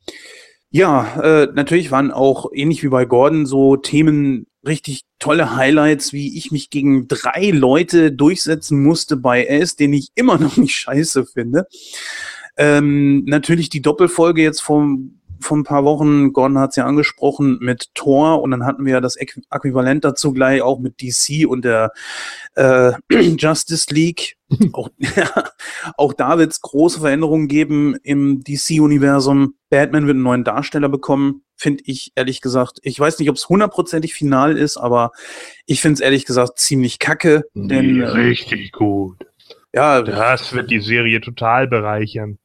Ja, 0.70 1.22
äh, 1.22 1.50
natürlich 1.54 1.92
waren 1.92 2.12
auch 2.12 2.50
ähnlich 2.54 2.82
wie 2.82 2.88
bei 2.88 3.06
Gordon 3.06 3.46
so 3.46 3.76
Themen 3.76 4.48
richtig 4.66 5.04
tolle 5.20 5.56
Highlights, 5.56 6.14
wie 6.14 6.38
ich 6.38 6.52
mich 6.52 6.70
gegen 6.70 7.08
drei 7.08 7.50
Leute 7.50 8.12
durchsetzen 8.12 8.82
musste 8.82 9.18
bei 9.18 9.46
S, 9.46 9.76
den 9.76 9.92
ich 9.94 10.10
immer 10.16 10.38
noch 10.38 10.58
nicht 10.58 10.76
scheiße 10.78 11.26
finde. 11.26 11.68
Ähm, 12.58 13.26
natürlich 13.26 13.70
die 13.70 13.82
Doppelfolge 13.82 14.42
jetzt 14.42 14.62
vom 14.62 15.21
vor 15.42 15.58
ein 15.58 15.64
paar 15.64 15.84
Wochen, 15.84 16.34
Gordon 16.34 16.60
hat 16.60 16.72
es 16.72 16.76
ja 16.76 16.86
angesprochen, 16.86 17.58
mit 17.62 17.94
Thor 17.94 18.42
und 18.42 18.52
dann 18.52 18.66
hatten 18.66 18.86
wir 18.86 18.94
ja 18.94 19.02
das 19.02 19.16
Äquivalent 19.16 20.06
dazu 20.06 20.34
gleich 20.34 20.62
auch 20.62 20.80
mit 20.80 21.02
DC 21.02 21.48
und 21.48 21.66
der 21.66 21.92
äh, 22.56 22.94
Justice 23.38 23.94
League. 23.94 24.38
auch, 24.74 24.90
ja, 24.98 25.30
auch 25.98 26.14
da 26.14 26.38
wird 26.38 26.52
es 26.52 26.62
große 26.62 27.00
Veränderungen 27.00 27.48
geben 27.48 27.96
im 28.04 28.44
DC-Universum. 28.44 29.56
Batman 29.70 30.08
wird 30.08 30.16
einen 30.16 30.24
neuen 30.24 30.44
Darsteller 30.44 30.90
bekommen. 30.90 31.44
finde 31.56 31.84
ich 31.86 32.12
ehrlich 32.16 32.42
gesagt, 32.42 32.80
ich 32.84 33.00
weiß 33.00 33.20
nicht, 33.20 33.30
ob 33.30 33.38
es 33.38 33.48
hundertprozentig 33.48 34.14
final 34.14 34.58
ist, 34.58 34.78
aber 34.78 35.12
ich 35.66 35.82
finde 35.82 35.96
es 35.96 36.00
ehrlich 36.02 36.26
gesagt 36.26 36.60
ziemlich 36.60 37.00
kacke. 37.00 37.46
Denn, 37.54 38.00
nee, 38.00 38.04
richtig 38.04 38.72
gut. 38.74 39.26
Ja, 39.74 40.02
das 40.02 40.54
wird 40.54 40.70
die 40.70 40.82
Serie 40.82 41.22
total 41.22 41.68
bereichern. 41.68 42.38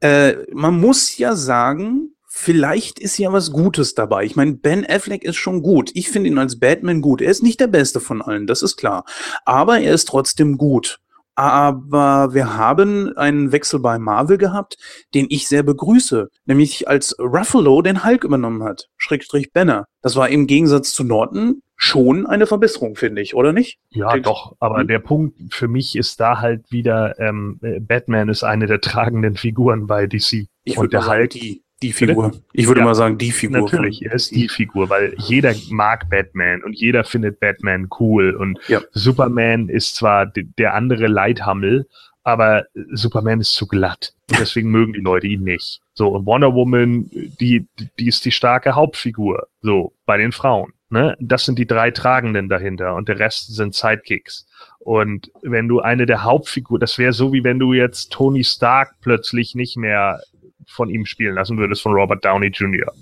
Äh, 0.00 0.34
man 0.52 0.80
muss 0.80 1.16
ja 1.16 1.36
sagen, 1.36 2.15
vielleicht 2.36 2.98
ist 2.98 3.16
ja 3.16 3.32
was 3.32 3.50
Gutes 3.50 3.94
dabei. 3.94 4.24
Ich 4.24 4.36
meine, 4.36 4.52
Ben 4.52 4.86
Affleck 4.86 5.24
ist 5.24 5.36
schon 5.36 5.62
gut. 5.62 5.90
Ich 5.94 6.10
finde 6.10 6.28
ihn 6.28 6.38
als 6.38 6.60
Batman 6.60 7.00
gut. 7.00 7.22
Er 7.22 7.30
ist 7.30 7.42
nicht 7.42 7.58
der 7.60 7.66
Beste 7.66 7.98
von 7.98 8.20
allen, 8.20 8.46
das 8.46 8.62
ist 8.62 8.76
klar. 8.76 9.04
Aber 9.46 9.80
er 9.80 9.94
ist 9.94 10.06
trotzdem 10.06 10.58
gut. 10.58 11.00
Aber 11.34 12.34
wir 12.34 12.56
haben 12.56 13.16
einen 13.16 13.52
Wechsel 13.52 13.80
bei 13.80 13.98
Marvel 13.98 14.36
gehabt, 14.38 14.76
den 15.14 15.26
ich 15.30 15.48
sehr 15.48 15.62
begrüße. 15.62 16.28
Nämlich 16.44 16.88
als 16.88 17.18
Ruffalo 17.18 17.80
den 17.80 18.04
Hulk 18.04 18.24
übernommen 18.24 18.62
hat. 18.62 18.88
Schrägstrich 18.98 19.52
Banner. 19.52 19.86
Das 20.02 20.14
war 20.16 20.28
im 20.28 20.46
Gegensatz 20.46 20.92
zu 20.92 21.04
Norton 21.04 21.62
schon 21.74 22.26
eine 22.26 22.46
Verbesserung, 22.46 22.96
finde 22.96 23.22
ich, 23.22 23.34
oder 23.34 23.52
nicht? 23.52 23.78
Ja, 23.90 24.10
Klingt 24.10 24.26
doch. 24.26 24.56
Aber 24.60 24.80
hm? 24.80 24.88
der 24.88 24.98
Punkt 24.98 25.54
für 25.54 25.68
mich 25.68 25.96
ist 25.96 26.20
da 26.20 26.40
halt 26.40 26.70
wieder, 26.70 27.18
ähm, 27.18 27.60
Batman 27.80 28.28
ist 28.28 28.44
eine 28.44 28.66
der 28.66 28.80
tragenden 28.80 29.36
Figuren 29.36 29.86
bei 29.86 30.06
DC. 30.06 30.46
Ich 30.64 30.76
würde 30.76 30.88
der 30.88 31.06
Hulk, 31.06 31.30
die 31.30 31.62
die 31.82 31.92
Figur. 31.92 32.32
Ich 32.52 32.66
würde 32.66 32.80
ja, 32.80 32.86
mal 32.86 32.94
sagen, 32.94 33.18
die 33.18 33.32
Figur. 33.32 33.60
Natürlich, 33.60 34.04
er 34.04 34.12
ist 34.12 34.30
die 34.34 34.48
Figur, 34.48 34.88
weil 34.88 35.14
jeder 35.18 35.54
mag 35.70 36.08
Batman 36.08 36.62
und 36.62 36.72
jeder 36.72 37.04
findet 37.04 37.38
Batman 37.38 37.88
cool. 38.00 38.34
Und 38.34 38.58
ja. 38.68 38.80
Superman 38.92 39.68
ist 39.68 39.96
zwar 39.96 40.26
der 40.26 40.74
andere 40.74 41.06
Leithammel, 41.06 41.86
aber 42.24 42.64
Superman 42.92 43.40
ist 43.40 43.52
zu 43.52 43.66
glatt. 43.66 44.14
Und 44.30 44.40
deswegen 44.40 44.70
mögen 44.70 44.94
die 44.94 45.00
Leute 45.00 45.26
ihn 45.26 45.44
nicht. 45.44 45.80
So, 45.92 46.08
und 46.08 46.26
Wonder 46.26 46.54
Woman, 46.54 47.10
die, 47.12 47.66
die 47.98 48.08
ist 48.08 48.24
die 48.24 48.32
starke 48.32 48.74
Hauptfigur. 48.74 49.46
So, 49.60 49.92
bei 50.06 50.16
den 50.16 50.32
Frauen. 50.32 50.72
Ne? 50.88 51.16
Das 51.20 51.44
sind 51.44 51.58
die 51.58 51.66
drei 51.66 51.90
Tragenden 51.90 52.48
dahinter 52.48 52.94
und 52.94 53.08
der 53.08 53.18
Rest 53.18 53.54
sind 53.54 53.74
Sidekicks. 53.74 54.46
Und 54.78 55.32
wenn 55.42 55.66
du 55.66 55.80
eine 55.80 56.06
der 56.06 56.22
Hauptfiguren, 56.22 56.80
das 56.80 56.96
wäre 56.96 57.12
so 57.12 57.32
wie 57.32 57.42
wenn 57.42 57.58
du 57.58 57.72
jetzt 57.72 58.12
Tony 58.12 58.44
Stark 58.44 58.94
plötzlich 59.02 59.56
nicht 59.56 59.76
mehr 59.76 60.20
von 60.66 60.88
ihm 60.88 61.06
spielen 61.06 61.34
lassen 61.34 61.58
würdest, 61.58 61.82
von 61.82 61.92
Robert 61.92 62.24
Downey 62.24 62.48
Jr. 62.48 62.92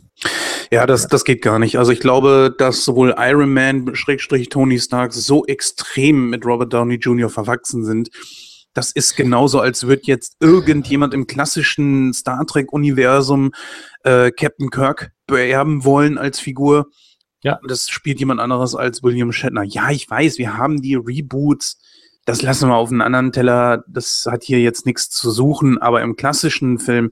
Ja, 0.71 0.87
das, 0.87 1.09
das 1.09 1.25
geht 1.25 1.43
gar 1.43 1.59
nicht. 1.59 1.79
Also 1.79 1.93
ich 1.93 2.01
glaube, 2.01 2.55
dass 2.57 2.85
sowohl 2.85 3.15
Iron 3.19 3.53
Man, 3.53 3.95
Schrägstrich 3.95 4.49
Tony 4.49 4.79
Stark 4.79 5.13
so 5.13 5.45
extrem 5.47 6.31
mit 6.31 6.45
Robert 6.47 6.73
Downey 6.73 6.97
Jr. 6.97 7.29
verwachsen 7.29 7.85
sind. 7.85 8.11
Das 8.75 8.91
ist 8.91 9.17
genauso, 9.17 9.61
als 9.61 9.87
würde 9.87 10.03
jetzt 10.07 10.37
irgendjemand 10.41 11.15
im 11.15 11.27
klassischen 11.27 12.13
Star 12.13 12.45
Trek-Universum 12.45 13.53
äh, 14.03 14.33
Captain 14.33 14.71
Kirk 14.71 15.13
beerben 15.27 15.85
wollen 15.85 16.19
als 16.19 16.41
Figur. 16.41 16.89
Ja. 17.43 17.61
Das 17.69 17.89
spielt 17.89 18.19
jemand 18.19 18.41
anderes 18.41 18.75
als 18.75 19.03
William 19.03 19.31
Shatner. 19.31 19.63
Ja, 19.63 19.91
ich 19.91 20.11
weiß, 20.11 20.39
wir 20.39 20.57
haben 20.57 20.83
die 20.83 20.97
Reboots. 20.97 21.79
Das 22.25 22.43
lassen 22.43 22.69
wir 22.69 22.75
auf 22.75 22.91
einen 22.91 23.03
anderen 23.03 23.33
Teller. 23.33 23.85
Das 23.87 24.27
hat 24.29 24.43
hier 24.43 24.61
jetzt 24.61 24.87
nichts 24.87 25.11
zu 25.11 25.31
suchen. 25.31 25.79
Aber 25.79 26.03
im 26.03 26.17
klassischen 26.17 26.79
Film 26.79 27.11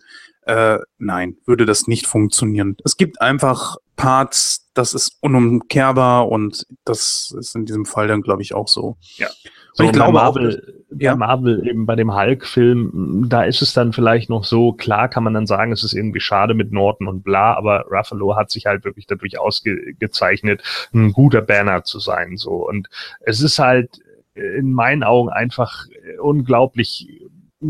äh, 0.53 0.78
nein, 0.98 1.36
würde 1.46 1.64
das 1.64 1.86
nicht 1.86 2.07
funktionieren. 2.07 2.76
Es 2.84 2.98
gibt 2.98 3.22
einfach 3.22 3.76
Parts, 3.96 4.68
das 4.74 4.92
ist 4.92 5.16
unumkehrbar 5.20 6.28
und 6.28 6.66
das 6.84 7.34
ist 7.38 7.55
in 7.55 7.64
diesem 7.64 7.86
Fall 7.86 8.07
dann, 8.07 8.20
glaube 8.20 8.42
ich, 8.42 8.53
auch 8.53 8.68
so. 8.68 8.96
Ja. 9.16 9.28
So, 9.72 9.84
ich 9.84 9.92
glaube 9.92 10.12
Marvel, 10.12 10.76
auch, 10.90 11.00
ja. 11.00 11.16
Marvel 11.16 11.66
eben 11.66 11.86
bei 11.86 11.96
dem 11.96 12.14
Hulk-Film, 12.14 13.26
da 13.30 13.44
ist 13.44 13.62
es 13.62 13.72
dann 13.72 13.94
vielleicht 13.94 14.28
noch 14.28 14.44
so, 14.44 14.74
klar 14.74 15.09
kann 15.09 15.24
man 15.24 15.32
dann 15.32 15.46
sagen, 15.46 15.72
es 15.72 15.84
ist 15.84 15.94
irgendwie 15.94 16.20
schade 16.20 16.53
mit 16.53 16.70
Norton 16.70 17.09
und 17.09 17.22
bla, 17.24 17.55
aber 17.57 17.86
Ruffalo 17.90 18.36
hat 18.36 18.50
sich 18.50 18.66
halt 18.66 18.84
wirklich 18.84 19.07
dadurch 19.07 19.38
ausgezeichnet, 19.38 20.62
ein 20.92 21.12
guter 21.12 21.40
Banner 21.40 21.84
zu 21.84 21.98
sein, 21.98 22.36
so. 22.36 22.68
Und 22.68 22.88
es 23.20 23.40
ist 23.40 23.59
halt 23.59 24.03
in 24.34 24.72
meinen 24.72 25.03
Augen 25.03 25.30
einfach 25.30 25.86
unglaublich 26.20 27.22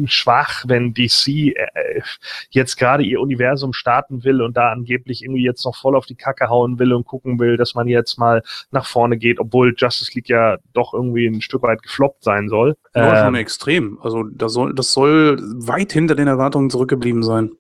schwach, 0.07 0.65
wenn 0.67 0.95
DC 0.95 1.29
äh, 1.29 2.03
jetzt 2.51 2.77
gerade 2.77 3.03
ihr 3.03 3.21
Universum 3.21 3.73
starten 3.73 4.25
will 4.25 4.43
und 4.43 4.57
da 4.57 4.71
angeblich 4.71 5.23
irgendwie 5.23 5.45
jetzt 5.45 5.65
noch 5.65 5.77
voll 5.77 5.97
auf 5.97 6.07
die 6.07 6.15
Kacke 6.15 6.49
hauen 6.49 6.79
will 6.79 6.93
und 6.93 7.07
gucken 7.07 7.39
will, 7.39 7.57
dass 7.57 7.75
man 7.75 7.89
jetzt 7.89 8.19
mal 8.19 8.43
nach 8.71 8.87
vorne 8.87 9.19
geht, 9.19 9.39
obwohl 9.39 9.75
Justice 9.77 10.13
League 10.15 10.29
ja 10.29 10.59
doch 10.73 10.95
irgendwie 10.95 11.27
ein 11.27 11.41
Stück 11.41 11.63
weit 11.63 11.83
gefloppt 11.83 12.25
sein 12.25 12.49
soll. 12.49 12.77
Ja, 12.95 13.21
ähm, 13.21 13.27
schon 13.27 13.35
extrem. 13.37 13.99
Also 14.03 14.25
das 14.25 14.53
soll, 14.53 14.75
das 14.75 14.93
soll 14.93 15.39
weit 15.41 15.93
hinter 15.93 16.15
den 16.15 16.29
Erwartungen 16.29 16.71
zurückgeblieben 16.71 17.23
sein. 17.23 17.51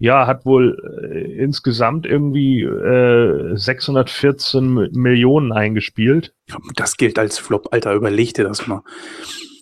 Ja, 0.00 0.28
hat 0.28 0.46
wohl 0.46 0.78
äh, 1.12 1.42
insgesamt 1.42 2.06
irgendwie 2.06 2.62
äh, 2.62 3.56
614 3.56 4.90
Millionen 4.92 5.52
eingespielt. 5.52 6.34
Das 6.76 6.96
gilt 6.96 7.18
als 7.18 7.38
Flop, 7.38 7.68
Alter, 7.72 7.94
überleg 7.94 8.32
dir 8.34 8.44
das 8.44 8.68
mal. 8.68 8.82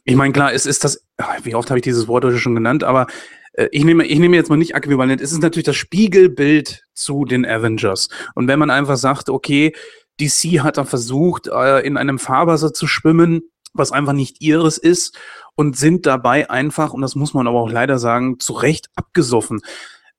Ich 0.04 0.14
meine, 0.14 0.34
klar, 0.34 0.52
es 0.52 0.66
ist 0.66 0.84
das, 0.84 1.05
wie 1.42 1.54
oft 1.54 1.70
habe 1.70 1.78
ich 1.78 1.84
dieses 1.84 2.08
Wort 2.08 2.24
heute 2.24 2.38
schon 2.38 2.54
genannt, 2.54 2.84
aber 2.84 3.06
äh, 3.52 3.68
ich 3.72 3.84
nehme, 3.84 4.04
ich 4.06 4.18
nehme 4.18 4.36
jetzt 4.36 4.50
mal 4.50 4.56
nicht 4.56 4.74
äquivalent. 4.74 5.20
Es 5.20 5.32
ist 5.32 5.42
natürlich 5.42 5.66
das 5.66 5.76
Spiegelbild 5.76 6.84
zu 6.94 7.24
den 7.24 7.44
Avengers. 7.44 8.08
Und 8.34 8.48
wenn 8.48 8.58
man 8.58 8.70
einfach 8.70 8.96
sagt, 8.96 9.28
okay, 9.28 9.74
DC 10.20 10.62
hat 10.62 10.76
da 10.76 10.84
versucht, 10.84 11.48
äh, 11.48 11.80
in 11.80 11.96
einem 11.96 12.18
Fahrwasser 12.18 12.72
zu 12.72 12.86
schwimmen, 12.86 13.42
was 13.74 13.92
einfach 13.92 14.14
nicht 14.14 14.40
ihres 14.40 14.78
ist 14.78 15.18
und 15.54 15.76
sind 15.76 16.06
dabei 16.06 16.48
einfach, 16.50 16.92
und 16.92 17.02
das 17.02 17.14
muss 17.14 17.34
man 17.34 17.46
aber 17.46 17.60
auch 17.60 17.70
leider 17.70 17.98
sagen, 17.98 18.38
zu 18.38 18.54
Recht 18.54 18.88
abgesoffen. 18.94 19.60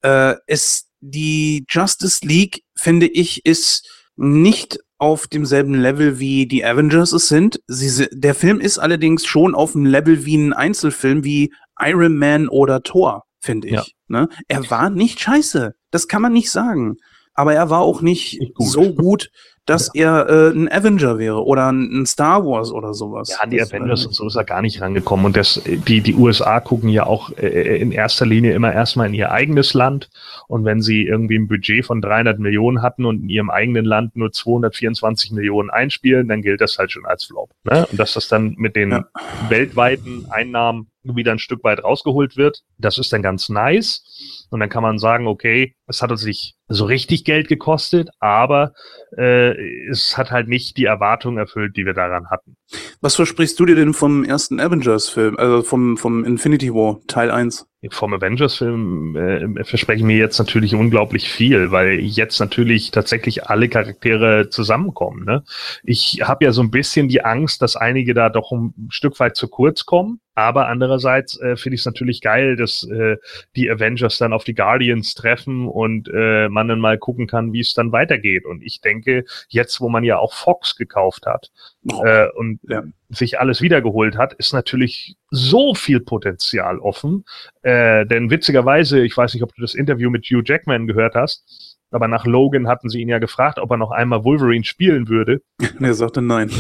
Äh, 0.02 0.36
es, 0.46 0.90
die 1.00 1.66
Justice 1.70 2.26
League, 2.26 2.64
finde 2.76 3.08
ich, 3.08 3.46
ist 3.46 3.88
nicht 4.16 4.80
auf 4.98 5.28
demselben 5.28 5.74
Level 5.74 6.20
wie 6.20 6.48
die 6.48 6.66
Avengers 6.66 7.12
es 7.12 7.28
sind. 7.28 7.62
Sie, 7.68 8.08
der 8.12 8.36
Film 8.36 8.60
ist 8.60 8.80
allerdings 8.80 9.26
schon 9.26 9.56
auf 9.56 9.74
dem 9.74 9.86
Level 9.86 10.26
wie 10.26 10.38
ein 10.38 10.54
Einzelfilm 10.54 11.24
wie 11.24 11.54
Iron 11.80 12.18
Man 12.18 12.48
oder 12.48 12.82
Thor, 12.82 13.24
finde 13.40 13.68
ich. 13.68 13.74
Ja. 13.74 13.84
Ne? 14.08 14.30
Er 14.48 14.70
war 14.70 14.90
nicht 14.90 15.20
scheiße. 15.20 15.76
Das 15.92 16.08
kann 16.08 16.22
man 16.22 16.34
nicht 16.34 16.50
sagen. 16.50 16.98
Aber 17.34 17.54
er 17.54 17.70
war 17.70 17.82
auch 17.82 18.02
nicht, 18.02 18.40
gut. 18.56 18.68
so 18.68 18.94
gut, 18.94 19.30
dass 19.68 19.92
ja. 19.94 20.22
er 20.22 20.30
äh, 20.30 20.52
ein 20.52 20.72
Avenger 20.72 21.20
wäre 21.20 21.46
oder 21.46 21.72
ein, 21.72 22.06
Star 22.06 22.46
Wars 22.46 22.72
oder 22.72 22.94
sowas. 22.94 23.30
Ja, 23.30 23.48
die 23.48 23.58
das 23.58 23.72
Avengers 23.72 24.06
und 24.06 24.14
so 24.14 24.26
ist 24.26 24.36
er 24.36 24.46
gar 24.46 24.62
nicht 24.62 24.82
rangekommen. 24.82 25.26
Und 25.26 25.36
das, 25.36 25.62
die, 25.66 26.02
die 26.02 26.16
USA 26.16 26.62
gucken 26.62 26.90
ja 26.90 27.06
auch 27.06 27.32
äh, 27.38 27.78
in 27.78 27.92
erster 27.92 28.26
Linie 28.26 28.54
immer 28.54 28.74
erstmal 28.74 29.08
in 29.08 29.14
ihr 29.14 29.32
eigenes 29.32 29.74
Land. 29.74 30.10
Und 30.48 30.64
wenn 30.64 30.82
sie 30.82 31.04
irgendwie 31.04 31.38
ein 31.38 31.50
Budget 31.50 31.86
von 31.86 32.02
300 32.02 32.40
Millionen 32.40 32.82
hatten 32.82 33.06
und 33.06 33.24
in 33.24 33.30
ihrem 33.30 33.50
eigenen 33.50 33.84
Land 33.84 34.16
nur 34.16 34.32
224 34.32 35.32
Millionen 35.32 35.70
einspielen, 35.70 36.30
dann 36.30 36.42
gilt 36.42 36.62
das 36.62 36.78
halt 36.78 36.92
schon 36.94 37.06
als 37.06 37.26
Flop. 37.26 37.50
Ne? 37.66 37.86
Und 37.92 38.00
dass 38.00 38.14
das 38.14 38.30
dann 38.30 38.56
mit 38.58 38.78
den 38.78 38.92
ja. 38.92 39.06
weltweiten 39.50 40.28
Einnahmen 40.30 40.88
wieder 41.16 41.32
ein 41.32 41.40
Stück 41.40 41.64
weit 41.64 41.84
rausgeholt 41.84 42.38
wird, 42.38 42.64
das 42.78 42.98
ist 42.98 43.14
dann 43.14 43.22
ganz 43.22 43.50
nice. 43.50 44.04
Und 44.50 44.60
dann 44.60 44.70
kann 44.70 44.84
man 44.84 45.00
sagen, 45.00 45.28
okay, 45.28 45.76
es 45.88 46.02
hat 46.02 46.12
uns 46.12 46.26
nicht 46.26 46.56
so 46.68 46.86
richtig 46.86 47.24
Geld 47.24 47.48
gekostet, 47.48 48.10
aber 48.20 48.74
äh, 49.18 49.57
es 49.90 50.18
hat 50.18 50.32
halt 50.32 50.48
nicht 50.48 50.78
die 50.78 50.86
Erwartungen 50.86 51.38
erfüllt, 51.38 51.76
die 51.78 51.86
wir 51.86 51.94
daran 51.94 52.30
hatten. 52.30 52.56
Was 53.02 53.16
versprichst 53.16 53.60
du 53.60 53.66
dir 53.66 53.76
denn 53.76 53.94
vom 53.94 54.24
ersten 54.24 54.60
Avengers-Film, 54.60 55.38
also 55.38 55.64
vom, 55.64 55.98
vom 55.98 56.24
Infinity 56.24 56.74
War 56.74 57.00
Teil 57.08 57.32
1? 57.32 57.68
Vom 57.92 58.12
Avengers-Film 58.12 59.16
äh, 59.16 59.64
verspreche 59.64 60.00
ich 60.00 60.04
mir 60.04 60.18
jetzt 60.18 60.40
natürlich 60.40 60.74
unglaublich 60.74 61.30
viel, 61.30 61.70
weil 61.72 62.00
jetzt 62.00 62.40
natürlich 62.40 62.90
tatsächlich 62.90 63.46
alle 63.46 63.70
Charaktere 63.70 64.50
zusammenkommen. 64.50 65.26
Ne? 65.26 65.44
Ich 65.84 66.22
habe 66.24 66.46
ja 66.46 66.52
so 66.52 66.64
ein 66.64 66.72
bisschen 66.72 67.08
die 67.08 67.24
Angst, 67.24 67.62
dass 67.62 67.76
einige 67.76 68.16
da 68.16 68.30
doch 68.30 68.52
ein 68.52 68.74
Stück 68.90 69.20
weit 69.20 69.36
zu 69.36 69.48
kurz 69.48 69.86
kommen. 69.86 70.20
Aber 70.34 70.68
andererseits 70.68 71.40
äh, 71.40 71.56
finde 71.56 71.76
ich 71.76 71.82
es 71.82 71.86
natürlich 71.86 72.22
geil, 72.22 72.56
dass 72.56 72.84
äh, 72.84 73.18
die 73.56 73.72
Avengers 73.72 74.20
dann 74.20 74.34
auf 74.34 74.44
die 74.44 74.54
Guardians 74.54 75.16
treffen 75.16 75.68
und 75.68 76.10
äh, 76.14 76.48
man 76.50 76.68
dann 76.68 76.80
mal 76.80 77.00
gucken 77.00 77.26
kann, 77.26 77.54
wie 77.54 77.60
es 77.60 77.74
dann 77.74 77.92
weitergeht. 77.92 78.46
Und 78.46 78.64
ich 78.64 78.82
denke, 78.82 79.26
jetzt, 79.50 79.82
wo 79.82 79.90
man 79.90 80.04
ja 80.04 80.20
auch 80.20 80.34
Fox 80.34 80.76
gekauft 80.76 81.26
hat 81.26 81.52
äh, 81.86 82.28
und 82.36 82.60
ja. 82.68 82.84
sich 83.10 83.40
alles 83.40 83.62
wiedergeholt 83.62 84.18
hat, 84.18 84.34
ist 84.34 84.54
natürlich 84.54 85.16
so 85.30 85.74
viel 85.74 86.00
Potenzial 86.00 86.80
offen. 86.80 87.26
Äh, 87.62 88.06
denn 88.06 88.30
witzigerweise, 88.30 89.04
ich 89.04 89.16
weiß 89.16 89.34
nicht, 89.34 89.44
ob 89.44 89.54
du 89.56 89.62
das 89.62 89.76
Interview 89.76 90.10
mit 90.10 90.26
Hugh 90.26 90.44
Jackman 90.46 90.88
gehört 90.88 91.16
hast, 91.16 91.78
aber 91.92 92.08
nach 92.08 92.26
Logan 92.26 92.68
hatten 92.68 92.90
sie 92.90 93.02
ihn 93.02 93.10
ja 93.10 93.20
gefragt, 93.20 93.60
ob 93.60 93.72
er 93.72 93.78
noch 93.78 93.92
einmal 93.92 94.24
Wolverine 94.24 94.66
spielen 94.66 95.08
würde. 95.08 95.42
er 95.80 95.94
sagte 95.94 96.22
nein. 96.22 96.52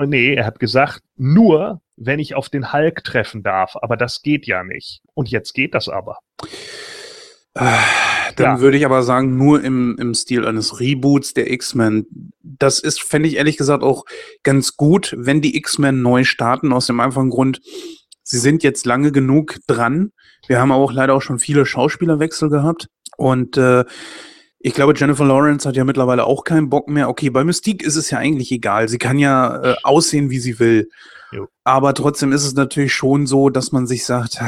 Nee, 0.00 0.34
er 0.34 0.46
hat 0.46 0.60
gesagt, 0.60 1.02
nur 1.16 1.80
wenn 1.96 2.20
ich 2.20 2.36
auf 2.36 2.48
den 2.48 2.72
Hulk 2.72 3.02
treffen 3.02 3.42
darf, 3.42 3.74
aber 3.74 3.96
das 3.96 4.22
geht 4.22 4.46
ja 4.46 4.62
nicht. 4.62 5.02
Und 5.14 5.28
jetzt 5.28 5.54
geht 5.54 5.74
das 5.74 5.88
aber. 5.88 6.18
Dann 8.38 8.56
ja. 8.56 8.60
würde 8.60 8.76
ich 8.76 8.86
aber 8.86 9.02
sagen, 9.02 9.36
nur 9.36 9.62
im, 9.62 9.96
im 9.98 10.14
Stil 10.14 10.46
eines 10.46 10.80
Reboots 10.80 11.34
der 11.34 11.50
X-Men. 11.50 12.06
Das 12.42 12.78
ist, 12.78 13.02
fände 13.02 13.28
ich 13.28 13.36
ehrlich 13.36 13.56
gesagt 13.56 13.82
auch 13.82 14.04
ganz 14.42 14.76
gut, 14.76 15.14
wenn 15.18 15.40
die 15.40 15.56
X-Men 15.56 16.00
neu 16.02 16.24
starten, 16.24 16.72
aus 16.72 16.86
dem 16.86 17.00
einfachen 17.00 17.30
Grund, 17.30 17.60
sie 18.22 18.38
sind 18.38 18.62
jetzt 18.62 18.86
lange 18.86 19.12
genug 19.12 19.56
dran. 19.66 20.12
Wir 20.46 20.60
haben 20.60 20.72
auch 20.72 20.92
leider 20.92 21.14
auch 21.14 21.22
schon 21.22 21.38
viele 21.38 21.66
Schauspielerwechsel 21.66 22.48
gehabt. 22.48 22.86
Und 23.16 23.56
äh, 23.56 23.84
Ich 24.60 24.74
glaube, 24.74 24.92
Jennifer 24.96 25.24
Lawrence 25.24 25.68
hat 25.68 25.76
ja 25.76 25.84
mittlerweile 25.84 26.24
auch 26.24 26.42
keinen 26.42 26.68
Bock 26.68 26.88
mehr. 26.88 27.08
Okay, 27.08 27.30
bei 27.30 27.44
Mystique 27.44 27.84
ist 27.84 27.96
es 27.96 28.10
ja 28.10 28.18
eigentlich 28.18 28.50
egal. 28.50 28.88
Sie 28.88 28.98
kann 28.98 29.18
ja 29.18 29.62
äh, 29.62 29.74
aussehen, 29.84 30.30
wie 30.30 30.40
sie 30.40 30.58
will. 30.58 30.88
Jo. 31.30 31.48
Aber 31.64 31.94
trotzdem 31.94 32.32
ist 32.32 32.44
es 32.44 32.54
natürlich 32.54 32.94
schon 32.94 33.26
so, 33.26 33.50
dass 33.50 33.72
man 33.72 33.86
sich 33.86 34.04
sagt, 34.04 34.40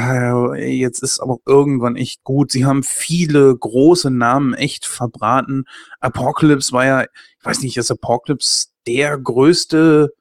jetzt 0.57 1.03
ist 1.03 1.21
aber 1.21 1.39
irgendwann 1.47 1.97
echt 1.97 2.25
gut. 2.25 2.53
Sie 2.53 2.65
haben 2.65 2.83
viele 2.83 3.55
große 3.55 4.11
Namen 4.11 4.55
echt 4.55 4.87
verbraten. 4.87 5.65
Apocalypse 6.01 6.73
war 6.73 6.87
ja, 6.87 7.03
ich 7.03 7.45
weiß 7.45 7.63
nicht, 7.63 7.77
ist 7.77 7.91
Apocalypse 7.91 8.69
der 8.87 9.19
größte 9.19 10.15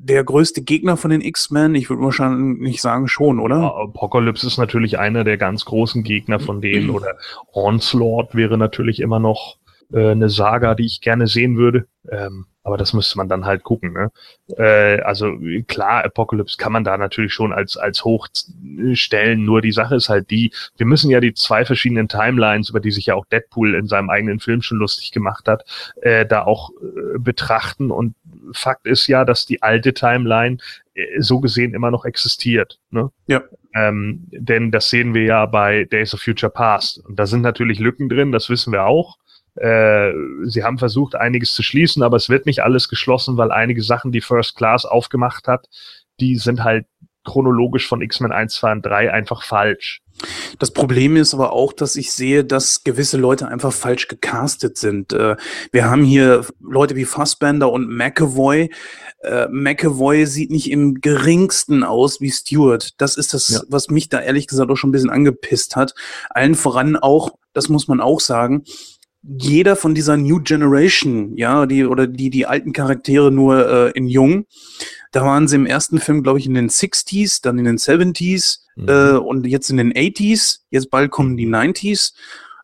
der 0.00 0.22
größte 0.22 0.62
Gegner 0.62 0.96
von 0.96 1.10
den 1.10 1.20
X-Men? 1.20 1.74
Ich 1.74 1.90
würde 1.90 2.02
wahrscheinlich 2.02 2.80
sagen 2.80 3.08
schon, 3.08 3.40
oder? 3.40 3.58
Ja, 3.58 3.74
Apocalypse 3.74 4.46
ist 4.46 4.56
natürlich 4.56 4.98
einer 4.98 5.24
der 5.24 5.36
ganz 5.36 5.64
großen 5.64 6.04
Gegner 6.04 6.38
von 6.38 6.60
denen 6.60 6.90
oder 6.94 7.16
Onslaught 7.52 8.34
wäre 8.34 8.56
natürlich 8.56 9.00
immer 9.00 9.18
noch 9.18 9.58
äh, 9.92 10.10
eine 10.10 10.28
Saga, 10.28 10.74
die 10.74 10.86
ich 10.86 11.00
gerne 11.00 11.26
sehen 11.26 11.56
würde. 11.56 11.86
Ähm, 12.10 12.46
aber 12.68 12.76
das 12.76 12.92
müsste 12.92 13.16
man 13.16 13.30
dann 13.30 13.46
halt 13.46 13.64
gucken. 13.64 13.94
Ne? 13.94 14.10
Äh, 14.58 15.00
also 15.00 15.32
klar, 15.68 16.04
Apocalypse 16.04 16.58
kann 16.58 16.72
man 16.72 16.84
da 16.84 16.98
natürlich 16.98 17.32
schon 17.32 17.50
als, 17.50 17.78
als 17.78 18.04
hochstellen. 18.04 19.44
Nur 19.46 19.62
die 19.62 19.72
Sache 19.72 19.96
ist 19.96 20.10
halt 20.10 20.30
die, 20.30 20.52
wir 20.76 20.84
müssen 20.84 21.10
ja 21.10 21.20
die 21.20 21.32
zwei 21.32 21.64
verschiedenen 21.64 22.08
Timelines, 22.08 22.68
über 22.68 22.80
die 22.80 22.90
sich 22.90 23.06
ja 23.06 23.14
auch 23.14 23.24
Deadpool 23.24 23.74
in 23.74 23.86
seinem 23.86 24.10
eigenen 24.10 24.38
Film 24.38 24.60
schon 24.60 24.76
lustig 24.76 25.12
gemacht 25.12 25.48
hat, 25.48 25.64
äh, 26.02 26.26
da 26.26 26.42
auch 26.42 26.68
äh, 26.72 27.18
betrachten. 27.18 27.90
Und 27.90 28.14
Fakt 28.52 28.86
ist 28.86 29.06
ja, 29.06 29.24
dass 29.24 29.46
die 29.46 29.62
alte 29.62 29.94
Timeline 29.94 30.58
äh, 30.92 31.20
so 31.20 31.40
gesehen 31.40 31.72
immer 31.72 31.90
noch 31.90 32.04
existiert. 32.04 32.80
Ne? 32.90 33.10
Ja. 33.28 33.42
Ähm, 33.74 34.26
denn 34.30 34.70
das 34.70 34.90
sehen 34.90 35.14
wir 35.14 35.22
ja 35.22 35.46
bei 35.46 35.84
Days 35.84 36.12
of 36.12 36.20
Future 36.20 36.52
Past. 36.52 37.02
Und 37.06 37.18
da 37.18 37.24
sind 37.24 37.40
natürlich 37.40 37.78
Lücken 37.78 38.10
drin, 38.10 38.30
das 38.30 38.50
wissen 38.50 38.74
wir 38.74 38.84
auch. 38.84 39.16
Äh, 39.60 40.12
sie 40.44 40.64
haben 40.64 40.78
versucht, 40.78 41.14
einiges 41.14 41.52
zu 41.52 41.62
schließen, 41.62 42.02
aber 42.02 42.16
es 42.16 42.28
wird 42.28 42.46
nicht 42.46 42.62
alles 42.62 42.88
geschlossen, 42.88 43.36
weil 43.36 43.50
einige 43.50 43.82
Sachen, 43.82 44.12
die 44.12 44.20
First 44.20 44.56
Class 44.56 44.84
aufgemacht 44.84 45.48
hat, 45.48 45.66
die 46.20 46.36
sind 46.36 46.64
halt 46.64 46.86
chronologisch 47.24 47.86
von 47.86 48.00
X-Men 48.00 48.32
1, 48.32 48.54
2 48.54 48.72
und 48.72 48.86
3 48.86 49.12
einfach 49.12 49.42
falsch. 49.42 50.00
Das 50.58 50.72
Problem 50.72 51.16
ist 51.16 51.34
aber 51.34 51.52
auch, 51.52 51.72
dass 51.72 51.94
ich 51.94 52.12
sehe, 52.12 52.44
dass 52.44 52.82
gewisse 52.82 53.18
Leute 53.18 53.46
einfach 53.46 53.72
falsch 53.72 54.08
gecastet 54.08 54.78
sind. 54.78 55.12
Äh, 55.12 55.36
wir 55.70 55.90
haben 55.90 56.02
hier 56.02 56.44
Leute 56.60 56.96
wie 56.96 57.04
Fassbender 57.04 57.70
und 57.70 57.88
McAvoy. 57.88 58.70
Äh, 59.22 59.46
McAvoy 59.48 60.26
sieht 60.26 60.50
nicht 60.50 60.70
im 60.70 61.00
geringsten 61.00 61.84
aus 61.84 62.20
wie 62.20 62.30
Stewart. 62.30 62.94
Das 62.98 63.16
ist 63.16 63.34
das, 63.34 63.48
ja. 63.48 63.60
was 63.68 63.90
mich 63.90 64.08
da 64.08 64.20
ehrlich 64.20 64.46
gesagt 64.46 64.70
auch 64.70 64.76
schon 64.76 64.90
ein 64.90 64.92
bisschen 64.92 65.10
angepisst 65.10 65.76
hat. 65.76 65.94
Allen 66.30 66.54
voran 66.54 66.96
auch, 66.96 67.32
das 67.52 67.68
muss 67.68 67.88
man 67.88 68.00
auch 68.00 68.20
sagen, 68.20 68.64
jeder 69.22 69.76
von 69.76 69.94
dieser 69.94 70.16
New 70.16 70.40
Generation, 70.42 71.36
ja, 71.36 71.66
die 71.66 71.84
oder 71.84 72.06
die 72.06 72.30
die 72.30 72.46
alten 72.46 72.72
Charaktere 72.72 73.30
nur 73.30 73.68
äh, 73.68 73.90
in 73.90 74.06
jung, 74.06 74.46
da 75.12 75.24
waren 75.24 75.48
sie 75.48 75.56
im 75.56 75.66
ersten 75.66 75.98
Film, 75.98 76.22
glaube 76.22 76.38
ich, 76.38 76.46
in 76.46 76.54
den 76.54 76.68
60s, 76.68 77.40
dann 77.42 77.58
in 77.58 77.64
den 77.64 77.78
70s 77.78 78.58
mhm. 78.76 78.88
äh, 78.88 79.16
und 79.16 79.46
jetzt 79.46 79.70
in 79.70 79.78
den 79.78 79.92
80s. 79.92 80.60
Jetzt 80.70 80.90
bald 80.90 81.10
kommen 81.10 81.36
die 81.36 81.48
90s. 81.48 82.12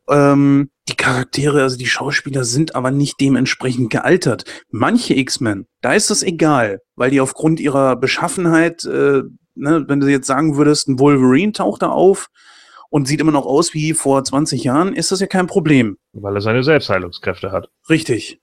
Ähm, 0.09 0.70
die 0.88 0.96
Charaktere, 0.96 1.62
also 1.62 1.78
die 1.78 1.86
Schauspieler 1.86 2.44
sind 2.44 2.74
aber 2.74 2.90
nicht 2.90 3.18
dementsprechend 3.20 3.90
gealtert. 3.90 4.44
Manche 4.70 5.14
X-Men, 5.14 5.66
da 5.80 5.94
ist 5.94 6.11
das 6.11 6.22
egal, 6.22 6.80
weil 6.94 7.11
die 7.11 7.22
aufgrund 7.22 7.59
ihrer 7.59 7.96
Beschaffenheit, 7.96 8.84
äh, 8.84 9.22
ne, 9.55 9.84
wenn 9.88 10.00
du 10.00 10.09
jetzt 10.09 10.26
sagen 10.26 10.57
würdest, 10.57 10.88
ein 10.88 10.98
Wolverine 10.98 11.52
taucht 11.52 11.80
da 11.80 11.88
auf, 11.88 12.28
und 12.95 13.09
sieht 13.09 13.20
immer 13.20 13.32
noch 13.32 13.45
aus 13.45 13.74
wie 13.74 13.92
vor 13.92 14.22
20 14.22 14.62
Jahren, 14.62 14.95
ist 14.95 15.11
das 15.11 15.18
ja 15.18 15.26
kein 15.26 15.49
Problem. 15.49 15.99
Weil 16.12 16.36
er 16.36 16.40
seine 16.40 16.62
Selbstheilungskräfte 16.62 17.51
hat. 17.51 17.68
Richtig. 17.90 18.40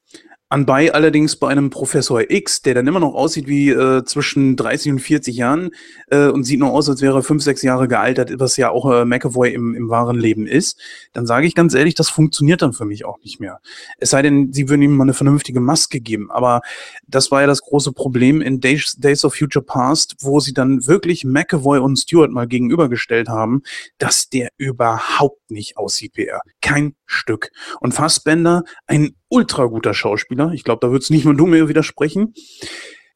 Anbei 0.52 0.94
allerdings 0.94 1.38
bei 1.38 1.48
einem 1.48 1.70
Professor 1.70 2.30
X, 2.30 2.62
der 2.62 2.74
dann 2.74 2.86
immer 2.86 3.00
noch 3.00 3.14
aussieht 3.14 3.48
wie 3.48 3.70
äh, 3.70 4.04
zwischen 4.04 4.58
30 4.58 4.92
und 4.92 5.00
40 5.00 5.34
Jahren 5.38 5.70
äh, 6.08 6.28
und 6.28 6.44
sieht 6.44 6.60
noch 6.60 6.72
aus, 6.72 6.90
als 6.90 7.02
wäre 7.02 7.20
er 7.20 7.24
fünf, 7.24 7.42
sechs 7.42 7.62
Jahre 7.62 7.88
gealtert, 7.88 8.34
was 8.38 8.58
ja 8.58 8.70
auch 8.70 8.92
äh, 8.92 9.06
McAvoy 9.06 9.54
im, 9.54 9.74
im 9.76 9.88
wahren 9.88 10.20
Leben 10.20 10.48
ist, 10.48 10.78
dann 11.14 11.26
sage 11.26 11.48
ich 11.48 11.56
ganz 11.56 11.74
ehrlich, 11.74 11.96
das 11.96 12.10
funktioniert 12.10 12.62
dann 12.62 12.74
für 12.74 12.84
mich 12.84 13.06
auch 13.06 13.18
nicht 13.22 13.40
mehr. 13.40 13.62
Es 13.98 14.10
sei 14.10 14.22
denn, 14.24 14.52
sie 14.52 14.68
würden 14.68 14.82
ihm 14.82 14.98
mal 14.98 15.06
eine 15.06 15.14
vernünftige 15.14 15.62
Maske 15.62 16.02
geben. 16.02 16.30
Aber 16.30 16.60
das 17.08 17.32
war 17.32 17.40
ja 17.40 17.48
das 17.48 17.62
große 17.62 17.94
Problem 17.94 18.42
in 18.42 18.60
Days, 18.60 18.98
Days 18.98 19.24
of 19.24 19.36
Future 19.36 19.64
Past, 19.64 20.18
wo 20.20 20.42
sie 20.42 20.54
dann 20.54 20.86
wirklich 20.86 21.24
McAvoy 21.24 21.80
und 21.80 21.96
Stewart 21.96 22.30
mal 22.30 22.46
gegenübergestellt 22.46 23.30
haben, 23.30 23.62
dass 24.00 24.28
der 24.28 24.50
überhaupt 24.58 25.50
nicht 25.50 25.78
aussieht 25.78 26.12
wie 26.16 26.26
er. 26.26 26.42
Kein 26.62 26.94
Stück. 27.12 27.52
Und 27.80 27.94
Fassbender, 27.94 28.64
ein 28.88 29.16
ultra 29.30 29.66
guter 29.66 29.94
Schauspieler. 29.94 30.52
Ich 30.54 30.64
glaube, 30.64 30.86
da 30.86 30.92
wird 30.92 31.04
es 31.04 31.10
nicht 31.10 31.26
nur 31.26 31.36
du 31.36 31.46
mir 31.46 31.70
widersprechen. 31.70 32.34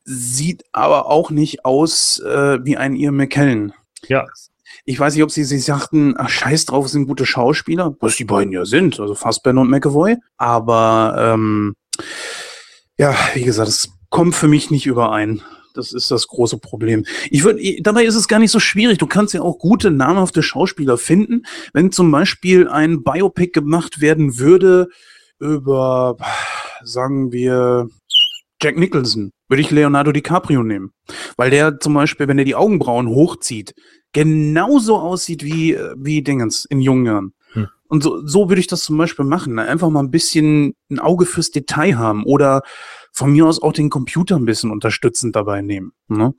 Sieht 0.04 0.64
aber 0.72 1.08
auch 1.08 1.32
nicht 1.32 1.66
aus 1.66 2.20
äh, 2.20 2.60
wie 2.64 2.78
ein 2.78 2.96
Ian 2.96 3.16
McKellen. 3.16 3.74
Ja. 4.08 4.26
Ich 4.84 5.00
weiß 5.00 5.16
nicht, 5.16 5.24
ob 5.24 5.32
sie 5.32 5.44
sich 5.44 5.64
sagten, 5.64 6.14
ach, 6.18 6.30
scheiß 6.30 6.66
drauf, 6.66 6.88
sind 6.90 7.08
gute 7.08 7.26
Schauspieler, 7.26 7.96
was 8.02 8.18
die 8.18 8.26
beiden 8.26 8.52
ja 8.52 8.66
sind, 8.66 9.00
also 9.00 9.16
Fassbender 9.16 9.62
und 9.62 9.70
McAvoy. 9.70 10.18
Aber 10.38 11.16
ähm, 11.18 11.76
ja, 12.98 13.16
wie 13.34 13.44
gesagt, 13.44 13.70
es 13.70 13.90
kommt 14.10 14.36
für 14.36 14.48
mich 14.48 14.70
nicht 14.72 14.86
überein. 14.86 15.42
Das 15.76 15.94
ist 15.94 16.10
das 16.12 16.28
große 16.28 16.58
Problem. 16.58 17.06
Ich 17.30 17.44
würde, 17.44 17.62
dabei 17.82 18.06
ist 18.06 18.16
es 18.16 18.28
gar 18.28 18.40
nicht 18.40 18.52
so 18.52 18.60
schwierig. 18.60 18.98
Du 18.98 19.08
kannst 19.08 19.34
ja 19.34 19.42
auch 19.42 19.60
gute, 19.60 19.92
namhafte 19.92 20.42
Schauspieler 20.42 20.98
finden. 20.98 21.44
Wenn 21.74 21.92
zum 21.92 22.12
Beispiel 22.12 22.68
ein 22.68 23.04
Biopic 23.04 23.52
gemacht 23.52 24.02
werden 24.02 24.38
würde 24.40 24.88
über, 25.40 26.18
sagen 26.84 27.32
wir, 27.32 27.90
Jack 28.62 28.78
Nicholson, 28.78 29.32
würde 29.50 29.62
ich 29.62 29.72
Leonardo 29.72 30.12
DiCaprio 30.12 30.64
nehmen. 30.64 30.92
Weil 31.38 31.50
der 31.50 31.80
zum 31.80 31.94
Beispiel, 31.94 32.28
wenn 32.28 32.40
er 32.40 32.46
die 32.46 32.56
Augenbrauen 32.56 33.10
hochzieht, 33.10 33.76
genauso 34.14 34.98
aussieht 34.98 35.44
wie, 35.44 35.78
wie 35.98 36.24
Dingens 36.24 36.66
in 36.66 36.80
jungen 36.80 37.06
Jahren. 37.06 37.34
Hm. 37.52 37.68
Und 37.88 38.02
so, 38.02 38.26
so 38.26 38.50
würde 38.50 38.62
ich 38.62 38.68
das 38.68 38.84
zum 38.84 38.98
Beispiel 38.98 39.26
machen. 39.26 39.60
Einfach 39.60 39.90
mal 39.90 40.00
ein 40.00 40.12
bisschen 40.12 40.74
ein 40.90 41.00
Auge 41.00 41.26
fürs 41.26 41.52
Detail 41.52 41.98
haben 41.98 42.24
oder 42.24 42.62
von 43.16 43.32
mir 43.32 43.48
aus 43.48 43.62
auch 43.62 43.72
den 43.72 43.90
Computer 43.90 44.36
ein 44.36 44.46
bisschen 44.46 44.72
unterstützend 44.72 45.36
dabei 45.36 45.62
nehmen. 45.62 45.94
Ne? 46.10 46.34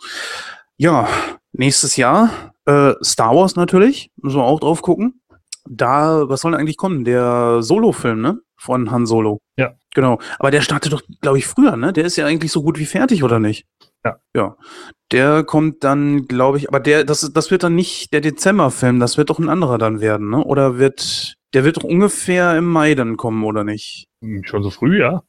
Ja, 0.77 1.09
nächstes 1.53 1.97
Jahr 1.97 2.53
äh, 2.67 2.93
Star 3.03 3.35
Wars 3.35 3.57
natürlich, 3.57 4.11
müssen 4.17 4.37
wir 4.37 4.45
auch 4.45 4.61
drauf 4.61 4.83
gucken. 4.83 5.23
Da, 5.69 6.29
was 6.29 6.43
soll 6.43 6.53
denn 6.53 6.61
eigentlich 6.61 6.77
kommen? 6.77 7.05
Der 7.05 7.63
Solo-Film, 7.63 8.21
ne? 8.21 8.41
Von 8.57 8.91
Han 8.91 9.07
Solo. 9.07 9.41
Ja. 9.57 9.75
Genau. 9.95 10.19
Aber 10.39 10.51
der 10.51 10.61
startet 10.61 10.93
doch, 10.93 11.03
glaube 11.23 11.39
ich, 11.39 11.47
früher, 11.47 11.77
ne? 11.77 11.93
Der 11.93 12.05
ist 12.05 12.17
ja 12.17 12.27
eigentlich 12.27 12.53
so 12.53 12.63
gut 12.63 12.79
wie 12.79 12.87
fertig, 12.87 13.25
oder 13.25 13.41
nicht? 13.41 13.67
Ja. 14.05 14.19
Ja. 14.35 14.57
Der 15.11 15.45
kommt 15.45 15.83
dann, 15.83 16.27
glaube 16.29 16.59
ich, 16.59 16.69
aber 16.69 16.79
der, 16.79 17.05
das, 17.05 17.33
das 17.33 17.51
wird 17.51 17.63
dann 17.63 17.75
nicht 17.75 18.13
der 18.13 18.21
Dezember-Film, 18.21 19.01
das 19.01 19.17
wird 19.17 19.31
doch 19.31 19.39
ein 19.39 19.49
anderer 19.49 19.79
dann 19.79 20.01
werden, 20.01 20.31
ne? 20.31 20.45
Oder 20.45 20.79
wird, 20.79 21.37
der 21.55 21.65
wird 21.65 21.79
doch 21.79 21.85
ungefähr 21.85 22.57
im 22.57 22.67
Mai 22.67 22.95
dann 22.95 23.17
kommen, 23.17 23.43
oder 23.45 23.65
nicht? 23.65 24.09
Schon 24.45 24.63
so 24.63 24.71
früh, 24.71 24.99
ja. 25.01 25.23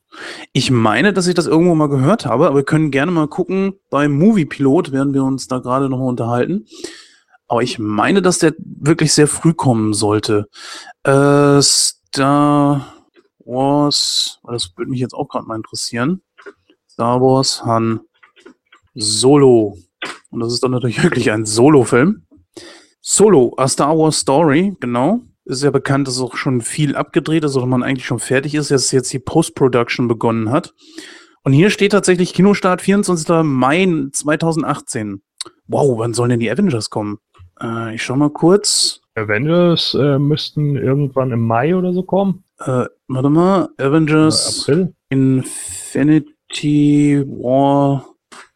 Ich 0.54 0.72
meine, 0.72 1.14
dass 1.14 1.28
ich 1.28 1.36
das 1.36 1.48
irgendwo 1.48 1.76
mal 1.76 1.90
gehört 1.90 2.26
habe, 2.26 2.48
aber 2.48 2.56
wir 2.58 2.64
können 2.64 2.92
gerne 2.92 3.12
mal 3.12 3.28
gucken. 3.28 3.74
Beim 3.90 4.18
Movie 4.18 4.46
Pilot 4.46 4.92
werden 4.92 5.14
wir 5.14 5.24
uns 5.24 5.48
da 5.48 5.60
gerade 5.60 5.90
noch 5.90 6.00
mal 6.00 6.08
unterhalten. 6.08 6.66
Aber 7.48 7.64
ich 7.64 7.80
meine, 7.80 8.22
dass 8.22 8.40
der 8.40 8.54
wirklich 8.58 9.14
sehr 9.14 9.28
früh 9.28 9.54
kommen 9.54 9.94
sollte. 9.94 10.50
Äh, 11.04 11.62
Star 11.62 12.94
Wars, 13.40 14.40
das 14.44 14.72
würde 14.76 14.92
mich 14.92 15.00
jetzt 15.00 15.14
auch 15.14 15.30
gerade 15.30 15.48
mal 15.48 15.56
interessieren. 15.56 16.22
Star 16.90 17.22
Wars 17.22 17.64
Han 17.64 18.02
Solo. 18.96 19.78
Und 20.30 20.40
das 20.40 20.54
ist 20.54 20.64
dann 20.64 20.72
natürlich 20.72 21.02
wirklich 21.04 21.32
ein 21.32 21.46
Solo-Film. 21.46 22.24
Solo, 23.02 23.54
a 23.58 23.68
Star 23.68 23.98
Wars 23.98 24.18
Story, 24.18 24.76
genau. 24.80 25.22
Ist 25.48 25.64
ja 25.64 25.72
bekannt, 25.72 26.10
dass 26.10 26.20
auch 26.20 26.36
schon 26.36 26.60
viel 26.60 26.98
abgedreht 26.98 27.46
ist 27.46 27.56
oder 27.56 27.66
man 27.66 27.82
eigentlich 27.82 28.06
schon 28.06 28.20
fertig 28.20 28.54
ist, 28.54 28.70
dass 28.70 28.92
jetzt 28.92 29.14
die 29.14 29.20
Post-Production 29.20 30.10
begonnen 30.10 30.52
hat. 30.52 30.74
Und 31.44 31.54
hier 31.54 31.70
steht 31.70 31.94
tatsächlich 31.94 32.34
Kinostart 32.34 32.82
24. 32.82 33.44
Mai 33.44 34.10
2018. 34.12 35.22
Wow, 35.68 36.00
wann 36.00 36.14
sollen 36.14 36.32
denn 36.32 36.42
die 36.42 36.52
Avengers 36.52 36.90
kommen? 36.90 37.20
Äh, 37.62 37.96
ich 37.96 38.04
schau 38.04 38.18
mal 38.18 38.30
kurz. 38.30 39.00
Avengers 39.16 39.94
äh, 39.94 40.20
müssten 40.20 40.76
irgendwann 40.76 41.32
im 41.32 41.48
Mai 41.48 41.74
oder 41.76 41.94
so 41.94 42.04
kommen. 42.04 42.44
Äh, 42.60 42.88
warte 43.08 43.30
mal, 43.30 43.70
Avengers 43.78 44.68
April. 44.68 44.94
Infinity 45.10 46.26
War. 47.26 48.06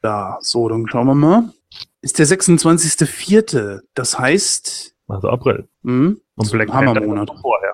Da, 0.02 0.38
so, 0.42 0.68
dann 0.68 0.86
schauen 0.90 1.08
wir 1.08 1.16
mal. 1.16 1.54
Ist 2.02 2.20
der 2.20 2.28
26.04. 2.28 3.80
Das 3.94 4.20
heißt. 4.20 4.94
Also 5.08 5.30
April. 5.30 5.70
Mh, 5.84 6.16
Und 6.42 6.52
Black 6.52 6.72
Hammer-Monat. 6.72 7.32
vorher. 7.42 7.74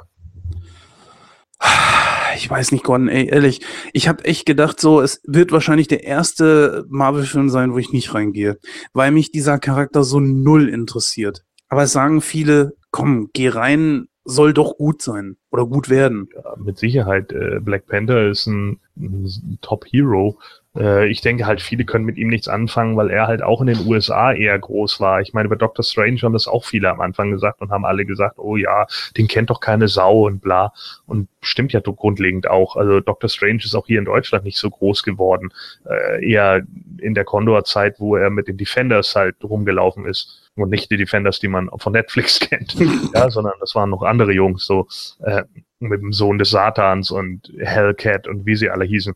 Ich 2.36 2.50
weiß 2.50 2.72
nicht, 2.72 2.84
Gordon, 2.84 3.08
ey, 3.08 3.28
ehrlich, 3.28 3.62
ich 3.94 4.08
habe 4.08 4.24
echt 4.26 4.46
gedacht, 4.46 4.80
so, 4.80 5.02
es 5.02 5.22
wird 5.26 5.52
wahrscheinlich 5.52 5.88
der 5.88 6.04
erste 6.04 6.86
Marvel-Film 6.88 7.50
sein, 7.50 7.74
wo 7.74 7.80
ich 7.80 7.92
nicht 7.92 8.14
reingehe, 8.14 8.60
weil 8.94 9.12
mich 9.12 9.32
dieser 9.32 9.58
Charakter 9.58 10.04
so 10.04 10.20
null 10.20 10.70
interessiert. 10.70 11.44
Aber 11.68 11.84
es 11.84 11.94
sagen 11.94 12.22
viele, 12.22 12.76
komm, 12.92 13.32
geh 13.34 13.50
rein, 13.50 14.08
soll 14.24 14.54
doch 14.54 14.78
gut 14.78 15.02
sein 15.02 15.38
oder 15.52 15.66
gut 15.66 15.90
werden. 15.90 16.30
Ja, 16.36 16.56
mit 16.58 16.78
Sicherheit. 16.78 17.32
Äh, 17.32 17.60
Black 17.60 17.88
Panther 17.88 18.28
ist 18.28 18.46
ein, 18.46 18.80
ein 18.98 19.58
Top-Hero. 19.62 20.38
Äh, 20.78 21.08
ich 21.08 21.22
denke 21.22 21.46
halt, 21.46 21.62
viele 21.62 21.86
können 21.86 22.06
mit 22.06 22.18
ihm 22.18 22.28
nichts 22.30 22.48
anfangen, 22.48 22.96
weil 22.96 23.10
er 23.10 23.28
halt 23.28 23.42
auch 23.42 23.62
in 23.62 23.68
den 23.68 23.86
USA 23.86 24.32
eher 24.32 24.58
groß 24.58 25.00
war. 25.00 25.22
Ich 25.22 25.34
meine, 25.34 25.50
bei 25.50 25.56
Doctor 25.56 25.84
Strange 25.84 26.22
haben 26.22 26.34
das 26.34 26.48
auch 26.48 26.66
viele 26.66 26.90
am 26.90 27.02
Anfang 27.02 27.32
gesagt 27.32 27.62
und 27.62 27.72
haben 27.72 27.86
alle 27.86 28.06
gesagt, 28.06 28.38
oh 28.38 28.56
ja, 28.56 28.86
den 29.18 29.28
kennt 29.28 29.50
doch 29.50 29.60
keine 29.60 29.88
Sau 29.88 30.28
und 30.28 30.42
bla. 30.42 30.74
Und 31.06 31.28
stimmt 31.42 31.74
ja 31.74 31.80
grundlegend 31.80 32.50
auch. 32.50 32.76
Also 32.76 33.00
Doctor 33.00 33.30
Strange 33.30 33.62
ist 33.64 33.76
auch 33.76 33.88
hier 33.88 34.00
in 34.00 34.06
Deutschland 34.06 34.46
nicht 34.46 34.58
so 34.58 34.70
groß 34.70 35.04
geworden. 35.04 35.50
Äh, 35.86 36.30
eher 36.30 36.64
in 37.00 37.14
der 37.14 37.26
Condor-Zeit, 37.26 38.00
wo 38.00 38.16
er 38.16 38.30
mit 38.30 38.48
den 38.48 38.58
Defenders 38.58 39.16
halt 39.16 39.36
rumgelaufen 39.44 40.06
ist. 40.06 40.44
Und 40.56 40.70
nicht 40.70 40.90
die 40.90 40.98
Defenders, 40.98 41.40
die 41.40 41.48
man 41.48 41.70
von 41.78 41.94
Netflix 41.94 42.40
kennt, 42.40 42.76
ja, 43.14 43.30
sondern 43.30 43.54
das 43.60 43.76
waren 43.76 43.92
noch 43.92 44.02
andere 44.02 44.34
Jungs, 44.34 44.66
so 44.66 44.88
äh, 45.24 45.44
mit 45.80 46.02
dem 46.02 46.12
Sohn 46.12 46.40
des 46.40 46.50
Satans 46.50 47.12
und 47.12 47.54
Hellcat 47.60 48.28
und 48.28 48.48
wie 48.48 48.56
sie 48.56 48.70
alle 48.70 48.86
hießen. 48.86 49.14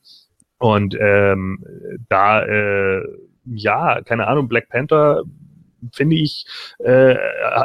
Und 0.61 0.95
ähm, 0.99 1.65
da, 2.07 2.45
äh, 2.45 3.01
ja, 3.45 3.99
keine 4.03 4.27
Ahnung, 4.27 4.47
Black 4.47 4.69
Panther 4.69 5.23
finde 5.91 6.17
ich, 6.17 6.45
äh, 6.85 7.15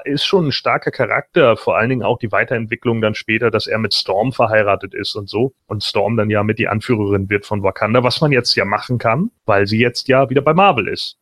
ist 0.06 0.24
schon 0.24 0.46
ein 0.46 0.52
starker 0.52 0.90
Charakter, 0.90 1.58
vor 1.58 1.76
allen 1.76 1.90
Dingen 1.90 2.02
auch 2.02 2.18
die 2.18 2.32
Weiterentwicklung 2.32 3.02
dann 3.02 3.14
später, 3.14 3.50
dass 3.50 3.66
er 3.66 3.76
mit 3.76 3.92
Storm 3.92 4.32
verheiratet 4.32 4.94
ist 4.94 5.14
und 5.14 5.28
so. 5.28 5.52
Und 5.66 5.84
Storm 5.84 6.16
dann 6.16 6.30
ja 6.30 6.42
mit 6.42 6.58
die 6.58 6.68
Anführerin 6.68 7.28
wird 7.28 7.44
von 7.44 7.62
Wakanda, 7.62 8.02
was 8.02 8.22
man 8.22 8.32
jetzt 8.32 8.54
ja 8.54 8.64
machen 8.64 8.96
kann, 8.96 9.30
weil 9.44 9.66
sie 9.66 9.78
jetzt 9.78 10.08
ja 10.08 10.30
wieder 10.30 10.40
bei 10.40 10.54
Marvel 10.54 10.88
ist. 10.88 11.18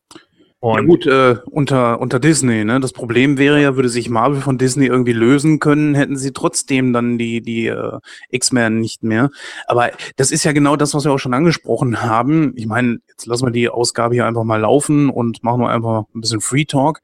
Und 0.65 0.79
ja 0.79 0.81
gut, 0.81 1.05
äh, 1.05 1.35
unter, 1.51 2.01
unter 2.01 2.19
Disney, 2.19 2.65
ne? 2.65 2.79
Das 2.79 2.91
Problem 2.91 3.37
wäre 3.37 3.61
ja, 3.61 3.75
würde 3.75 3.87
sich 3.87 4.09
Marvel 4.09 4.41
von 4.41 4.57
Disney 4.57 4.87
irgendwie 4.87 5.13
lösen 5.13 5.59
können, 5.59 5.93
hätten 5.93 6.17
sie 6.17 6.33
trotzdem 6.33 6.91
dann 6.91 7.19
die, 7.19 7.41
die 7.41 7.67
äh, 7.67 7.99
X-Men 8.31 8.79
nicht 8.79 9.03
mehr. 9.03 9.29
Aber 9.67 9.91
das 10.15 10.31
ist 10.31 10.43
ja 10.43 10.53
genau 10.53 10.75
das, 10.75 10.95
was 10.95 11.05
wir 11.05 11.11
auch 11.11 11.19
schon 11.19 11.35
angesprochen 11.35 12.01
haben. 12.01 12.53
Ich 12.55 12.65
meine, 12.65 12.97
jetzt 13.07 13.27
lassen 13.27 13.45
wir 13.45 13.51
die 13.51 13.69
Ausgabe 13.69 14.15
hier 14.15 14.25
einfach 14.25 14.43
mal 14.43 14.59
laufen 14.59 15.11
und 15.11 15.43
machen 15.43 15.61
wir 15.61 15.69
einfach 15.69 16.05
ein 16.15 16.21
bisschen 16.21 16.41
Free 16.41 16.65
Talk. 16.65 17.01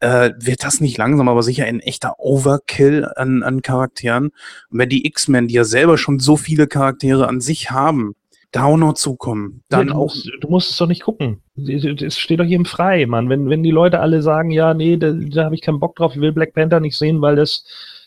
Äh, 0.00 0.30
wird 0.38 0.64
das 0.64 0.80
nicht 0.80 0.96
langsam, 0.96 1.28
aber 1.28 1.42
sicher 1.42 1.66
ein 1.66 1.80
echter 1.80 2.14
Overkill 2.18 3.06
an, 3.16 3.42
an 3.42 3.60
Charakteren? 3.60 4.30
Und 4.70 4.78
wenn 4.78 4.88
die 4.88 5.06
X-Men, 5.06 5.48
die 5.48 5.54
ja 5.54 5.64
selber 5.64 5.98
schon 5.98 6.18
so 6.18 6.38
viele 6.38 6.66
Charaktere 6.66 7.28
an 7.28 7.42
sich 7.42 7.70
haben, 7.70 8.14
noch 8.54 8.94
zukommen. 8.94 9.62
Dann 9.68 9.88
ja, 9.88 9.92
du, 9.92 9.98
auch, 9.98 10.14
musst, 10.14 10.30
du 10.40 10.48
musst 10.48 10.70
es 10.70 10.76
doch 10.76 10.86
nicht 10.86 11.02
gucken. 11.02 11.42
Es 11.56 12.18
steht 12.18 12.40
doch 12.40 12.44
jedem 12.44 12.64
frei, 12.64 13.06
Mann. 13.06 13.28
Wenn, 13.28 13.48
wenn 13.48 13.62
die 13.62 13.70
Leute 13.70 14.00
alle 14.00 14.22
sagen, 14.22 14.50
ja, 14.50 14.74
nee, 14.74 14.96
da, 14.96 15.12
da 15.12 15.44
habe 15.44 15.54
ich 15.54 15.62
keinen 15.62 15.80
Bock 15.80 15.96
drauf, 15.96 16.14
ich 16.14 16.20
will 16.20 16.32
Black 16.32 16.54
Panther 16.54 16.80
nicht 16.80 16.96
sehen, 16.96 17.20
weil 17.20 17.36
das, 17.36 17.64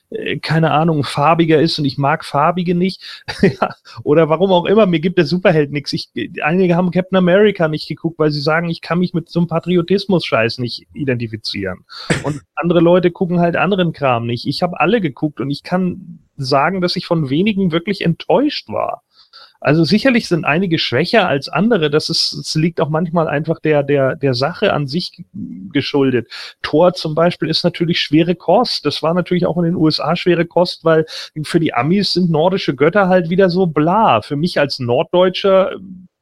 äh, 0.09 0.39
keine 0.39 0.71
Ahnung, 0.71 1.03
farbiger 1.03 1.61
ist 1.61 1.79
und 1.79 1.85
ich 1.85 1.97
mag 1.97 2.25
farbige 2.25 2.75
nicht. 2.75 3.23
Oder 4.03 4.29
warum 4.29 4.51
auch 4.51 4.65
immer, 4.65 4.85
mir 4.85 4.99
gibt 4.99 5.17
der 5.17 5.25
Superheld 5.25 5.71
nichts. 5.71 5.93
Ich, 5.93 6.09
einige 6.41 6.75
haben 6.75 6.91
Captain 6.91 7.17
America 7.17 7.67
nicht 7.67 7.87
geguckt, 7.87 8.19
weil 8.19 8.31
sie 8.31 8.41
sagen, 8.41 8.69
ich 8.69 8.81
kann 8.81 8.99
mich 8.99 9.13
mit 9.13 9.29
so 9.29 9.39
einem 9.39 9.47
Patriotismus-Scheiß 9.47 10.59
nicht 10.59 10.87
identifizieren. 10.93 11.85
Und 12.23 12.41
andere 12.55 12.79
Leute 12.79 13.11
gucken 13.11 13.39
halt 13.39 13.55
anderen 13.55 13.93
Kram 13.93 14.25
nicht. 14.25 14.47
Ich 14.47 14.63
habe 14.63 14.79
alle 14.79 15.01
geguckt 15.01 15.39
und 15.39 15.49
ich 15.49 15.63
kann 15.63 16.19
sagen, 16.37 16.81
dass 16.81 16.95
ich 16.95 17.05
von 17.05 17.29
wenigen 17.29 17.71
wirklich 17.71 18.01
enttäuscht 18.01 18.69
war. 18.69 19.03
Also 19.61 19.83
sicherlich 19.83 20.27
sind 20.27 20.45
einige 20.45 20.79
schwächer 20.79 21.27
als 21.27 21.49
andere. 21.49 21.89
Das 21.89 22.09
ist, 22.09 22.33
es 22.33 22.55
liegt 22.55 22.79
auch 22.79 22.89
manchmal 22.89 23.27
einfach 23.27 23.59
der, 23.59 23.83
der, 23.83 24.15
der 24.15 24.33
Sache 24.33 24.73
an 24.73 24.87
sich 24.87 25.23
geschuldet. 25.73 26.31
Tor 26.61 26.93
zum 26.93 27.13
Beispiel 27.13 27.49
ist 27.49 27.63
natürlich 27.63 27.99
schwere 27.99 28.35
Kost. 28.35 28.85
Das 28.85 29.03
war 29.03 29.13
natürlich 29.13 29.45
auch 29.45 29.57
in 29.57 29.65
den 29.65 29.75
USA 29.75 30.15
schwere 30.15 30.45
Kost, 30.45 30.85
weil 30.85 31.05
für 31.43 31.59
die 31.59 31.73
Amis 31.73 32.13
sind 32.13 32.29
nordische 32.29 32.75
Götter 32.75 33.09
halt 33.09 33.29
wieder 33.29 33.49
so 33.49 33.65
bla. 33.65 34.21
Für 34.21 34.37
mich 34.37 34.59
als 34.59 34.79
Norddeutscher 34.79 35.71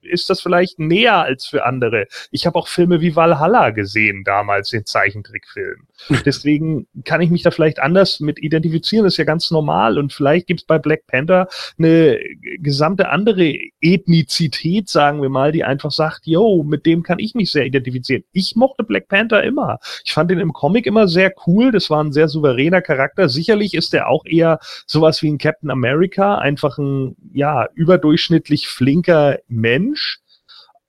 ist 0.07 0.29
das 0.29 0.41
vielleicht 0.41 0.79
näher 0.79 1.17
als 1.17 1.45
für 1.45 1.65
andere. 1.65 2.07
Ich 2.31 2.45
habe 2.45 2.57
auch 2.57 2.67
Filme 2.67 3.01
wie 3.01 3.15
Valhalla 3.15 3.71
gesehen 3.71 4.23
damals, 4.23 4.69
den 4.69 4.85
Zeichentrickfilm. 4.85 5.87
Deswegen 6.25 6.87
kann 7.05 7.21
ich 7.21 7.29
mich 7.29 7.43
da 7.43 7.51
vielleicht 7.51 7.79
anders 7.79 8.19
mit 8.19 8.39
identifizieren, 8.39 9.05
das 9.05 9.13
ist 9.13 9.17
ja 9.17 9.23
ganz 9.23 9.51
normal. 9.51 9.97
Und 9.97 10.13
vielleicht 10.13 10.47
gibt 10.47 10.61
es 10.61 10.65
bei 10.65 10.77
Black 10.77 11.07
Panther 11.07 11.47
eine 11.77 12.19
gesamte 12.59 13.09
andere 13.09 13.55
Ethnizität, 13.81 14.89
sagen 14.89 15.21
wir 15.21 15.29
mal, 15.29 15.51
die 15.51 15.63
einfach 15.63 15.91
sagt, 15.91 16.25
yo, 16.25 16.63
mit 16.63 16.85
dem 16.85 17.03
kann 17.03 17.19
ich 17.19 17.35
mich 17.35 17.51
sehr 17.51 17.65
identifizieren. 17.65 18.23
Ich 18.31 18.55
mochte 18.55 18.83
Black 18.83 19.07
Panther 19.07 19.43
immer. 19.43 19.79
Ich 20.05 20.13
fand 20.13 20.31
ihn 20.31 20.39
im 20.39 20.53
Comic 20.53 20.85
immer 20.85 21.07
sehr 21.07 21.33
cool. 21.45 21.71
Das 21.71 21.89
war 21.89 22.03
ein 22.03 22.11
sehr 22.11 22.27
souveräner 22.27 22.81
Charakter. 22.81 23.29
Sicherlich 23.29 23.73
ist 23.73 23.93
er 23.93 24.07
auch 24.07 24.25
eher 24.25 24.59
sowas 24.85 25.21
wie 25.21 25.31
ein 25.31 25.37
Captain 25.37 25.69
America, 25.69 26.37
einfach 26.37 26.77
ein, 26.77 27.15
ja, 27.33 27.67
überdurchschnittlich 27.75 28.67
flinker 28.67 29.39
Mensch. 29.47 29.96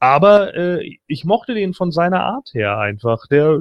Aber 0.01 0.55
äh, 0.55 0.99
ich 1.07 1.25
mochte 1.25 1.55
den 1.55 1.75
von 1.75 1.91
seiner 1.91 2.25
Art 2.25 2.51
her 2.53 2.79
einfach. 2.79 3.27
Der 3.27 3.59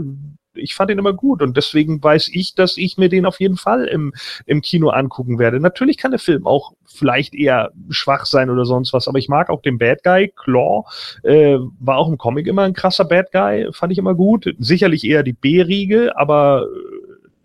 ich 0.58 0.76
fand 0.76 0.92
ihn 0.92 1.00
immer 1.00 1.14
gut 1.14 1.42
und 1.42 1.56
deswegen 1.56 2.04
weiß 2.04 2.30
ich, 2.34 2.56
dass 2.56 2.78
ich 2.78 2.98
mir 2.98 3.10
den 3.10 3.26
auf 3.26 3.40
jeden 3.40 3.58
Fall 3.58 3.86
im, 3.86 4.14
im 4.46 4.62
Kino 4.62 4.90
angucken 4.90 5.40
werde. 5.40 5.60
Natürlich 5.60 5.98
kann 5.98 6.12
der 6.12 6.20
Film 6.20 6.46
auch 6.46 6.74
vielleicht 6.86 7.36
eher 7.36 7.72
schwach 7.90 8.26
sein 8.26 8.50
oder 8.50 8.66
sonst 8.66 8.94
was, 8.94 9.08
aber 9.08 9.20
ich 9.20 9.30
mag 9.30 9.50
auch 9.50 9.62
den 9.62 9.78
Bad 9.78 10.04
Guy. 10.04 10.34
Claw 10.36 10.84
äh, 11.24 11.58
war 11.80 11.98
auch 11.98 12.10
im 12.10 12.18
Comic 12.18 12.48
immer 12.48 12.64
ein 12.64 12.74
krasser 12.74 13.06
Bad 13.06 13.32
Guy, 13.32 13.70
fand 13.72 13.92
ich 13.92 13.98
immer 13.98 14.16
gut. 14.16 14.54
Sicherlich 14.58 15.04
eher 15.04 15.24
die 15.24 15.34
B-Riege, 15.34 16.18
aber 16.18 16.66
äh, 16.66 16.97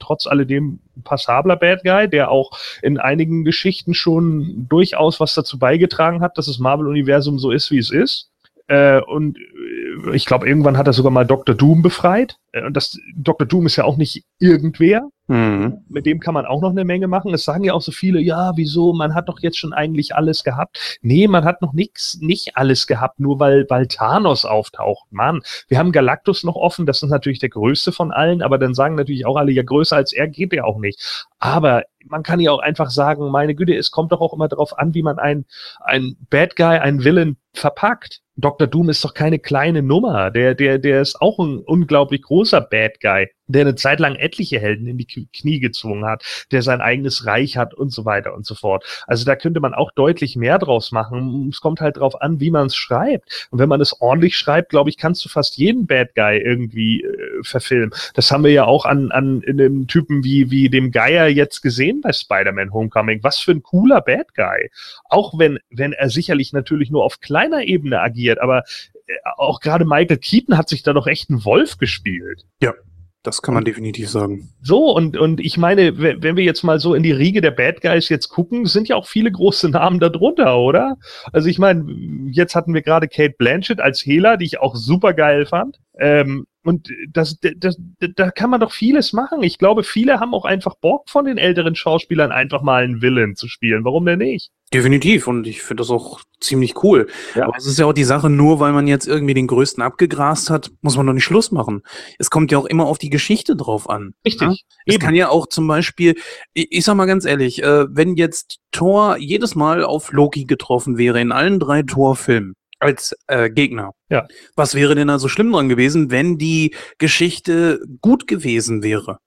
trotz 0.03 0.27
alledem 0.27 0.81
passabler 1.05 1.57
Bad 1.57 1.83
Guy, 1.85 2.09
der 2.09 2.31
auch 2.31 2.51
in 2.83 2.99
einigen 2.99 3.45
Geschichten 3.45 3.95
schon 3.95 4.67
durchaus 4.69 5.21
was 5.21 5.35
dazu 5.35 5.59
beigetragen 5.59 6.21
hat, 6.21 6.37
dass 6.37 6.47
das 6.47 6.59
Marvel-Universum 6.59 7.39
so 7.39 7.51
ist, 7.51 7.71
wie 7.71 7.79
es 7.79 7.91
ist. 7.91 8.31
Äh, 8.69 9.01
und 9.01 9.39
äh, 9.39 10.15
ich 10.15 10.27
glaube, 10.27 10.49
irgendwann 10.49 10.77
hat 10.77 10.87
er 10.87 10.93
sogar 10.93 11.13
mal 11.13 11.27
Dr. 11.27 11.55
Doom 11.55 11.83
befreit. 11.83 12.37
Äh, 12.53 12.65
und 12.65 12.77
das 12.77 12.99
Dr. 13.15 13.47
Doom 13.47 13.67
ist 13.67 13.77
ja 13.77 13.85
auch 13.85 13.97
nicht 13.97 14.25
irgendwer. 14.39 15.09
Mhm. 15.33 15.79
Mit 15.89 16.05
dem 16.05 16.21
kann 16.21 16.35
man 16.35 16.45
auch 16.45 16.61
noch 16.61 16.73
eine 16.73 16.85
Menge 16.85 17.09
machen. 17.09 17.33
Es 17.33 17.45
sagen 17.45 17.65
ja 17.65 17.73
auch 17.73 17.81
so 17.81 17.91
viele, 17.91 18.21
ja, 18.21 18.53
wieso, 18.55 18.93
man 18.93 19.15
hat 19.15 19.31
doch 19.31 19.41
jetzt 19.41 19.57
schon 19.57 19.73
eigentlich 19.73 20.15
alles 20.15 20.45
gehabt. 20.45 20.99
Nee, 21.01 21.27
man 21.27 21.47
hat 21.47 21.63
noch 21.63 21.73
nichts, 21.73 22.19
nicht 22.21 22.59
alles 22.59 22.87
gehabt, 22.87 23.19
nur 23.19 23.41
weil, 23.41 23.65
weil 23.71 23.87
Thanos 23.87 24.45
auftaucht. 24.45 25.11
Mann, 25.11 25.41
wir 25.69 25.79
haben 25.79 25.91
Galactus 25.91 26.45
noch 26.45 26.57
offen, 26.57 26.85
das 26.85 27.03
ist 27.03 27.09
natürlich 27.09 27.39
der 27.39 27.49
größte 27.49 27.93
von 27.93 28.13
allen, 28.13 28.43
aber 28.43 28.59
dann 28.59 28.75
sagen 28.75 28.95
natürlich 28.95 29.25
auch 29.25 29.37
alle, 29.37 29.53
ja, 29.53 29.63
größer 29.63 29.97
als 29.97 30.13
er 30.13 30.29
geht 30.29 30.53
er 30.53 30.67
auch 30.67 30.79
nicht. 30.79 31.27
Aber 31.39 31.85
man 32.05 32.23
kann 32.23 32.39
ja 32.39 32.51
auch 32.51 32.61
einfach 32.61 32.91
sagen, 32.91 33.31
meine 33.31 33.55
Güte, 33.55 33.75
es 33.75 33.91
kommt 33.91 34.13
doch 34.13 34.21
auch 34.21 34.35
immer 34.35 34.49
darauf 34.49 34.79
an, 34.79 34.93
wie 34.93 35.03
man 35.03 35.19
ein, 35.19 35.47
ein 35.81 36.15
Bad 36.29 36.57
Guy, 36.57 36.77
ein 36.79 37.05
Villain 37.05 37.39
verpackt. 37.55 38.21
Dr. 38.37 38.67
Doom 38.67 38.91
ist 38.91 39.05
doch 39.05 39.15
keine 39.15 39.39
kleine 39.39 39.83
Nummer. 39.83 40.31
Der, 40.31 40.55
der, 40.55 40.79
der 40.79 41.01
ist 41.01 41.21
auch 41.21 41.39
ein 41.39 41.59
unglaublich 41.59 42.23
großer 42.23 42.61
Bad 42.61 43.01
Guy 43.01 43.29
der 43.53 43.63
eine 43.63 43.75
Zeit 43.75 44.01
lang 44.01 44.15
etliche 44.17 44.59
Helden 44.59 44.87
in 44.87 44.99
die 44.99 45.07
Knie 45.07 45.61
gezwungen 45.61 46.05
hat, 46.05 46.25
der 46.51 46.63
sein 46.63 46.81
eigenes 46.81 47.27
Reich 47.27 47.57
hat 47.57 47.75
und 47.75 47.91
so 47.91 48.05
weiter 48.05 48.35
und 48.35 48.47
so 48.47 48.55
fort. 48.55 48.85
Also 49.07 49.25
da 49.25 49.37
könnte 49.37 49.61
man 49.61 49.75
auch 49.75 49.93
deutlich 49.93 50.37
mehr 50.37 50.59
draus 50.59 50.93
machen. 50.93 51.49
Es 51.51 51.61
kommt 51.61 51.81
halt 51.81 51.99
drauf 51.99 52.21
an, 52.21 52.41
wie 52.41 52.51
man 52.51 52.67
es 52.67 52.77
schreibt. 52.77 53.49
Und 53.51 53.59
wenn 53.59 53.69
man 53.69 53.81
es 53.81 54.01
ordentlich 54.01 54.37
schreibt, 54.37 54.71
glaube 54.71 54.91
ich, 54.91 54.97
kannst 54.97 55.25
du 55.25 55.29
fast 55.29 55.57
jeden 55.57 55.87
Bad 55.87 56.15
Guy 56.15 56.39
irgendwie 56.39 57.03
äh, 57.03 57.43
verfilmen. 57.43 57.93
Das 58.15 58.31
haben 58.31 58.45
wir 58.45 58.53
ja 58.53 58.65
auch 58.65 58.85
an, 58.85 59.11
an 59.13 59.43
in 59.43 59.61
einem 59.61 59.87
Typen 59.87 60.25
wie, 60.25 60.51
wie 60.51 60.69
dem 60.69 60.91
Geier 60.91 61.29
jetzt 61.29 61.63
gesehen 61.63 62.01
bei 62.01 62.13
Spider-Man 62.13 62.73
Homecoming. 62.73 63.23
Was 63.23 63.39
für 63.39 63.53
ein 63.53 63.63
cooler 63.63 64.01
Bad 64.01 64.35
Guy. 64.35 64.71
Auch 65.09 65.39
wenn, 65.39 65.59
wenn 65.71 65.93
er 65.93 66.11
sicherlich 66.11 66.53
natürlich 66.53 66.91
nur 66.91 67.05
auf 67.05 67.21
kleiner 67.21 67.63
Ebene 67.65 68.01
agiert, 68.01 68.41
aber 68.41 68.65
äh, 69.07 69.15
auch 69.37 69.61
gerade 69.61 69.85
Michael 69.85 70.19
Keaton 70.19 70.57
hat 70.57 70.69
sich 70.69 70.83
da 70.83 70.93
doch 70.93 71.07
echt 71.07 71.31
einen 71.31 71.45
Wolf 71.45 71.79
gespielt. 71.79 72.45
Ja, 72.61 72.75
das 73.23 73.41
kann 73.41 73.55
man 73.55 73.65
definitiv 73.65 74.11
sagen. 74.11 74.51
So, 74.63 74.91
und, 74.95 75.17
und 75.17 75.41
ich 75.41 75.57
meine, 75.57 75.97
wenn 75.99 76.37
wir 76.37 76.45
jetzt 76.45 76.65
mal 76.65 76.81
so 76.81 76.95
in 76.95 77.03
die 77.03 77.13
Riege 77.13 77.41
der 77.41 77.53
Bad 77.53 77.81
Guys 77.81 78.09
jetzt 78.09 78.29
gucken, 78.29 78.67
sind 78.67 78.89
ja 78.89 78.97
auch 78.97 79.07
viele 79.07 79.31
große 79.31 79.69
Namen 79.69 80.01
darunter, 80.01 80.59
oder? 80.59 80.97
Also 81.33 81.49
ich 81.49 81.59
meine, 81.59 81.87
jetzt 82.31 82.57
hatten 82.57 82.75
wir 82.75 82.83
gerade 82.83 83.07
Kate 83.07 83.35
Blanchett 83.39 83.81
als 83.81 84.05
Hela, 84.05 84.37
die 84.37 84.47
ich 84.47 84.61
auch 84.61 84.75
super 84.75 85.15
geil 85.15 85.47
fand. 85.47 85.79
Ähm, 85.99 86.47
und 86.65 86.89
das, 87.11 87.39
das, 87.41 87.77
das, 87.99 88.13
da 88.17 88.31
kann 88.31 88.51
man 88.51 88.61
doch 88.61 88.73
vieles 88.73 89.13
machen. 89.13 89.43
Ich 89.43 89.59
glaube, 89.59 89.85
viele 89.85 90.21
haben 90.21 90.35
auch 90.35 90.45
einfach 90.45 90.75
Bock 90.77 91.09
von 91.09 91.25
den 91.25 91.39
älteren 91.39 91.75
Schauspielern 91.75 92.33
einfach 92.33 92.63
mal 92.63 92.85
einen 92.85 93.03
Villain 93.03 93.37
zu 93.37 93.49
spielen. 93.49 93.85
Warum 93.85 94.07
denn 94.07 94.19
nicht? 94.19 94.51
Definitiv. 94.73 95.27
Und 95.27 95.47
ich 95.47 95.63
finde 95.63 95.83
das 95.83 95.91
auch 95.91 96.21
ziemlich 96.41 96.83
cool. 96.83 97.09
Ja. 97.35 97.45
Aber 97.47 97.57
es 97.57 97.67
ist 97.67 97.79
ja 97.79 97.87
auch 97.87 97.93
die 97.93 98.05
Sache, 98.05 98.31
nur 98.31 98.61
weil 98.61 98.73
man 98.73 98.87
jetzt 98.87 99.07
irgendwie 99.07 99.35
den 99.35 99.47
größten 99.47 99.83
abgegrast 99.83 100.51
hat, 100.51 100.71
muss 100.81 100.97
man 100.97 101.07
doch 101.07 101.13
nicht 101.13 101.25
Schluss 101.25 101.53
machen. 101.53 101.83
Es 102.19 102.31
kommt 102.31 102.51
ja 102.53 102.59
auch 102.59 102.67
immer 102.67 102.87
auf 102.87 102.99
die 102.99 103.11
Geschichte 103.11 103.57
drauf 103.57 103.89
an. 103.89 104.15
Richtig. 104.25 104.49
Ja? 104.49 104.55
Es 104.87 104.99
kann 104.99 105.15
ja 105.15 105.29
auch 105.29 105.47
zum 105.47 105.67
Beispiel, 105.67 106.15
ich, 106.55 106.69
ich 106.71 106.85
sag 106.85 106.97
mal 106.97 107.07
ganz 107.07 107.25
ehrlich, 107.25 107.63
äh, 107.63 107.85
wenn 107.89 108.17
jetzt 108.17 108.59
Thor 108.73 109.17
jedes 109.19 109.55
Mal 109.55 109.85
auf 109.85 110.13
Loki 110.13 110.45
getroffen 110.45 110.99
wäre 110.99 111.21
in 111.21 111.33
allen 111.33 111.61
drei 111.61 111.83
Thor-Filmen, 111.83 112.55
als 112.83 113.15
äh, 113.29 113.49
Gegner. 113.49 113.93
Ja. 114.09 114.27
Was 114.57 114.75
wäre 114.75 114.95
denn 114.95 115.09
da 115.09 115.19
so 115.19 115.29
schlimm 115.29 115.53
dran 115.53 115.69
gewesen, 115.69 116.11
wenn 116.11 116.37
die 116.37 116.75
Geschichte 116.99 117.81
gut 118.01 118.27
gewesen 118.27 118.83
wäre? 118.83 119.19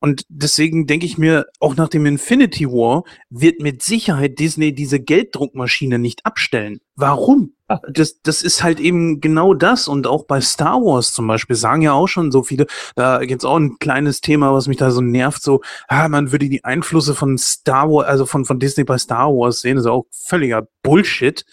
Und 0.00 0.24
deswegen 0.28 0.86
denke 0.86 1.06
ich 1.06 1.18
mir, 1.18 1.46
auch 1.60 1.76
nach 1.76 1.88
dem 1.88 2.06
Infinity 2.06 2.66
War 2.68 3.04
wird 3.30 3.60
mit 3.60 3.82
Sicherheit 3.82 4.38
Disney 4.38 4.74
diese 4.74 5.00
Gelddruckmaschine 5.00 5.98
nicht 5.98 6.24
abstellen. 6.26 6.80
Warum? 6.96 7.54
Das, 7.88 8.20
das 8.22 8.42
ist 8.42 8.62
halt 8.62 8.78
eben 8.78 9.20
genau 9.20 9.54
das. 9.54 9.88
Und 9.88 10.06
auch 10.06 10.26
bei 10.26 10.40
Star 10.40 10.80
Wars 10.80 11.12
zum 11.12 11.26
Beispiel 11.26 11.56
sagen 11.56 11.82
ja 11.82 11.92
auch 11.92 12.06
schon 12.06 12.30
so 12.30 12.42
viele, 12.42 12.66
da 12.94 13.24
gibt's 13.24 13.44
auch 13.44 13.56
ein 13.56 13.78
kleines 13.78 14.20
Thema, 14.20 14.52
was 14.52 14.68
mich 14.68 14.76
da 14.76 14.90
so 14.90 15.00
nervt, 15.00 15.42
so, 15.42 15.62
ah, 15.88 16.08
man 16.08 16.30
würde 16.30 16.48
die 16.48 16.64
Einflüsse 16.64 17.14
von 17.14 17.38
Star 17.38 17.90
Wars, 17.90 18.06
also 18.06 18.26
von, 18.26 18.44
von 18.44 18.58
Disney 18.58 18.84
bei 18.84 18.98
Star 18.98 19.28
Wars 19.30 19.60
sehen, 19.60 19.76
das 19.76 19.86
ist 19.86 19.90
auch 19.90 20.06
völliger 20.10 20.68
Bullshit. 20.82 21.44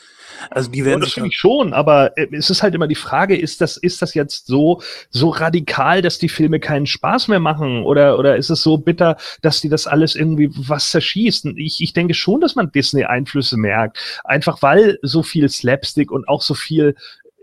Also 0.50 0.72
die 0.72 0.86
werden. 0.86 1.02
das 1.02 1.14
finde 1.14 1.30
ich 1.30 1.38
schon, 1.38 1.74
aber 1.74 2.18
äh, 2.18 2.28
es 2.32 2.50
ist 2.50 2.64
halt 2.64 2.76
immer 2.76 2.88
die 2.88 2.96
Frage, 2.96 3.38
ist 3.38 3.62
das, 3.62 3.78
ist 3.78 4.02
das 4.02 4.14
jetzt 4.14 4.48
so, 4.48 4.82
so 5.10 5.30
radikal, 5.30 6.02
dass 6.02 6.20
die 6.20 6.30
Filme 6.30 6.60
keinen 6.60 6.86
Spaß 6.86 7.28
mehr 7.28 7.40
machen? 7.40 7.84
Oder, 7.84 8.18
oder 8.18 8.38
ist 8.38 8.50
es 8.50 8.64
so 8.64 8.78
bitter, 8.78 9.18
dass 9.42 9.62
die 9.62 9.70
das 9.70 9.88
alles 9.88 10.16
irgendwie 10.16 10.50
was 10.54 10.92
zerschießt? 10.92 11.46
Ich, 11.56 11.82
ich 11.82 11.94
denke 11.94 12.14
schon, 12.14 12.42
dass 12.42 12.56
man 12.56 12.72
Disney-Einflüsse 12.72 13.58
merkt. 13.58 13.98
Einfach 14.24 14.62
weil 14.62 15.00
so 15.02 15.24
viel 15.24 15.50
Slapstick 15.50 16.12
und 16.12 16.28
auch 16.28 16.42
so 16.42 16.54
viel 16.54 16.96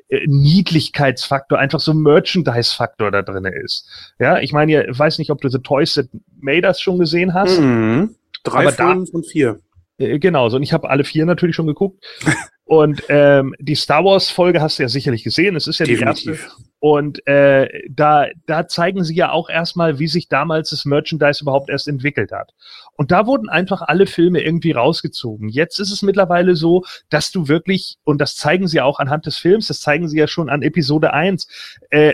äh, 0.08 0.26
Niedlichkeitsfaktor, 0.26 1.58
einfach 1.58 1.80
so 1.80 1.92
Merchandise-Faktor 1.94 3.10
da 3.10 3.22
drin 3.22 3.44
ist. 3.44 3.88
Ja, 4.18 4.38
ich 4.38 4.52
meine, 4.52 4.88
ich 4.88 4.98
weiß 4.98 5.18
nicht, 5.18 5.30
ob 5.30 5.40
du 5.40 5.48
The 5.48 5.58
Toys 5.58 5.94
That 5.94 6.08
Made 6.40 6.66
Us 6.66 6.80
schon 6.80 6.98
gesehen 6.98 7.34
hast. 7.34 7.60
Mhm. 7.60 8.14
Drei 8.42 8.72
Folgen 8.72 9.06
von 9.06 9.22
vier. 9.22 9.60
Äh, 9.98 10.18
genau, 10.18 10.48
so 10.48 10.56
und 10.56 10.62
ich 10.62 10.72
habe 10.72 10.88
alle 10.88 11.04
vier 11.04 11.26
natürlich 11.26 11.56
schon 11.56 11.66
geguckt. 11.66 12.04
Und 12.68 13.02
ähm, 13.08 13.54
die 13.58 13.74
Star 13.74 14.04
Wars 14.04 14.28
Folge 14.28 14.60
hast 14.60 14.78
du 14.78 14.82
ja 14.82 14.90
sicherlich 14.90 15.24
gesehen. 15.24 15.56
Es 15.56 15.66
ist 15.66 15.78
ja 15.78 15.86
Definitiv. 15.86 16.22
die 16.22 16.30
erste. 16.32 16.52
Und 16.80 17.26
äh, 17.26 17.66
da, 17.88 18.26
da 18.44 18.68
zeigen 18.68 19.04
sie 19.04 19.14
ja 19.14 19.32
auch 19.32 19.48
erstmal, 19.48 19.98
wie 19.98 20.06
sich 20.06 20.28
damals 20.28 20.68
das 20.68 20.84
Merchandise 20.84 21.42
überhaupt 21.42 21.70
erst 21.70 21.88
entwickelt 21.88 22.30
hat. 22.30 22.52
Und 22.92 23.10
da 23.10 23.26
wurden 23.26 23.48
einfach 23.48 23.80
alle 23.80 24.04
Filme 24.06 24.42
irgendwie 24.42 24.72
rausgezogen. 24.72 25.48
Jetzt 25.48 25.78
ist 25.80 25.90
es 25.90 26.02
mittlerweile 26.02 26.56
so, 26.56 26.84
dass 27.08 27.32
du 27.32 27.48
wirklich, 27.48 27.96
und 28.04 28.20
das 28.20 28.36
zeigen 28.36 28.68
sie 28.68 28.82
auch 28.82 29.00
anhand 29.00 29.24
des 29.24 29.38
Films, 29.38 29.68
das 29.68 29.80
zeigen 29.80 30.06
sie 30.06 30.18
ja 30.18 30.28
schon 30.28 30.50
an 30.50 30.60
Episode 30.60 31.14
1, 31.14 31.48
äh, 31.88 32.12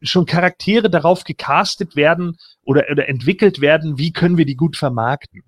schon 0.00 0.24
Charaktere 0.24 0.88
darauf 0.88 1.24
gecastet 1.24 1.94
werden 1.94 2.38
oder, 2.64 2.84
oder 2.90 3.08
entwickelt 3.08 3.60
werden, 3.60 3.98
wie 3.98 4.12
können 4.12 4.36
wir 4.36 4.44
die 4.44 4.56
gut 4.56 4.76
vermarkten. 4.76 5.42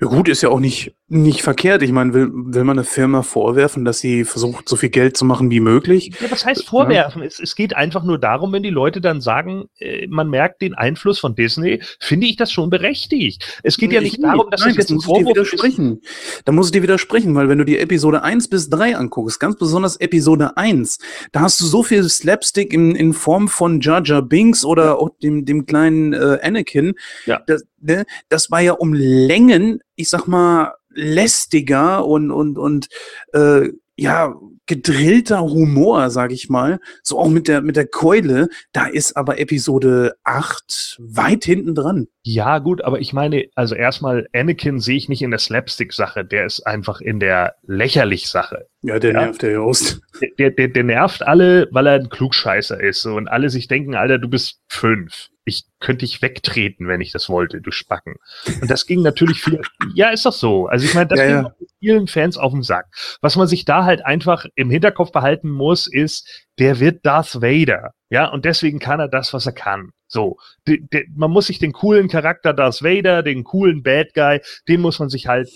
Ja 0.00 0.08
gut, 0.08 0.28
ist 0.28 0.42
ja 0.42 0.48
auch 0.48 0.58
nicht, 0.58 0.94
nicht 1.08 1.42
verkehrt. 1.42 1.82
Ich 1.82 1.92
meine, 1.92 2.14
will, 2.14 2.30
will 2.32 2.64
man 2.64 2.78
eine 2.78 2.84
Firma 2.84 3.22
vorwerfen, 3.22 3.84
dass 3.84 4.00
sie 4.00 4.24
versucht, 4.24 4.68
so 4.68 4.76
viel 4.76 4.88
Geld 4.88 5.16
zu 5.16 5.24
machen 5.24 5.50
wie 5.50 5.60
möglich? 5.60 6.12
Ja, 6.20 6.30
was 6.30 6.44
heißt 6.44 6.66
vorwerfen? 6.66 7.22
Ja. 7.22 7.28
Es, 7.28 7.38
es 7.38 7.54
geht 7.54 7.76
einfach 7.76 8.02
nur 8.02 8.18
darum, 8.18 8.52
wenn 8.52 8.62
die 8.62 8.70
Leute 8.70 9.00
dann 9.00 9.20
sagen, 9.20 9.66
äh, 9.78 10.06
man 10.08 10.30
merkt 10.30 10.62
den 10.62 10.74
Einfluss 10.74 11.20
von 11.20 11.34
Disney, 11.34 11.80
finde 12.00 12.26
ich 12.26 12.36
das 12.36 12.50
schon 12.50 12.70
berechtigt. 12.70 13.60
Es 13.62 13.76
geht 13.76 13.92
ja 13.92 14.00
nicht 14.00 14.18
nee, 14.18 14.26
darum, 14.26 14.50
dass 14.50 14.62
nein, 14.62 14.70
das 14.70 14.78
jetzt 14.78 14.90
ein 14.90 15.00
Vorwurf 15.00 15.36
widersprechen. 15.36 15.98
Ist. 15.98 16.42
Da 16.44 16.52
muss 16.52 16.66
ich 16.66 16.72
dir 16.72 16.82
widersprechen, 16.82 17.34
weil 17.34 17.48
wenn 17.48 17.58
du 17.58 17.64
die 17.64 17.78
Episode 17.78 18.22
1 18.22 18.48
bis 18.48 18.68
3 18.70 18.96
anguckst, 18.96 19.38
ganz 19.38 19.56
besonders 19.56 19.96
Episode 19.98 20.56
1, 20.56 20.98
da 21.30 21.40
hast 21.40 21.60
du 21.60 21.66
so 21.66 21.82
viel 21.82 22.02
Slapstick 22.08 22.72
in, 22.72 22.96
in 22.96 23.12
Form 23.12 23.46
von 23.46 23.80
Jar 23.80 24.02
Jar 24.04 24.22
Binks 24.22 24.64
oder 24.64 24.98
auch 24.98 25.10
dem, 25.22 25.44
dem 25.44 25.66
kleinen 25.66 26.12
äh, 26.12 26.38
Anakin. 26.52 26.94
Ja. 27.26 27.42
Das, 27.46 27.64
ne, 27.80 28.04
das 28.28 28.50
war 28.50 28.60
ja 28.60 28.72
um 28.72 28.92
Längen, 28.94 29.80
ich 29.96 30.08
sag 30.08 30.26
mal, 30.26 30.74
lästiger 30.94 32.06
und, 32.06 32.30
und, 32.30 32.58
und 32.58 32.88
äh, 33.32 33.70
ja, 33.96 34.34
gedrillter 34.66 35.42
Humor, 35.42 36.08
sag 36.10 36.32
ich 36.32 36.48
mal. 36.48 36.80
So 37.02 37.18
auch 37.18 37.28
mit 37.28 37.46
der, 37.46 37.60
mit 37.60 37.76
der 37.76 37.86
Keule. 37.86 38.48
Da 38.72 38.86
ist 38.86 39.16
aber 39.16 39.38
Episode 39.38 40.14
8 40.24 40.98
weit 40.98 41.44
hinten 41.44 41.74
dran. 41.74 42.08
Ja, 42.22 42.58
gut, 42.58 42.82
aber 42.82 43.00
ich 43.00 43.12
meine, 43.12 43.46
also 43.54 43.74
erstmal, 43.74 44.26
Anakin 44.32 44.80
sehe 44.80 44.96
ich 44.96 45.08
nicht 45.08 45.22
in 45.22 45.30
der 45.30 45.40
Slapstick-Sache, 45.40 46.24
der 46.24 46.46
ist 46.46 46.66
einfach 46.66 47.00
in 47.00 47.20
der 47.20 47.56
Lächerlich-Sache. 47.66 48.66
Ja, 48.82 48.98
der 48.98 49.12
ja? 49.12 49.20
nervt 49.26 49.42
der 49.42 49.60
Host. 49.60 50.00
Der, 50.38 50.50
der, 50.50 50.68
der 50.68 50.84
nervt 50.84 51.22
alle, 51.22 51.68
weil 51.70 51.86
er 51.86 51.94
ein 51.94 52.08
Klugscheißer 52.08 52.80
ist 52.80 53.02
so, 53.02 53.14
und 53.14 53.28
alle 53.28 53.50
sich 53.50 53.68
denken, 53.68 53.94
Alter, 53.94 54.18
du 54.18 54.28
bist 54.28 54.60
fünf 54.68 55.28
ich 55.44 55.64
könnte 55.80 56.04
dich 56.04 56.22
wegtreten, 56.22 56.88
wenn 56.88 57.00
ich 57.00 57.12
das 57.12 57.28
wollte, 57.28 57.60
du 57.60 57.70
Spacken. 57.70 58.16
Und 58.60 58.70
das 58.70 58.86
ging 58.86 59.02
natürlich 59.02 59.42
viel, 59.42 59.60
ja, 59.94 60.10
ist 60.10 60.24
doch 60.24 60.32
so. 60.32 60.66
Also 60.66 60.84
ich 60.84 60.94
meine, 60.94 61.08
das 61.08 61.18
ja, 61.18 61.26
ging 61.26 61.44
ja. 61.44 61.54
vielen 61.80 62.06
Fans 62.06 62.36
auf 62.36 62.52
den 62.52 62.62
Sack. 62.62 62.86
Was 63.20 63.36
man 63.36 63.48
sich 63.48 63.64
da 63.64 63.84
halt 63.84 64.04
einfach 64.04 64.46
im 64.54 64.70
Hinterkopf 64.70 65.10
behalten 65.12 65.50
muss, 65.50 65.86
ist, 65.86 66.46
der 66.58 66.78
wird 66.80 67.04
Darth 67.04 67.42
Vader. 67.42 67.92
Ja, 68.10 68.28
und 68.28 68.44
deswegen 68.44 68.78
kann 68.78 69.00
er 69.00 69.08
das, 69.08 69.32
was 69.32 69.46
er 69.46 69.52
kann. 69.52 69.90
So, 70.06 70.36
de, 70.68 70.86
de, 70.92 71.06
man 71.14 71.30
muss 71.30 71.46
sich 71.46 71.58
den 71.58 71.72
coolen 71.72 72.08
Charakter 72.08 72.52
Darth 72.52 72.82
Vader, 72.82 73.22
den 73.22 73.44
coolen 73.44 73.82
Bad 73.82 74.12
Guy, 74.14 74.40
den 74.68 74.82
muss 74.82 74.98
man 74.98 75.08
sich 75.08 75.26
halt 75.26 75.48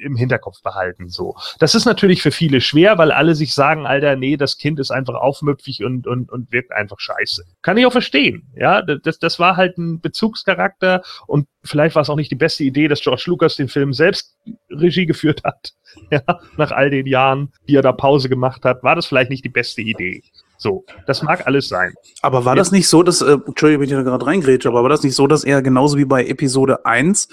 im 0.00 0.16
Hinterkopf 0.16 0.62
behalten. 0.62 1.08
So, 1.08 1.36
das 1.58 1.74
ist 1.74 1.84
natürlich 1.84 2.22
für 2.22 2.30
viele 2.30 2.60
schwer, 2.60 2.98
weil 2.98 3.12
alle 3.12 3.34
sich 3.34 3.54
sagen, 3.54 3.86
Alter, 3.86 4.16
nee, 4.16 4.36
das 4.36 4.58
Kind 4.58 4.78
ist 4.78 4.90
einfach 4.90 5.14
aufmüpfig 5.14 5.84
und 5.84 6.06
und 6.06 6.30
und 6.30 6.52
wirkt 6.52 6.72
einfach 6.72 7.00
scheiße. 7.00 7.44
Kann 7.62 7.76
ich 7.76 7.86
auch 7.86 7.92
verstehen. 7.92 8.52
Ja, 8.56 8.82
das 8.82 9.18
das 9.18 9.38
war 9.38 9.56
halt 9.56 9.78
ein 9.78 10.00
Bezugscharakter 10.00 11.02
und 11.26 11.48
vielleicht 11.62 11.94
war 11.94 12.02
es 12.02 12.10
auch 12.10 12.16
nicht 12.16 12.30
die 12.30 12.36
beste 12.36 12.64
Idee, 12.64 12.88
dass 12.88 13.00
George 13.00 13.24
Lucas 13.26 13.56
den 13.56 13.68
Film 13.68 13.92
selbst 13.92 14.36
Regie 14.70 15.06
geführt 15.06 15.42
hat. 15.44 15.72
Ja, 16.10 16.22
nach 16.56 16.72
all 16.72 16.90
den 16.90 17.06
Jahren, 17.06 17.52
die 17.68 17.76
er 17.76 17.82
da 17.82 17.92
Pause 17.92 18.28
gemacht 18.28 18.64
hat, 18.64 18.82
war 18.82 18.96
das 18.96 19.06
vielleicht 19.06 19.30
nicht 19.30 19.44
die 19.44 19.48
beste 19.48 19.80
Idee. 19.80 20.24
So, 20.56 20.84
das 21.06 21.22
mag 21.22 21.46
alles 21.46 21.68
sein. 21.68 21.92
Aber 22.22 22.44
war 22.44 22.56
das 22.56 22.72
nicht 22.72 22.88
so, 22.88 23.02
dass, 23.02 23.20
äh, 23.20 23.38
Entschuldigung, 23.46 23.82
wenn 23.82 23.88
ich 23.88 23.94
da 23.94 24.02
gerade 24.02 24.26
reingrätsche, 24.26 24.68
aber 24.68 24.82
war 24.82 24.88
das 24.88 25.02
nicht 25.02 25.14
so, 25.14 25.26
dass 25.26 25.44
er 25.44 25.62
genauso 25.62 25.98
wie 25.98 26.04
bei 26.04 26.24
Episode 26.24 26.86
1 26.86 27.28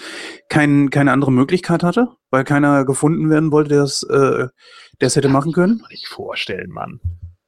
kein, 0.50 0.90
keine 0.90 1.12
andere 1.12 1.32
Möglichkeit 1.32 1.84
hatte? 1.84 2.10
Weil 2.30 2.44
keiner 2.44 2.86
gefunden 2.86 3.30
werden 3.30 3.52
wollte, 3.52 3.70
der 3.70 3.84
es, 3.84 4.04
äh, 4.04 4.48
der 5.00 5.08
es 5.08 5.16
hätte 5.16 5.30
machen 5.30 5.54
können? 5.54 5.78
Kann 5.78 5.82
man 5.82 5.92
nicht 5.92 6.08
vorstellen, 6.08 6.72
Mann 6.72 7.00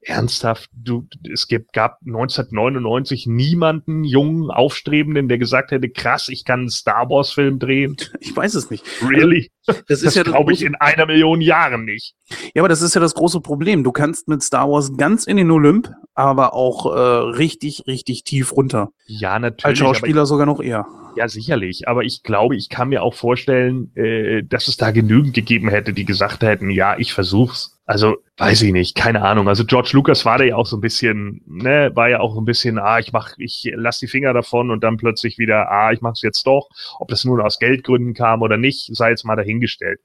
ernsthaft, 0.06 0.70
du, 0.74 1.08
es 1.32 1.48
gibt, 1.48 1.74
gab 1.74 2.00
1999 2.06 3.28
niemanden 3.28 4.04
jungen, 4.04 4.52
aufstrebenden, 4.52 5.28
der 5.28 5.38
gesagt 5.38 5.72
hätte, 5.72 5.90
krass, 5.90 6.30
ich 6.30 6.46
kann 6.46 6.62
einen 6.62 6.70
Star 6.70 7.10
Wars 7.10 7.32
Film 7.32 7.60
drehen. 7.60 7.98
Ich 8.20 8.36
weiß 8.36 8.56
es 8.56 8.70
nicht. 8.70 8.86
Really? 9.08 9.52
Das, 9.66 9.78
ist 9.90 10.06
das 10.06 10.16
ja 10.16 10.24
glaube 10.24 10.54
ich 10.54 10.64
in 10.64 10.76
einer 10.76 11.06
Million 11.06 11.42
Jahren 11.42 11.86
nicht. 11.86 12.16
Ja, 12.54 12.62
aber 12.62 12.70
das 12.70 12.82
ist 12.82 12.96
ja 12.96 13.02
das 13.02 13.14
große 13.14 13.42
Problem. 13.42 13.84
Du 13.84 13.92
kannst 13.92 14.28
mit 14.28 14.44
Star 14.44 14.70
Wars 14.70 14.96
ganz 14.98 15.26
in 15.26 15.38
den 15.38 15.52
Olymp, 15.52 15.90
aber 16.14 16.54
auch 16.54 16.94
äh, 16.94 17.00
richtig, 17.38 17.84
richtig 17.88 18.24
tief 18.24 18.54
runter. 18.54 18.90
Ja, 19.06 19.40
natürlich. 19.40 19.66
Als 19.66 19.80
Schauspieler 19.80 20.26
sogar 20.26 20.46
noch 20.46 20.62
eher. 20.62 20.86
Ja, 21.16 21.28
sicherlich. 21.28 21.88
Aber 21.88 22.04
ich 22.04 22.24
glaube, 22.24 22.56
ich 22.56 22.70
kann 22.70 22.90
mir 22.90 23.04
auch 23.04 23.14
vorstellen, 23.14 23.96
äh, 23.96 24.44
dass 24.44 24.68
es 24.68 24.78
da 24.78 24.92
genügend 24.92 25.34
gegeben 25.34 25.70
hätte, 25.70 25.94
die 25.94 26.06
gesagt 26.06 26.44
hätten, 26.44 26.70
ja, 26.70 26.98
ich 26.98 27.14
versuch's. 27.14 27.73
Also, 27.86 28.16
weiß 28.38 28.62
ich 28.62 28.72
nicht, 28.72 28.96
keine 28.96 29.24
Ahnung. 29.24 29.50
Also 29.50 29.66
George 29.66 29.92
Lucas 29.94 30.24
war 30.24 30.38
da 30.38 30.46
ja 30.46 30.56
auch 30.56 30.66
so 30.66 30.78
ein 30.78 30.82
bisschen, 30.82 31.42
ne, 31.46 31.92
war 31.96 32.10
ja 32.10 32.22
auch 32.22 32.38
ein 32.38 32.46
bisschen, 32.46 32.80
ah, 32.80 33.00
ich 33.00 33.12
mach, 33.12 33.34
ich 33.38 33.70
lass 33.76 34.00
die 34.00 34.08
Finger 34.08 34.34
davon 34.34 34.72
und 34.72 34.84
dann 34.84 34.96
plötzlich 34.96 35.38
wieder, 35.38 35.70
ah, 35.70 35.92
ich 35.92 36.00
mach's 36.00 36.22
jetzt 36.22 36.48
doch. 36.48 36.70
Ob 37.00 37.10
das 37.10 37.26
nun 37.26 37.42
aus 37.42 37.60
Geldgründen 37.60 38.14
kam 38.14 38.42
oder 38.42 38.56
nicht, 38.56 38.96
sei 38.96 39.10
jetzt 39.10 39.26
mal 39.26 39.36
dahingestellt. 39.36 40.00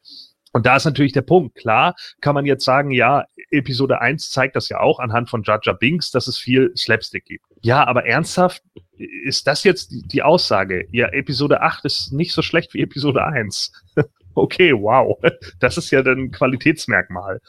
Und 0.52 0.66
da 0.66 0.76
ist 0.76 0.86
natürlich 0.86 1.12
der 1.12 1.22
Punkt. 1.22 1.54
Klar 1.54 1.94
kann 2.20 2.34
man 2.34 2.46
jetzt 2.46 2.64
sagen, 2.64 2.90
ja, 2.90 3.26
Episode 3.50 4.00
1 4.00 4.30
zeigt 4.30 4.56
das 4.56 4.68
ja 4.68 4.80
auch 4.80 4.98
anhand 4.98 5.30
von 5.30 5.42
Jaja 5.44 5.72
Binks, 5.72 6.10
dass 6.10 6.26
es 6.26 6.38
viel 6.38 6.72
Slapstick 6.76 7.26
gibt. 7.26 7.44
Ja, 7.62 7.86
aber 7.86 8.06
ernsthaft, 8.06 8.62
ist 8.96 9.46
das 9.46 9.62
jetzt 9.62 9.92
die 10.12 10.22
Aussage? 10.22 10.88
Ja, 10.90 11.08
Episode 11.08 11.60
8 11.60 11.84
ist 11.84 12.12
nicht 12.12 12.32
so 12.32 12.42
schlecht 12.42 12.74
wie 12.74 12.82
Episode 12.82 13.24
1. 13.24 13.72
okay, 14.38 14.72
wow, 14.72 15.18
das 15.60 15.76
ist 15.76 15.90
ja 15.90 16.02
dann 16.02 16.30
Qualitätsmerkmal. 16.30 17.40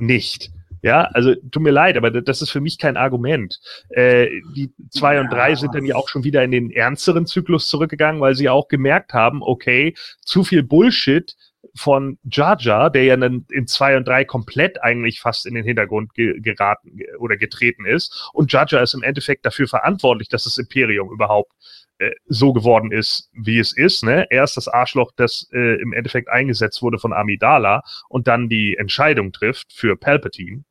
Nicht. 0.00 0.50
Ja, 0.82 1.02
also 1.14 1.34
tut 1.34 1.62
mir 1.62 1.72
leid, 1.72 1.96
aber 1.96 2.10
das 2.10 2.42
ist 2.42 2.50
für 2.50 2.60
mich 2.60 2.78
kein 2.78 2.96
Argument. 2.96 3.58
Äh, 3.88 4.28
die 4.54 4.70
zwei 4.90 5.18
und 5.20 5.32
drei 5.32 5.54
sind 5.54 5.74
dann 5.74 5.84
ja 5.84 5.96
auch 5.96 6.08
schon 6.08 6.22
wieder 6.22 6.44
in 6.44 6.52
den 6.52 6.70
ernsteren 6.70 7.26
Zyklus 7.26 7.68
zurückgegangen, 7.68 8.20
weil 8.20 8.36
sie 8.36 8.48
auch 8.48 8.68
gemerkt 8.68 9.12
haben, 9.12 9.42
okay, 9.42 9.94
zu 10.20 10.44
viel 10.44 10.62
Bullshit 10.62 11.34
von 11.74 12.18
Jar 12.30 12.56
Jar, 12.60 12.90
der 12.90 13.04
ja 13.04 13.16
dann 13.16 13.46
in 13.50 13.66
zwei 13.66 13.96
und 13.96 14.06
drei 14.06 14.24
komplett 14.24 14.82
eigentlich 14.82 15.20
fast 15.20 15.46
in 15.46 15.54
den 15.54 15.64
Hintergrund 15.64 16.14
ge 16.14 16.40
geraten 16.40 17.00
oder 17.18 17.36
getreten 17.36 17.84
ist. 17.84 18.30
Und 18.32 18.52
Jar 18.52 18.66
Jar 18.68 18.82
ist 18.82 18.94
im 18.94 19.02
Endeffekt 19.02 19.44
dafür 19.44 19.66
verantwortlich, 19.66 20.28
dass 20.28 20.44
das 20.44 20.58
Imperium 20.58 21.10
überhaupt 21.10 21.52
äh, 21.98 22.10
so 22.26 22.52
geworden 22.52 22.92
ist, 22.92 23.30
wie 23.32 23.58
es 23.58 23.76
ist. 23.76 24.04
Ne? 24.04 24.26
Er 24.30 24.44
ist 24.44 24.56
das 24.56 24.68
Arschloch, 24.68 25.12
das 25.16 25.48
äh, 25.52 25.80
im 25.80 25.92
Endeffekt 25.92 26.28
eingesetzt 26.28 26.82
wurde 26.82 26.98
von 26.98 27.12
Amidala 27.12 27.82
und 28.08 28.28
dann 28.28 28.48
die 28.48 28.76
Entscheidung 28.76 29.32
trifft 29.32 29.72
für 29.72 29.96
Palpatine. 29.96 30.64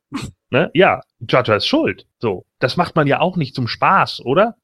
ne? 0.50 0.70
Ja, 0.74 1.00
Jaja 1.20 1.56
ist 1.56 1.66
schuld. 1.66 2.06
So, 2.18 2.46
das 2.60 2.76
macht 2.76 2.94
man 2.94 3.06
ja 3.06 3.20
auch 3.20 3.36
nicht 3.36 3.54
zum 3.54 3.66
Spaß, 3.66 4.22
oder? 4.24 4.56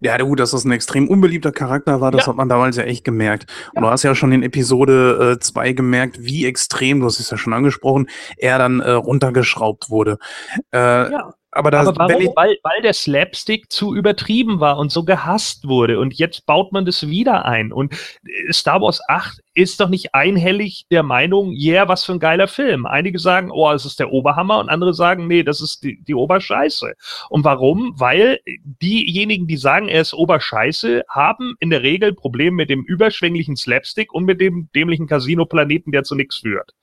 Ja, 0.00 0.16
gut, 0.18 0.40
dass 0.40 0.52
das 0.52 0.64
ein 0.64 0.72
extrem 0.72 1.08
unbeliebter 1.08 1.52
Charakter 1.52 2.00
war, 2.00 2.10
das 2.10 2.22
ja. 2.22 2.28
hat 2.28 2.36
man 2.36 2.48
damals 2.48 2.76
ja 2.76 2.84
echt 2.84 3.04
gemerkt. 3.04 3.46
Und 3.74 3.76
ja. 3.76 3.80
du 3.82 3.90
hast 3.90 4.02
ja 4.02 4.14
schon 4.14 4.32
in 4.32 4.42
Episode 4.42 5.38
2 5.40 5.68
äh, 5.68 5.74
gemerkt, 5.74 6.18
wie 6.20 6.46
extrem, 6.46 7.00
du 7.00 7.06
hast 7.06 7.20
es 7.20 7.30
ja 7.30 7.36
schon 7.36 7.52
angesprochen, 7.52 8.08
er 8.36 8.58
dann 8.58 8.80
äh, 8.80 8.92
runtergeschraubt 8.92 9.90
wurde. 9.90 10.18
Äh, 10.72 11.10
ja 11.10 11.34
Aber, 11.58 11.72
das, 11.72 11.88
Aber 11.88 12.08
warum? 12.08 12.32
Weil, 12.36 12.56
weil 12.62 12.82
der 12.82 12.92
Slapstick 12.92 13.72
zu 13.72 13.92
übertrieben 13.92 14.60
war 14.60 14.78
und 14.78 14.92
so 14.92 15.04
gehasst 15.04 15.66
wurde. 15.66 15.98
Und 15.98 16.14
jetzt 16.14 16.46
baut 16.46 16.70
man 16.70 16.84
das 16.84 17.08
wieder 17.08 17.46
ein. 17.46 17.72
Und 17.72 17.92
äh, 17.92 18.52
Star 18.52 18.80
Wars 18.80 19.00
8 19.08 19.40
ist 19.54 19.80
doch 19.80 19.88
nicht 19.88 20.14
einhellig 20.14 20.86
der 20.92 21.02
Meinung, 21.02 21.52
yeah, 21.52 21.88
was 21.88 22.04
für 22.04 22.12
ein 22.12 22.20
geiler 22.20 22.46
Film. 22.46 22.86
Einige 22.86 23.18
sagen, 23.18 23.50
oh, 23.50 23.72
es 23.72 23.84
ist 23.84 23.98
der 23.98 24.12
Oberhammer 24.12 24.60
und 24.60 24.68
andere 24.68 24.94
sagen, 24.94 25.26
nee, 25.26 25.42
das 25.42 25.60
ist 25.60 25.82
die, 25.82 26.00
die 26.04 26.14
Oberscheiße. 26.14 26.92
Und 27.28 27.42
warum? 27.42 27.92
Weil 27.96 28.38
diejenigen, 28.62 29.48
die 29.48 29.56
sagen, 29.56 29.88
er 29.88 30.02
ist 30.02 30.14
Oberscheiße, 30.14 31.02
haben 31.08 31.56
in 31.58 31.70
der 31.70 31.82
Regel 31.82 32.14
Probleme 32.14 32.54
mit 32.54 32.70
dem 32.70 32.84
überschwänglichen 32.84 33.56
Slapstick 33.56 34.14
und 34.14 34.26
mit 34.26 34.40
dem 34.40 34.68
dämlichen 34.76 35.08
Casino-Planeten, 35.08 35.90
der 35.90 36.04
zu 36.04 36.14
nichts 36.14 36.36
führt. 36.36 36.74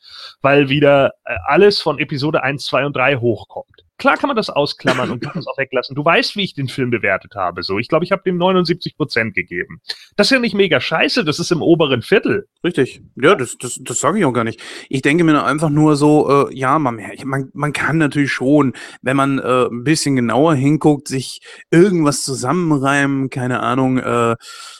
Weil 0.42 0.68
wieder 0.68 1.14
äh, 1.24 1.38
alles 1.46 1.80
von 1.80 1.98
Episode 1.98 2.44
1, 2.44 2.66
2 2.66 2.88
und 2.88 2.96
3 2.98 3.16
hochkommt. 3.16 3.85
Klar 3.98 4.18
kann 4.18 4.28
man 4.28 4.36
das 4.36 4.50
ausklammern 4.50 5.10
und 5.10 5.22
kann 5.22 5.34
das 5.36 5.48
auch 5.48 5.58
weglassen. 5.58 5.96
Du 5.96 6.04
weißt, 6.04 6.36
wie 6.36 6.44
ich 6.44 6.54
den 6.54 6.68
Film 6.68 6.90
bewertet 6.90 7.36
habe. 7.36 7.64
So, 7.64 7.80
ich 7.80 7.88
glaube, 7.88 8.06
ich 8.06 8.12
habe 8.12 8.24
dem 8.24 8.38
79 8.38 8.98
Prozent 8.98 9.34
gegeben. 9.34 9.82
Das 10.16 10.28
ist 10.28 10.32
ja 10.32 10.40
nicht 10.40 10.56
mega 10.56 10.82
scheiße, 10.82 11.24
das 11.24 11.40
ist 11.40 11.52
im 11.52 11.62
oberen 11.62 12.02
Viertel. 12.02 12.48
Richtig. 12.64 13.02
Ja, 13.16 13.36
das, 13.36 13.58
das, 13.58 13.80
das 13.82 14.00
sage 14.00 14.20
ich 14.20 14.26
auch 14.26 14.34
gar 14.34 14.44
nicht. 14.44 14.62
Ich 14.90 15.02
denke 15.02 15.24
mir 15.24 15.44
einfach 15.44 15.70
nur 15.70 15.96
so, 15.96 16.48
äh, 16.50 16.56
ja, 16.56 16.80
man, 16.80 17.00
man, 17.24 17.50
man 17.54 17.74
kann 17.74 17.98
natürlich 17.98 18.32
schon, 18.32 18.74
wenn 19.02 19.18
man 19.18 19.40
äh, 19.40 19.66
ein 19.66 19.84
bisschen 19.84 20.16
genauer 20.16 20.56
hinguckt, 20.56 21.08
sich 21.08 21.42
irgendwas 21.72 22.24
zusammenreimen, 22.24 23.30
keine 23.30 23.62
Ahnung, 23.62 23.98
äh, 24.00 24.36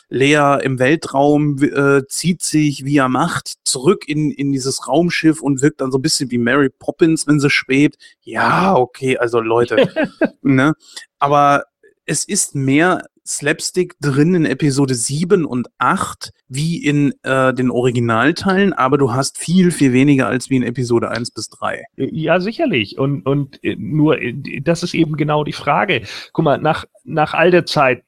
Lea 0.10 0.60
im 0.64 0.80
Weltraum 0.80 1.62
äh, 1.62 2.06
zieht 2.08 2.42
sich, 2.42 2.86
wie 2.86 2.98
er 2.98 3.10
macht, 3.10 3.56
zurück 3.64 4.08
in, 4.08 4.32
in 4.32 4.52
dieses 4.52 4.88
Raumschiff 4.88 5.42
und 5.42 5.62
wirkt 5.62 5.82
dann 5.82 5.92
so 5.92 5.98
ein 5.98 6.02
bisschen 6.02 6.32
wie 6.32 6.38
Mary 6.38 6.70
Poppins, 6.70 7.28
wenn 7.28 7.40
sie 7.40 7.50
schwebt. 7.50 7.98
Ja, 8.22 8.76
okay, 8.76 9.18
also 9.18 9.40
Leute. 9.40 9.90
ne? 10.42 10.74
Aber 11.20 11.64
es 12.06 12.24
ist 12.24 12.56
mehr 12.56 13.04
Slapstick 13.28 13.96
drin 14.00 14.36
in 14.36 14.46
Episode 14.46 14.94
7 14.94 15.46
und 15.46 15.68
8 15.80 16.32
wie 16.48 16.84
in 16.84 17.14
äh, 17.24 17.54
den 17.56 17.72
Originalteilen, 17.72 18.74
aber 18.74 19.00
du 19.00 19.14
hast 19.14 19.40
viel, 19.40 19.72
viel 19.72 19.94
weniger 19.94 20.28
als 20.28 20.52
wie 20.52 20.58
in 20.58 20.64
Episode 20.64 21.10
1 21.10 21.32
bis 21.32 21.50
3. 21.50 21.84
Ja, 21.96 22.40
sicherlich. 22.40 23.00
Und, 23.00 23.26
und 23.26 23.64
äh, 23.64 23.76
nur, 23.80 24.22
äh, 24.22 24.34
das 24.62 24.84
ist 24.84 24.94
eben 24.94 25.18
genau 25.18 25.44
die 25.44 25.54
Frage. 25.54 26.04
Guck 26.34 26.46
mal, 26.46 26.60
nach, 26.60 26.86
nach 27.04 27.34
all 27.34 27.50
der 27.50 27.66
Zeit, 27.66 28.04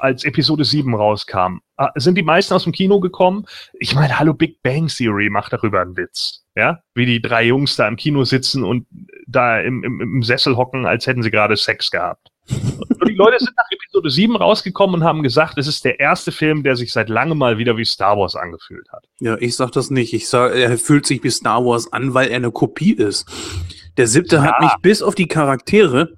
als 0.00 0.24
Episode 0.24 0.64
7 0.64 0.94
rauskam, 0.94 1.60
ah, 1.76 1.90
sind 1.94 2.16
die 2.16 2.22
meisten 2.22 2.54
aus 2.54 2.64
dem 2.64 2.72
Kino 2.72 3.00
gekommen. 3.00 3.46
Ich 3.78 3.94
meine, 3.94 4.18
hallo 4.18 4.34
Big 4.34 4.62
Bang 4.62 4.88
Theory 4.88 5.30
macht 5.30 5.52
darüber 5.52 5.80
einen 5.80 5.96
Witz. 5.96 6.44
Ja, 6.56 6.80
wie 6.94 7.06
die 7.06 7.22
drei 7.22 7.44
Jungs 7.44 7.76
da 7.76 7.86
im 7.86 7.96
Kino 7.96 8.24
sitzen 8.24 8.64
und 8.64 8.86
da 9.26 9.60
im, 9.60 9.84
im, 9.84 10.00
im 10.00 10.22
Sessel 10.22 10.56
hocken, 10.56 10.84
als 10.84 11.06
hätten 11.06 11.22
sie 11.22 11.30
gerade 11.30 11.56
Sex 11.56 11.90
gehabt. 11.90 12.28
Und 12.50 13.08
die 13.08 13.14
Leute 13.14 13.38
sind 13.38 13.56
nach 13.56 13.70
Episode 13.70 14.10
7 14.10 14.36
rausgekommen 14.36 14.96
und 14.96 15.04
haben 15.04 15.22
gesagt, 15.22 15.58
es 15.58 15.66
ist 15.66 15.84
der 15.84 16.00
erste 16.00 16.32
Film, 16.32 16.62
der 16.62 16.76
sich 16.76 16.92
seit 16.92 17.08
langem 17.08 17.38
mal 17.38 17.58
wieder 17.58 17.76
wie 17.76 17.84
Star 17.84 18.18
Wars 18.18 18.34
angefühlt 18.34 18.90
hat. 18.92 19.04
Ja, 19.20 19.36
ich 19.38 19.56
sag 19.56 19.70
das 19.72 19.90
nicht. 19.90 20.12
Ich 20.12 20.28
sag, 20.28 20.54
er 20.54 20.76
fühlt 20.76 21.06
sich 21.06 21.22
wie 21.22 21.30
Star 21.30 21.64
Wars 21.64 21.92
an, 21.92 22.14
weil 22.14 22.28
er 22.28 22.36
eine 22.36 22.50
Kopie 22.50 22.92
ist. 22.92 23.28
Der 23.96 24.06
siebte 24.06 24.36
ja. 24.36 24.42
hat 24.42 24.60
mich 24.60 24.72
bis 24.82 25.02
auf 25.02 25.14
die 25.14 25.28
Charaktere 25.28 26.14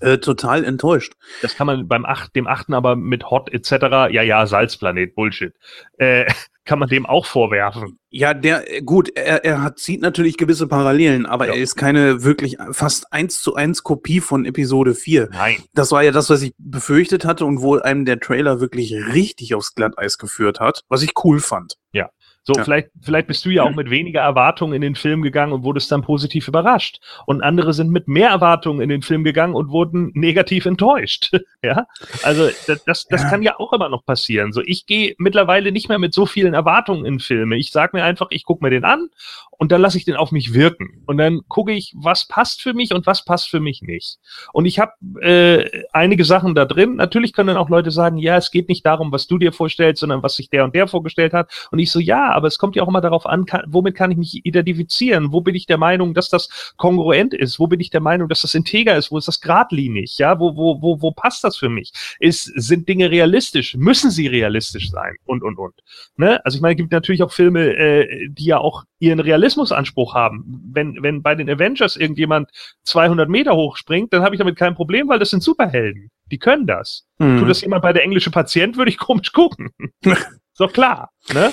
äh, 0.00 0.18
total 0.18 0.64
enttäuscht. 0.64 1.14
Das 1.42 1.56
kann 1.56 1.66
man 1.66 1.88
beim 1.88 2.04
acht, 2.04 2.34
dem 2.36 2.46
achten 2.46 2.74
aber 2.74 2.96
mit 2.96 3.30
Hot 3.30 3.52
etc. 3.52 4.12
Ja, 4.12 4.22
ja, 4.22 4.46
Salzplanet, 4.46 5.14
Bullshit. 5.14 5.54
Äh, 5.98 6.26
kann 6.66 6.78
man 6.80 6.88
dem 6.88 7.06
auch 7.06 7.26
vorwerfen. 7.26 7.98
Ja, 8.10 8.34
der, 8.34 8.64
gut, 8.82 9.10
er, 9.16 9.44
er 9.44 9.62
hat, 9.62 9.78
zieht 9.78 10.02
natürlich 10.02 10.36
gewisse 10.36 10.66
Parallelen, 10.66 11.24
aber 11.24 11.46
ja. 11.46 11.54
er 11.54 11.60
ist 11.60 11.76
keine 11.76 12.24
wirklich 12.24 12.56
fast 12.72 13.12
eins 13.12 13.40
zu 13.40 13.54
eins 13.54 13.82
Kopie 13.82 14.20
von 14.20 14.44
Episode 14.44 14.94
4. 14.94 15.28
Nein. 15.32 15.62
Das 15.74 15.92
war 15.92 16.02
ja 16.02 16.10
das, 16.10 16.28
was 16.28 16.42
ich 16.42 16.52
befürchtet 16.58 17.24
hatte 17.24 17.44
und 17.44 17.62
wo 17.62 17.78
einem 17.78 18.04
der 18.04 18.18
Trailer 18.18 18.60
wirklich 18.60 18.92
richtig 19.12 19.54
aufs 19.54 19.74
Glatteis 19.74 20.18
geführt 20.18 20.60
hat, 20.60 20.82
was 20.88 21.02
ich 21.02 21.12
cool 21.24 21.40
fand. 21.40 21.76
Ja. 21.92 22.10
So, 22.46 22.52
ja. 22.54 22.62
vielleicht, 22.62 22.90
vielleicht 23.02 23.26
bist 23.26 23.44
du 23.44 23.50
ja 23.50 23.64
auch 23.64 23.74
mit 23.74 23.90
weniger 23.90 24.20
Erwartungen 24.20 24.72
in 24.72 24.80
den 24.80 24.94
Film 24.94 25.22
gegangen 25.22 25.52
und 25.52 25.64
wurdest 25.64 25.90
dann 25.90 26.02
positiv 26.02 26.46
überrascht. 26.46 27.00
Und 27.26 27.42
andere 27.42 27.74
sind 27.74 27.90
mit 27.90 28.06
mehr 28.06 28.28
Erwartungen 28.28 28.80
in 28.80 28.88
den 28.88 29.02
Film 29.02 29.24
gegangen 29.24 29.54
und 29.54 29.70
wurden 29.70 30.12
negativ 30.14 30.64
enttäuscht. 30.64 31.32
ja, 31.66 31.86
also 32.22 32.48
das, 32.66 32.84
das, 32.84 33.06
das 33.06 33.22
ja. 33.22 33.28
kann 33.28 33.42
ja 33.42 33.58
auch 33.58 33.72
immer 33.72 33.88
noch 33.88 34.04
passieren. 34.04 34.52
So, 34.52 34.62
ich 34.64 34.86
gehe 34.86 35.14
mittlerweile 35.18 35.72
nicht 35.72 35.88
mehr 35.88 35.98
mit 35.98 36.14
so 36.14 36.26
vielen 36.26 36.54
Erwartungen 36.54 37.04
in 37.04 37.18
Filme. 37.18 37.56
Ich 37.56 37.72
sage 37.72 37.96
mir 37.96 38.04
einfach, 38.04 38.28
ich 38.30 38.44
gucke 38.44 38.64
mir 38.64 38.70
den 38.70 38.84
an 38.84 39.10
und 39.58 39.72
dann 39.72 39.80
lasse 39.80 39.98
ich 39.98 40.04
den 40.04 40.16
auf 40.16 40.32
mich 40.32 40.54
wirken. 40.54 41.02
Und 41.06 41.18
dann 41.18 41.40
gucke 41.48 41.72
ich, 41.72 41.94
was 41.96 42.26
passt 42.26 42.62
für 42.62 42.74
mich 42.74 42.92
und 42.92 43.06
was 43.06 43.24
passt 43.24 43.48
für 43.48 43.60
mich 43.60 43.82
nicht. 43.82 44.18
Und 44.52 44.66
ich 44.66 44.78
habe 44.78 44.92
äh, 45.20 45.84
einige 45.92 46.24
Sachen 46.24 46.54
da 46.54 46.64
drin. 46.64 46.96
Natürlich 46.96 47.32
können 47.32 47.48
dann 47.48 47.56
auch 47.56 47.70
Leute 47.70 47.90
sagen, 47.90 48.18
ja, 48.18 48.36
es 48.36 48.50
geht 48.50 48.68
nicht 48.68 48.84
darum, 48.84 49.12
was 49.12 49.26
du 49.26 49.38
dir 49.38 49.52
vorstellst, 49.52 50.00
sondern 50.00 50.22
was 50.22 50.36
sich 50.36 50.50
der 50.50 50.64
und 50.64 50.74
der 50.74 50.88
vorgestellt 50.88 51.32
hat. 51.32 51.50
Und 51.70 51.78
ich 51.78 51.90
so, 51.90 51.98
ja, 51.98 52.32
aber 52.32 52.48
es 52.48 52.58
kommt 52.58 52.76
ja 52.76 52.82
auch 52.82 52.88
immer 52.88 53.00
darauf 53.00 53.26
an, 53.26 53.46
kann, 53.46 53.64
womit 53.66 53.94
kann 53.94 54.10
ich 54.10 54.18
mich 54.18 54.44
identifizieren? 54.44 55.32
Wo 55.32 55.40
bin 55.40 55.54
ich 55.54 55.66
der 55.66 55.78
Meinung, 55.78 56.14
dass 56.14 56.28
das 56.28 56.74
kongruent 56.76 57.34
ist? 57.34 57.58
Wo 57.58 57.66
bin 57.66 57.80
ich 57.80 57.90
der 57.90 58.00
Meinung, 58.00 58.28
dass 58.28 58.42
das 58.42 58.54
integer 58.54 58.96
ist? 58.96 59.10
Wo 59.10 59.18
ist 59.18 59.28
das 59.28 59.40
geradlinig? 59.40 60.18
Ja, 60.18 60.38
wo, 60.38 60.56
wo, 60.56 60.82
wo, 60.82 61.00
wo 61.00 61.10
passt 61.12 61.44
das 61.44 61.55
für 61.56 61.68
mich? 61.68 61.92
Ist, 62.18 62.44
sind 62.44 62.88
Dinge 62.88 63.10
realistisch? 63.10 63.74
Müssen 63.76 64.10
sie 64.10 64.26
realistisch 64.26 64.90
sein? 64.90 65.16
Und, 65.24 65.42
und, 65.42 65.58
und. 65.58 65.74
Ne? 66.16 66.44
Also 66.44 66.56
ich 66.56 66.62
meine, 66.62 66.74
es 66.74 66.78
gibt 66.78 66.92
natürlich 66.92 67.22
auch 67.22 67.32
Filme, 67.32 67.76
äh, 67.76 68.28
die 68.28 68.46
ja 68.46 68.58
auch 68.58 68.84
ihren 68.98 69.20
Realismusanspruch 69.20 70.14
haben. 70.14 70.44
Wenn, 70.72 71.02
wenn 71.02 71.22
bei 71.22 71.34
den 71.34 71.48
Avengers 71.50 71.96
irgendjemand 71.96 72.50
200 72.84 73.28
Meter 73.28 73.54
hochspringt, 73.54 74.12
dann 74.12 74.22
habe 74.22 74.34
ich 74.34 74.38
damit 74.38 74.56
kein 74.56 74.74
Problem, 74.74 75.08
weil 75.08 75.18
das 75.18 75.30
sind 75.30 75.42
Superhelden. 75.42 76.10
Die 76.30 76.38
können 76.38 76.66
das. 76.66 77.06
Mhm. 77.18 77.38
Tut 77.38 77.48
das 77.50 77.60
jemand 77.60 77.82
bei 77.82 77.92
der 77.92 78.02
englische 78.02 78.30
Patient, 78.30 78.76
würde 78.76 78.90
ich 78.90 78.98
komisch 78.98 79.32
gucken. 79.32 79.70
ist 80.02 80.26
doch 80.58 80.72
klar. 80.72 81.10
Ne? 81.32 81.52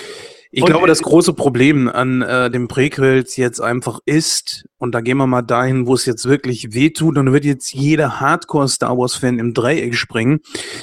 Ich 0.55 0.61
und 0.61 0.69
glaube, 0.69 0.85
das 0.85 1.01
große 1.01 1.33
Problem 1.33 1.89
an 1.89 2.21
äh, 2.21 2.51
dem 2.51 2.67
Prequels 2.67 3.37
jetzt 3.37 3.59
einfach 3.59 3.99
ist, 4.05 4.65
und 4.77 4.93
da 4.93 5.01
gehen 5.01 5.17
wir 5.17 5.25
mal 5.25 5.41
dahin, 5.41 5.87
wo 5.87 5.95
es 5.95 6.05
jetzt 6.05 6.27
wirklich 6.27 6.75
wehtut, 6.75 7.17
und 7.17 7.33
wird 7.33 7.43
jetzt 7.43 7.73
jeder 7.73 8.19
Hardcore-Star 8.19 8.95
Wars-Fan 8.95 9.39
im 9.39 9.55
Dreieck 9.55 9.95
springen. 9.95 10.41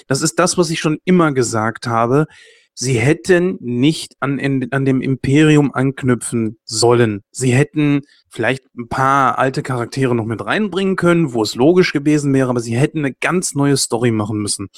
Das 0.09 0.23
ist 0.23 0.41
das, 0.41 0.59
was 0.59 0.71
ich 0.71 0.81
schon 0.81 0.99
immer 1.05 1.31
gesagt 1.31 1.87
habe. 1.87 2.27
Sie 2.75 2.95
hätten 2.95 3.59
nicht 3.61 4.17
an, 4.19 4.41
an 4.73 4.85
dem 4.85 5.01
Imperium 5.01 5.73
anknüpfen 5.73 6.59
sollen. 6.65 7.23
Sie 7.31 7.53
hätten 7.53 8.01
vielleicht 8.29 8.65
ein 8.77 8.89
paar 8.89 9.39
alte 9.39 9.63
Charaktere 9.63 10.17
noch 10.17 10.27
mit 10.27 10.45
reinbringen 10.45 10.97
können, 10.97 11.33
wo 11.33 11.45
es 11.45 11.55
logisch 11.55 11.93
gewesen 11.93 12.35
wäre, 12.35 12.51
aber 12.51 12.61
sie 12.61 12.77
hätten 12.77 12.99
eine 12.99 13.15
ganz 13.15 13.55
neue 13.55 13.77
Story 13.77 14.11
machen 14.11 14.39
müssen. 14.39 14.69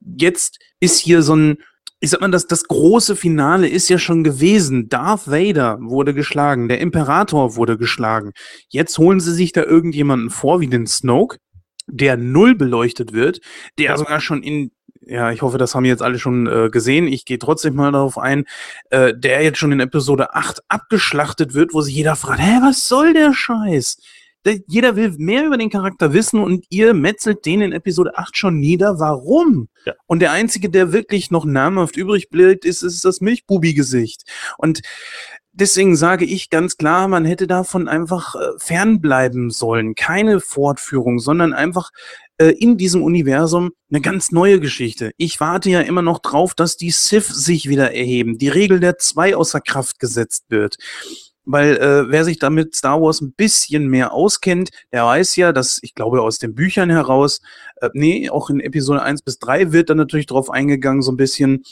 Jetzt 0.00 0.60
ist 0.78 1.00
hier 1.00 1.22
so 1.22 1.34
ein 1.34 1.58
ich 2.00 2.10
sag 2.10 2.20
mal, 2.20 2.30
das, 2.30 2.46
das 2.46 2.64
große 2.64 3.16
Finale 3.16 3.68
ist 3.68 3.88
ja 3.88 3.98
schon 3.98 4.22
gewesen. 4.22 4.88
Darth 4.88 5.28
Vader 5.28 5.78
wurde 5.80 6.14
geschlagen, 6.14 6.68
der 6.68 6.80
Imperator 6.80 7.56
wurde 7.56 7.76
geschlagen. 7.76 8.32
Jetzt 8.68 8.98
holen 8.98 9.20
sie 9.20 9.34
sich 9.34 9.52
da 9.52 9.64
irgendjemanden 9.64 10.30
vor, 10.30 10.60
wie 10.60 10.68
den 10.68 10.86
Snoke, 10.86 11.38
der 11.86 12.16
null 12.16 12.54
beleuchtet 12.54 13.12
wird, 13.12 13.40
der 13.78 13.96
sogar 13.98 14.20
schon 14.20 14.42
in, 14.42 14.70
ja, 15.00 15.32
ich 15.32 15.42
hoffe, 15.42 15.58
das 15.58 15.74
haben 15.74 15.86
jetzt 15.86 16.02
alle 16.02 16.18
schon 16.18 16.46
äh, 16.46 16.70
gesehen. 16.70 17.08
Ich 17.08 17.24
gehe 17.24 17.38
trotzdem 17.38 17.74
mal 17.74 17.90
darauf 17.90 18.18
ein, 18.18 18.44
äh, 18.90 19.14
der 19.16 19.42
jetzt 19.42 19.58
schon 19.58 19.72
in 19.72 19.80
Episode 19.80 20.34
8 20.34 20.60
abgeschlachtet 20.68 21.54
wird, 21.54 21.74
wo 21.74 21.80
sich 21.80 21.94
jeder 21.94 22.14
fragt, 22.14 22.40
hä, 22.40 22.58
was 22.60 22.86
soll 22.86 23.12
der 23.12 23.32
Scheiß? 23.32 23.98
Jeder 24.66 24.96
will 24.96 25.14
mehr 25.18 25.44
über 25.44 25.56
den 25.56 25.70
Charakter 25.70 26.12
wissen 26.12 26.40
und 26.40 26.64
ihr 26.70 26.94
metzelt 26.94 27.44
den 27.44 27.60
in 27.60 27.72
Episode 27.72 28.16
8 28.16 28.36
schon 28.36 28.58
nieder. 28.58 28.98
Warum? 28.98 29.68
Ja. 29.84 29.94
Und 30.06 30.20
der 30.20 30.32
Einzige, 30.32 30.70
der 30.70 30.92
wirklich 30.92 31.30
noch 31.30 31.44
namhaft 31.44 31.96
übrig 31.96 32.30
bleibt, 32.30 32.64
ist, 32.64 32.82
ist 32.82 33.04
das 33.04 33.20
Milchbubi-Gesicht. 33.20 34.22
Und 34.56 34.80
deswegen 35.52 35.96
sage 35.96 36.24
ich 36.24 36.50
ganz 36.50 36.76
klar, 36.76 37.08
man 37.08 37.24
hätte 37.24 37.46
davon 37.46 37.88
einfach 37.88 38.34
äh, 38.34 38.38
fernbleiben 38.58 39.50
sollen. 39.50 39.94
Keine 39.94 40.40
Fortführung, 40.40 41.18
sondern 41.18 41.52
einfach 41.52 41.90
äh, 42.38 42.50
in 42.50 42.78
diesem 42.78 43.02
Universum 43.02 43.72
eine 43.90 44.00
ganz 44.00 44.30
neue 44.30 44.60
Geschichte. 44.60 45.10
Ich 45.16 45.40
warte 45.40 45.70
ja 45.70 45.80
immer 45.80 46.02
noch 46.02 46.20
drauf, 46.20 46.54
dass 46.54 46.76
die 46.76 46.90
Sith 46.90 47.26
sich 47.26 47.68
wieder 47.68 47.92
erheben, 47.92 48.38
die 48.38 48.48
Regel 48.48 48.80
der 48.80 48.98
zwei 48.98 49.36
außer 49.36 49.60
Kraft 49.60 49.98
gesetzt 49.98 50.44
wird 50.48 50.76
weil 51.48 51.76
äh, 51.78 52.10
wer 52.10 52.24
sich 52.24 52.38
damit 52.38 52.76
Star 52.76 53.00
Wars 53.00 53.22
ein 53.22 53.32
bisschen 53.32 53.88
mehr 53.88 54.12
auskennt, 54.12 54.68
der 54.92 55.06
weiß 55.06 55.34
ja, 55.36 55.52
dass 55.52 55.78
ich 55.82 55.94
glaube 55.94 56.20
aus 56.20 56.38
den 56.38 56.54
Büchern 56.54 56.90
heraus, 56.90 57.40
äh, 57.80 57.88
nee, 57.94 58.28
auch 58.28 58.50
in 58.50 58.60
Episode 58.60 59.02
1 59.02 59.22
bis 59.22 59.38
3 59.38 59.72
wird 59.72 59.88
dann 59.88 59.96
natürlich 59.96 60.26
drauf 60.26 60.50
eingegangen, 60.50 61.00
so 61.00 61.10
ein 61.10 61.16
bisschen, 61.16 61.64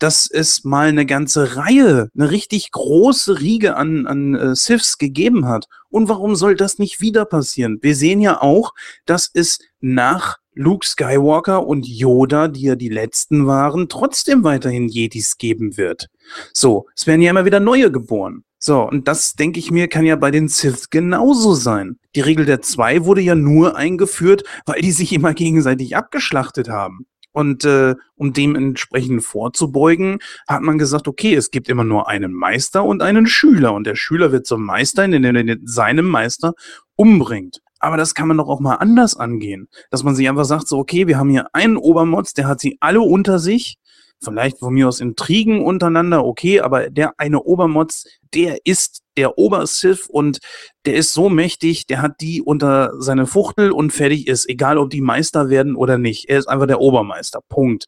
dass 0.00 0.28
es 0.28 0.64
mal 0.64 0.88
eine 0.88 1.06
ganze 1.06 1.56
Reihe, 1.56 2.10
eine 2.16 2.30
richtig 2.30 2.72
große 2.72 3.38
Riege 3.38 3.76
an, 3.76 4.06
an 4.06 4.34
äh, 4.34 4.56
Siths 4.56 4.98
gegeben 4.98 5.46
hat. 5.46 5.66
Und 5.90 6.08
warum 6.08 6.34
soll 6.34 6.56
das 6.56 6.78
nicht 6.78 7.00
wieder 7.00 7.24
passieren? 7.24 7.78
Wir 7.82 7.94
sehen 7.94 8.20
ja 8.20 8.42
auch, 8.42 8.74
dass 9.06 9.30
es 9.32 9.60
nach 9.80 10.38
Luke 10.60 10.86
Skywalker 10.86 11.66
und 11.66 11.86
Yoda, 11.86 12.46
die 12.48 12.60
ja 12.60 12.74
die 12.74 12.90
letzten 12.90 13.46
waren, 13.46 13.88
trotzdem 13.88 14.44
weiterhin 14.44 14.88
Jedis 14.88 15.38
geben 15.38 15.78
wird. 15.78 16.08
So, 16.52 16.86
es 16.94 17.06
werden 17.06 17.22
ja 17.22 17.30
immer 17.30 17.46
wieder 17.46 17.60
neue 17.60 17.90
geboren. 17.90 18.44
So, 18.58 18.82
und 18.82 19.08
das, 19.08 19.32
denke 19.32 19.58
ich 19.58 19.70
mir, 19.70 19.88
kann 19.88 20.04
ja 20.04 20.16
bei 20.16 20.30
den 20.30 20.48
Sith 20.48 20.90
genauso 20.90 21.54
sein. 21.54 21.98
Die 22.14 22.20
Regel 22.20 22.44
der 22.44 22.60
zwei 22.60 23.06
wurde 23.06 23.22
ja 23.22 23.34
nur 23.34 23.74
eingeführt, 23.74 24.44
weil 24.66 24.82
die 24.82 24.92
sich 24.92 25.14
immer 25.14 25.32
gegenseitig 25.32 25.96
abgeschlachtet 25.96 26.68
haben. 26.68 27.06
Und 27.32 27.64
äh, 27.64 27.94
um 28.16 28.34
dementsprechend 28.34 29.24
vorzubeugen, 29.24 30.18
hat 30.46 30.60
man 30.60 30.76
gesagt, 30.76 31.08
okay, 31.08 31.34
es 31.34 31.50
gibt 31.50 31.70
immer 31.70 31.84
nur 31.84 32.06
einen 32.06 32.34
Meister 32.34 32.84
und 32.84 33.00
einen 33.00 33.26
Schüler. 33.26 33.72
Und 33.72 33.86
der 33.86 33.96
Schüler 33.96 34.30
wird 34.30 34.46
zum 34.46 34.62
Meister, 34.62 35.06
indem 35.06 35.36
er 35.36 35.56
seinem 35.64 36.06
Meister 36.06 36.52
umbringt. 36.96 37.62
Aber 37.80 37.96
das 37.96 38.14
kann 38.14 38.28
man 38.28 38.36
doch 38.36 38.48
auch 38.48 38.60
mal 38.60 38.76
anders 38.76 39.16
angehen. 39.16 39.68
Dass 39.90 40.04
man 40.04 40.14
sich 40.14 40.28
einfach 40.28 40.44
sagt, 40.44 40.68
so, 40.68 40.78
okay, 40.78 41.06
wir 41.06 41.18
haben 41.18 41.30
hier 41.30 41.46
einen 41.52 41.76
Obermods, 41.76 42.34
der 42.34 42.46
hat 42.46 42.60
sie 42.60 42.76
alle 42.80 43.00
unter 43.00 43.38
sich 43.38 43.78
Vielleicht 44.22 44.58
von 44.58 44.74
mir 44.74 44.86
aus 44.86 45.00
Intrigen 45.00 45.64
untereinander, 45.64 46.26
okay, 46.26 46.60
aber 46.60 46.90
der 46.90 47.18
eine 47.18 47.42
Obermods, 47.42 48.06
der 48.34 48.58
ist 48.64 49.02
der 49.16 49.38
Obersith 49.38 50.08
und 50.10 50.40
der 50.84 50.96
ist 50.96 51.14
so 51.14 51.30
mächtig, 51.30 51.86
der 51.86 52.02
hat 52.02 52.20
die 52.20 52.42
unter 52.42 52.92
seine 53.00 53.26
Fuchtel 53.26 53.72
und 53.72 53.94
fertig 53.94 54.26
ist, 54.26 54.46
egal 54.46 54.76
ob 54.76 54.90
die 54.90 55.00
Meister 55.00 55.48
werden 55.48 55.74
oder 55.74 55.96
nicht. 55.96 56.28
Er 56.28 56.38
ist 56.38 56.48
einfach 56.48 56.66
der 56.66 56.80
Obermeister. 56.80 57.40
Punkt. 57.48 57.86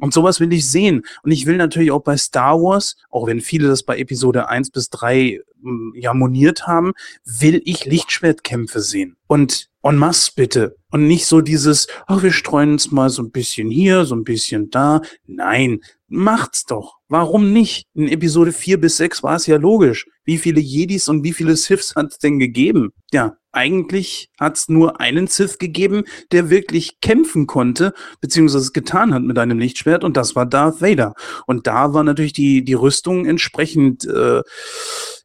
Und 0.00 0.12
sowas 0.12 0.40
will 0.40 0.52
ich 0.52 0.68
sehen. 0.68 1.02
Und 1.22 1.30
ich 1.30 1.46
will 1.46 1.56
natürlich 1.56 1.90
auch 1.92 2.02
bei 2.02 2.16
Star 2.16 2.60
Wars, 2.60 2.96
auch 3.10 3.26
wenn 3.26 3.40
viele 3.40 3.68
das 3.68 3.82
bei 3.82 3.98
Episode 3.98 4.48
1 4.48 4.70
bis 4.70 4.90
3 4.90 5.40
hm, 5.62 5.92
ja 5.96 6.14
moniert 6.14 6.66
haben, 6.66 6.92
will 7.24 7.62
ich 7.64 7.84
Lichtschwertkämpfe 7.84 8.80
sehen. 8.80 9.16
Und 9.26 9.69
en 9.82 9.96
masse 9.96 10.32
bitte. 10.34 10.76
Und 10.90 11.06
nicht 11.06 11.26
so 11.26 11.40
dieses, 11.40 11.86
ach, 12.06 12.22
wir 12.22 12.32
streuen 12.32 12.72
uns 12.72 12.90
mal 12.90 13.10
so 13.10 13.22
ein 13.22 13.30
bisschen 13.30 13.70
hier, 13.70 14.04
so 14.04 14.14
ein 14.14 14.24
bisschen 14.24 14.70
da. 14.70 15.00
Nein, 15.26 15.80
macht's 16.08 16.64
doch. 16.64 16.96
Warum 17.08 17.52
nicht? 17.52 17.86
In 17.94 18.08
Episode 18.08 18.52
4 18.52 18.80
bis 18.80 18.96
6 18.98 19.22
war 19.22 19.36
es 19.36 19.46
ja 19.46 19.56
logisch. 19.56 20.06
Wie 20.24 20.38
viele 20.38 20.60
Jedis 20.60 21.08
und 21.08 21.24
wie 21.24 21.32
viele 21.32 21.56
Siths 21.56 21.94
hat 21.96 22.12
es 22.12 22.18
denn 22.18 22.38
gegeben? 22.38 22.92
Ja, 23.12 23.36
eigentlich 23.52 24.30
hat 24.38 24.56
es 24.56 24.68
nur 24.68 25.00
einen 25.00 25.26
Sith 25.26 25.58
gegeben, 25.58 26.04
der 26.30 26.50
wirklich 26.50 27.00
kämpfen 27.00 27.46
konnte, 27.46 27.92
beziehungsweise 28.20 28.64
es 28.64 28.72
getan 28.72 29.12
hat 29.12 29.22
mit 29.22 29.38
einem 29.38 29.58
Lichtschwert, 29.58 30.04
und 30.04 30.16
das 30.16 30.36
war 30.36 30.46
Darth 30.46 30.80
Vader. 30.80 31.14
Und 31.46 31.66
da 31.66 31.92
war 31.92 32.04
natürlich 32.04 32.32
die, 32.32 32.64
die 32.64 32.74
Rüstung 32.74 33.26
entsprechend, 33.26 34.04
äh, 34.04 34.42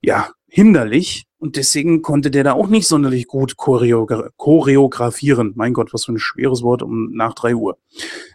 ja, 0.02 0.30
hinderlich. 0.48 1.26
Und 1.46 1.58
deswegen 1.58 2.02
konnte 2.02 2.32
der 2.32 2.44
da 2.44 2.54
auch 2.54 2.70
nicht 2.70 2.88
sonderlich 2.88 3.28
gut 3.28 3.56
choreogra 3.56 4.32
choreografieren. 4.36 5.54
Mein 5.54 5.74
Gott, 5.74 5.94
was 5.94 6.06
für 6.06 6.14
ein 6.14 6.18
schweres 6.18 6.64
Wort 6.64 6.82
um 6.82 7.12
nach 7.14 7.36
drei 7.36 7.54
Uhr. 7.54 7.78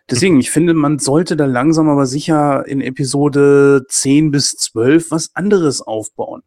Deswegen, 0.08 0.38
ich 0.38 0.52
finde, 0.52 0.74
man 0.74 1.00
sollte 1.00 1.36
da 1.36 1.46
langsam 1.46 1.88
aber 1.88 2.06
sicher 2.06 2.64
in 2.68 2.80
Episode 2.80 3.84
10 3.88 4.30
bis 4.30 4.52
12 4.52 5.10
was 5.10 5.34
anderes 5.34 5.82
aufbauen. 5.82 6.42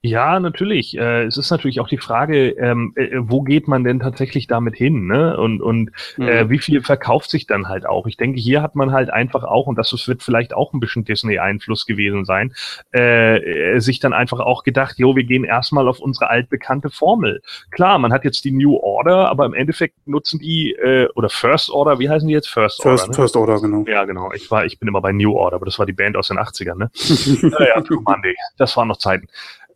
Ja, 0.00 0.38
natürlich. 0.38 0.96
Äh, 0.96 1.24
es 1.24 1.36
ist 1.36 1.50
natürlich 1.50 1.80
auch 1.80 1.88
die 1.88 1.98
Frage, 1.98 2.50
ähm, 2.50 2.92
äh, 2.94 3.08
wo 3.18 3.42
geht 3.42 3.66
man 3.66 3.82
denn 3.82 3.98
tatsächlich 3.98 4.46
damit 4.46 4.76
hin? 4.76 5.08
Ne? 5.08 5.36
Und, 5.36 5.60
und 5.60 5.90
äh, 6.18 6.44
mhm. 6.44 6.50
wie 6.50 6.58
viel 6.60 6.82
verkauft 6.82 7.30
sich 7.30 7.48
dann 7.48 7.68
halt 7.68 7.84
auch? 7.84 8.06
Ich 8.06 8.16
denke, 8.16 8.38
hier 8.38 8.62
hat 8.62 8.76
man 8.76 8.92
halt 8.92 9.10
einfach 9.10 9.42
auch, 9.42 9.66
und 9.66 9.76
das 9.76 9.92
wird 10.06 10.22
vielleicht 10.22 10.54
auch 10.54 10.72
ein 10.72 10.78
bisschen 10.78 11.04
Disney-Einfluss 11.04 11.84
gewesen 11.84 12.24
sein, 12.24 12.54
äh, 12.94 13.38
äh, 13.74 13.80
sich 13.80 13.98
dann 13.98 14.12
einfach 14.12 14.38
auch 14.38 14.62
gedacht, 14.62 14.98
jo, 14.98 15.16
wir 15.16 15.24
gehen 15.24 15.42
erstmal 15.42 15.88
auf 15.88 15.98
unsere 15.98 16.30
altbekannte 16.30 16.90
Formel. 16.90 17.42
Klar, 17.72 17.98
man 17.98 18.12
hat 18.12 18.24
jetzt 18.24 18.44
die 18.44 18.52
New 18.52 18.76
Order, 18.76 19.28
aber 19.28 19.46
im 19.46 19.54
Endeffekt 19.54 20.06
nutzen 20.06 20.38
die, 20.38 20.74
äh, 20.74 21.08
oder 21.16 21.28
First 21.28 21.70
Order, 21.70 21.98
wie 21.98 22.08
heißen 22.08 22.28
die 22.28 22.34
jetzt? 22.34 22.48
First, 22.48 22.82
First 22.82 23.02
Order. 23.02 23.10
Ne? 23.10 23.14
First 23.16 23.36
Order, 23.36 23.60
genau. 23.60 23.84
Ja, 23.88 24.04
genau. 24.04 24.30
Ich 24.32 24.48
war, 24.50 24.64
ich 24.64 24.78
bin 24.78 24.88
immer 24.88 25.00
bei 25.00 25.10
New 25.10 25.32
Order, 25.32 25.56
aber 25.56 25.66
das 25.66 25.78
war 25.80 25.86
die 25.86 25.92
Band 25.92 26.16
aus 26.16 26.28
den 26.28 26.38
80ern, 26.38 26.76
ne? 26.76 26.90
naja, 27.58 27.82
Monday. 28.04 28.36
Das 28.56 28.76
waren 28.76 28.86
noch 28.86 28.98
Zeiten. 28.98 29.26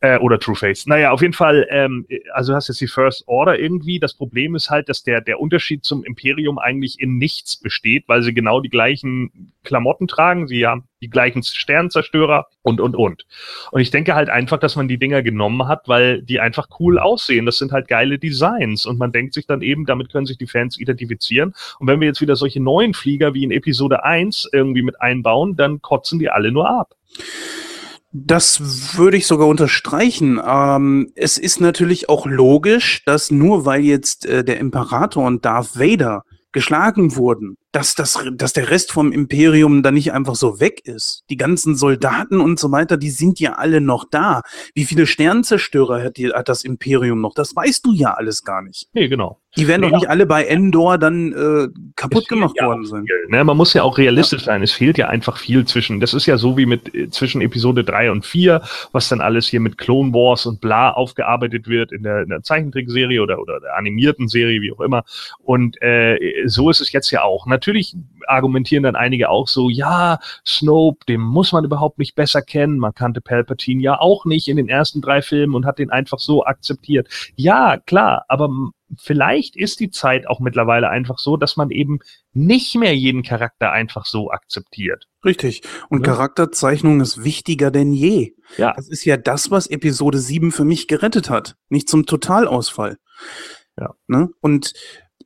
Äh, 0.03 0.19
oder 0.19 0.41
True 0.41 0.57
Face. 0.57 0.89
Naja, 0.89 1.12
auf 1.12 1.23
jeden 1.23 1.33
Fall, 1.33 1.65
ähm, 1.70 2.09
also 2.33 2.53
du 2.53 2.57
hast 2.57 2.66
jetzt 2.66 2.81
die 2.81 2.89
First 2.89 3.23
Order 3.29 3.57
irgendwie. 3.57 4.01
Das 4.01 4.15
Problem 4.15 4.57
ist 4.57 4.69
halt, 4.69 4.89
dass 4.89 5.05
der, 5.05 5.20
der 5.20 5.39
Unterschied 5.39 5.85
zum 5.85 6.03
Imperium 6.03 6.59
eigentlich 6.59 6.99
in 6.99 7.19
nichts 7.19 7.57
besteht, 7.57 8.09
weil 8.09 8.20
sie 8.24 8.35
genau 8.35 8.61
die 8.61 8.69
gleichen 8.69 9.53
Klamotten 9.62 10.09
tragen, 10.09 10.49
sie 10.49 10.66
haben 10.66 10.89
die 11.03 11.09
gleichen 11.09 11.45
Sternzerstörer 11.45 12.47
und, 12.62 12.81
und, 12.81 12.97
und. 12.97 13.27
Und 13.70 13.81
ich 13.81 13.93
denke 13.93 14.16
halt 14.16 14.29
einfach, 14.29 14.59
dass 14.59 14.74
man 14.74 14.89
die 14.89 14.99
Dinger 14.99 15.23
genommen 15.23 15.69
hat, 15.69 15.87
weil 15.87 16.20
die 16.20 16.41
einfach 16.41 16.66
cool 16.81 16.99
aussehen. 16.99 17.47
Das 17.47 17.59
sind 17.59 17.70
halt 17.70 17.87
geile 17.87 18.19
Designs. 18.19 18.87
Und 18.87 18.99
man 18.99 19.12
denkt 19.12 19.35
sich 19.35 19.47
dann 19.47 19.62
eben, 19.62 19.87
damit 19.87 20.11
können 20.11 20.27
sich 20.27 20.39
die 20.39 20.49
Fans 20.49 20.81
identifizieren. 20.81 21.55
Und 21.79 21.87
wenn 21.87 22.01
wir 22.01 22.09
jetzt 22.09 22.20
wieder 22.20 22.35
solche 22.35 22.61
neuen 22.61 22.95
Flieger 22.95 23.35
wie 23.35 23.45
in 23.45 23.53
Episode 23.53 24.03
1 24.03 24.51
irgendwie 24.53 24.83
mit 24.83 25.01
einbauen, 25.01 25.55
dann 25.55 25.81
kotzen 25.81 26.19
die 26.19 26.29
alle 26.29 26.51
nur 26.51 26.69
ab. 26.69 26.97
Das 28.14 28.97
würde 28.98 29.16
ich 29.16 29.26
sogar 29.26 29.48
unterstreichen. 29.48 30.39
Ähm, 30.44 31.10
es 31.14 31.39
ist 31.39 31.60
natürlich 31.60 32.10
auch 32.10 32.26
logisch, 32.26 33.02
dass 33.06 33.30
nur 33.30 33.64
weil 33.64 33.80
jetzt 33.82 34.26
äh, 34.26 34.44
der 34.44 34.59
Imperator 34.59 35.24
und 35.24 35.47
Darth 35.47 35.78
Vader 35.78 36.24
geschlagen 36.52 37.16
wurden, 37.16 37.56
dass, 37.73 37.94
das, 37.94 38.19
dass 38.35 38.53
der 38.53 38.70
Rest 38.70 38.93
vom 38.93 39.12
Imperium 39.12 39.82
dann 39.82 39.94
nicht 39.94 40.12
einfach 40.12 40.35
so 40.35 40.61
weg 40.61 40.82
ist. 40.85 41.24
Die 41.31 41.39
ganzen 41.39 41.74
Soldaten 41.74 42.40
und 42.40 42.59
so 42.59 42.70
weiter, 42.70 42.99
die 42.99 43.11
sind 43.11 43.40
ja 43.40 43.55
alle 43.55 43.81
noch 43.81 44.05
da. 44.11 44.43
Wie 44.74 44.85
viele 44.85 45.07
Sternzerstörer 45.07 46.03
hat, 46.03 46.19
die, 46.19 46.28
hat 46.31 46.49
das 46.49 46.65
Imperium 46.65 47.20
noch? 47.20 47.35
Das 47.35 47.57
weißt 47.57 47.85
du 47.86 47.94
ja 47.94 48.12
alles 48.15 48.44
gar 48.44 48.62
nicht. 48.62 48.89
Nee, 48.93 49.09
genau. 49.09 49.43
Die 49.57 49.69
werden 49.69 49.82
ja. 49.82 49.90
doch 49.90 49.97
nicht 49.97 50.09
alle 50.09 50.24
bei 50.24 50.44
Endor 50.44 50.97
dann 50.97 51.32
äh, 51.32 51.69
kaputt 51.94 52.27
gemacht 52.27 52.55
ja 52.57 52.66
worden 52.66 52.86
sein. 52.86 53.07
Ne? 53.28 53.44
Man 53.44 53.57
muss 53.57 53.74
ja 53.74 53.82
auch 53.82 53.99
realistisch 53.99 54.43
ja. 54.43 54.47
sein. 54.47 54.62
Es 54.62 54.73
fehlt 54.73 54.97
ja 54.97 55.09
einfach 55.09 55.36
viel 55.36 55.66
zwischen. 55.66 56.01
Das 56.01 56.15
ist 56.15 56.24
ja 56.24 56.39
so 56.39 56.57
wie 56.57 56.65
mit 56.65 56.94
äh, 56.94 57.11
zwischen 57.11 57.43
Episode 57.43 57.85
3 57.85 58.11
und 58.12 58.24
4, 58.24 58.62
was 58.93 59.11
dann 59.11 59.20
alles 59.20 59.47
hier 59.47 59.61
mit 59.61 59.77
Clone 59.77 60.15
Wars 60.15 60.47
und 60.47 60.62
bla 60.62 60.90
aufgearbeitet 60.93 61.69
wird 61.69 61.93
in 61.93 62.03
der, 62.03 62.23
in 62.23 62.31
der 62.31 62.43
Zeichentrickserie 62.43 63.23
oder, 63.23 63.39
oder 63.40 63.61
der 63.61 63.77
animierten 63.77 64.28
Serie, 64.28 64.62
wie 64.62 64.73
auch 64.73 64.81
immer. 64.81 65.05
Und 65.43 65.81
äh, 65.82 66.19
so 66.47 66.70
ist 66.70 66.81
es 66.81 66.90
jetzt 66.93 67.11
ja 67.11 67.23
auch. 67.23 67.44
Natürlich 67.62 67.94
argumentieren 68.26 68.82
dann 68.82 68.97
einige 68.97 69.30
auch 69.30 69.47
so, 69.47 69.70
ja, 69.70 70.18
Snope, 70.44 71.06
den 71.06 71.20
muss 71.20 71.52
man 71.52 71.64
überhaupt 71.64 72.01
nicht 72.01 72.16
besser 72.16 72.43
kennen. 72.43 72.76
Man 72.76 72.93
kannte 72.93 73.20
Palpatine 73.20 73.80
ja 73.80 74.01
auch 74.01 74.24
nicht 74.24 74.48
in 74.48 74.56
den 74.56 74.68
ersten 74.68 75.01
drei 75.01 75.22
Filmen 75.22 75.55
und 75.55 75.64
hat 75.64 75.78
den 75.78 75.90
einfach 75.90 76.18
so 76.18 76.44
akzeptiert. 76.44 77.06
Ja, 77.36 77.76
klar, 77.76 78.24
aber 78.26 78.51
vielleicht 78.98 79.55
ist 79.55 79.78
die 79.78 79.90
Zeit 79.90 80.26
auch 80.26 80.40
mittlerweile 80.40 80.89
einfach 80.89 81.18
so, 81.18 81.36
dass 81.36 81.56
man 81.56 81.70
eben 81.70 82.01
nicht 82.32 82.74
mehr 82.74 82.97
jeden 82.97 83.22
Charakter 83.22 83.70
einfach 83.70 84.06
so 84.06 84.32
akzeptiert. 84.32 85.06
Richtig. 85.24 85.62
Und 85.89 86.05
ja. 86.05 86.14
Charakterzeichnung 86.14 87.01
ist 87.01 87.22
wichtiger 87.22 87.70
denn 87.70 87.93
je. 87.93 88.32
Ja. 88.56 88.72
Das 88.74 88.89
ist 88.89 89.05
ja 89.05 89.16
das, 89.16 89.52
was 89.52 89.68
Episode 89.68 90.18
7 90.18 90.51
für 90.51 90.64
mich 90.64 90.89
gerettet 90.89 91.30
hat. 91.30 91.55
Nicht 91.68 91.89
zum 91.89 92.06
Totalausfall. 92.06 92.98
Ja. 93.78 93.94
Ne? 94.09 94.30
Und 94.40 94.74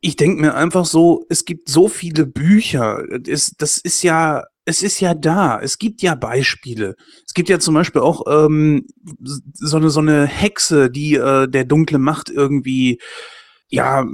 ich 0.00 0.16
denke 0.16 0.40
mir 0.40 0.54
einfach 0.54 0.84
so, 0.84 1.24
es 1.28 1.44
gibt 1.44 1.68
so 1.68 1.88
viele 1.88 2.26
Bücher. 2.26 3.04
Das, 3.20 3.52
das 3.56 3.78
ist 3.78 4.02
ja 4.02 4.44
es 4.68 4.82
ist 4.82 4.98
ja 4.98 5.14
da. 5.14 5.60
Es 5.60 5.78
gibt 5.78 6.02
ja 6.02 6.16
Beispiele. 6.16 6.96
Es 7.24 7.34
gibt 7.34 7.48
ja 7.48 7.60
zum 7.60 7.74
Beispiel 7.74 8.02
auch 8.02 8.22
ähm, 8.28 8.84
so, 9.52 9.76
eine, 9.76 9.90
so 9.90 10.00
eine 10.00 10.26
Hexe, 10.26 10.90
die 10.90 11.14
äh, 11.14 11.46
der 11.46 11.64
dunkle 11.64 11.98
Macht 11.98 12.30
irgendwie 12.30 12.98
ja, 13.68 14.06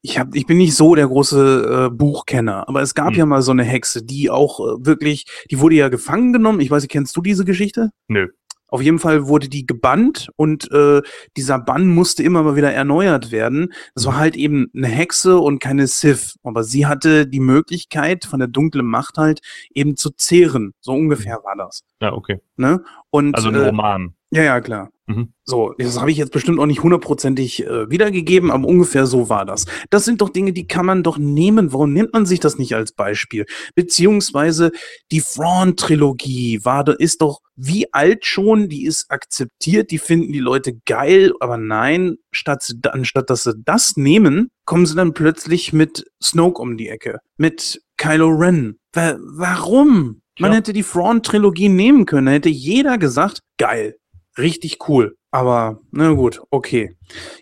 ich, 0.00 0.18
hab, 0.18 0.34
ich 0.34 0.46
bin 0.46 0.58
nicht 0.58 0.74
so 0.74 0.94
der 0.94 1.06
große 1.06 1.86
äh, 1.86 1.94
Buchkenner, 1.94 2.68
aber 2.68 2.82
es 2.82 2.94
gab 2.94 3.10
hm. 3.10 3.18
ja 3.18 3.26
mal 3.26 3.42
so 3.42 3.50
eine 3.50 3.64
Hexe, 3.64 4.02
die 4.02 4.30
auch 4.30 4.60
äh, 4.60 4.86
wirklich, 4.86 5.26
die 5.50 5.58
wurde 5.58 5.76
ja 5.76 5.88
gefangen 5.88 6.32
genommen. 6.32 6.60
Ich 6.60 6.70
weiß 6.70 6.82
nicht, 6.82 6.92
kennst 6.92 7.16
du 7.16 7.22
diese 7.22 7.44
Geschichte? 7.44 7.90
Nö. 8.06 8.28
Auf 8.68 8.82
jeden 8.82 8.98
Fall 8.98 9.26
wurde 9.26 9.48
die 9.48 9.66
gebannt 9.66 10.28
und 10.36 10.70
äh, 10.72 11.02
dieser 11.36 11.58
Bann 11.58 11.88
musste 11.88 12.22
immer 12.22 12.42
mal 12.42 12.56
wieder 12.56 12.72
erneuert 12.72 13.32
werden. 13.32 13.72
Das 13.94 14.06
war 14.06 14.14
mhm. 14.14 14.18
halt 14.18 14.36
eben 14.36 14.70
eine 14.74 14.88
Hexe 14.88 15.38
und 15.38 15.58
keine 15.58 15.86
Sith. 15.86 16.36
Aber 16.42 16.64
sie 16.64 16.86
hatte 16.86 17.26
die 17.26 17.40
Möglichkeit, 17.40 18.24
von 18.26 18.38
der 18.38 18.48
dunklen 18.48 18.86
Macht 18.86 19.18
halt 19.18 19.40
eben 19.74 19.96
zu 19.96 20.10
zehren. 20.10 20.74
So 20.80 20.92
ungefähr 20.92 21.38
mhm. 21.40 21.44
war 21.44 21.56
das. 21.56 21.82
Ja, 22.00 22.12
okay. 22.12 22.40
Ne? 22.56 22.84
Und, 23.10 23.34
also 23.34 23.48
ein 23.48 23.54
äh, 23.54 23.66
Roman. 23.66 24.14
Ja, 24.30 24.42
ja, 24.42 24.60
klar. 24.60 24.90
Mhm. 25.06 25.32
So, 25.44 25.72
das 25.78 25.98
habe 25.98 26.10
ich 26.10 26.18
jetzt 26.18 26.32
bestimmt 26.32 26.60
auch 26.60 26.66
nicht 26.66 26.82
hundertprozentig 26.82 27.64
äh, 27.64 27.88
wiedergegeben, 27.88 28.50
aber 28.50 28.68
ungefähr 28.68 29.06
so 29.06 29.30
war 29.30 29.46
das. 29.46 29.64
Das 29.88 30.04
sind 30.04 30.20
doch 30.20 30.28
Dinge, 30.28 30.52
die 30.52 30.66
kann 30.66 30.84
man 30.84 31.02
doch 31.02 31.16
nehmen. 31.16 31.72
Warum 31.72 31.94
nimmt 31.94 32.12
man 32.12 32.26
sich 32.26 32.38
das 32.38 32.58
nicht 32.58 32.74
als 32.74 32.92
Beispiel? 32.92 33.46
Beziehungsweise 33.74 34.70
die 35.10 35.22
Thrawn-Trilogie 35.22 36.62
war, 36.62 36.86
ist 37.00 37.22
doch 37.22 37.40
wie 37.56 37.92
alt 37.94 38.26
schon, 38.26 38.68
die 38.68 38.84
ist 38.84 39.10
akzeptiert, 39.10 39.90
die 39.90 39.98
finden 39.98 40.32
die 40.32 40.40
Leute 40.40 40.74
geil, 40.84 41.32
aber 41.40 41.56
nein, 41.56 42.18
statt, 42.30 42.70
anstatt 42.90 43.30
dass 43.30 43.44
sie 43.44 43.54
das 43.64 43.96
nehmen, 43.96 44.50
kommen 44.66 44.84
sie 44.84 44.94
dann 44.94 45.14
plötzlich 45.14 45.72
mit 45.72 46.04
Snoke 46.22 46.60
um 46.60 46.76
die 46.76 46.88
Ecke, 46.88 47.20
mit 47.38 47.82
Kylo 47.96 48.28
Ren. 48.28 48.78
Warum? 48.92 50.20
Man 50.38 50.52
hätte 50.52 50.72
die 50.72 50.84
Thrawn-Trilogie 50.84 51.68
nehmen 51.68 52.06
können, 52.06 52.26
da 52.26 52.32
hätte 52.32 52.48
jeder 52.48 52.96
gesagt, 52.96 53.40
geil, 53.56 53.96
richtig 54.38 54.88
cool. 54.88 55.16
Aber, 55.30 55.80
na 55.90 56.12
gut, 56.12 56.40
okay. 56.50 56.96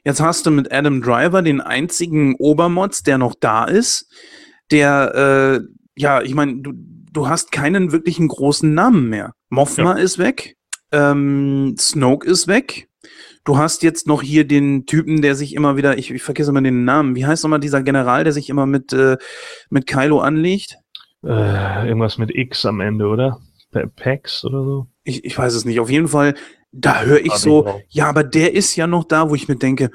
Jetzt 0.05 0.21
hast 0.21 0.47
du 0.47 0.51
mit 0.51 0.73
Adam 0.73 1.01
Driver 1.01 1.43
den 1.43 1.61
einzigen 1.61 2.35
Obermods, 2.37 3.03
der 3.03 3.19
noch 3.19 3.35
da 3.39 3.65
ist, 3.65 4.13
der, 4.71 5.15
äh, 5.15 5.67
ja, 5.95 6.23
ich 6.23 6.35
meine, 6.35 6.61
du, 6.63 6.73
du 6.75 7.29
hast 7.29 7.53
keinen 7.53 7.93
wirklichen 7.93 8.29
großen 8.29 8.75
Namen 8.75 9.09
mehr. 9.09 9.35
Mothma 9.49 9.97
ja. 9.97 10.03
ist 10.03 10.19
weg, 10.19 10.57
ähm, 10.91 11.77
Snoke 11.79 12.29
ist 12.29 12.49
weg. 12.49 12.89
Du 13.45 13.59
hast 13.59 13.85
jetzt 13.85 14.09
noch 14.09 14.23
hier 14.23 14.45
den 14.45 14.87
Typen, 14.87 15.23
der 15.23 15.37
sich 15.37 15.55
immer 15.55 15.77
wieder, 15.77 15.97
ich, 15.97 16.11
ich 16.11 16.23
vergesse 16.25 16.51
immer 16.51 16.63
den 16.63 16.85
Namen, 16.85 17.15
wie 17.15 17.27
heißt 17.27 17.45
nochmal 17.45 17.61
dieser 17.61 17.83
General, 17.83 18.25
der 18.25 18.33
sich 18.33 18.51
immer 18.51 18.67
mit, 18.67 18.93
äh, 18.93 19.17
mit 19.71 19.87
Kylo 19.87 20.19
anlegt? 20.19 20.79
Äh, 21.23 21.87
irgendwas 21.87 22.19
mit 22.19 22.35
X 22.35 22.67
am 22.67 22.81
Ende, 22.81 23.07
oder? 23.07 23.41
Pax 23.85 24.45
oder 24.45 24.65
so? 24.65 24.87
Ich, 25.05 25.25
ich 25.25 25.37
weiß 25.37 25.55
es 25.55 25.65
nicht. 25.65 25.81
Auf 25.81 25.91
jeden 25.91 26.09
Fall, 26.09 26.35
da 26.77 27.03
höre 27.03 27.25
ich 27.25 27.33
so, 27.35 27.81
ja, 27.89 28.07
aber 28.09 28.25
der 28.25 28.55
ist 28.55 28.77
ja 28.77 28.87
noch 28.87 29.05
da, 29.05 29.31
wo 29.31 29.35
ich 29.35 29.49
mir 29.49 29.57
denke, 29.57 29.91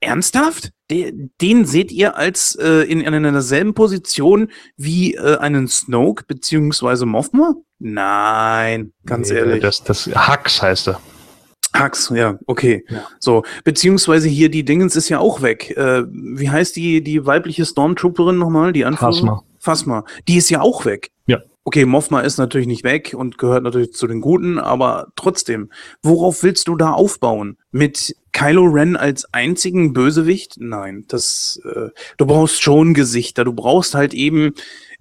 ernsthaft? 0.00 0.70
Den, 0.90 1.32
den 1.40 1.64
seht 1.64 1.90
ihr 1.92 2.16
als 2.16 2.54
äh, 2.56 2.82
in, 2.82 3.00
in 3.00 3.14
einer 3.14 3.32
derselben 3.32 3.74
Position 3.74 4.50
wie 4.76 5.14
äh, 5.14 5.38
einen 5.38 5.66
Snoke 5.66 6.24
beziehungsweise 6.26 7.06
Mothma? 7.06 7.54
Nein, 7.78 8.92
ganz 9.06 9.30
nee, 9.30 9.36
ehrlich. 9.36 9.62
Das, 9.62 9.82
das 9.82 10.06
Hux 10.06 10.62
heißt 10.62 10.88
er. 10.88 11.00
Hux, 11.76 12.12
ja, 12.14 12.38
okay. 12.46 12.84
Ja. 12.88 13.06
So, 13.18 13.42
beziehungsweise 13.64 14.28
hier 14.28 14.50
die 14.50 14.64
Dingens 14.64 14.94
ist 14.94 15.08
ja 15.08 15.18
auch 15.18 15.42
weg. 15.42 15.70
Äh, 15.76 16.04
wie 16.06 16.50
heißt 16.50 16.76
die, 16.76 17.02
die 17.02 17.24
weibliche 17.26 17.64
Stormtrooperin 17.64 18.38
nochmal? 18.38 18.72
Die 18.72 18.84
Anführerin? 18.84 19.14
Phasma. 19.14 19.44
Phasma. 19.58 20.04
Die 20.28 20.36
ist 20.36 20.50
ja 20.50 20.60
auch 20.60 20.84
weg. 20.84 21.10
Ja. 21.26 21.38
Okay, 21.66 21.86
Mothma 21.86 22.20
ist 22.20 22.36
natürlich 22.36 22.66
nicht 22.66 22.84
weg 22.84 23.14
und 23.16 23.38
gehört 23.38 23.62
natürlich 23.62 23.94
zu 23.94 24.06
den 24.06 24.20
Guten, 24.20 24.58
aber 24.58 25.08
trotzdem, 25.16 25.70
worauf 26.02 26.42
willst 26.42 26.68
du 26.68 26.76
da 26.76 26.92
aufbauen? 26.92 27.56
Mit 27.70 28.14
Kylo 28.32 28.64
Ren 28.64 28.96
als 28.96 29.32
einzigen 29.32 29.94
Bösewicht? 29.94 30.56
Nein, 30.58 31.06
das, 31.08 31.58
äh, 31.64 31.88
du 32.18 32.26
brauchst 32.26 32.62
schon 32.62 32.92
Gesichter. 32.92 33.44
Du 33.44 33.54
brauchst 33.54 33.94
halt 33.94 34.12
eben 34.12 34.52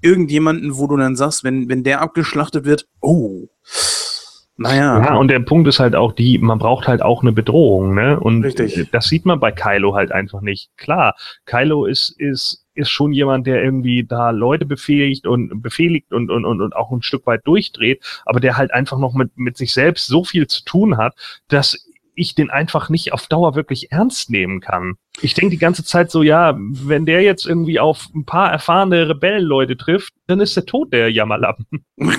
irgendjemanden, 0.02 0.78
wo 0.78 0.88
du 0.88 0.96
dann 0.96 1.18
sagst, 1.18 1.44
wenn, 1.44 1.68
wenn 1.68 1.84
der 1.84 2.00
abgeschlachtet 2.00 2.64
wird, 2.64 2.88
oh, 3.02 3.50
naja. 4.56 5.04
Ja, 5.04 5.16
und 5.16 5.30
der 5.30 5.40
Punkt 5.40 5.68
ist 5.68 5.80
halt 5.80 5.96
auch 5.96 6.12
die, 6.14 6.38
man 6.38 6.60
braucht 6.60 6.88
halt 6.88 7.02
auch 7.02 7.22
eine 7.22 7.32
Bedrohung, 7.32 7.96
ne? 7.96 8.20
Und 8.20 8.44
Richtig. 8.44 8.90
das 8.92 9.08
sieht 9.08 9.26
man 9.26 9.40
bei 9.40 9.52
Kylo 9.52 9.96
halt 9.96 10.12
einfach 10.12 10.42
nicht. 10.42 10.70
Klar, 10.78 11.16
Kylo 11.46 11.86
ist, 11.86 12.10
ist, 12.20 12.66
ist 12.76 12.90
schon 12.90 13.14
jemand, 13.14 13.48
der 13.48 13.64
irgendwie 13.64 14.04
da 14.04 14.30
Leute 14.30 14.66
befähigt 14.66 15.26
und 15.26 15.62
befehligt 15.62 16.14
und, 16.14 16.30
und, 16.30 16.46
und, 16.46 16.62
und 16.62 16.76
auch 16.76 16.92
ein 16.92 17.02
Stück 17.02 17.26
weit 17.26 17.42
durchdreht, 17.46 18.04
aber 18.26 18.40
der 18.40 18.56
halt 18.56 18.74
einfach 18.74 19.00
noch 19.00 19.14
mit, 19.14 19.32
mit 19.36 19.58
sich 19.58 19.74
selbst 19.74 20.06
so 20.06 20.24
viel 20.24 20.46
zu 20.46 20.64
tun 20.64 20.98
hat, 20.98 21.16
dass 21.48 21.88
ich 22.16 22.36
den 22.36 22.52
einfach 22.52 22.90
nicht 22.90 23.12
auf 23.12 23.26
Dauer 23.26 23.56
wirklich 23.56 23.92
ernst 23.92 24.30
nehmen 24.30 24.60
kann. 24.60 24.96
Ich 25.22 25.34
denke 25.34 25.50
die 25.50 25.60
ganze 25.60 25.84
Zeit 25.84 26.12
so, 26.12 26.22
ja, 26.22 26.56
wenn 26.58 27.08
der 27.08 27.22
jetzt 27.22 27.48
irgendwie 27.48 27.80
auf 27.80 28.08
ein 28.14 28.26
paar 28.26 28.52
erfahrene 28.52 29.10
Rebellenleute 29.10 29.78
trifft, 29.78 30.14
dann 30.28 30.40
ist 30.40 30.56
der 30.56 30.66
tot, 30.66 30.94
der 30.94 31.12
Jammerlappen. 31.12 31.66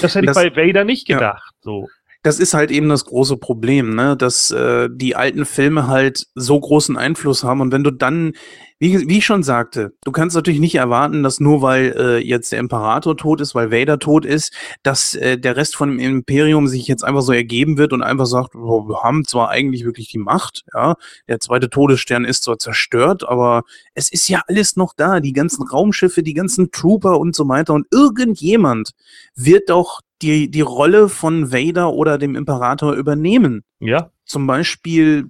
Das 0.00 0.14
hätte 0.14 0.26
das, 0.26 0.36
ich 0.36 0.52
bei 0.52 0.68
Vader 0.68 0.84
nicht 0.84 1.06
gedacht. 1.06 1.52
Ja. 1.54 1.62
So. 1.62 1.88
Das 2.22 2.38
ist 2.38 2.54
halt 2.54 2.70
eben 2.70 2.88
das 2.88 3.04
große 3.04 3.36
Problem, 3.36 3.96
ne? 3.96 4.16
dass 4.16 4.52
äh, 4.52 4.88
die 4.92 5.16
alten 5.16 5.44
Filme 5.44 5.88
halt 5.88 6.28
so 6.36 6.58
großen 6.58 6.96
Einfluss 6.96 7.42
haben. 7.42 7.60
Und 7.60 7.72
wenn 7.72 7.82
du 7.82 7.90
dann, 7.90 8.34
wie, 8.78 9.08
wie 9.08 9.18
ich 9.18 9.26
schon 9.26 9.42
sagte, 9.42 9.92
du 10.04 10.12
kannst 10.12 10.36
natürlich 10.36 10.60
nicht 10.60 10.76
erwarten, 10.76 11.24
dass 11.24 11.40
nur 11.40 11.62
weil 11.62 11.94
äh, 11.98 12.18
jetzt 12.18 12.52
der 12.52 12.60
Imperator 12.60 13.16
tot 13.16 13.40
ist, 13.40 13.56
weil 13.56 13.72
Vader 13.72 13.98
tot 13.98 14.24
ist, 14.24 14.54
dass 14.84 15.16
äh, 15.16 15.36
der 15.36 15.56
Rest 15.56 15.74
von 15.74 15.88
dem 15.88 15.98
Imperium 15.98 16.68
sich 16.68 16.86
jetzt 16.86 17.02
einfach 17.02 17.22
so 17.22 17.32
ergeben 17.32 17.76
wird 17.76 17.92
und 17.92 18.02
einfach 18.02 18.26
sagt, 18.26 18.54
oh, 18.54 18.88
wir 18.88 19.02
haben 19.02 19.24
zwar 19.24 19.48
eigentlich 19.48 19.84
wirklich 19.84 20.08
die 20.08 20.18
Macht, 20.18 20.64
ja, 20.72 20.94
der 21.26 21.40
zweite 21.40 21.70
Todesstern 21.70 22.24
ist 22.24 22.44
zwar 22.44 22.58
zerstört, 22.58 23.28
aber 23.28 23.64
es 23.94 24.12
ist 24.12 24.28
ja 24.28 24.42
alles 24.46 24.76
noch 24.76 24.94
da, 24.96 25.18
die 25.18 25.32
ganzen 25.32 25.66
Raumschiffe, 25.66 26.22
die 26.22 26.34
ganzen 26.34 26.70
Trooper 26.70 27.18
und 27.18 27.34
so 27.34 27.48
weiter. 27.48 27.74
Und 27.74 27.88
irgendjemand 27.90 28.92
wird 29.34 29.70
doch 29.70 30.02
die, 30.22 30.50
die 30.50 30.60
Rolle 30.60 31.08
von 31.08 31.52
Vader 31.52 31.92
oder 31.92 32.18
dem 32.18 32.34
Imperator 32.36 32.94
übernehmen. 32.94 33.64
Ja. 33.80 34.10
Zum 34.24 34.46
Beispiel, 34.46 35.26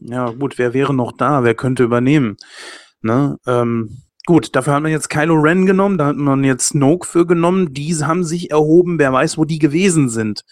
ja 0.00 0.30
gut, 0.30 0.58
wer 0.58 0.72
wäre 0.72 0.94
noch 0.94 1.12
da? 1.12 1.44
Wer 1.44 1.54
könnte 1.54 1.82
übernehmen? 1.82 2.36
Ne? 3.02 3.38
Ähm, 3.46 4.02
gut, 4.24 4.54
dafür 4.54 4.74
hat 4.74 4.82
man 4.82 4.92
jetzt 4.92 5.10
Kylo 5.10 5.34
Ren 5.34 5.66
genommen, 5.66 5.98
da 5.98 6.06
hat 6.06 6.16
man 6.16 6.44
jetzt 6.44 6.68
Snoke 6.68 7.06
für 7.06 7.26
genommen. 7.26 7.74
Diese 7.74 8.06
haben 8.06 8.24
sich 8.24 8.50
erhoben, 8.50 8.98
wer 8.98 9.12
weiß, 9.12 9.36
wo 9.36 9.44
die 9.44 9.58
gewesen 9.58 10.08
sind 10.08 10.42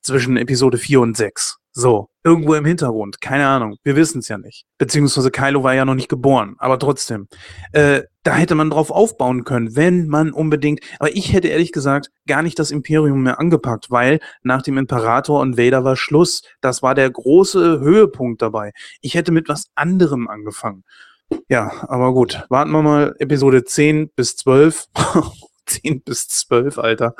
zwischen 0.00 0.36
Episode 0.36 0.78
4 0.78 1.00
und 1.00 1.16
6. 1.16 1.58
So, 1.74 2.10
irgendwo 2.22 2.54
im 2.54 2.66
Hintergrund, 2.66 3.22
keine 3.22 3.46
Ahnung, 3.46 3.76
wir 3.82 3.96
wissen 3.96 4.18
es 4.18 4.28
ja 4.28 4.36
nicht. 4.36 4.66
Beziehungsweise 4.76 5.30
Kylo 5.30 5.62
war 5.64 5.74
ja 5.74 5.86
noch 5.86 5.94
nicht 5.94 6.10
geboren, 6.10 6.54
aber 6.58 6.78
trotzdem. 6.78 7.28
Äh, 7.72 8.02
da 8.24 8.34
hätte 8.34 8.54
man 8.54 8.68
drauf 8.68 8.90
aufbauen 8.90 9.44
können, 9.44 9.74
wenn 9.74 10.06
man 10.06 10.32
unbedingt. 10.32 10.80
Aber 10.98 11.16
ich 11.16 11.32
hätte 11.32 11.48
ehrlich 11.48 11.72
gesagt 11.72 12.10
gar 12.26 12.42
nicht 12.42 12.58
das 12.58 12.70
Imperium 12.70 13.22
mehr 13.22 13.40
angepackt, 13.40 13.90
weil 13.90 14.20
nach 14.42 14.60
dem 14.60 14.76
Imperator 14.76 15.40
und 15.40 15.56
Vader 15.56 15.82
war 15.82 15.96
Schluss. 15.96 16.42
Das 16.60 16.82
war 16.82 16.94
der 16.94 17.10
große 17.10 17.80
Höhepunkt 17.80 18.42
dabei. 18.42 18.72
Ich 19.00 19.14
hätte 19.14 19.32
mit 19.32 19.48
was 19.48 19.70
anderem 19.74 20.28
angefangen. 20.28 20.84
Ja, 21.48 21.72
aber 21.88 22.12
gut, 22.12 22.44
warten 22.50 22.70
wir 22.70 22.82
mal 22.82 23.16
Episode 23.18 23.64
10 23.64 24.10
bis 24.14 24.36
12. 24.36 24.88
10 25.66 26.02
bis 26.04 26.28
12, 26.28 26.78
Alter. 26.78 27.14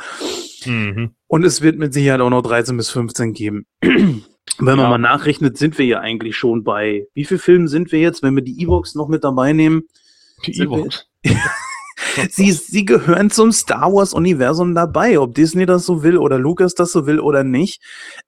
Mhm. 0.67 1.15
Und 1.27 1.45
es 1.45 1.63
wird 1.63 1.79
mit 1.79 1.95
Sicherheit 1.95 2.21
auch 2.21 2.31
noch 2.31 2.43
13 2.43 2.77
bis 2.77 2.91
15 2.91 3.33
geben. 3.33 3.67
Wenn 4.59 4.77
man 4.77 4.85
ja. 4.85 4.89
mal 4.91 4.99
nachrechnet, 4.99 5.57
sind 5.57 5.79
wir 5.79 5.87
ja 5.87 6.01
eigentlich 6.01 6.37
schon 6.37 6.65
bei, 6.65 7.07
wie 7.15 7.25
viele 7.25 7.41
Filmen 7.41 7.69
sind 7.69 7.93
wir 7.93 8.01
jetzt, 8.01 8.23
wenn 8.23 8.35
wir 8.35 8.43
die 8.43 8.63
Evox 8.63 8.95
noch 8.95 9.09
mit 9.09 9.25
dabei 9.25 9.53
nehmen? 9.53 9.83
Die 10.47 10.61
Evox. 10.61 11.09
sie, 12.31 12.53
sie 12.53 12.85
gehören 12.85 13.31
zum 13.31 13.53
Star 13.53 13.93
Wars-Universum 13.93 14.75
dabei, 14.75 15.19
ob 15.19 15.35
Disney 15.35 15.67
das 15.67 15.87
so 15.87 16.03
will 16.03 16.19
oder 16.19 16.39
Lucas 16.39 16.75
das 16.75 16.93
so 16.93 17.07
will 17.07 17.21
oder 17.21 17.45
nicht. 17.45 17.83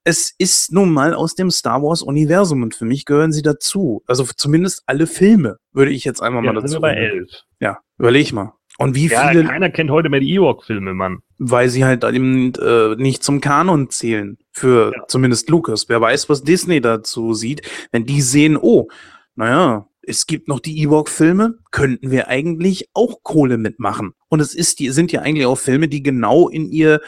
Es 0.05 0.35
ist 0.39 0.73
nun 0.73 0.93
mal 0.93 1.15
aus 1.15 1.35
dem 1.35 1.51
Star 1.51 1.83
Wars-Universum 1.83 2.63
und 2.63 2.75
für 2.75 2.85
mich 2.85 3.05
gehören 3.05 3.33
sie 3.33 3.43
dazu. 3.43 4.03
Also 4.07 4.25
zumindest 4.37 4.83
alle 4.87 5.07
Filme, 5.07 5.59
würde 5.73 5.93
ich 5.93 6.05
jetzt 6.05 6.23
einmal 6.23 6.45
ja, 6.45 6.53
mal 6.53 6.61
dazu. 6.61 6.73
Sind 6.73 6.83
wir 6.83 6.89
bei 6.89 6.95
elf. 6.95 7.31
Ja, 7.61 7.79
überleg 7.99 8.33
mal. 8.33 8.55
Und 8.79 8.95
wie 8.95 9.09
ja, 9.09 9.29
viele. 9.29 9.45
Keiner 9.45 9.71
kennt 9.71 9.91
heute 9.91 10.09
mehr 10.09 10.21
die 10.21 10.33
Ewok-Filme, 10.35 10.95
Mann. 10.95 11.19
Weil 11.39 11.69
sie 11.69 11.85
halt 11.85 12.05
eben 12.05 12.53
äh, 12.55 12.97
nicht 12.97 13.23
zum 13.23 13.41
Kanon 13.41 13.91
zählen. 13.91 14.39
Für 14.51 14.93
ja. 14.95 15.07
zumindest 15.07 15.49
Lucas. 15.49 15.89
Wer 15.89 16.01
weiß, 16.01 16.29
was 16.29 16.43
Disney 16.43 16.81
dazu 16.81 17.35
sieht. 17.35 17.63
Wenn 17.93 18.05
die 18.05 18.21
sehen, 18.21 18.57
oh, 18.61 18.89
naja, 19.37 19.87
es 20.03 20.27
gibt 20.27 20.49
noch 20.49 20.61
die 20.61 20.83
Ewok-Filme, 20.83 21.59
könnten 21.71 22.11
wir 22.11 22.29
eigentlich 22.29 22.91
auch 22.95 23.23
Kohle 23.23 23.59
mitmachen. 23.59 24.13
Und 24.29 24.41
es 24.41 24.55
ist 24.55 24.81
die, 24.81 24.91
sind 24.91 25.13
ja 25.13 25.23
eigentlich 25.23 25.47
auch 25.47 25.59
Filme, 25.59 25.89
die 25.89 26.03
genau 26.03 26.49
in 26.49 26.71
ihr 26.71 27.01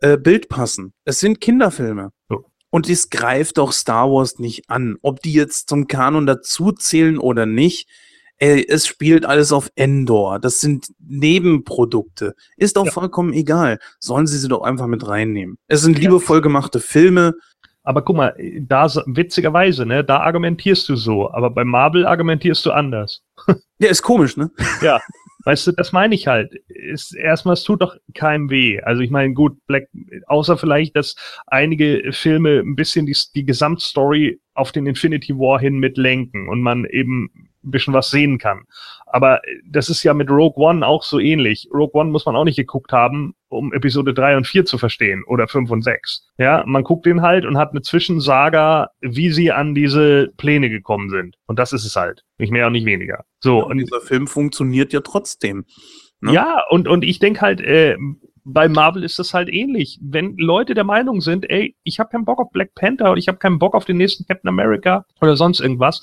äh, 0.00 0.16
Bild 0.16 0.48
passen. 0.48 0.92
Es 1.04 1.20
sind 1.20 1.40
Kinderfilme. 1.40 2.10
Oh. 2.30 2.40
Und 2.70 2.88
das 2.88 3.10
greift 3.10 3.58
doch 3.58 3.72
Star 3.72 4.10
Wars 4.10 4.38
nicht 4.38 4.70
an. 4.70 4.96
Ob 5.02 5.20
die 5.20 5.34
jetzt 5.34 5.68
zum 5.68 5.86
Kanon 5.86 6.26
dazu 6.26 6.72
zählen 6.72 7.18
oder 7.18 7.46
nicht, 7.46 7.88
ey, 8.42 8.66
es 8.68 8.88
spielt 8.88 9.24
alles 9.24 9.52
auf 9.52 9.70
Endor. 9.76 10.40
Das 10.40 10.60
sind 10.60 10.88
Nebenprodukte. 10.98 12.34
Ist 12.56 12.76
doch 12.76 12.86
ja. 12.86 12.90
vollkommen 12.90 13.32
egal. 13.32 13.78
Sollen 14.00 14.26
sie 14.26 14.36
sie 14.36 14.48
doch 14.48 14.62
einfach 14.62 14.88
mit 14.88 15.06
reinnehmen. 15.06 15.58
Es 15.68 15.82
sind 15.82 15.98
liebevoll 15.98 16.40
gemachte 16.40 16.80
Filme. 16.80 17.34
Aber 17.84 18.02
guck 18.02 18.16
mal, 18.16 18.36
da 18.60 18.88
witzigerweise, 19.06 19.86
ne, 19.86 20.04
da 20.04 20.18
argumentierst 20.18 20.88
du 20.88 20.96
so, 20.96 21.32
aber 21.32 21.50
bei 21.50 21.64
Marvel 21.64 22.06
argumentierst 22.06 22.64
du 22.66 22.72
anders. 22.72 23.22
ja, 23.78 23.88
ist 23.88 24.02
komisch, 24.02 24.36
ne? 24.36 24.50
Ja. 24.82 25.00
Weißt 25.44 25.66
du, 25.66 25.72
das 25.72 25.90
meine 25.90 26.14
ich 26.14 26.28
halt. 26.28 26.54
Ist, 26.68 27.16
erstmal, 27.16 27.54
es 27.54 27.64
tut 27.64 27.82
doch 27.82 27.96
keinem 28.14 28.50
weh. 28.50 28.80
Also 28.80 29.02
ich 29.02 29.10
meine, 29.10 29.34
gut, 29.34 29.56
Black, 29.66 29.88
außer 30.26 30.56
vielleicht, 30.56 30.94
dass 30.94 31.16
einige 31.46 32.12
Filme 32.12 32.60
ein 32.60 32.76
bisschen 32.76 33.06
die, 33.06 33.16
die 33.34 33.44
Gesamtstory 33.44 34.40
auf 34.54 34.70
den 34.70 34.86
Infinity 34.86 35.36
War 35.36 35.58
hin 35.58 35.78
mitlenken 35.78 36.48
und 36.48 36.60
man 36.60 36.84
eben 36.84 37.51
ein 37.64 37.70
bisschen 37.70 37.94
was 37.94 38.10
sehen 38.10 38.38
kann. 38.38 38.64
Aber 39.06 39.40
das 39.66 39.88
ist 39.88 40.02
ja 40.02 40.14
mit 40.14 40.30
Rogue 40.30 40.56
One 40.56 40.86
auch 40.86 41.02
so 41.02 41.18
ähnlich. 41.18 41.68
Rogue 41.72 42.00
One 42.00 42.10
muss 42.10 42.24
man 42.26 42.34
auch 42.34 42.44
nicht 42.44 42.56
geguckt 42.56 42.92
haben, 42.92 43.34
um 43.48 43.72
Episode 43.72 44.14
3 44.14 44.38
und 44.38 44.46
4 44.46 44.64
zu 44.64 44.78
verstehen 44.78 45.22
oder 45.26 45.48
5 45.48 45.70
und 45.70 45.82
6. 45.82 46.28
Ja, 46.38 46.64
man 46.66 46.82
guckt 46.82 47.06
den 47.06 47.20
halt 47.20 47.44
und 47.44 47.58
hat 47.58 47.70
eine 47.70 47.82
Zwischensaga, 47.82 48.90
wie 49.00 49.30
sie 49.30 49.52
an 49.52 49.74
diese 49.74 50.32
Pläne 50.36 50.70
gekommen 50.70 51.10
sind. 51.10 51.36
Und 51.46 51.58
das 51.58 51.72
ist 51.72 51.84
es 51.84 51.96
halt. 51.96 52.24
Nicht 52.38 52.52
mehr 52.52 52.66
und 52.66 52.72
nicht 52.72 52.86
weniger. 52.86 53.24
So. 53.40 53.58
Ja, 53.58 53.64
und, 53.64 53.72
und 53.72 53.78
dieser 53.78 54.00
Film 54.00 54.26
funktioniert 54.26 54.92
ja 54.92 55.00
trotzdem. 55.00 55.66
Ne? 56.20 56.32
Ja, 56.32 56.62
und, 56.70 56.88
und 56.88 57.04
ich 57.04 57.18
denke 57.18 57.42
halt, 57.42 57.60
äh, 57.60 57.96
bei 58.44 58.68
Marvel 58.68 59.04
ist 59.04 59.18
das 59.18 59.34
halt 59.34 59.48
ähnlich. 59.48 59.98
Wenn 60.02 60.36
Leute 60.36 60.74
der 60.74 60.84
Meinung 60.84 61.20
sind, 61.20 61.48
ey, 61.48 61.76
ich 61.84 62.00
habe 62.00 62.10
keinen 62.10 62.24
Bock 62.24 62.40
auf 62.40 62.50
Black 62.50 62.74
Panther 62.74 63.10
oder 63.10 63.18
ich 63.18 63.28
habe 63.28 63.38
keinen 63.38 63.58
Bock 63.58 63.74
auf 63.74 63.84
den 63.84 63.96
nächsten 63.96 64.26
Captain 64.26 64.48
America 64.48 65.04
oder 65.20 65.36
sonst 65.36 65.60
irgendwas, 65.60 66.02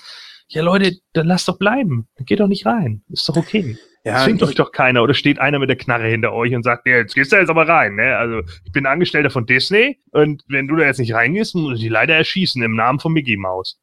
ja 0.49 0.63
Leute, 0.63 0.97
dann 1.13 1.27
lasst 1.27 1.47
doch 1.47 1.57
bleiben. 1.57 2.07
Geht 2.25 2.39
doch 2.39 2.47
nicht 2.47 2.65
rein. 2.65 3.03
Ist 3.09 3.29
doch 3.29 3.37
okay. 3.37 3.77
Ja, 4.05 4.23
Zwingt 4.23 4.41
euch 4.41 4.55
doch 4.55 4.71
keiner 4.71 5.03
oder 5.03 5.13
steht 5.13 5.39
einer 5.39 5.59
mit 5.59 5.69
der 5.69 5.75
Knarre 5.75 6.07
hinter 6.07 6.31
euch 6.31 6.55
und 6.55 6.63
sagt, 6.63 6.87
ja, 6.87 6.97
jetzt 6.97 7.15
gehst 7.15 7.31
du 7.31 7.35
jetzt 7.35 7.49
aber 7.49 7.67
rein. 7.67 7.95
Ne? 7.95 8.15
Also 8.15 8.41
ich 8.63 8.71
bin 8.71 8.85
Angestellter 8.85 9.29
von 9.29 9.45
Disney 9.45 9.99
und 10.11 10.43
wenn 10.47 10.67
du 10.67 10.77
da 10.77 10.85
jetzt 10.85 10.99
nicht 10.99 11.13
reingehst, 11.13 11.53
muss 11.53 11.75
ich 11.75 11.81
die 11.81 11.89
leider 11.89 12.15
erschießen 12.15 12.63
im 12.63 12.75
Namen 12.75 12.99
von 12.99 13.11
Mickey 13.11 13.35
Mouse. 13.35 13.77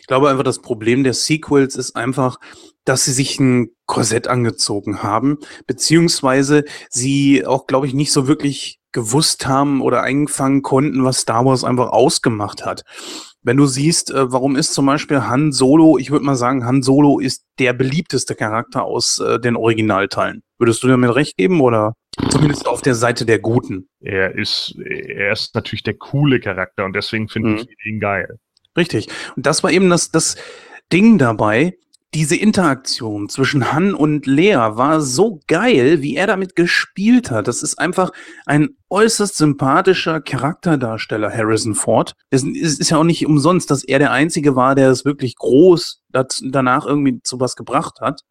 Ich 0.00 0.06
glaube 0.06 0.30
einfach, 0.30 0.42
das 0.42 0.62
Problem 0.62 1.04
der 1.04 1.12
Sequels 1.12 1.76
ist 1.76 1.96
einfach, 1.96 2.38
dass 2.84 3.04
sie 3.04 3.12
sich 3.12 3.38
ein 3.38 3.68
Korsett 3.84 4.26
angezogen 4.26 5.02
haben, 5.02 5.38
beziehungsweise 5.66 6.64
sie 6.88 7.44
auch, 7.46 7.66
glaube 7.66 7.86
ich, 7.86 7.92
nicht 7.92 8.12
so 8.12 8.26
wirklich 8.26 8.80
gewusst 8.92 9.46
haben 9.46 9.82
oder 9.82 10.02
einfangen 10.02 10.62
konnten, 10.62 11.04
was 11.04 11.18
Star 11.18 11.44
Wars 11.44 11.64
einfach 11.64 11.90
ausgemacht 11.90 12.64
hat. 12.64 12.84
Wenn 13.42 13.56
du 13.56 13.66
siehst, 13.66 14.10
äh, 14.10 14.32
warum 14.32 14.56
ist 14.56 14.74
zum 14.74 14.86
Beispiel 14.86 15.22
Han 15.22 15.52
Solo, 15.52 15.98
ich 15.98 16.10
würde 16.10 16.24
mal 16.24 16.34
sagen, 16.34 16.64
Han 16.64 16.82
Solo 16.82 17.20
ist 17.20 17.44
der 17.58 17.72
beliebteste 17.72 18.34
Charakter 18.34 18.84
aus 18.84 19.20
äh, 19.20 19.38
den 19.38 19.56
Originalteilen. 19.56 20.42
Würdest 20.58 20.82
du 20.82 20.88
damit 20.88 21.14
recht 21.14 21.36
geben 21.36 21.60
oder 21.60 21.94
zumindest 22.30 22.66
auf 22.66 22.82
der 22.82 22.94
Seite 22.94 23.24
der 23.24 23.38
Guten? 23.38 23.88
Er 24.00 24.34
ist, 24.34 24.74
er 24.84 25.32
ist 25.32 25.54
natürlich 25.54 25.84
der 25.84 25.94
coole 25.94 26.40
Charakter 26.40 26.84
und 26.84 26.94
deswegen 26.94 27.28
finde 27.28 27.50
mhm. 27.50 27.56
ich 27.58 27.86
ihn 27.86 28.00
geil. 28.00 28.38
Richtig. 28.76 29.08
Und 29.36 29.46
das 29.46 29.62
war 29.62 29.70
eben 29.70 29.88
das, 29.88 30.10
das 30.10 30.36
Ding 30.92 31.18
dabei, 31.18 31.74
diese 32.14 32.36
Interaktion 32.36 33.28
zwischen 33.28 33.72
Han 33.72 33.94
und 33.94 34.26
Lea 34.26 34.54
war 34.54 35.02
so 35.02 35.40
geil, 35.46 36.00
wie 36.00 36.16
er 36.16 36.26
damit 36.26 36.56
gespielt 36.56 37.30
hat. 37.30 37.48
Das 37.48 37.62
ist 37.62 37.78
einfach 37.78 38.12
ein 38.46 38.70
äußerst 38.88 39.36
sympathischer 39.36 40.20
Charakterdarsteller, 40.22 41.30
Harrison 41.30 41.74
Ford. 41.74 42.14
Es 42.30 42.44
ist 42.44 42.90
ja 42.90 42.96
auch 42.96 43.04
nicht 43.04 43.26
umsonst, 43.26 43.70
dass 43.70 43.84
er 43.84 43.98
der 43.98 44.12
Einzige 44.12 44.56
war, 44.56 44.74
der 44.74 44.90
es 44.90 45.04
wirklich 45.04 45.36
groß 45.36 46.02
danach 46.10 46.86
irgendwie 46.86 47.20
zu 47.22 47.40
was 47.40 47.56
gebracht 47.56 48.00
hat. 48.00 48.22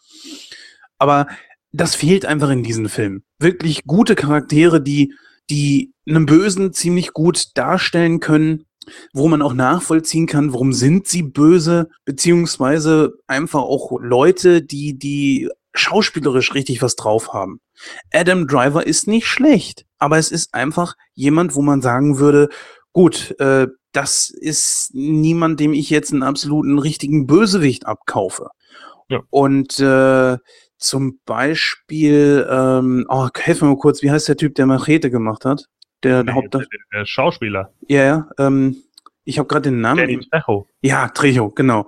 Aber 0.98 1.28
das 1.72 1.94
fehlt 1.94 2.26
einfach 2.26 2.50
in 2.50 2.64
diesem 2.64 2.90
Film. 2.90 3.22
Wirklich 3.38 3.84
gute 3.84 4.16
Charaktere, 4.16 4.82
die, 4.82 5.14
die 5.52 5.94
einen 6.08 6.26
Bösen 6.26 6.74
ziemlich 6.74 7.14
gut 7.14 7.56
darstellen 7.56 8.20
können 8.20 8.64
wo 9.14 9.28
man 9.28 9.42
auch 9.42 9.54
nachvollziehen 9.54 10.28
kann, 10.28 10.54
warum 10.54 10.74
sind 10.74 11.08
sie 11.08 11.24
böse, 11.24 11.90
beziehungsweise 12.06 13.14
einfach 13.28 13.62
auch 13.62 13.98
Leute, 14.00 14.62
die, 14.62 14.98
die 14.98 15.50
schauspielerisch 15.74 16.54
richtig 16.54 16.82
was 16.82 16.96
drauf 16.96 17.34
haben. 17.34 17.60
Adam 18.12 18.48
Driver 18.48 18.86
ist 18.86 19.08
nicht 19.08 19.28
schlecht, 19.28 19.86
aber 20.00 20.18
es 20.18 20.32
ist 20.32 20.54
einfach 20.54 20.96
jemand, 21.14 21.56
wo 21.56 21.62
man 21.62 21.82
sagen 21.82 22.18
würde, 22.18 22.50
gut, 22.94 23.36
äh, 23.40 23.68
das 23.92 24.30
ist 24.30 24.92
niemand, 24.94 25.60
dem 25.60 25.74
ich 25.74 25.90
jetzt 25.90 26.12
einen 26.12 26.24
absoluten 26.24 26.80
richtigen 26.80 27.28
Bösewicht 27.28 27.86
abkaufe. 27.86 28.50
Ja. 29.10 29.22
Und 29.30 29.80
äh, 29.80 30.38
zum 30.78 31.20
Beispiel, 31.26 32.48
ähm, 32.50 33.06
oh, 33.10 33.30
helf 33.36 33.62
mir 33.62 33.70
mal 33.70 33.78
kurz, 33.78 34.02
wie 34.02 34.12
heißt 34.12 34.28
der 34.28 34.38
Typ, 34.38 34.56
der 34.56 34.66
Machete 34.66 35.10
gemacht 35.10 35.46
hat? 35.46 35.66
Der, 36.04 36.24
der, 36.24 36.36
Haupt 36.36 36.54
der, 36.54 36.66
der 36.94 37.06
Schauspieler. 37.06 37.72
Ja, 37.88 38.04
ja. 38.04 38.30
Ähm, 38.38 38.78
ich 39.24 39.40
habe 39.40 39.48
gerade 39.48 39.70
den 39.70 39.82
Namen. 39.82 39.98
Danny 39.98 40.20
Trejo. 40.20 40.68
Ja, 40.82 41.10
Trejo, 41.10 41.50
genau. 41.50 41.86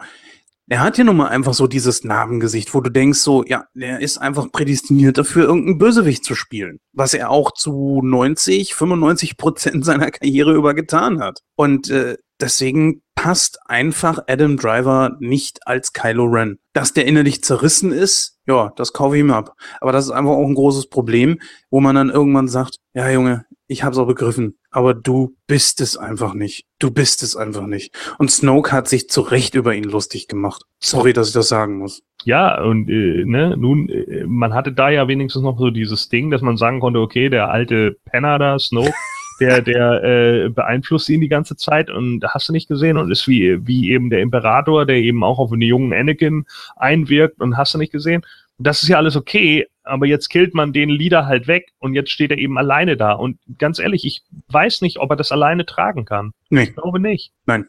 Er 0.72 0.82
hat 0.82 1.00
ja 1.00 1.04
nun 1.04 1.18
mal 1.18 1.30
einfach 1.30 1.56
so 1.56 1.66
dieses 1.66 2.04
Narbengesicht, 2.04 2.76
wo 2.76 2.82
du 2.82 2.92
denkst 2.92 3.20
so, 3.20 3.44
ja, 3.44 3.66
der 3.74 4.02
ist 4.02 4.20
einfach 4.20 4.52
prädestiniert 4.52 5.18
dafür, 5.18 5.46
irgendeinen 5.46 5.80
Bösewicht 5.80 6.24
zu 6.24 6.36
spielen. 6.36 6.80
Was 6.94 7.16
er 7.16 7.32
auch 7.32 7.52
zu 7.54 8.02
90, 8.04 8.76
95 8.76 9.38
Prozent 9.38 9.84
seiner 9.84 10.12
Karriere 10.12 10.54
über 10.54 10.76
getan 10.76 11.22
hat. 11.22 11.40
Und 11.56 11.90
äh, 11.90 12.18
deswegen 12.40 13.02
passt 13.16 13.58
einfach 13.66 14.20
Adam 14.28 14.58
Driver 14.58 15.18
nicht 15.20 15.66
als 15.66 15.92
Kylo 15.92 16.26
Ren. 16.26 16.60
Dass 16.74 16.94
der 16.94 17.06
innerlich 17.06 17.44
zerrissen 17.44 17.92
ist, 17.92 18.38
ja, 18.46 18.72
das 18.76 18.94
kaufe 18.94 19.16
ich 19.16 19.22
ihm 19.22 19.32
ab. 19.32 19.56
Aber 19.82 19.92
das 19.92 20.06
ist 20.06 20.12
einfach 20.12 20.32
auch 20.32 20.48
ein 20.48 20.56
großes 20.56 20.90
Problem, 20.90 21.40
wo 21.72 21.82
man 21.82 21.96
dann 21.96 22.12
irgendwann 22.12 22.48
sagt, 22.48 22.76
ja 22.94 23.10
Junge, 23.10 23.46
ich 23.70 23.84
hab's 23.84 24.00
auch 24.00 24.08
begriffen, 24.08 24.58
aber 24.72 24.96
du 24.96 25.36
bist 25.46 25.80
es 25.80 25.96
einfach 25.96 26.34
nicht. 26.34 26.66
Du 26.80 26.90
bist 26.90 27.22
es 27.22 27.36
einfach 27.36 27.68
nicht. 27.68 27.96
Und 28.18 28.32
Snoke 28.32 28.72
hat 28.72 28.88
sich 28.88 29.10
zu 29.10 29.22
Recht 29.22 29.54
über 29.54 29.76
ihn 29.76 29.84
lustig 29.84 30.28
gemacht. 30.28 30.64
Sorry, 30.80 31.14
dass 31.14 31.28
ich 31.28 31.34
das 31.36 31.50
sagen 31.50 31.78
muss. 31.78 32.02
Ja, 32.26 32.62
und 32.62 32.90
äh, 32.90 33.24
ne, 33.26 33.56
nun, 33.56 33.88
äh, 33.88 34.26
man 34.26 34.56
hatte 34.56 34.72
da 34.72 34.90
ja 34.90 35.08
wenigstens 35.08 35.44
noch 35.44 35.60
so 35.60 35.70
dieses 35.70 36.10
Ding, 36.10 36.32
dass 36.32 36.42
man 36.42 36.58
sagen 36.58 36.80
konnte, 36.80 37.00
okay, 37.00 37.30
der 37.30 37.52
alte 37.52 37.96
Penner 38.06 38.40
da, 38.40 38.58
Snoke, 38.58 38.92
der, 39.40 39.62
der 39.62 40.04
äh, 40.04 40.50
beeinflusst 40.50 41.08
ihn 41.10 41.22
die 41.22 41.30
ganze 41.30 41.56
Zeit 41.56 41.92
und 41.92 42.26
hast 42.26 42.50
du 42.50 42.54
nicht 42.54 42.68
gesehen 42.68 42.98
und 42.98 43.12
ist 43.12 43.28
wie, 43.28 43.68
wie 43.68 43.92
eben 43.92 44.10
der 44.10 44.22
Imperator, 44.22 44.88
der 44.88 44.98
eben 44.98 45.24
auch 45.24 45.38
auf 45.38 45.52
einen 45.52 45.62
jungen 45.62 45.94
Anakin 45.94 46.46
einwirkt 46.76 47.40
und 47.40 47.56
hast 47.56 47.76
du 47.76 47.78
nicht 47.78 47.92
gesehen 47.92 48.24
das 48.60 48.84
ist 48.84 48.90
ja 48.90 48.98
alles 48.98 49.16
okay, 49.16 49.66
aber 49.90 50.06
jetzt 50.06 50.30
killt 50.30 50.54
man 50.54 50.74
den 50.74 50.90
Leader 50.90 51.26
halt 51.26 51.48
weg 51.48 51.72
und 51.80 51.94
jetzt 51.94 52.12
steht 52.12 52.32
er 52.32 52.38
eben 52.38 52.58
alleine 52.58 52.96
da. 52.96 53.14
Und 53.14 53.40
ganz 53.58 53.80
ehrlich, 53.80 54.06
ich 54.06 54.22
weiß 54.48 54.82
nicht, 54.82 55.00
ob 55.00 55.10
er 55.10 55.16
das 55.16 55.32
alleine 55.32 55.66
tragen 55.66 56.06
kann. 56.06 56.32
Nee. 56.50 56.64
Ich 56.64 56.76
glaube 56.76 57.00
nicht. 57.00 57.32
Nein. 57.46 57.66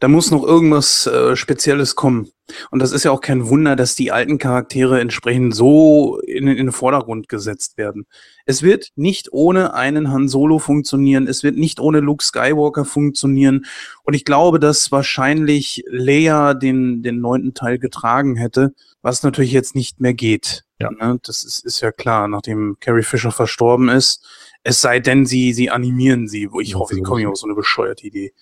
Da 0.00 0.08
muss 0.08 0.30
noch 0.30 0.42
irgendwas 0.42 1.06
äh, 1.06 1.36
Spezielles 1.36 1.94
kommen. 1.94 2.28
Und 2.70 2.80
das 2.80 2.92
ist 2.92 3.04
ja 3.04 3.10
auch 3.10 3.22
kein 3.22 3.48
Wunder, 3.48 3.74
dass 3.74 3.94
die 3.94 4.12
alten 4.12 4.36
Charaktere 4.36 5.00
entsprechend 5.00 5.54
so 5.54 6.18
in, 6.18 6.46
in 6.46 6.66
den 6.66 6.72
Vordergrund 6.72 7.28
gesetzt 7.28 7.78
werden. 7.78 8.06
Es 8.44 8.62
wird 8.62 8.90
nicht 8.96 9.32
ohne 9.32 9.72
einen 9.72 10.12
Han 10.12 10.28
Solo 10.28 10.58
funktionieren. 10.58 11.26
Es 11.26 11.42
wird 11.42 11.56
nicht 11.56 11.80
ohne 11.80 12.00
Luke 12.00 12.22
Skywalker 12.22 12.84
funktionieren. 12.84 13.64
Und 14.02 14.12
ich 14.14 14.24
glaube, 14.26 14.58
dass 14.58 14.92
wahrscheinlich 14.92 15.84
Leia 15.88 16.52
den, 16.52 17.02
den 17.02 17.20
neunten 17.20 17.54
Teil 17.54 17.78
getragen 17.78 18.36
hätte, 18.36 18.74
was 19.00 19.22
natürlich 19.22 19.52
jetzt 19.52 19.74
nicht 19.74 20.00
mehr 20.00 20.14
geht. 20.14 20.63
Ja. 20.80 20.90
Ne? 20.90 21.18
Das 21.24 21.44
ist, 21.44 21.64
ist 21.64 21.80
ja 21.80 21.92
klar, 21.92 22.28
nachdem 22.28 22.76
Carrie 22.80 23.02
Fisher 23.02 23.30
verstorben 23.30 23.88
ist. 23.88 24.26
Es 24.62 24.80
sei 24.80 24.98
denn, 24.98 25.26
sie, 25.26 25.52
sie 25.52 25.70
animieren 25.70 26.26
sie. 26.26 26.48
Ich 26.60 26.70
ja, 26.70 26.78
hoffe, 26.78 26.94
sie 26.94 27.02
kommen 27.02 27.20
ja 27.20 27.28
auf 27.28 27.36
so 27.36 27.46
eine 27.46 27.54
bescheuerte 27.54 28.06
Idee. 28.06 28.32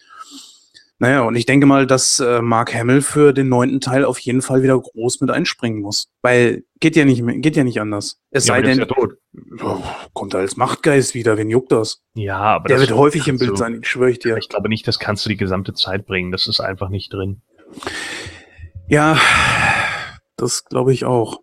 Naja, 1.03 1.23
und 1.23 1.35
ich 1.35 1.47
denke 1.47 1.67
mal, 1.67 1.85
dass 1.85 2.21
äh, 2.21 2.41
Mark 2.41 2.73
Hamill 2.73 3.03
für 3.03 3.33
den 3.33 3.49
neunten 3.49 3.81
Teil 3.81 4.05
auf 4.05 4.21
jeden 4.21 4.41
Fall 4.41 4.63
wieder 4.63 4.79
groß 4.79 5.21
mit 5.21 5.31
einspringen 5.31 5.83
muss. 5.83 6.13
Weil 6.23 6.63
geht 6.79 6.95
ja 6.95 7.05
nicht, 7.05 7.25
geht 7.43 7.57
ja 7.57 7.65
nicht 7.65 7.81
anders. 7.81 8.21
Es 8.31 8.47
ja, 8.47 8.55
sei 8.55 8.63
denn. 8.63 8.87
Oh, 8.89 9.83
kommt 10.13 10.35
er 10.35 10.41
als 10.41 10.57
Machtgeist 10.57 11.15
wieder, 11.15 11.37
wen 11.37 11.51
juckt 11.51 11.73
das? 11.73 12.05
Ja, 12.15 12.39
aber 12.39 12.69
der 12.69 12.79
wird 12.79 12.93
häufig 12.93 13.27
im 13.27 13.37
Bild 13.37 13.51
du, 13.51 13.57
sein, 13.57 13.83
schwöre 13.83 14.13
ich 14.13 14.21
dir. 14.21 14.37
Ich 14.37 14.49
glaube 14.49 14.69
nicht, 14.69 14.87
das 14.87 15.01
kannst 15.01 15.25
du 15.25 15.29
die 15.29 15.37
gesamte 15.37 15.75
Zeit 15.75 16.07
bringen. 16.07 16.31
Das 16.31 16.47
ist 16.47 16.61
einfach 16.61 16.89
nicht 16.89 17.13
drin. 17.13 17.43
Ja, 18.87 19.19
das 20.37 20.67
glaube 20.67 20.93
ich 20.93 21.05
auch. 21.05 21.41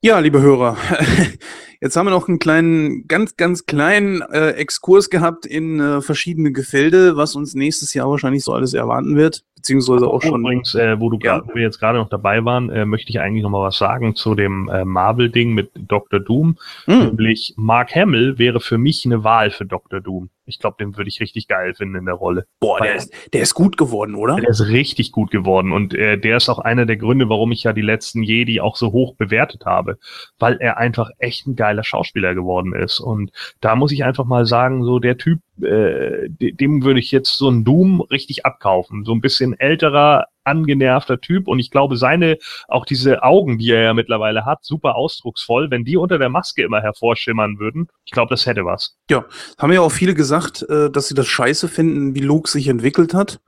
Ja, 0.00 0.20
liebe 0.20 0.40
Hörer, 0.40 0.76
Jetzt 1.80 1.96
haben 1.96 2.06
wir 2.06 2.10
noch 2.10 2.26
einen 2.26 2.40
kleinen, 2.40 3.06
ganz, 3.06 3.36
ganz 3.36 3.64
kleinen 3.66 4.20
äh, 4.22 4.50
Exkurs 4.50 5.10
gehabt 5.10 5.46
in 5.46 5.78
äh, 5.78 6.00
verschiedene 6.00 6.50
Gefilde, 6.50 7.16
was 7.16 7.36
uns 7.36 7.54
nächstes 7.54 7.94
Jahr 7.94 8.10
wahrscheinlich 8.10 8.42
so 8.42 8.52
alles 8.52 8.74
erwarten 8.74 9.14
wird, 9.14 9.44
beziehungsweise 9.54 10.08
auch 10.08 10.20
schon. 10.20 10.40
Übrigens, 10.40 10.74
äh, 10.74 10.98
wo, 10.98 11.08
du 11.08 11.18
ja. 11.22 11.38
grad, 11.38 11.48
wo 11.48 11.54
wir 11.54 11.62
jetzt 11.62 11.78
gerade 11.78 11.98
noch 11.98 12.08
dabei 12.08 12.44
waren, 12.44 12.68
äh, 12.68 12.84
möchte 12.84 13.10
ich 13.10 13.20
eigentlich 13.20 13.44
noch 13.44 13.50
mal 13.50 13.62
was 13.62 13.78
sagen 13.78 14.16
zu 14.16 14.34
dem 14.34 14.68
äh, 14.68 14.84
Marvel-Ding 14.84 15.54
mit 15.54 15.70
Dr. 15.74 16.18
Doom. 16.18 16.56
Mhm. 16.86 16.98
Nämlich 16.98 17.54
Mark 17.56 17.94
Hamill 17.94 18.38
wäre 18.38 18.58
für 18.58 18.78
mich 18.78 19.06
eine 19.06 19.22
Wahl 19.22 19.52
für 19.52 19.64
Dr. 19.64 20.00
Doom. 20.00 20.30
Ich 20.48 20.58
glaube, 20.58 20.76
den 20.80 20.96
würde 20.96 21.08
ich 21.08 21.20
richtig 21.20 21.48
geil 21.48 21.74
finden 21.74 21.96
in 21.96 22.04
der 22.06 22.14
Rolle. 22.14 22.46
Boah, 22.60 22.80
der 22.80 22.96
ist, 22.96 23.12
der 23.32 23.42
ist 23.42 23.54
gut 23.54 23.76
geworden, 23.76 24.14
oder? 24.14 24.36
Der 24.36 24.48
ist 24.48 24.68
richtig 24.68 25.12
gut 25.12 25.30
geworden. 25.30 25.72
Und 25.72 25.94
äh, 25.94 26.18
der 26.18 26.38
ist 26.38 26.48
auch 26.48 26.58
einer 26.58 26.86
der 26.86 26.96
Gründe, 26.96 27.28
warum 27.28 27.52
ich 27.52 27.64
ja 27.64 27.72
die 27.72 27.82
letzten 27.82 28.22
Jedi 28.22 28.60
auch 28.60 28.76
so 28.76 28.92
hoch 28.92 29.14
bewertet 29.14 29.66
habe. 29.66 29.98
Weil 30.38 30.56
er 30.58 30.78
einfach 30.78 31.10
echt 31.18 31.46
ein 31.46 31.56
geiler 31.56 31.84
Schauspieler 31.84 32.34
geworden 32.34 32.74
ist. 32.74 33.00
Und 33.00 33.30
da 33.60 33.76
muss 33.76 33.92
ich 33.92 34.04
einfach 34.04 34.24
mal 34.24 34.46
sagen, 34.46 34.84
so 34.84 34.98
der 34.98 35.18
Typ, 35.18 35.40
äh, 35.62 36.28
dem 36.28 36.84
würde 36.84 37.00
ich 37.00 37.10
jetzt 37.10 37.36
so 37.36 37.50
ein 37.50 37.64
Doom 37.64 38.00
richtig 38.00 38.46
abkaufen. 38.46 39.04
So 39.04 39.12
ein 39.12 39.20
bisschen 39.20 39.58
älterer, 39.58 40.26
angenervter 40.48 41.20
Typ 41.20 41.46
und 41.46 41.58
ich 41.58 41.70
glaube, 41.70 41.96
seine, 41.96 42.38
auch 42.66 42.84
diese 42.84 43.22
Augen, 43.22 43.58
die 43.58 43.70
er 43.70 43.82
ja 43.82 43.94
mittlerweile 43.94 44.44
hat, 44.44 44.64
super 44.64 44.96
ausdrucksvoll, 44.96 45.70
wenn 45.70 45.84
die 45.84 45.96
unter 45.96 46.18
der 46.18 46.28
Maske 46.28 46.62
immer 46.62 46.80
hervorschimmern 46.80 47.58
würden, 47.58 47.88
ich 48.04 48.12
glaube, 48.12 48.30
das 48.30 48.46
hätte 48.46 48.64
was. 48.64 48.96
Ja, 49.10 49.24
haben 49.58 49.72
ja 49.72 49.80
auch 49.80 49.92
viele 49.92 50.14
gesagt, 50.14 50.62
äh, 50.68 50.90
dass 50.90 51.08
sie 51.08 51.14
das 51.14 51.28
scheiße 51.28 51.68
finden, 51.68 52.14
wie 52.14 52.20
Luke 52.20 52.50
sich 52.50 52.68
entwickelt 52.68 53.14
hat. 53.14 53.40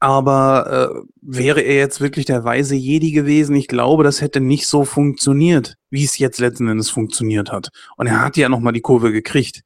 Aber 0.00 0.92
äh, 0.94 1.08
wäre 1.22 1.60
er 1.60 1.74
jetzt 1.74 2.00
wirklich 2.00 2.24
der 2.24 2.44
weise 2.44 2.76
Jedi 2.76 3.10
gewesen, 3.10 3.56
ich 3.56 3.66
glaube, 3.66 4.04
das 4.04 4.20
hätte 4.20 4.40
nicht 4.40 4.68
so 4.68 4.84
funktioniert, 4.84 5.74
wie 5.90 6.04
es 6.04 6.18
jetzt 6.18 6.38
letzten 6.38 6.68
Endes 6.68 6.88
funktioniert 6.88 7.50
hat. 7.50 7.70
Und 7.96 8.06
er 8.06 8.24
hat 8.24 8.36
ja 8.36 8.48
nochmal 8.48 8.72
die 8.72 8.80
Kurve 8.80 9.10
gekriegt. 9.10 9.62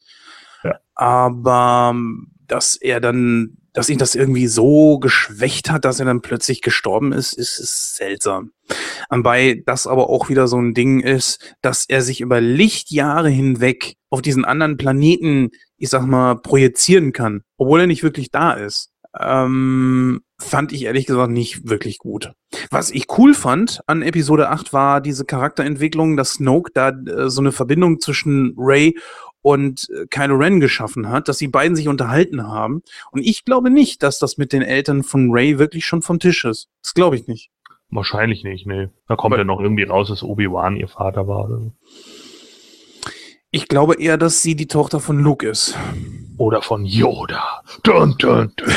Ja. 0.65 0.77
Aber 0.95 1.91
ähm, 1.95 2.29
dass 2.47 2.77
er 2.77 3.01
dann 3.01 3.59
dass 3.73 3.89
ihn 3.89 3.99
das 3.99 4.15
irgendwie 4.15 4.47
so 4.47 4.99
geschwächt 4.99 5.71
hat, 5.71 5.85
dass 5.85 5.99
er 5.99 6.07
dann 6.07 6.21
plötzlich 6.21 6.61
gestorben 6.61 7.13
ist, 7.13 7.33
ist, 7.33 7.59
ist 7.59 7.97
seltsam. 7.97 8.53
Wobei 9.11 9.63
das 9.67 9.87
aber 9.87 10.11
auch 10.11 10.29
wieder 10.29 10.47
so 10.49 10.59
ein 10.59 10.75
Ding 10.75 11.01
ist, 11.01 11.55
dass 11.63 11.87
er 11.87 12.03
sich 12.03 12.21
über 12.21 12.41
Lichtjahre 12.41 13.31
hinweg 13.31 13.97
auf 14.11 14.23
diesen 14.23 14.45
anderen 14.45 14.77
Planeten, 14.77 15.51
ich 15.79 15.89
sag 15.89 16.05
mal, 16.07 16.37
projizieren 16.37 17.13
kann, 17.13 17.43
obwohl 17.57 17.81
er 17.81 17.87
nicht 17.87 18.03
wirklich 18.03 18.31
da 18.31 18.53
ist. 18.53 18.91
Ähm, 19.19 20.23
fand 20.39 20.73
ich 20.73 20.85
ehrlich 20.85 21.07
gesagt 21.07 21.31
nicht 21.31 21.69
wirklich 21.69 21.99
gut. 21.99 22.33
Was 22.71 22.91
ich 22.91 23.07
cool 23.19 23.35
fand 23.35 23.81
an 23.87 24.03
Episode 24.03 24.49
8 24.49 24.73
war 24.73 25.01
diese 25.01 25.25
Charakterentwicklung, 25.25 26.17
dass 26.17 26.35
Snoke 26.35 26.71
da 26.73 26.89
äh, 26.89 27.29
so 27.29 27.41
eine 27.41 27.53
Verbindung 27.53 28.01
zwischen 28.01 28.55
Ray 28.57 28.97
und 29.43 29.89
äh, 29.91 30.07
Kylo 30.07 30.37
Ren 30.37 30.61
geschaffen 30.61 31.09
hat, 31.09 31.29
dass 31.29 31.39
die 31.39 31.49
beiden 31.49 31.77
sich 31.77 31.89
unterhalten 31.89 32.47
haben. 32.47 32.83
Und 33.11 33.21
ich 33.21 33.45
glaube 33.45 33.71
nicht, 33.71 34.03
dass 34.03 34.19
das 34.19 34.39
mit 34.39 34.53
den 34.53 34.63
Eltern 34.63 35.03
von 35.03 35.31
Ray 35.31 35.59
wirklich 35.59 35.85
schon 35.85 36.03
vom 36.03 36.19
Tisch 36.19 36.45
ist. 36.45 36.69
Das 36.83 36.95
glaube 36.95 37.17
ich 37.17 37.27
nicht. 37.27 37.51
Wahrscheinlich 37.91 38.43
nicht, 38.43 38.67
nee. 38.67 38.89
Da 39.07 39.17
kommt 39.17 39.37
ja 39.37 39.45
noch 39.45 39.61
irgendwie 39.61 39.83
raus, 39.83 40.09
dass 40.09 40.23
Obi-Wan 40.23 40.77
ihr 40.77 40.89
Vater 40.89 41.29
war. 41.29 41.45
Oder? 41.45 41.73
Ich 43.51 43.69
glaube 43.69 44.01
eher, 44.01 44.17
dass 44.17 44.41
sie 44.41 44.57
die 44.57 44.69
Tochter 44.69 44.99
von 44.99 45.19
Luke 45.19 45.47
ist. 45.47 45.77
Oder 46.39 46.63
von 46.63 46.87
Yoda. 46.87 47.63
Dun, 47.83 48.17
dun, 48.19 48.51
dun. 48.57 48.73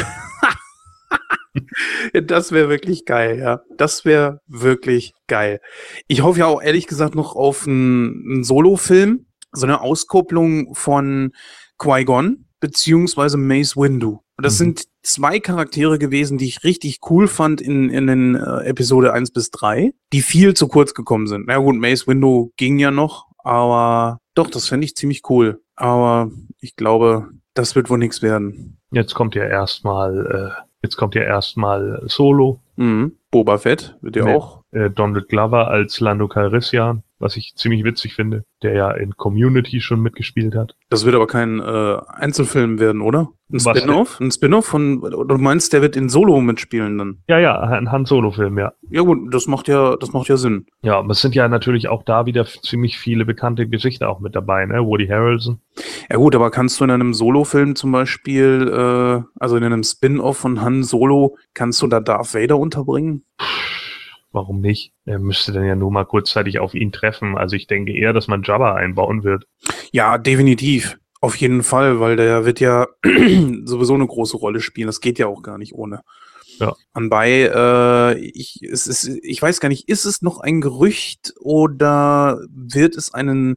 das 2.25 2.51
wäre 2.51 2.67
wirklich 2.67 3.05
geil, 3.05 3.39
ja. 3.39 3.61
Das 3.77 4.03
wäre 4.03 4.41
wirklich 4.47 5.13
geil. 5.27 5.61
Ich 6.07 6.21
hoffe 6.21 6.39
ja 6.39 6.47
auch 6.47 6.61
ehrlich 6.61 6.87
gesagt 6.87 7.15
noch 7.15 7.37
auf 7.37 7.65
einen, 7.65 8.25
einen 8.29 8.43
Solo-Film, 8.43 9.25
so 9.55 9.65
eine 9.65 9.81
Auskopplung 9.81 10.75
von 10.75 11.31
Qui-Gon 11.77 12.45
beziehungsweise 12.59 13.37
Mace 13.37 13.77
Windu. 13.77 14.19
Das 14.37 14.55
mhm. 14.55 14.57
sind 14.57 14.83
zwei 15.03 15.39
Charaktere 15.39 15.99
gewesen, 15.99 16.37
die 16.37 16.45
ich 16.45 16.63
richtig 16.63 16.99
cool 17.09 17.27
fand 17.27 17.61
in, 17.61 17.89
in 17.89 18.07
den 18.07 18.35
äh, 18.35 18.65
Episode 18.65 19.13
1 19.13 19.31
bis 19.31 19.51
3, 19.51 19.93
die 20.11 20.21
viel 20.21 20.53
zu 20.53 20.67
kurz 20.67 20.93
gekommen 20.93 21.27
sind. 21.27 21.47
Na 21.47 21.57
gut, 21.57 21.75
Mace 21.75 22.07
Windu 22.07 22.51
ging 22.57 22.79
ja 22.79 22.91
noch, 22.91 23.27
aber 23.37 24.19
doch, 24.33 24.49
das 24.49 24.67
fände 24.67 24.85
ich 24.85 24.95
ziemlich 24.95 25.21
cool. 25.29 25.61
Aber 25.75 26.31
ich 26.59 26.75
glaube, 26.75 27.29
das 27.53 27.75
wird 27.75 27.89
wohl 27.89 27.97
nichts 27.97 28.21
werden. 28.21 28.77
Jetzt 28.91 29.13
kommt 29.13 29.35
ja 29.35 29.45
erstmal, 29.45 30.53
äh, 30.57 30.61
jetzt 30.81 30.97
kommt 30.97 31.15
ja 31.15 31.21
erstmal 31.21 32.01
Solo. 32.05 32.61
Mhm. 32.75 33.17
Boba 33.31 33.57
Fett 33.57 33.97
wird 34.01 34.15
ja 34.15 34.25
auch. 34.25 34.63
Äh, 34.71 34.89
Donald 34.89 35.29
Glover 35.29 35.69
als 35.69 35.99
Lando 35.99 36.27
Calrissian 36.27 37.03
was 37.25 37.35
ich 37.35 37.53
ziemlich 37.55 37.83
witzig 37.83 38.13
finde, 38.13 38.45
der 38.61 38.73
ja 38.75 38.91
in 38.91 39.17
Community 39.17 39.81
schon 39.81 39.99
mitgespielt 39.99 40.55
hat. 40.55 40.75
Das 40.89 41.03
wird 41.05 41.15
aber 41.15 41.25
kein 41.25 41.59
äh, 41.59 41.97
Einzelfilm 42.07 42.79
werden, 42.79 43.01
oder? 43.01 43.29
Ein 43.51 43.59
Spin-off? 43.59 44.19
Ein 44.19 44.31
Spin-off 44.31 44.65
von, 44.65 45.01
du 45.01 45.37
meinst, 45.37 45.73
der 45.73 45.81
wird 45.81 45.95
in 45.95 46.09
Solo 46.09 46.41
mitspielen 46.41 46.97
dann? 46.97 47.17
Ja, 47.27 47.39
ja, 47.39 47.59
ein 47.59 47.91
Han 47.91 48.05
Solo-Film, 48.05 48.57
ja. 48.57 48.73
Ja 48.89 49.01
gut, 49.01 49.33
das 49.33 49.47
macht 49.47 49.67
ja, 49.67 49.95
das 49.97 50.13
macht 50.13 50.27
ja 50.29 50.37
Sinn. 50.37 50.65
Ja, 50.81 50.97
aber 50.97 51.11
es 51.11 51.21
sind 51.21 51.35
ja 51.35 51.47
natürlich 51.47 51.87
auch 51.87 52.03
da 52.03 52.25
wieder 52.25 52.45
ziemlich 52.45 52.97
viele 52.97 53.25
bekannte 53.25 53.67
Gesichter 53.67 54.09
auch 54.09 54.19
mit 54.19 54.35
dabei, 54.35 54.65
ne? 54.65 54.83
Woody 54.85 55.07
Harrelson. 55.07 55.59
Ja 56.09 56.17
gut, 56.17 56.35
aber 56.35 56.49
kannst 56.49 56.79
du 56.79 56.85
in 56.85 56.91
einem 56.91 57.13
Solo-Film 57.13 57.75
zum 57.75 57.91
Beispiel, 57.91 58.71
äh, 58.71 59.23
also 59.39 59.57
in 59.57 59.63
einem 59.63 59.83
Spin-off 59.83 60.37
von 60.37 60.61
Han 60.61 60.83
Solo, 60.83 61.37
kannst 61.53 61.81
du 61.81 61.87
da 61.87 61.99
Darth 61.99 62.33
Vader 62.33 62.57
unterbringen? 62.57 63.23
Warum 64.35 64.61
nicht? 64.61 64.93
Er 65.05 65.17
müsste 65.17 65.51
dann 65.51 65.65
ja 65.65 65.75
nur 65.75 65.91
mal 65.91 66.05
kurzzeitig 66.05 66.59
auf 66.59 66.75
ihn 66.75 66.91
treffen. 66.91 67.37
Also 67.37 67.55
ich 67.55 67.65
denke 67.65 67.93
eher, 67.93 68.13
dass 68.13 68.27
man 68.27 68.43
Jabba 68.43 68.75
einbauen 68.75 69.23
wird. 69.23 69.45
Ja, 69.91 70.17
definitiv. 70.19 70.99
Auf 71.21 71.35
jeden 71.37 71.63
Fall, 71.63 71.99
weil 71.99 72.17
der 72.17 72.45
wird 72.45 72.59
ja 72.59 72.87
sowieso 73.65 73.95
eine 73.95 74.05
große 74.05 74.37
Rolle 74.37 74.61
spielen. 74.61 74.87
Das 74.87 75.01
geht 75.01 75.17
ja 75.17 75.25
auch 75.25 75.41
gar 75.41 75.57
nicht 75.57 75.73
ohne. 75.73 76.01
Ja. 76.59 76.75
Anbei, 76.93 77.51
äh, 77.53 78.19
ich, 78.19 78.61
es 78.61 78.87
ist, 78.87 79.07
ich 79.23 79.41
weiß 79.41 79.59
gar 79.59 79.69
nicht, 79.69 79.89
ist 79.89 80.05
es 80.05 80.21
noch 80.21 80.39
ein 80.39 80.61
Gerücht 80.61 81.33
oder 81.39 82.39
wird 82.49 82.95
es 82.95 83.13
einen, 83.13 83.55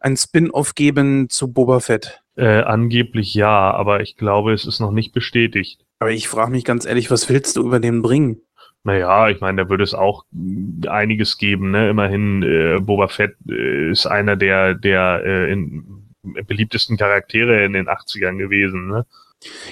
ein 0.00 0.16
Spin-off 0.16 0.74
geben 0.74 1.28
zu 1.28 1.52
Boba 1.52 1.80
Fett? 1.80 2.22
Äh, 2.36 2.62
angeblich 2.62 3.34
ja, 3.34 3.70
aber 3.72 4.00
ich 4.00 4.16
glaube, 4.16 4.52
es 4.52 4.64
ist 4.64 4.80
noch 4.80 4.92
nicht 4.92 5.12
bestätigt. 5.12 5.84
Aber 5.98 6.10
ich 6.10 6.28
frage 6.28 6.52
mich 6.52 6.64
ganz 6.64 6.86
ehrlich, 6.86 7.10
was 7.10 7.28
willst 7.28 7.56
du 7.56 7.62
über 7.62 7.78
den 7.78 8.00
bringen? 8.00 8.40
Naja, 8.82 9.28
ich 9.28 9.40
meine, 9.40 9.64
da 9.64 9.70
würde 9.70 9.84
es 9.84 9.94
auch 9.94 10.24
einiges 10.88 11.36
geben. 11.36 11.70
Ne? 11.70 11.90
Immerhin, 11.90 12.42
äh, 12.42 12.80
Boba 12.80 13.08
Fett 13.08 13.36
äh, 13.48 13.90
ist 13.90 14.06
einer 14.06 14.36
der, 14.36 14.74
der 14.74 15.22
äh, 15.24 15.52
in, 15.52 16.06
beliebtesten 16.22 16.96
Charaktere 16.96 17.64
in 17.64 17.74
den 17.74 17.88
80ern 17.88 18.38
gewesen. 18.38 18.88
Ne? 18.88 19.06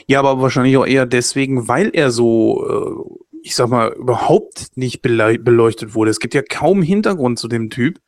Ja, 0.07 0.19
aber 0.21 0.41
wahrscheinlich 0.41 0.77
auch 0.77 0.87
eher 0.87 1.07
deswegen, 1.07 1.69
weil 1.69 1.91
er 1.93 2.11
so, 2.11 2.67
äh, 2.67 3.39
ich 3.43 3.55
sag 3.55 3.69
mal, 3.69 3.93
überhaupt 3.93 4.77
nicht 4.77 5.01
beleuchtet 5.03 5.95
wurde. 5.95 6.11
Es 6.11 6.21
gibt 6.21 6.35
ja 6.35 6.43
kaum 6.43 6.83
Hintergrund 6.83 7.39
zu 7.39 7.49
dem 7.49 7.71
Typ. 7.71 7.99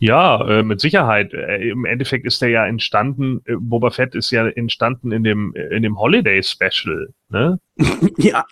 Ja, 0.00 0.46
äh, 0.46 0.62
mit 0.62 0.80
Sicherheit. 0.80 1.32
Äh, 1.34 1.70
Im 1.70 1.84
Endeffekt 1.84 2.24
ist 2.24 2.42
er 2.42 2.48
ja 2.48 2.66
entstanden, 2.66 3.40
äh, 3.44 3.56
Boba 3.58 3.90
Fett 3.90 4.14
ist 4.14 4.30
ja 4.30 4.46
entstanden 4.46 5.12
in 5.12 5.24
dem, 5.24 5.54
äh, 5.54 5.74
in 5.74 5.82
dem 5.82 5.98
Holiday 5.98 6.42
Special, 6.42 7.08
ne? 7.30 7.58
ja. 8.16 8.44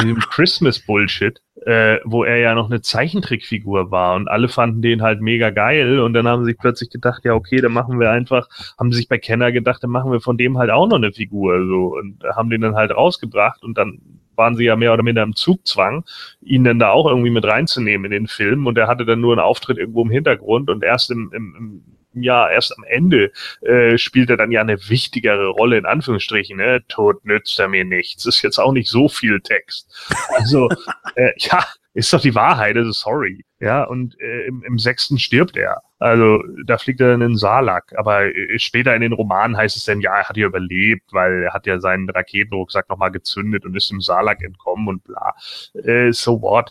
In 0.00 0.08
dem 0.08 0.18
Christmas 0.18 0.78
Bullshit, 0.78 1.40
äh, 1.64 1.98
wo 2.04 2.24
er 2.24 2.38
ja 2.38 2.54
noch 2.54 2.66
eine 2.66 2.80
Zeichentrickfigur 2.80 3.90
war 3.90 4.16
und 4.16 4.28
alle 4.28 4.48
fanden 4.48 4.82
den 4.82 5.02
halt 5.02 5.20
mega 5.20 5.50
geil 5.50 6.00
und 6.00 6.14
dann 6.14 6.26
haben 6.26 6.44
sie 6.44 6.52
sich 6.52 6.58
plötzlich 6.58 6.90
gedacht, 6.90 7.24
ja, 7.24 7.34
okay, 7.34 7.60
dann 7.60 7.72
machen 7.72 8.00
wir 8.00 8.10
einfach, 8.10 8.48
haben 8.78 8.92
sich 8.92 9.08
bei 9.08 9.18
Kenner 9.18 9.52
gedacht, 9.52 9.82
dann 9.82 9.90
machen 9.90 10.12
wir 10.12 10.20
von 10.20 10.36
dem 10.36 10.58
halt 10.58 10.70
auch 10.70 10.88
noch 10.88 10.96
eine 10.96 11.12
Figur, 11.12 11.66
so 11.66 11.96
und 11.98 12.22
haben 12.34 12.50
den 12.50 12.62
dann 12.62 12.74
halt 12.74 12.90
rausgebracht 12.90 13.62
und 13.62 13.76
dann 13.76 14.00
waren 14.36 14.56
sie 14.56 14.64
ja 14.64 14.76
mehr 14.76 14.92
oder 14.92 15.02
minder 15.02 15.22
im 15.22 15.34
Zugzwang, 15.34 16.04
ihn 16.42 16.64
dann 16.64 16.78
da 16.78 16.90
auch 16.90 17.08
irgendwie 17.08 17.30
mit 17.30 17.44
reinzunehmen 17.44 18.06
in 18.06 18.10
den 18.10 18.28
Film. 18.28 18.66
Und 18.66 18.78
er 18.78 18.86
hatte 18.86 19.04
dann 19.04 19.20
nur 19.20 19.32
einen 19.32 19.40
Auftritt 19.40 19.78
irgendwo 19.78 20.02
im 20.02 20.10
Hintergrund 20.10 20.70
und 20.70 20.84
erst 20.84 21.10
im, 21.10 21.30
im, 21.32 21.54
im 21.58 21.82
ja, 22.18 22.48
erst 22.48 22.76
am 22.76 22.84
Ende 22.84 23.30
äh, 23.60 23.98
spielt 23.98 24.30
er 24.30 24.36
dann 24.36 24.50
ja 24.50 24.60
eine 24.60 24.88
wichtigere 24.88 25.48
Rolle, 25.48 25.78
in 25.78 25.86
Anführungsstrichen. 25.86 26.56
Ne? 26.56 26.82
Tod 26.88 27.24
nützt 27.24 27.58
er 27.58 27.68
mir 27.68 27.84
nichts. 27.84 28.26
Ist 28.26 28.42
jetzt 28.42 28.58
auch 28.58 28.72
nicht 28.72 28.88
so 28.88 29.08
viel 29.08 29.40
Text. 29.40 29.92
Also, 30.30 30.68
äh, 31.14 31.32
ja, 31.36 31.64
ist 31.94 32.12
doch 32.12 32.20
die 32.20 32.34
Wahrheit, 32.34 32.76
also 32.76 32.92
sorry. 32.92 33.44
Ja, 33.58 33.84
und 33.84 34.20
äh, 34.20 34.46
im, 34.46 34.62
im 34.64 34.78
sechsten 34.78 35.18
stirbt 35.18 35.56
er. 35.56 35.82
Also 35.98 36.42
da 36.66 36.76
fliegt 36.76 37.00
er 37.00 37.14
in 37.14 37.20
den 37.20 37.36
Salak. 37.36 37.94
Aber 37.96 38.26
äh, 38.26 38.58
später 38.58 38.94
in 38.94 39.00
den 39.00 39.14
Romanen 39.14 39.56
heißt 39.56 39.76
es 39.76 39.84
dann, 39.84 40.00
ja, 40.00 40.14
er 40.14 40.28
hat 40.28 40.36
ja 40.36 40.46
überlebt, 40.46 41.12
weil 41.12 41.44
er 41.44 41.54
hat 41.54 41.66
ja 41.66 41.80
seinen 41.80 42.10
Raketenrucksack 42.10 42.88
nochmal 42.90 43.10
gezündet 43.10 43.64
und 43.64 43.74
ist 43.74 43.90
im 43.90 44.02
Salak 44.02 44.42
entkommen 44.42 44.88
und 44.88 45.04
bla. 45.04 45.34
Äh, 45.74 46.12
so 46.12 46.42
what? 46.42 46.70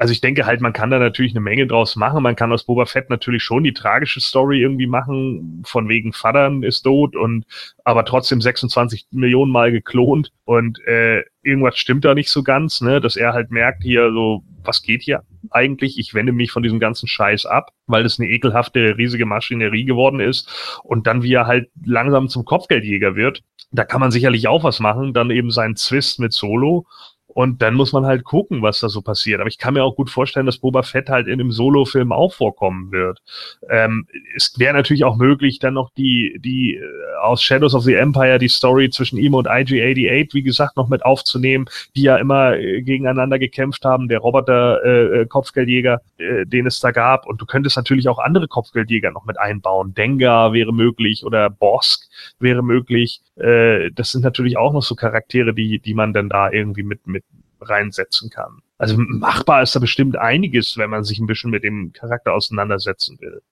also 0.00 0.12
ich 0.12 0.22
denke 0.22 0.46
halt, 0.46 0.62
man 0.62 0.72
kann 0.72 0.88
da 0.88 0.98
natürlich 0.98 1.32
eine 1.32 1.42
Menge 1.42 1.66
draus 1.66 1.94
machen. 1.94 2.22
Man 2.22 2.34
kann 2.34 2.50
aus 2.52 2.64
Boba 2.64 2.86
Fett 2.86 3.10
natürlich 3.10 3.42
schon 3.42 3.64
die 3.64 3.74
tragische 3.74 4.20
Story 4.20 4.62
irgendwie 4.62 4.86
machen, 4.86 5.62
von 5.66 5.90
wegen 5.90 6.14
Vatern 6.14 6.62
ist 6.62 6.82
tot 6.82 7.14
und 7.14 7.44
aber 7.84 8.06
trotzdem 8.06 8.40
26 8.40 9.08
Millionen 9.10 9.52
Mal 9.52 9.72
geklont 9.72 10.32
und 10.46 10.82
äh, 10.86 11.22
irgendwas 11.42 11.76
stimmt 11.76 12.06
da 12.06 12.14
nicht 12.14 12.30
so 12.30 12.42
ganz, 12.42 12.80
ne, 12.80 13.02
dass 13.02 13.16
er 13.16 13.34
halt 13.34 13.50
merkt 13.50 13.82
hier 13.82 14.10
so, 14.10 14.42
was 14.64 14.80
geht 14.80 15.02
hier 15.02 15.22
eigentlich? 15.50 15.98
Ich 15.98 16.14
wende 16.14 16.32
mich 16.32 16.50
von 16.50 16.62
diesem 16.62 16.80
ganzen 16.80 17.06
Scheiß 17.06 17.46
ab, 17.46 17.72
weil 17.86 18.04
es 18.04 18.18
eine 18.18 18.28
ekelhafte, 18.28 18.96
riesige 18.96 19.26
Maschinerie 19.26 19.84
geworden 19.84 20.20
ist 20.20 20.80
und 20.82 21.06
dann 21.06 21.22
wie 21.22 21.32
er 21.32 21.46
halt 21.46 21.70
langsam 21.84 22.28
zum 22.28 22.44
Kopfgeldjäger 22.44 23.16
wird. 23.16 23.42
Da 23.72 23.84
kann 23.84 24.00
man 24.00 24.10
sicherlich 24.10 24.48
auch 24.48 24.64
was 24.64 24.80
machen, 24.80 25.12
dann 25.12 25.30
eben 25.30 25.50
seinen 25.50 25.76
Zwist 25.76 26.18
mit 26.18 26.32
Solo 26.32 26.86
und 27.34 27.62
dann 27.62 27.74
muss 27.74 27.92
man 27.92 28.06
halt 28.06 28.24
gucken, 28.24 28.62
was 28.62 28.80
da 28.80 28.88
so 28.88 29.02
passiert. 29.02 29.40
Aber 29.40 29.48
ich 29.48 29.58
kann 29.58 29.74
mir 29.74 29.84
auch 29.84 29.94
gut 29.94 30.10
vorstellen, 30.10 30.46
dass 30.46 30.58
Boba 30.58 30.82
Fett 30.82 31.08
halt 31.08 31.28
in 31.28 31.34
einem 31.34 31.52
Solo-Film 31.52 32.12
auch 32.12 32.34
vorkommen 32.34 32.90
wird. 32.90 33.20
Ähm, 33.68 34.06
es 34.34 34.58
wäre 34.58 34.74
natürlich 34.74 35.04
auch 35.04 35.16
möglich, 35.16 35.60
dann 35.60 35.74
noch 35.74 35.90
die, 35.96 36.40
die 36.44 36.74
äh, 36.74 36.82
aus 37.22 37.42
Shadows 37.42 37.74
of 37.74 37.84
the 37.84 37.94
Empire 37.94 38.38
die 38.38 38.48
Story 38.48 38.90
zwischen 38.90 39.16
ihm 39.18 39.34
und 39.34 39.46
IG-88, 39.46 40.34
wie 40.34 40.42
gesagt, 40.42 40.76
noch 40.76 40.88
mit 40.88 41.04
aufzunehmen, 41.04 41.66
die 41.94 42.02
ja 42.02 42.16
immer 42.16 42.56
äh, 42.56 42.82
gegeneinander 42.82 43.38
gekämpft 43.38 43.84
haben, 43.84 44.08
der 44.08 44.18
Roboter-Kopfgeldjäger, 44.18 46.00
äh, 46.18 46.24
äh, 46.24 46.46
den 46.46 46.66
es 46.66 46.80
da 46.80 46.90
gab. 46.90 47.26
Und 47.26 47.40
du 47.40 47.46
könntest 47.46 47.76
natürlich 47.76 48.08
auch 48.08 48.18
andere 48.18 48.48
Kopfgeldjäger 48.48 49.12
noch 49.12 49.24
mit 49.24 49.38
einbauen. 49.38 49.94
Dengar 49.94 50.52
wäre 50.52 50.72
möglich 50.72 51.24
oder 51.24 51.48
Bosk 51.48 52.09
wäre 52.38 52.62
möglich. 52.62 53.20
Äh, 53.36 53.90
das 53.92 54.12
sind 54.12 54.22
natürlich 54.22 54.56
auch 54.56 54.72
noch 54.72 54.82
so 54.82 54.94
Charaktere, 54.94 55.54
die, 55.54 55.78
die 55.78 55.94
man 55.94 56.12
dann 56.12 56.28
da 56.28 56.50
irgendwie 56.50 56.82
mit, 56.82 57.06
mit 57.06 57.24
reinsetzen 57.60 58.30
kann. 58.30 58.62
Also 58.78 58.96
machbar 58.96 59.62
ist 59.62 59.76
da 59.76 59.80
bestimmt 59.80 60.16
einiges, 60.16 60.78
wenn 60.78 60.90
man 60.90 61.04
sich 61.04 61.18
ein 61.18 61.26
bisschen 61.26 61.50
mit 61.50 61.64
dem 61.64 61.92
Charakter 61.92 62.32
auseinandersetzen 62.32 63.18
will. 63.20 63.42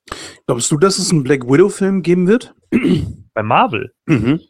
Glaubst 0.47 0.71
du, 0.71 0.79
dass 0.79 0.99
es 0.99 1.11
einen 1.11 1.23
Black 1.23 1.47
Widow-Film 1.47 2.03
geben 2.03 2.27
wird? 2.27 2.55
Bei 3.35 3.43
Marvel? 3.43 3.93
Mhm. 4.07 4.41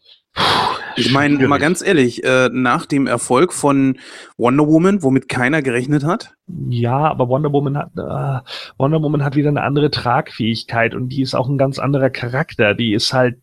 Ich 0.97 1.13
meine, 1.13 1.47
mal 1.49 1.59
ganz 1.59 1.83
ehrlich, 1.83 2.25
äh, 2.25 2.49
nach 2.53 2.87
dem 2.87 3.07
Erfolg 3.07 3.53
von 3.53 3.99
Wonder 4.37 4.67
Woman, 4.67 5.03
womit 5.03 5.29
keiner 5.29 5.63
gerechnet 5.63 6.05
hat. 6.05 6.35
Ja, 6.69 6.99
aber 6.99 7.29
Wonder 7.29 7.53
Woman 7.53 7.77
hat 7.77 7.91
äh, 7.97 8.49
Wonder 8.79 9.03
Woman 9.03 9.25
hat 9.25 9.37
wieder 9.37 9.49
eine 9.49 9.63
andere 9.63 9.91
Tragfähigkeit 9.91 10.95
und 10.95 11.09
die 11.09 11.23
ist 11.23 11.35
auch 11.35 11.49
ein 11.49 11.59
ganz 11.59 11.79
anderer 11.79 12.11
Charakter. 12.11 12.75
Die 12.75 12.95
ist 12.95 13.13
halt 13.13 13.39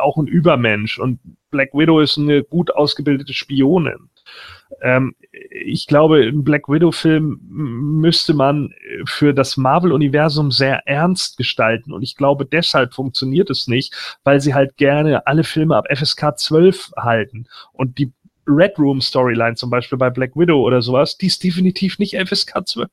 auch 0.00 0.16
ein 0.16 0.26
Übermensch 0.26 0.98
und 0.98 1.18
Black 1.50 1.70
Widow 1.72 2.00
ist 2.00 2.18
eine 2.18 2.42
gut 2.42 2.74
ausgebildete 2.74 3.34
Spionin. 3.34 4.10
Ähm, 4.82 5.14
ich 5.50 5.86
glaube, 5.86 6.24
im 6.24 6.44
Black 6.44 6.68
Widow-Film 6.68 7.40
müsste 7.48 8.34
man 8.34 8.72
für 9.04 9.34
das 9.34 9.56
Marvel-Universum 9.56 10.50
sehr 10.50 10.86
ernst 10.86 11.36
gestalten. 11.36 11.92
Und 11.92 12.02
ich 12.02 12.16
glaube, 12.16 12.46
deshalb 12.46 12.94
funktioniert 12.94 13.50
es 13.50 13.66
nicht, 13.66 14.18
weil 14.24 14.40
sie 14.40 14.54
halt 14.54 14.76
gerne 14.76 15.26
alle 15.26 15.44
Filme 15.44 15.76
ab 15.76 15.86
FSK 15.92 16.38
12 16.38 16.92
halten. 16.96 17.46
Und 17.72 17.98
die 17.98 18.12
Red 18.46 18.78
Room 18.78 19.00
Storyline 19.00 19.54
zum 19.54 19.70
Beispiel 19.70 19.98
bei 19.98 20.10
Black 20.10 20.34
Widow 20.34 20.60
oder 20.60 20.82
sowas, 20.82 21.16
die 21.16 21.26
ist 21.26 21.42
definitiv 21.44 21.98
nicht 21.98 22.16
FSK 22.16 22.66
12. 22.66 22.90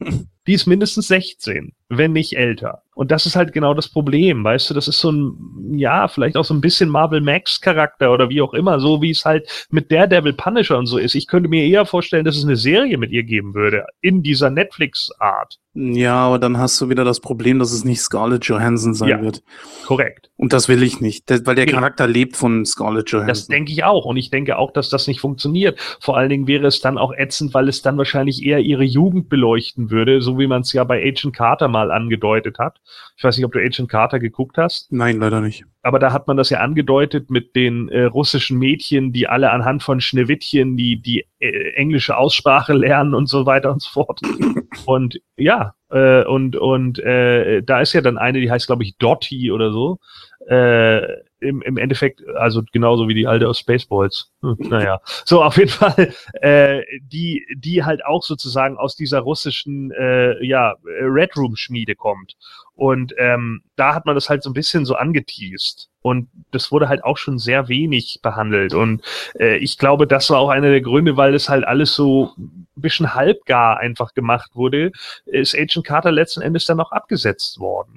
die 0.46 0.54
ist 0.54 0.66
mindestens 0.66 1.08
16, 1.08 1.72
wenn 1.88 2.12
nicht 2.12 2.36
älter. 2.36 2.82
Und 2.94 3.10
das 3.10 3.24
ist 3.24 3.36
halt 3.36 3.52
genau 3.52 3.72
das 3.72 3.88
Problem, 3.88 4.44
weißt 4.44 4.70
du, 4.70 4.74
das 4.74 4.88
ist 4.88 4.98
so 4.98 5.10
ein, 5.10 5.78
ja, 5.78 6.08
vielleicht 6.08 6.36
auch 6.36 6.44
so 6.44 6.52
ein 6.54 6.60
bisschen 6.60 6.88
Marvel 6.88 7.20
Max 7.20 7.60
Charakter 7.60 8.12
oder 8.12 8.28
wie 8.28 8.42
auch 8.42 8.52
immer, 8.52 8.80
so 8.80 9.00
wie 9.00 9.10
es 9.10 9.24
halt 9.24 9.66
mit 9.70 9.90
Daredevil 9.92 10.32
Punisher 10.32 10.76
und 10.76 10.86
so 10.86 10.98
ist. 10.98 11.14
Ich 11.14 11.26
könnte 11.26 11.48
mir 11.48 11.64
eher 11.64 11.86
vorstellen, 11.86 12.24
dass 12.24 12.36
es 12.36 12.44
eine 12.44 12.56
Serie 12.56 12.98
mit 12.98 13.10
ihr 13.10 13.22
geben 13.22 13.54
würde, 13.54 13.86
in 14.00 14.22
dieser 14.22 14.50
Netflix-Art. 14.50 15.58
Ja, 15.72 16.16
aber 16.16 16.40
dann 16.40 16.58
hast 16.58 16.80
du 16.80 16.88
wieder 16.88 17.04
das 17.04 17.20
Problem, 17.20 17.60
dass 17.60 17.70
es 17.70 17.84
nicht 17.84 18.00
Scarlett 18.00 18.44
Johansson 18.44 18.92
sein 18.92 19.08
ja, 19.08 19.22
wird. 19.22 19.42
Korrekt. 19.86 20.30
Und 20.36 20.52
das 20.52 20.68
will 20.68 20.82
ich 20.82 21.00
nicht, 21.00 21.30
weil 21.46 21.54
der 21.54 21.66
Charakter 21.66 22.08
lebt 22.08 22.36
von 22.36 22.66
Scarlett 22.66 23.08
Johansson. 23.10 23.28
Das 23.28 23.46
denke 23.46 23.70
ich 23.70 23.84
auch. 23.84 24.04
Und 24.04 24.16
ich 24.16 24.30
denke 24.30 24.58
auch, 24.58 24.72
dass 24.72 24.90
das 24.90 25.06
nicht 25.06 25.20
funktioniert. 25.20 25.78
Vor 26.00 26.16
allen 26.16 26.28
Dingen 26.28 26.48
wäre 26.48 26.66
es 26.66 26.80
dann 26.80 26.98
auch 26.98 27.12
ätzend, 27.12 27.54
weil 27.54 27.68
es 27.68 27.82
dann 27.82 27.96
wahrscheinlich 27.98 28.44
eher 28.44 28.58
ihre 28.58 28.82
Jugend 28.82 29.28
beleuchten 29.28 29.89
würde, 29.90 30.20
so 30.20 30.38
wie 30.38 30.46
man 30.46 30.62
es 30.62 30.72
ja 30.72 30.84
bei 30.84 31.02
Agent 31.02 31.34
Carter 31.34 31.68
mal 31.68 31.90
angedeutet 31.90 32.58
hat. 32.58 32.80
Ich 33.16 33.24
weiß 33.24 33.36
nicht, 33.36 33.44
ob 33.44 33.52
du 33.52 33.58
Agent 33.58 33.88
Carter 33.88 34.18
geguckt 34.18 34.58
hast. 34.58 34.92
Nein, 34.92 35.18
leider 35.18 35.40
nicht. 35.40 35.64
Aber 35.82 35.98
da 35.98 36.12
hat 36.12 36.26
man 36.28 36.36
das 36.36 36.50
ja 36.50 36.60
angedeutet 36.60 37.30
mit 37.30 37.56
den 37.56 37.88
äh, 37.88 38.04
russischen 38.04 38.58
Mädchen, 38.58 39.12
die 39.12 39.28
alle 39.28 39.50
anhand 39.50 39.82
von 39.82 40.00
Schneewittchen 40.00 40.76
die, 40.76 41.00
die 41.00 41.26
äh, 41.38 41.72
englische 41.74 42.16
Aussprache 42.16 42.74
lernen 42.74 43.14
und 43.14 43.28
so 43.28 43.46
weiter 43.46 43.72
und 43.72 43.82
so 43.82 43.90
fort. 43.90 44.20
und 44.86 45.20
ja, 45.36 45.74
äh, 45.90 46.24
und, 46.24 46.56
und 46.56 46.98
äh, 46.98 47.62
da 47.62 47.80
ist 47.80 47.92
ja 47.92 48.00
dann 48.00 48.18
eine, 48.18 48.40
die 48.40 48.50
heißt, 48.50 48.66
glaube 48.66 48.84
ich, 48.84 48.96
Dottie 48.98 49.50
oder 49.50 49.72
so. 49.72 49.98
Äh, 50.46 51.02
im, 51.40 51.62
im 51.62 51.76
Endeffekt, 51.76 52.26
also 52.36 52.62
genauso 52.72 53.08
wie 53.08 53.14
die 53.14 53.26
alte 53.26 53.48
aus 53.48 53.58
Spaceballs. 53.58 54.30
Hm, 54.42 54.56
naja. 54.58 55.00
So, 55.24 55.42
auf 55.42 55.56
jeden 55.56 55.70
Fall, 55.70 56.12
äh, 56.34 56.82
die, 57.02 57.46
die 57.56 57.84
halt 57.84 58.04
auch 58.04 58.22
sozusagen 58.22 58.76
aus 58.76 58.96
dieser 58.96 59.20
russischen 59.20 59.90
äh, 59.92 60.44
ja, 60.44 60.76
Red 60.84 61.36
Room-Schmiede 61.36 61.94
kommt. 61.94 62.36
Und 62.74 63.14
ähm, 63.18 63.62
da 63.76 63.94
hat 63.94 64.06
man 64.06 64.14
das 64.14 64.30
halt 64.30 64.42
so 64.42 64.50
ein 64.50 64.54
bisschen 64.54 64.86
so 64.86 64.94
angeteased. 64.94 65.90
Und 66.02 66.30
das 66.50 66.72
wurde 66.72 66.88
halt 66.88 67.04
auch 67.04 67.18
schon 67.18 67.38
sehr 67.38 67.68
wenig 67.68 68.20
behandelt. 68.22 68.72
Und 68.72 69.02
äh, 69.38 69.58
ich 69.58 69.76
glaube, 69.76 70.06
das 70.06 70.30
war 70.30 70.38
auch 70.38 70.48
einer 70.48 70.70
der 70.70 70.80
Gründe, 70.80 71.16
weil 71.18 71.32
das 71.32 71.50
halt 71.50 71.64
alles 71.64 71.94
so 71.94 72.32
ein 72.38 72.66
bisschen 72.74 73.14
halbgar 73.14 73.78
einfach 73.78 74.14
gemacht 74.14 74.52
wurde, 74.54 74.92
ist 75.26 75.54
Agent 75.54 75.84
Carter 75.84 76.10
letzten 76.10 76.40
Endes 76.40 76.64
dann 76.64 76.80
auch 76.80 76.92
abgesetzt 76.92 77.58
worden. 77.60 77.96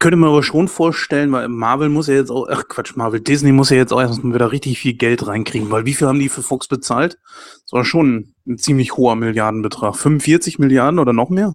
Könnte 0.00 0.16
man 0.16 0.30
aber 0.30 0.44
schon 0.44 0.68
vorstellen, 0.68 1.32
weil 1.32 1.48
Marvel 1.48 1.88
muss 1.88 2.06
ja 2.06 2.14
jetzt 2.14 2.30
auch, 2.30 2.46
ach 2.48 2.68
Quatsch, 2.68 2.94
Marvel, 2.94 3.20
Disney 3.20 3.50
muss 3.50 3.70
ja 3.70 3.78
jetzt 3.78 3.92
auch 3.92 4.00
erstmal 4.00 4.34
wieder 4.34 4.52
richtig 4.52 4.78
viel 4.78 4.94
Geld 4.94 5.26
reinkriegen, 5.26 5.70
weil 5.70 5.86
wie 5.86 5.94
viel 5.94 6.06
haben 6.06 6.20
die 6.20 6.28
für 6.28 6.42
Fox 6.42 6.68
bezahlt? 6.68 7.18
Das 7.64 7.72
war 7.72 7.84
schon 7.84 8.34
ein 8.46 8.58
ziemlich 8.58 8.96
hoher 8.96 9.16
Milliardenbetrag. 9.16 9.96
45 9.96 10.60
Milliarden 10.60 11.00
oder 11.00 11.12
noch 11.12 11.30
mehr? 11.30 11.54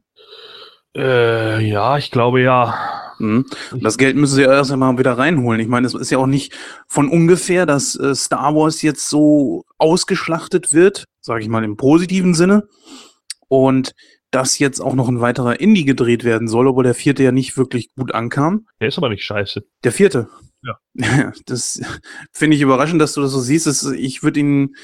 Äh, 0.96 1.66
ja, 1.66 1.98
ich 1.98 2.12
glaube 2.12 2.42
ja. 2.42 2.76
Mhm. 3.20 3.46
Das 3.80 3.98
Geld 3.98 4.18
müssen 4.18 4.36
sie 4.36 4.44
ja 4.44 4.52
erst 4.52 4.72
einmal 4.72 4.98
wieder 4.98 5.18
reinholen. 5.18 5.62
Ich 5.62 5.68
meine, 5.68 5.88
es 5.88 5.94
ist 5.94 6.10
ja 6.10 6.18
auch 6.18 6.28
nicht 6.28 6.54
von 6.88 7.08
ungefähr, 7.10 7.66
dass 7.66 7.96
äh, 7.96 8.14
Star 8.14 8.54
Wars 8.56 8.82
jetzt 8.82 9.10
so 9.10 9.64
ausgeschlachtet 9.78 10.74
wird, 10.74 11.06
sage 11.22 11.42
ich 11.42 11.48
mal 11.48 11.64
im 11.64 11.78
positiven 11.78 12.34
Sinne. 12.34 12.68
Und 13.48 13.94
dass 14.34 14.58
jetzt 14.58 14.80
auch 14.80 14.96
noch 14.96 15.08
ein 15.08 15.22
weiterer 15.22 15.60
Indie 15.60 15.86
gedreht 15.86 16.24
werden 16.24 16.48
soll, 16.48 16.68
obwohl 16.68 16.84
der 16.84 16.96
vierte 16.96 17.24
ja 17.24 17.32
nicht 17.32 17.56
wirklich 17.56 17.94
gut 17.96 18.14
ankam. 18.14 18.66
Der 18.82 18.88
ist 18.88 18.98
aber 18.98 19.10
nicht 19.10 19.24
scheiße. 19.24 19.64
Der 19.84 19.92
vierte? 19.92 20.28
Ja. 20.64 20.80
Das 21.46 21.82
finde 22.32 22.56
ich 22.56 22.62
überraschend, 22.62 23.00
dass 23.00 23.14
du 23.14 23.22
das 23.22 23.32
so 23.32 23.40
siehst. 23.40 23.68
Ich 23.96 24.24
würde 24.24 24.40
ihn, 24.40 24.76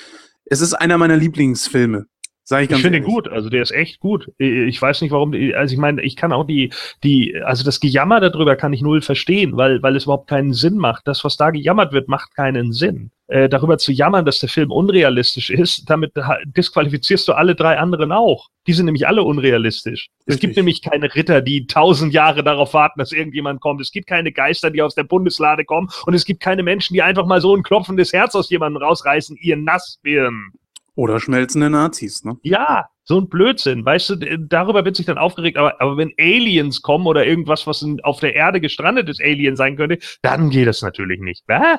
es 0.45 0.61
ist 0.61 0.73
einer 0.73 0.97
meiner 0.97 1.17
Lieblingsfilme. 1.17 2.05
Sag 2.49 2.63
ich 2.63 2.71
ich 2.71 2.81
finde 2.81 2.97
ihn 2.97 3.03
gut, 3.03 3.27
also 3.27 3.47
der 3.47 3.61
ist 3.61 3.69
echt 3.69 3.99
gut. 3.99 4.31
Ich 4.39 4.81
weiß 4.81 5.01
nicht, 5.01 5.11
warum, 5.11 5.35
also 5.55 5.71
ich 5.71 5.79
meine, 5.79 6.01
ich 6.01 6.15
kann 6.15 6.33
auch 6.33 6.45
die, 6.45 6.73
die, 7.03 7.39
also 7.43 7.63
das 7.63 7.79
Gejammer 7.79 8.19
darüber 8.21 8.55
kann 8.55 8.73
ich 8.73 8.81
null 8.81 9.03
verstehen, 9.03 9.55
weil, 9.55 9.83
weil 9.83 9.95
es 9.95 10.05
überhaupt 10.05 10.27
keinen 10.27 10.53
Sinn 10.53 10.77
macht. 10.77 11.07
Das, 11.07 11.23
was 11.23 11.37
da 11.37 11.51
gejammert 11.51 11.93
wird, 11.93 12.07
macht 12.07 12.33
keinen 12.33 12.71
Sinn. 12.73 13.11
Äh, 13.27 13.49
darüber 13.49 13.77
zu 13.77 13.91
jammern, 13.91 14.25
dass 14.25 14.39
der 14.39 14.49
Film 14.49 14.71
unrealistisch 14.71 15.51
ist, 15.51 15.87
damit 15.91 16.13
disqualifizierst 16.45 17.27
du 17.27 17.33
alle 17.33 17.53
drei 17.53 17.77
anderen 17.77 18.11
auch. 18.11 18.47
Die 18.65 18.73
sind 18.73 18.85
nämlich 18.85 19.07
alle 19.07 19.21
unrealistisch. 19.21 20.07
Richtig. 20.21 20.33
Es 20.33 20.39
gibt 20.39 20.57
nämlich 20.57 20.81
keine 20.81 21.13
Ritter, 21.13 21.43
die 21.43 21.67
tausend 21.67 22.13
Jahre 22.15 22.43
darauf 22.43 22.73
warten, 22.73 22.97
dass 22.97 23.11
irgendjemand 23.11 23.61
kommt. 23.61 23.79
Es 23.79 23.91
gibt 23.91 24.07
keine 24.07 24.31
Geister, 24.31 24.71
die 24.71 24.81
aus 24.81 24.95
der 24.95 25.03
Bundeslade 25.03 25.65
kommen. 25.65 25.89
Und 26.07 26.15
es 26.15 26.25
gibt 26.25 26.39
keine 26.41 26.63
Menschen, 26.63 26.95
die 26.95 27.03
einfach 27.03 27.27
mal 27.27 27.41
so 27.41 27.55
ein 27.55 27.61
klopfendes 27.61 28.11
Herz 28.11 28.33
aus 28.33 28.49
jemandem 28.49 28.81
rausreißen, 28.81 29.37
ihr 29.39 29.55
Nassbirnen. 29.55 30.53
Oder 30.99 31.21
schmelzende 31.21 31.69
Nazis, 31.69 32.25
ne? 32.25 32.35
Ja, 32.43 32.89
so 33.05 33.21
ein 33.21 33.29
Blödsinn. 33.29 33.85
Weißt 33.85 34.09
du, 34.09 34.37
darüber 34.37 34.83
wird 34.83 34.97
sich 34.97 35.05
dann 35.05 35.17
aufgeregt, 35.17 35.57
aber, 35.57 35.79
aber 35.79 35.95
wenn 35.95 36.11
Aliens 36.19 36.81
kommen 36.81 37.07
oder 37.07 37.25
irgendwas, 37.25 37.65
was 37.65 37.85
auf 38.03 38.19
der 38.19 38.35
Erde 38.35 38.59
gestrandetes 38.59 39.21
Alien 39.21 39.55
sein 39.55 39.77
könnte, 39.77 39.99
dann 40.23 40.49
geht 40.49 40.67
das 40.67 40.81
natürlich 40.81 41.21
nicht. 41.21 41.45
Hä? 41.47 41.77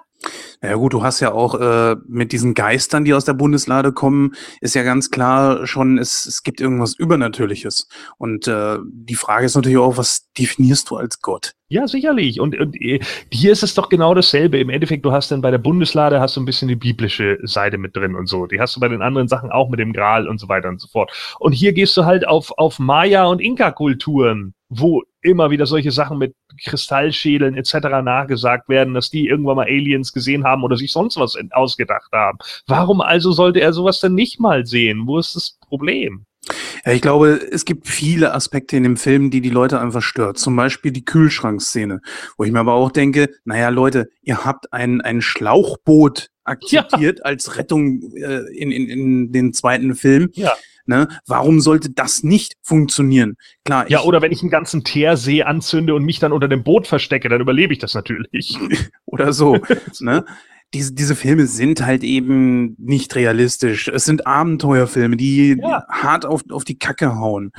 Ja 0.63 0.75
gut, 0.75 0.93
du 0.93 1.03
hast 1.03 1.21
ja 1.21 1.33
auch 1.33 1.55
äh, 1.55 1.97
mit 2.07 2.33
diesen 2.33 2.55
Geistern, 2.55 3.05
die 3.05 3.15
aus 3.15 3.25
der 3.25 3.33
Bundeslade 3.33 3.93
kommen, 3.93 4.35
ist 4.61 4.75
ja 4.75 4.83
ganz 4.83 5.11
klar 5.11 5.67
schon, 5.67 5.97
es, 5.97 6.27
es 6.27 6.43
gibt 6.43 6.61
irgendwas 6.61 6.95
Übernatürliches. 6.95 7.89
Und 8.19 8.47
äh, 8.47 8.79
die 8.85 9.15
Frage 9.15 9.47
ist 9.47 9.55
natürlich 9.55 9.79
auch, 9.79 9.97
was 9.97 10.31
definierst 10.37 10.91
du 10.91 10.97
als 10.97 11.23
Gott? 11.23 11.55
Ja, 11.69 11.87
sicherlich. 11.87 12.41
Und, 12.41 12.59
und 12.59 12.75
äh, 12.83 13.01
hier 13.31 13.53
ist 13.53 13.63
es 13.63 13.75
doch 13.75 13.89
genau 13.89 14.13
dasselbe. 14.13 14.59
Im 14.59 14.71
Endeffekt, 14.71 15.05
du 15.05 15.13
hast 15.13 15.31
dann 15.31 15.41
bei 15.41 15.51
der 15.51 15.59
Bundeslade 15.59 16.21
hast 16.21 16.37
du 16.37 16.41
ein 16.41 16.45
bisschen 16.45 16.69
die 16.69 16.77
biblische 16.77 17.39
Seite 17.43 17.79
mit 17.79 17.97
drin 17.97 18.15
und 18.15 18.27
so. 18.27 18.47
Die 18.47 18.61
hast 18.61 18.77
du 18.77 18.81
bei 18.81 18.89
den 18.89 19.03
anderen 19.03 19.29
Sachen 19.29 19.51
auch 19.51 19.71
mit 19.71 19.81
dem 19.81 19.93
Gral 19.93 20.29
und 20.29 20.39
so 20.39 20.49
weiter 20.49 20.69
und 20.69 20.81
so 20.81 20.89
fort. 20.89 21.11
Und 21.39 21.53
hier 21.53 21.73
gehst 21.73 21.97
du 21.97 22.05
halt 22.05 22.27
auf, 22.27 22.53
auf 22.59 22.79
Maya- 22.79 23.27
und 23.27 23.41
Inka-Kulturen, 23.41 24.55
wo 24.69 25.03
immer 25.23 25.51
wieder 25.51 25.67
solche 25.67 25.91
Sachen 25.91 26.19
mit 26.19 26.35
Kristallschädeln 26.65 27.57
etc. 27.57 27.75
nachgesagt 28.03 28.69
werden, 28.69 28.95
dass 28.95 29.11
die 29.11 29.27
irgendwann 29.27 29.57
mal 29.57 29.67
Aliens 29.67 30.13
gesehen 30.13 30.45
haben 30.45 30.63
oder 30.63 30.77
sich 30.77 30.93
sonst 30.93 31.17
was 31.17 31.37
ausgedacht 31.51 32.11
haben. 32.13 32.39
Warum 32.67 33.01
also 33.01 33.33
sollte 33.33 33.61
er 33.61 33.73
sowas 33.73 34.01
denn 34.01 34.15
nicht 34.15 34.41
mal 34.41 34.67
sehen? 34.67 35.07
Wo 35.07 35.19
ist 35.19 35.37
das 35.37 35.59
Problem? 35.67 36.27
Ja, 36.85 36.93
ich 36.93 37.03
glaube, 37.03 37.41
es 37.51 37.65
gibt 37.65 37.87
viele 37.87 38.33
Aspekte 38.35 38.77
in 38.77 38.83
dem 38.83 38.97
Film, 38.97 39.31
die 39.31 39.41
die 39.41 39.51
Leute 39.51 39.81
einfach 39.81 40.03
stört. 40.03 40.39
Zum 40.39 40.57
Beispiel 40.57 40.91
die 40.93 41.05
Kühlschrankszene, 41.05 42.01
wo 42.37 42.45
ich 42.45 42.53
mir 42.53 42.61
aber 42.61 42.73
auch 42.73 42.91
denke, 42.91 43.29
naja, 43.45 43.69
Leute, 43.69 44.09
ihr 44.23 44.45
habt 44.45 44.73
ein, 44.73 45.01
ein 45.01 45.21
Schlauchboot 45.21 46.31
akzeptiert 46.45 47.19
ja. 47.19 47.25
als 47.25 47.57
Rettung 47.57 48.03
äh, 48.17 48.41
in, 48.57 48.71
in, 48.71 48.89
in 48.89 49.33
den 49.33 49.53
zweiten 49.53 49.95
Film. 49.95 50.31
Ja. 50.33 50.53
Ne? 50.91 51.07
Warum 51.29 51.61
sollte 51.61 51.89
das 51.89 52.25
nicht 52.25 52.55
funktionieren? 52.63 53.37
Klar. 53.65 53.89
Ja, 53.89 54.03
oder 54.03 54.23
wenn 54.23 54.33
ich 54.33 54.43
einen 54.43 54.51
ganzen 54.51 54.83
Teersee 54.83 55.45
anzünde 55.45 55.95
und 55.95 56.03
mich 56.03 56.19
dann 56.19 56.33
unter 56.33 56.49
dem 56.49 56.65
Boot 56.65 56.89
verstecke, 56.89 57.29
dann 57.29 57.41
überlebe 57.41 57.73
ich 57.73 57.79
das 57.79 57.95
natürlich. 57.95 58.59
oder 59.07 59.33
so. 59.33 59.57
ne? 60.01 60.25
diese, 60.75 60.93
diese 60.93 61.15
Filme 61.15 61.47
sind 61.47 61.87
halt 61.87 62.03
eben 62.03 62.75
nicht 62.77 63.15
realistisch. 63.15 63.87
Es 63.87 64.05
sind 64.05 64.27
Abenteuerfilme, 64.27 65.17
die 65.17 65.61
ja. 65.63 65.87
hart 65.89 66.27
auf, 66.27 66.43
auf 66.51 66.65
die 66.65 66.77
Kacke 66.77 67.15
hauen. 67.21 67.53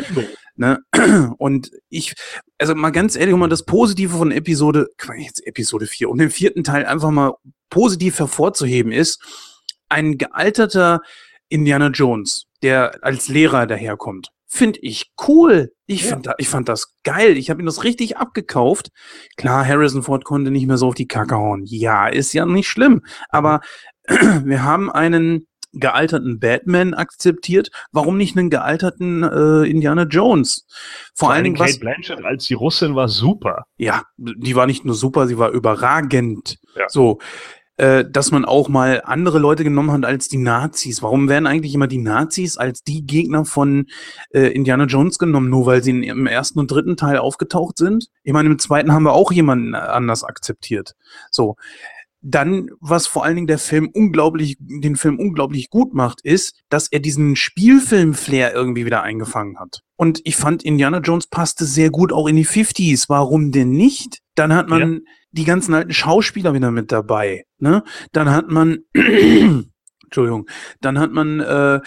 Ne? 0.57 0.79
Und 1.37 1.71
ich, 1.87 2.13
also 2.57 2.75
mal 2.75 2.91
ganz 2.91 3.15
ehrlich, 3.15 3.33
um 3.33 3.39
mal 3.39 3.47
das 3.47 3.63
Positive 3.63 4.17
von 4.17 4.33
Episode, 4.33 4.89
jetzt 5.17 5.47
Episode 5.47 5.87
4 5.87 6.09
und 6.09 6.17
dem 6.17 6.31
vierten 6.31 6.65
Teil 6.65 6.85
einfach 6.85 7.11
mal 7.11 7.35
positiv 7.69 8.19
hervorzuheben 8.19 8.91
ist, 8.91 9.23
ein 9.87 10.17
gealterter 10.17 10.99
Indiana 11.47 11.87
Jones, 11.87 12.47
der 12.61 13.03
als 13.03 13.27
Lehrer 13.27 13.67
daherkommt 13.67 14.31
finde 14.51 14.79
ich 14.81 15.13
cool. 15.27 15.71
Ich, 15.85 16.03
find 16.03 16.27
da, 16.27 16.33
ich 16.37 16.49
fand 16.49 16.67
das 16.67 16.93
geil. 17.03 17.37
Ich 17.37 17.49
habe 17.49 17.61
ihn 17.61 17.65
das 17.65 17.85
richtig 17.85 18.17
abgekauft. 18.17 18.89
Klar, 19.37 19.65
Harrison 19.65 20.03
Ford 20.03 20.25
konnte 20.25 20.51
nicht 20.51 20.67
mehr 20.67 20.77
so 20.77 20.89
auf 20.89 20.93
die 20.93 21.07
Kacke 21.07 21.35
hauen. 21.35 21.63
Ja, 21.65 22.07
ist 22.07 22.33
ja 22.33 22.45
nicht 22.45 22.67
schlimm. 22.67 23.01
Aber 23.29 23.61
wir 24.07 24.63
haben 24.63 24.91
einen 24.91 25.47
gealterten 25.71 26.39
Batman 26.39 26.93
akzeptiert. 26.93 27.71
Warum 27.93 28.17
nicht 28.17 28.37
einen 28.37 28.49
gealterten 28.49 29.23
äh, 29.23 29.69
Indiana 29.69 30.03
Jones? 30.03 30.65
Vor, 31.15 31.27
Vor 31.27 31.31
allen 31.31 31.45
Dingen 31.45 31.55
Kate 31.55 31.69
was, 31.69 31.79
Blanchett 31.79 32.25
als 32.25 32.45
die 32.45 32.53
Russin 32.53 32.93
war 32.93 33.07
super. 33.07 33.63
Ja, 33.77 34.03
die 34.17 34.55
war 34.57 34.67
nicht 34.67 34.83
nur 34.83 34.95
super, 34.95 35.27
sie 35.27 35.37
war 35.37 35.51
überragend. 35.51 36.57
Ja. 36.75 36.89
So, 36.89 37.19
äh, 37.81 38.05
dass 38.07 38.29
man 38.29 38.45
auch 38.45 38.69
mal 38.69 39.01
andere 39.05 39.39
Leute 39.39 39.63
genommen 39.63 39.91
hat 39.91 40.05
als 40.05 40.27
die 40.27 40.37
Nazis. 40.37 41.01
Warum 41.01 41.27
werden 41.29 41.47
eigentlich 41.47 41.73
immer 41.73 41.87
die 41.87 41.97
Nazis 41.97 42.55
als 42.57 42.83
die 42.83 43.07
Gegner 43.07 43.43
von 43.43 43.87
äh, 44.29 44.53
Indiana 44.53 44.83
Jones 44.83 45.17
genommen, 45.17 45.49
nur 45.49 45.65
weil 45.65 45.81
sie 45.81 45.89
im 45.89 46.27
ersten 46.27 46.59
und 46.59 46.69
dritten 46.69 46.95
Teil 46.95 47.17
aufgetaucht 47.17 47.79
sind? 47.79 48.09
Ich 48.21 48.33
meine, 48.33 48.49
im 48.49 48.59
zweiten 48.59 48.93
haben 48.93 49.01
wir 49.01 49.13
auch 49.13 49.31
jemanden 49.31 49.73
anders 49.73 50.23
akzeptiert. 50.23 50.93
So. 51.31 51.55
Dann, 52.21 52.69
was 52.81 53.07
vor 53.07 53.25
allen 53.25 53.33
Dingen 53.33 53.47
der 53.47 53.57
Film 53.57 53.89
unglaublich, 53.91 54.57
den 54.59 54.95
Film 54.95 55.17
unglaublich 55.17 55.71
gut 55.71 55.95
macht, 55.95 56.21
ist, 56.21 56.61
dass 56.69 56.87
er 56.87 56.99
diesen 56.99 57.35
Spielfilm-Flair 57.35 58.53
irgendwie 58.53 58.85
wieder 58.85 59.01
eingefangen 59.01 59.57
hat. 59.57 59.79
Und 59.95 60.21
ich 60.23 60.35
fand, 60.35 60.61
Indiana 60.61 60.99
Jones 60.99 61.25
passte 61.25 61.65
sehr 61.65 61.89
gut 61.89 62.13
auch 62.13 62.27
in 62.27 62.35
die 62.35 62.45
50s. 62.45 63.05
Warum 63.07 63.51
denn 63.51 63.71
nicht? 63.71 64.19
Dann 64.35 64.53
hat 64.53 64.69
man 64.69 64.81
ja 64.81 64.99
die 65.31 65.45
ganzen 65.45 65.73
alten 65.73 65.93
Schauspieler 65.93 66.53
wieder 66.53 66.71
mit 66.71 66.91
dabei. 66.91 67.45
Ne? 67.59 67.83
Dann 68.11 68.29
hat 68.29 68.49
man 68.49 68.79
Entschuldigung. 70.11 70.47
Dann 70.81 70.99
hat 70.99 71.11
man 71.11 71.39
äh, 71.39 71.79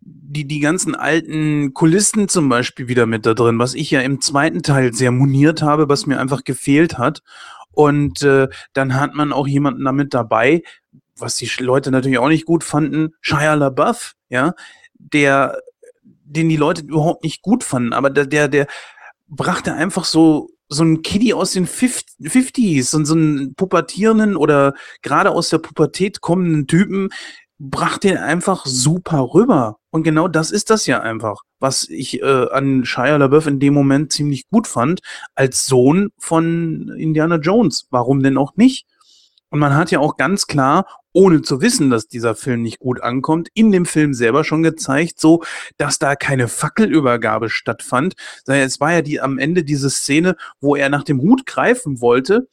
die, 0.00 0.46
die 0.46 0.60
ganzen 0.60 0.94
alten 0.94 1.72
Kulissen 1.72 2.28
zum 2.28 2.48
Beispiel 2.48 2.88
wieder 2.88 3.06
mit 3.06 3.24
da 3.24 3.34
drin, 3.34 3.58
was 3.58 3.74
ich 3.74 3.90
ja 3.90 4.00
im 4.00 4.20
zweiten 4.20 4.62
Teil 4.62 4.92
sehr 4.92 5.10
moniert 5.10 5.62
habe, 5.62 5.88
was 5.88 6.06
mir 6.06 6.20
einfach 6.20 6.44
gefehlt 6.44 6.98
hat. 6.98 7.22
Und 7.70 8.22
äh, 8.22 8.48
dann 8.74 8.94
hat 8.94 9.14
man 9.14 9.32
auch 9.32 9.46
jemanden 9.46 9.84
damit 9.84 10.12
dabei, 10.12 10.62
was 11.16 11.36
die 11.36 11.50
Leute 11.60 11.90
natürlich 11.90 12.18
auch 12.18 12.28
nicht 12.28 12.44
gut 12.44 12.64
fanden, 12.64 13.14
Shia 13.20 13.54
LaBeouf, 13.54 14.12
ja, 14.28 14.54
der, 14.98 15.58
den 16.02 16.48
die 16.48 16.56
Leute 16.56 16.82
überhaupt 16.82 17.24
nicht 17.24 17.40
gut 17.40 17.64
fanden, 17.64 17.92
aber 17.94 18.10
der, 18.10 18.26
der, 18.26 18.48
der 18.48 18.66
brachte 19.28 19.72
einfach 19.72 20.04
so 20.04 20.50
so 20.72 20.84
ein 20.84 21.02
Kiddie 21.02 21.34
aus 21.34 21.52
den 21.52 21.66
50s, 21.66 22.84
so, 22.84 23.04
so 23.04 23.14
einen 23.14 23.54
pubertierenden 23.54 24.36
oder 24.36 24.74
gerade 25.02 25.30
aus 25.30 25.50
der 25.50 25.58
Pubertät 25.58 26.20
kommenden 26.20 26.66
Typen, 26.66 27.10
brachte 27.58 28.08
den 28.08 28.16
einfach 28.18 28.66
super 28.66 29.34
rüber. 29.34 29.76
Und 29.90 30.02
genau 30.02 30.26
das 30.26 30.50
ist 30.50 30.70
das 30.70 30.86
ja 30.86 31.00
einfach, 31.00 31.42
was 31.60 31.88
ich 31.88 32.20
äh, 32.22 32.46
an 32.50 32.84
Shia 32.84 33.16
LaBeouf 33.16 33.46
in 33.46 33.60
dem 33.60 33.74
Moment 33.74 34.12
ziemlich 34.12 34.48
gut 34.48 34.66
fand, 34.66 35.00
als 35.34 35.66
Sohn 35.66 36.10
von 36.18 36.88
Indiana 36.96 37.36
Jones. 37.36 37.86
Warum 37.90 38.22
denn 38.22 38.38
auch 38.38 38.56
nicht? 38.56 38.86
Und 39.50 39.60
man 39.60 39.76
hat 39.76 39.90
ja 39.90 40.00
auch 40.00 40.16
ganz 40.16 40.46
klar, 40.46 40.86
ohne 41.12 41.42
zu 41.42 41.60
wissen, 41.60 41.90
dass 41.90 42.08
dieser 42.08 42.34
Film 42.34 42.62
nicht 42.62 42.78
gut 42.78 43.02
ankommt, 43.02 43.48
in 43.54 43.72
dem 43.72 43.86
Film 43.86 44.14
selber 44.14 44.44
schon 44.44 44.62
gezeigt, 44.62 45.20
so, 45.20 45.42
dass 45.76 45.98
da 45.98 46.16
keine 46.16 46.48
Fackelübergabe 46.48 47.50
stattfand. 47.50 48.14
Es 48.46 48.80
war 48.80 48.92
ja 48.92 49.02
die 49.02 49.20
am 49.20 49.38
Ende 49.38 49.64
diese 49.64 49.90
Szene, 49.90 50.36
wo 50.60 50.76
er 50.76 50.88
nach 50.88 51.04
dem 51.04 51.20
Hut 51.20 51.46
greifen 51.46 52.00
wollte 52.00 52.48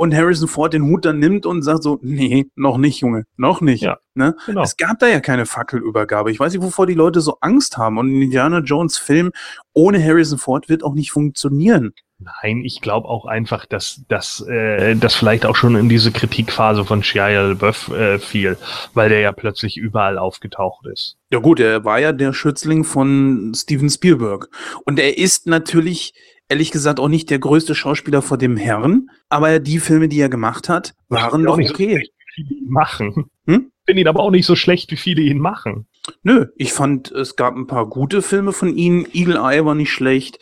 und 0.00 0.14
Harrison 0.14 0.48
Ford 0.48 0.72
den 0.72 0.84
Hut 0.84 1.04
dann 1.04 1.18
nimmt 1.18 1.44
und 1.44 1.60
sagt 1.60 1.82
so, 1.82 1.98
nee, 2.00 2.46
noch 2.56 2.78
nicht, 2.78 3.00
Junge, 3.00 3.26
noch 3.36 3.60
nicht. 3.60 3.82
Ja, 3.82 3.98
ne? 4.14 4.34
genau. 4.46 4.62
Es 4.62 4.78
gab 4.78 4.98
da 4.98 5.06
ja 5.06 5.20
keine 5.20 5.44
Fackelübergabe. 5.44 6.30
Ich 6.30 6.40
weiß 6.40 6.54
nicht, 6.54 6.62
wovor 6.62 6.86
die 6.86 6.94
Leute 6.94 7.20
so 7.20 7.36
Angst 7.42 7.76
haben. 7.76 7.98
Und 7.98 8.08
ein 8.08 8.22
Indiana 8.22 8.60
Jones 8.60 8.96
Film 8.96 9.30
ohne 9.74 10.02
Harrison 10.02 10.38
Ford 10.38 10.70
wird 10.70 10.84
auch 10.84 10.94
nicht 10.94 11.12
funktionieren. 11.12 11.92
Nein, 12.22 12.62
ich 12.64 12.82
glaube 12.82 13.08
auch 13.08 13.24
einfach, 13.24 13.64
dass 13.64 14.02
dass 14.08 14.40
äh, 14.46 14.94
das 14.94 15.14
vielleicht 15.14 15.46
auch 15.46 15.56
schon 15.56 15.74
in 15.74 15.88
diese 15.88 16.12
Kritikphase 16.12 16.84
von 16.84 17.02
Shia 17.02 17.28
LaBeouf 17.28 17.88
äh, 17.88 18.18
fiel, 18.18 18.58
weil 18.92 19.08
der 19.08 19.20
ja 19.20 19.32
plötzlich 19.32 19.78
überall 19.78 20.18
aufgetaucht 20.18 20.86
ist. 20.86 21.16
Ja 21.30 21.38
gut, 21.38 21.60
er 21.60 21.84
war 21.84 21.98
ja 21.98 22.12
der 22.12 22.34
Schützling 22.34 22.84
von 22.84 23.52
Steven 23.56 23.88
Spielberg 23.88 24.48
und 24.84 24.98
er 24.98 25.16
ist 25.16 25.46
natürlich 25.46 26.12
ehrlich 26.50 26.70
gesagt 26.70 27.00
auch 27.00 27.08
nicht 27.08 27.30
der 27.30 27.38
größte 27.38 27.74
Schauspieler 27.74 28.20
vor 28.20 28.36
dem 28.36 28.56
Herrn, 28.56 29.08
aber 29.30 29.58
die 29.58 29.78
Filme, 29.78 30.08
die 30.08 30.20
er 30.20 30.28
gemacht 30.28 30.68
hat, 30.68 30.92
waren 31.08 31.44
doch 31.44 31.58
okay. 31.58 32.10
So 32.36 32.44
machen. 32.68 33.30
Hm? 33.46 33.72
Finde 33.86 34.02
ihn 34.02 34.08
aber 34.08 34.20
auch 34.20 34.30
nicht 34.30 34.46
so 34.46 34.56
schlecht, 34.56 34.90
wie 34.90 34.96
viele 34.96 35.22
ihn 35.22 35.38
machen. 35.38 35.86
Nö, 36.22 36.46
ich 36.56 36.72
fand, 36.72 37.10
es 37.10 37.36
gab 37.36 37.56
ein 37.56 37.66
paar 37.66 37.86
gute 37.86 38.22
Filme 38.22 38.52
von 38.52 38.76
ihm. 38.76 39.06
Eagle 39.12 39.36
Eye 39.36 39.64
war 39.64 39.74
nicht 39.74 39.92
schlecht. 39.92 40.38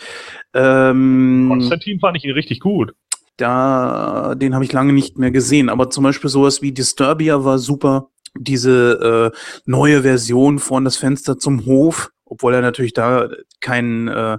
Ähm, 0.54 1.46
Konstantin 1.48 2.00
fand 2.00 2.16
ich 2.16 2.24
ihn 2.24 2.32
richtig 2.32 2.60
gut. 2.60 2.94
Da, 3.36 4.34
den 4.36 4.54
habe 4.54 4.64
ich 4.64 4.72
lange 4.72 4.92
nicht 4.92 5.18
mehr 5.18 5.30
gesehen. 5.30 5.68
Aber 5.68 5.90
zum 5.90 6.04
Beispiel 6.04 6.30
sowas 6.30 6.62
wie 6.62 6.72
Disturbia 6.72 7.44
war 7.44 7.58
super. 7.58 8.08
Diese 8.36 9.32
äh, 9.34 9.38
neue 9.64 10.02
Version 10.02 10.58
von 10.58 10.84
Das 10.84 10.96
Fenster 10.96 11.38
zum 11.38 11.64
Hof, 11.64 12.10
obwohl 12.24 12.54
er 12.54 12.60
natürlich 12.60 12.92
da 12.92 13.28
kein 13.60 14.08
äh, 14.08 14.38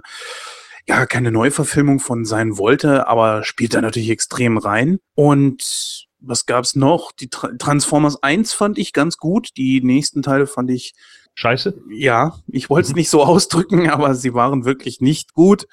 ja, 0.86 1.06
keine 1.06 1.30
Neuverfilmung 1.30 2.00
von 2.00 2.24
sein 2.24 2.58
wollte, 2.58 3.06
aber 3.06 3.44
spielt 3.44 3.74
da 3.74 3.80
natürlich 3.80 4.10
extrem 4.10 4.58
rein. 4.58 4.98
Und 5.14 6.08
was 6.20 6.46
gab's 6.46 6.76
noch? 6.76 7.12
Die 7.12 7.28
Tra 7.28 7.50
Transformers 7.58 8.22
1 8.22 8.52
fand 8.52 8.78
ich 8.78 8.92
ganz 8.92 9.16
gut. 9.16 9.50
Die 9.56 9.82
nächsten 9.82 10.22
Teile 10.22 10.46
fand 10.46 10.70
ich 10.70 10.94
scheiße. 11.34 11.82
Ja, 11.90 12.34
ich 12.48 12.70
wollte 12.70 12.86
es 12.86 12.92
mhm. 12.92 12.98
nicht 12.98 13.10
so 13.10 13.22
ausdrücken, 13.24 13.90
aber 13.90 14.14
sie 14.14 14.34
waren 14.34 14.64
wirklich 14.64 15.00
nicht 15.00 15.34
gut. 15.34 15.66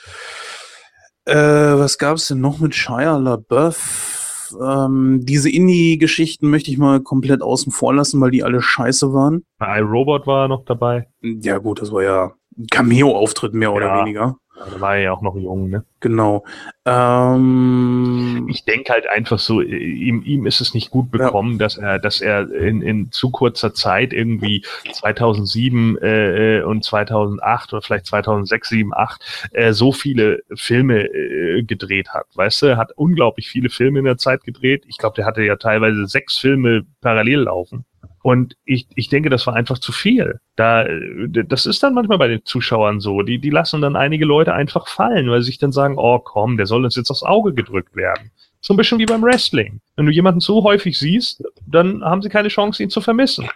Äh, 1.25 1.35
was 1.35 1.97
gab's 1.97 2.27
denn 2.29 2.39
noch 2.39 2.59
mit 2.59 2.73
Shia 2.73 3.17
LaBeouf? 3.17 4.53
Ähm, 4.61 5.25
diese 5.25 5.49
Indie-Geschichten 5.49 6.49
möchte 6.49 6.71
ich 6.71 6.77
mal 6.77 7.01
komplett 7.01 7.41
außen 7.41 7.71
vor 7.71 7.93
lassen, 7.93 8.21
weil 8.21 8.31
die 8.31 8.43
alle 8.43 8.61
scheiße 8.61 9.13
waren. 9.13 9.43
IRobot 9.59 10.25
war 10.25 10.47
noch 10.47 10.63
dabei. 10.63 11.07
Ja, 11.21 11.57
gut, 11.57 11.81
das 11.81 11.91
war 11.91 12.03
ja 12.03 12.31
ein 12.57 12.67
Cameo-Auftritt 12.67 13.53
mehr 13.53 13.73
oder 13.73 13.87
ja. 13.87 13.99
weniger. 13.99 14.37
Da 14.57 14.81
war 14.81 14.95
er 14.95 15.03
ja 15.03 15.11
auch 15.11 15.21
noch 15.21 15.35
jung, 15.35 15.69
ne? 15.69 15.83
Genau. 15.99 16.43
Ähm, 16.85 18.47
ich 18.49 18.65
denke 18.65 18.91
halt 18.93 19.07
einfach 19.07 19.39
so, 19.39 19.61
ihm, 19.61 20.23
ihm 20.23 20.45
ist 20.45 20.61
es 20.61 20.73
nicht 20.73 20.89
gut 20.89 21.11
bekommen, 21.11 21.53
ja. 21.53 21.57
dass 21.59 21.77
er, 21.77 21.99
dass 21.99 22.21
er 22.21 22.51
in, 22.51 22.81
in 22.81 23.11
zu 23.11 23.29
kurzer 23.29 23.73
Zeit 23.73 24.13
irgendwie 24.13 24.63
2007 24.91 25.97
äh, 25.97 26.61
und 26.63 26.83
2008 26.83 27.73
oder 27.73 27.81
vielleicht 27.81 28.07
2006, 28.07 28.69
7, 28.69 28.93
8 28.93 29.49
äh, 29.51 29.73
so 29.73 29.91
viele 29.91 30.43
Filme 30.55 31.03
äh, 31.03 31.63
gedreht 31.63 32.09
hat. 32.09 32.25
Weißt 32.35 32.61
du, 32.61 32.65
er 32.67 32.77
hat 32.77 32.91
unglaublich 32.95 33.47
viele 33.47 33.69
Filme 33.69 33.99
in 33.99 34.05
der 34.05 34.17
Zeit 34.17 34.43
gedreht. 34.43 34.85
Ich 34.87 34.97
glaube, 34.97 35.15
der 35.15 35.25
hatte 35.25 35.43
ja 35.43 35.55
teilweise 35.55 36.07
sechs 36.07 36.37
Filme 36.37 36.85
parallel 37.01 37.41
laufen. 37.41 37.85
Und 38.27 38.57
ich, 38.65 38.87
ich 38.95 39.07
denke, 39.07 39.29
das 39.29 39.47
war 39.47 39.55
einfach 39.55 39.79
zu 39.79 39.93
viel. 39.93 40.41
Da, 40.57 40.85
das 41.29 41.65
ist 41.65 41.81
dann 41.81 41.93
manchmal 41.93 42.17
bei 42.17 42.27
den 42.27 42.43
Zuschauern 42.43 42.99
so. 42.99 43.21
Die, 43.21 43.39
die 43.39 43.49
lassen 43.49 43.79
dann 43.79 43.95
einige 43.95 44.25
Leute 44.25 44.53
einfach 44.53 44.89
fallen, 44.89 45.29
weil 45.29 45.39
sie 45.39 45.45
sich 45.45 45.59
dann 45.59 45.71
sagen, 45.71 45.95
oh 45.97 46.19
komm, 46.19 46.57
der 46.57 46.65
soll 46.65 46.83
uns 46.83 46.97
jetzt 46.97 47.09
aufs 47.09 47.23
Auge 47.23 47.53
gedrückt 47.53 47.95
werden. 47.95 48.31
So 48.59 48.73
ein 48.73 48.77
bisschen 48.77 48.99
wie 48.99 49.05
beim 49.05 49.21
Wrestling. 49.21 49.79
Wenn 49.95 50.07
du 50.07 50.11
jemanden 50.11 50.41
so 50.41 50.61
häufig 50.65 50.99
siehst, 50.99 51.41
dann 51.65 52.03
haben 52.03 52.21
sie 52.21 52.27
keine 52.27 52.49
Chance, 52.49 52.83
ihn 52.83 52.89
zu 52.89 52.99
vermissen. 52.99 53.47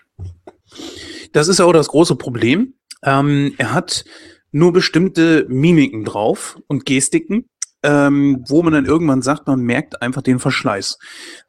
Das 1.34 1.49
ist 1.49 1.60
ja 1.60 1.65
auch 1.65 1.73
das 1.73 1.89
große 1.89 2.15
Problem. 2.15 2.76
Ähm, 3.03 3.53
er 3.57 3.73
hat 3.73 4.06
nur 4.53 4.72
bestimmte 4.72 5.48
Mimiken 5.49 6.06
drauf 6.06 6.57
und 6.68 6.85
Gestiken, 6.85 7.49
ähm, 7.84 8.45
wo 8.48 8.64
man 8.64 8.72
dann 8.72 8.85
irgendwann 8.85 9.22
sagt, 9.22 9.48
man 9.48 9.60
merkt 9.60 10.02
einfach 10.02 10.22
den 10.22 10.39
Verschleiß. 10.39 10.98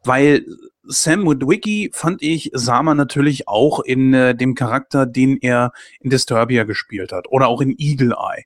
Weil 0.02 0.44
Sam 0.84 1.26
Witwicky 1.26 1.90
fand 1.92 2.22
ich, 2.22 2.50
sah 2.54 2.82
man 2.82 2.96
natürlich 2.96 3.46
auch 3.46 3.80
in 3.80 4.14
äh, 4.14 4.34
dem 4.34 4.54
Charakter, 4.54 5.06
den 5.06 5.38
er 5.40 5.72
in 6.00 6.10
Disturbia 6.10 6.64
gespielt 6.64 7.12
hat 7.12 7.26
oder 7.28 7.46
auch 7.46 7.60
in 7.60 7.74
Eagle 7.78 8.16
Eye. 8.18 8.44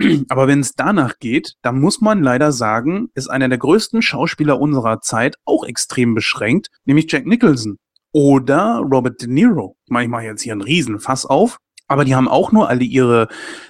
Aber 0.28 0.48
wenn 0.48 0.60
es 0.60 0.74
danach 0.74 1.18
geht, 1.20 1.54
dann 1.62 1.80
muss 1.80 2.00
man 2.00 2.22
leider 2.22 2.50
sagen, 2.50 3.10
ist 3.14 3.30
einer 3.30 3.48
der 3.48 3.58
größten 3.58 4.02
Schauspieler 4.02 4.60
unserer 4.60 5.00
Zeit 5.00 5.36
auch 5.44 5.64
extrem 5.64 6.14
beschränkt, 6.14 6.70
nämlich 6.84 7.10
Jack 7.10 7.26
Nicholson 7.26 7.78
oder 8.12 8.78
Robert 8.78 9.20
De 9.22 9.28
Niro. 9.28 9.76
Ich 9.84 9.90
meine, 9.92 10.06
ich 10.06 10.10
mache 10.10 10.24
jetzt 10.24 10.42
hier 10.42 10.52
einen 10.52 10.62
Riesenfass 10.62 11.24
auf, 11.24 11.58
aber 11.86 12.04
die 12.04 12.16
haben 12.16 12.28
auch 12.28 12.50
nur 12.50 12.68
alle 12.68 12.84
ihre 12.84 13.28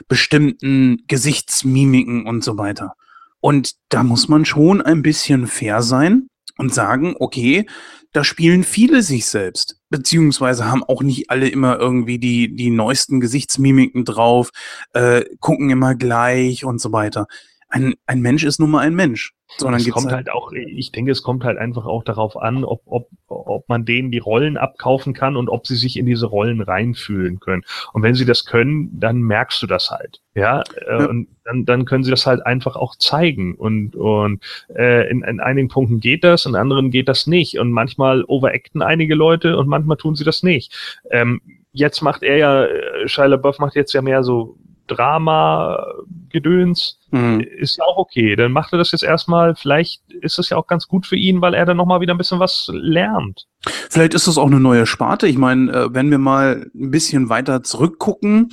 bestimmten 0.09 1.03
Gesichtsmimiken 1.07 2.27
und 2.27 2.45
so 2.45 2.57
weiter. 2.57 2.95
Und 3.41 3.75
da 3.91 4.03
muss 4.03 4.29
man 4.29 4.47
schon 4.47 4.81
ein 4.81 5.03
bisschen 5.03 5.47
fair 5.47 5.83
sein 5.83 6.30
und 6.61 6.75
sagen, 6.75 7.15
okay, 7.19 7.67
da 8.13 8.23
spielen 8.23 8.65
viele 8.65 9.03
sich 9.03 9.27
selbst, 9.27 9.81
beziehungsweise 9.89 10.71
haben 10.71 10.85
auch 10.85 11.03
nicht 11.03 11.31
alle 11.31 11.49
immer 11.49 11.79
irgendwie 11.79 12.19
die, 12.19 12.55
die 12.55 12.71
neuesten 12.71 13.19
Gesichtsmimiken 13.19 14.05
drauf, 14.05 14.51
äh, 14.93 15.25
gucken 15.41 15.71
immer 15.71 15.95
gleich 15.95 16.65
und 16.65 16.81
so 16.81 16.93
weiter. 16.93 17.27
Ein, 17.69 17.95
ein 18.07 18.21
Mensch 18.21 18.45
ist 18.45 18.61
nun 18.61 18.71
mal 18.71 18.81
ein 18.81 18.95
Mensch. 18.95 19.33
Sondern 19.59 19.81
es 19.81 19.91
kommt 19.91 20.07
halt, 20.07 20.29
halt 20.29 20.31
auch, 20.31 20.53
ich 20.53 20.93
denke, 20.93 21.11
es 21.11 21.23
kommt 21.23 21.45
halt 21.45 21.59
einfach 21.59 21.87
auch 21.87 22.05
darauf 22.05 22.37
an, 22.37 22.65
ob, 22.65 22.83
ob, 22.87 23.09
ob 23.29 23.69
man 23.69 23.85
denen 23.85 24.11
die 24.11 24.19
Rollen 24.19 24.57
abkaufen 24.57 25.13
kann 25.13 25.37
und 25.37 25.49
ob 25.49 25.67
sie 25.67 25.77
sich 25.77 25.99
in 25.99 26.07
diese 26.07 26.27
Rollen 26.27 26.61
reinfühlen 26.61 27.41
können. 27.41 27.63
Und 27.93 28.03
wenn 28.03 28.15
sie 28.15 28.25
das 28.25 28.45
können, 28.45 28.99
dann 28.99 29.21
merkst 29.21 29.63
du 29.63 29.67
das 29.67 29.91
halt. 29.91 30.21
Ja, 30.35 30.63
äh, 30.87 30.99
ja. 30.99 31.07
und 31.07 31.29
dann, 31.45 31.65
dann 31.65 31.85
können 31.85 32.05
sie 32.05 32.11
das 32.11 32.27
halt 32.27 32.47
einfach 32.47 32.77
auch 32.77 32.97
zeigen. 32.97 33.55
Und, 33.55 33.97
und 33.97 34.43
äh, 34.75 35.11
in, 35.11 35.23
in 35.23 35.41
einigen 35.41 35.69
Punkten 35.69 36.01
geht 36.01 36.25
das, 36.25 36.47
in 36.47 36.55
anderen 36.55 36.91
geht 36.91 37.09
das 37.09 37.27
nicht. 37.27 37.59
Und 37.59 37.73
manchmal 37.73 38.25
overacten 38.25 38.83
einige 38.83 39.15
Leute 39.15 39.57
und 39.57 39.69
manchmal 39.69 39.97
tun 39.97 40.15
sie 40.15 40.25
das 40.25 40.43
nicht. 40.43 41.03
Ähm, 41.11 41.41
jetzt 41.73 42.01
macht 42.03 42.23
er 42.23 42.37
ja, 42.37 42.65
äh, 42.65 43.09
Shia 43.09 43.27
LaBeouf 43.27 43.59
macht 43.59 43.75
jetzt 43.75 43.93
ja 43.93 44.03
mehr 44.03 44.23
so 44.23 44.57
Drama-Gedöns, 44.95 46.99
mhm. 47.11 47.41
ist 47.41 47.79
ja 47.79 47.85
auch 47.85 47.97
okay. 47.97 48.37
Dann 48.37 48.53
macht 48.53 48.73
er 48.73 48.79
das 48.79 48.93
jetzt 48.93 49.05
erstmal. 49.05 49.55
Vielleicht 49.55 50.03
ist 50.21 50.39
es 50.39 50.51
ja 50.51 50.57
auch 50.57 50.67
ganz 50.67 50.87
gut 50.87 51.07
für 51.07 51.17
ihn, 51.17 51.41
weil 51.41 51.55
er 51.55 51.67
dann 51.67 51.77
nochmal 51.77 52.01
wieder 52.01 52.15
ein 52.15 52.19
bisschen 52.19 52.41
was 52.41 52.71
lernt. 52.73 53.47
Vielleicht 53.89 54.15
ist 54.15 54.27
das 54.27 54.39
auch 54.39 54.47
eine 54.47 54.61
neue 54.61 54.87
Sparte. 54.87 55.27
Ich 55.27 55.39
meine, 55.39 55.73
äh, 55.73 55.95
wenn 55.95 56.11
wir 56.11 56.19
mal 56.19 56.71
ein 56.75 56.91
bisschen 56.91 57.29
weiter 57.29 57.63
zurückgucken, 57.63 58.51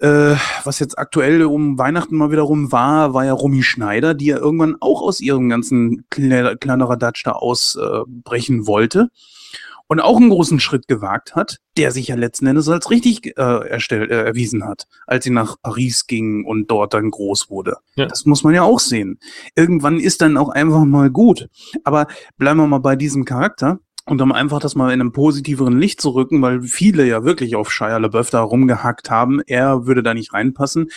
äh, 0.00 0.34
was 0.64 0.80
jetzt 0.80 0.98
aktuell 0.98 1.44
um 1.44 1.78
Weihnachten 1.78 2.16
mal 2.16 2.30
wiederum 2.30 2.72
war, 2.72 3.14
war 3.14 3.24
ja 3.24 3.32
Romy 3.32 3.62
Schneider, 3.62 4.14
die 4.14 4.26
ja 4.26 4.38
irgendwann 4.38 4.76
auch 4.80 5.02
aus 5.02 5.20
ihrem 5.20 5.48
ganzen 5.48 6.04
kleinerer 6.10 6.96
Dutch 6.96 7.22
da 7.22 7.32
ausbrechen 7.32 8.66
wollte 8.66 9.08
und 9.92 10.00
auch 10.00 10.16
einen 10.16 10.30
großen 10.30 10.58
Schritt 10.58 10.88
gewagt 10.88 11.36
hat, 11.36 11.58
der 11.76 11.92
sich 11.92 12.08
ja 12.08 12.14
letzten 12.14 12.46
Endes 12.46 12.66
als 12.66 12.88
richtig 12.88 13.36
äh, 13.36 13.68
erstellt, 13.68 14.10
äh, 14.10 14.24
erwiesen 14.24 14.64
hat, 14.64 14.86
als 15.06 15.24
sie 15.24 15.30
nach 15.30 15.56
Paris 15.62 16.06
ging 16.06 16.46
und 16.46 16.70
dort 16.70 16.94
dann 16.94 17.10
groß 17.10 17.50
wurde. 17.50 17.76
Ja. 17.96 18.06
Das 18.06 18.24
muss 18.24 18.42
man 18.42 18.54
ja 18.54 18.62
auch 18.62 18.80
sehen. 18.80 19.18
Irgendwann 19.54 20.00
ist 20.00 20.22
dann 20.22 20.38
auch 20.38 20.48
einfach 20.48 20.86
mal 20.86 21.10
gut. 21.10 21.50
Aber 21.84 22.06
bleiben 22.38 22.58
wir 22.60 22.66
mal 22.66 22.78
bei 22.78 22.96
diesem 22.96 23.26
Charakter. 23.26 23.80
Und 24.06 24.22
um 24.22 24.32
einfach 24.32 24.60
das 24.60 24.74
mal 24.74 24.94
in 24.94 25.00
einem 25.02 25.12
positiveren 25.12 25.78
Licht 25.78 26.00
zu 26.00 26.08
rücken, 26.08 26.40
weil 26.40 26.62
viele 26.62 27.06
ja 27.06 27.22
wirklich 27.22 27.54
auf 27.54 27.70
Shia 27.70 27.98
LaBeouf 27.98 28.30
da 28.30 28.40
rumgehackt 28.40 29.10
haben, 29.10 29.42
er 29.46 29.86
würde 29.86 30.02
da 30.02 30.14
nicht 30.14 30.32
reinpassen. 30.32 30.88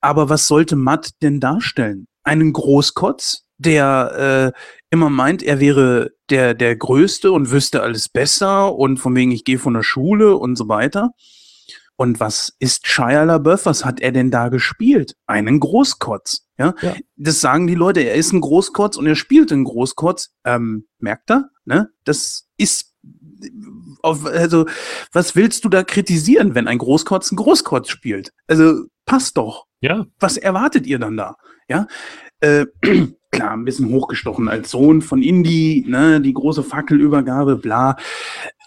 Aber 0.00 0.30
was 0.30 0.48
sollte 0.48 0.74
Matt 0.74 1.10
denn 1.20 1.38
darstellen? 1.38 2.06
Einen 2.24 2.54
Großkotz, 2.54 3.44
der 3.58 4.52
äh, 4.54 4.60
immer 4.90 5.10
meint, 5.10 5.42
er 5.42 5.60
wäre 5.60 6.12
der, 6.30 6.54
der 6.54 6.76
Größte 6.76 7.32
und 7.32 7.50
wüsste 7.50 7.82
alles 7.82 8.08
besser 8.08 8.74
und 8.74 8.98
von 8.98 9.14
wegen, 9.14 9.30
ich 9.30 9.44
gehe 9.44 9.58
von 9.58 9.74
der 9.74 9.82
Schule 9.82 10.36
und 10.36 10.56
so 10.56 10.68
weiter. 10.68 11.10
Und 11.96 12.20
was 12.20 12.54
ist 12.60 12.86
Shia 12.86 13.24
LaBeouf? 13.24 13.66
Was 13.66 13.84
hat 13.84 14.00
er 14.00 14.12
denn 14.12 14.30
da 14.30 14.50
gespielt? 14.50 15.16
Einen 15.26 15.58
Großkotz. 15.58 16.46
Ja? 16.56 16.74
ja? 16.80 16.94
das 17.16 17.40
sagen 17.40 17.66
die 17.66 17.74
Leute. 17.74 18.00
Er 18.00 18.14
ist 18.14 18.32
ein 18.32 18.40
Großkotz 18.40 18.96
und 18.96 19.06
er 19.06 19.16
spielt 19.16 19.50
einen 19.50 19.64
Großkotz. 19.64 20.30
Ähm, 20.44 20.86
merkt 21.00 21.28
er? 21.28 21.50
Ne? 21.64 21.90
Das 22.04 22.46
ist 22.56 22.94
auf, 24.02 24.24
also, 24.26 24.66
was 25.12 25.34
willst 25.34 25.64
du 25.64 25.68
da 25.68 25.82
kritisieren, 25.82 26.54
wenn 26.54 26.68
ein 26.68 26.78
Großkotz 26.78 27.32
ein 27.32 27.36
Großkotz 27.36 27.88
spielt? 27.88 28.32
Also, 28.46 28.84
passt 29.04 29.36
doch. 29.36 29.66
Ja. 29.80 30.06
Was 30.20 30.36
erwartet 30.36 30.86
ihr 30.86 31.00
dann 31.00 31.16
da? 31.16 31.36
Ja. 31.68 31.88
Äh, 32.40 32.66
klar, 33.30 33.52
ein 33.52 33.64
bisschen 33.64 33.88
hochgestochen 33.90 34.48
als 34.48 34.70
Sohn 34.70 35.02
von 35.02 35.22
Indy, 35.22 35.84
ne, 35.86 36.20
die 36.20 36.34
große 36.34 36.62
Fackelübergabe, 36.62 37.56
bla. 37.56 37.96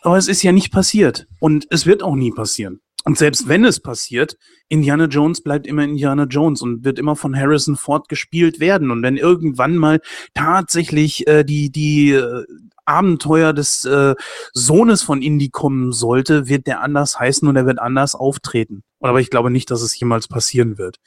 Aber 0.01 0.17
es 0.17 0.27
ist 0.27 0.43
ja 0.43 0.51
nicht 0.51 0.71
passiert. 0.71 1.27
Und 1.39 1.67
es 1.69 1.85
wird 1.85 2.03
auch 2.03 2.15
nie 2.15 2.31
passieren. 2.31 2.81
Und 3.03 3.17
selbst 3.17 3.47
wenn 3.47 3.65
es 3.65 3.79
passiert, 3.79 4.37
Indiana 4.69 5.05
Jones 5.05 5.41
bleibt 5.41 5.65
immer 5.65 5.83
Indiana 5.83 6.25
Jones 6.25 6.61
und 6.61 6.83
wird 6.85 6.99
immer 6.99 7.15
von 7.15 7.35
Harrison 7.35 7.75
Ford 7.75 8.07
gespielt 8.09 8.59
werden. 8.59 8.91
Und 8.91 9.01
wenn 9.01 9.17
irgendwann 9.17 9.75
mal 9.75 10.01
tatsächlich 10.35 11.25
äh, 11.27 11.43
die, 11.43 11.71
die 11.71 12.11
äh, 12.11 12.45
Abenteuer 12.85 13.53
des 13.53 13.85
äh, 13.85 14.15
Sohnes 14.53 15.01
von 15.01 15.21
Indy 15.21 15.49
kommen 15.49 15.91
sollte, 15.91 16.47
wird 16.47 16.67
der 16.67 16.81
anders 16.81 17.19
heißen 17.19 17.47
und 17.47 17.55
er 17.55 17.65
wird 17.65 17.79
anders 17.79 18.13
auftreten. 18.13 18.83
Aber 18.99 19.19
ich 19.19 19.29
glaube 19.31 19.49
nicht, 19.49 19.71
dass 19.71 19.81
es 19.81 19.99
jemals 19.99 20.27
passieren 20.27 20.77
wird. 20.77 20.97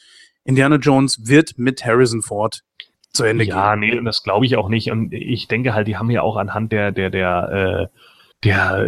Indiana 0.44 0.76
Jones 0.76 1.26
wird 1.26 1.58
mit 1.58 1.84
Harrison 1.84 2.22
Ford 2.22 2.62
zu 3.12 3.24
Ende 3.24 3.44
ja, 3.44 3.74
gehen. 3.74 3.82
Ja, 3.82 3.96
nee, 3.96 4.04
das 4.04 4.22
glaube 4.22 4.46
ich 4.46 4.56
auch 4.56 4.68
nicht. 4.68 4.90
Und 4.90 5.12
ich 5.12 5.48
denke 5.48 5.74
halt, 5.74 5.88
die 5.88 5.96
haben 5.96 6.10
ja 6.10 6.22
auch 6.22 6.36
anhand 6.36 6.72
der, 6.72 6.92
der, 6.92 7.10
der, 7.10 7.90
äh, 7.90 7.98
der 8.44 8.86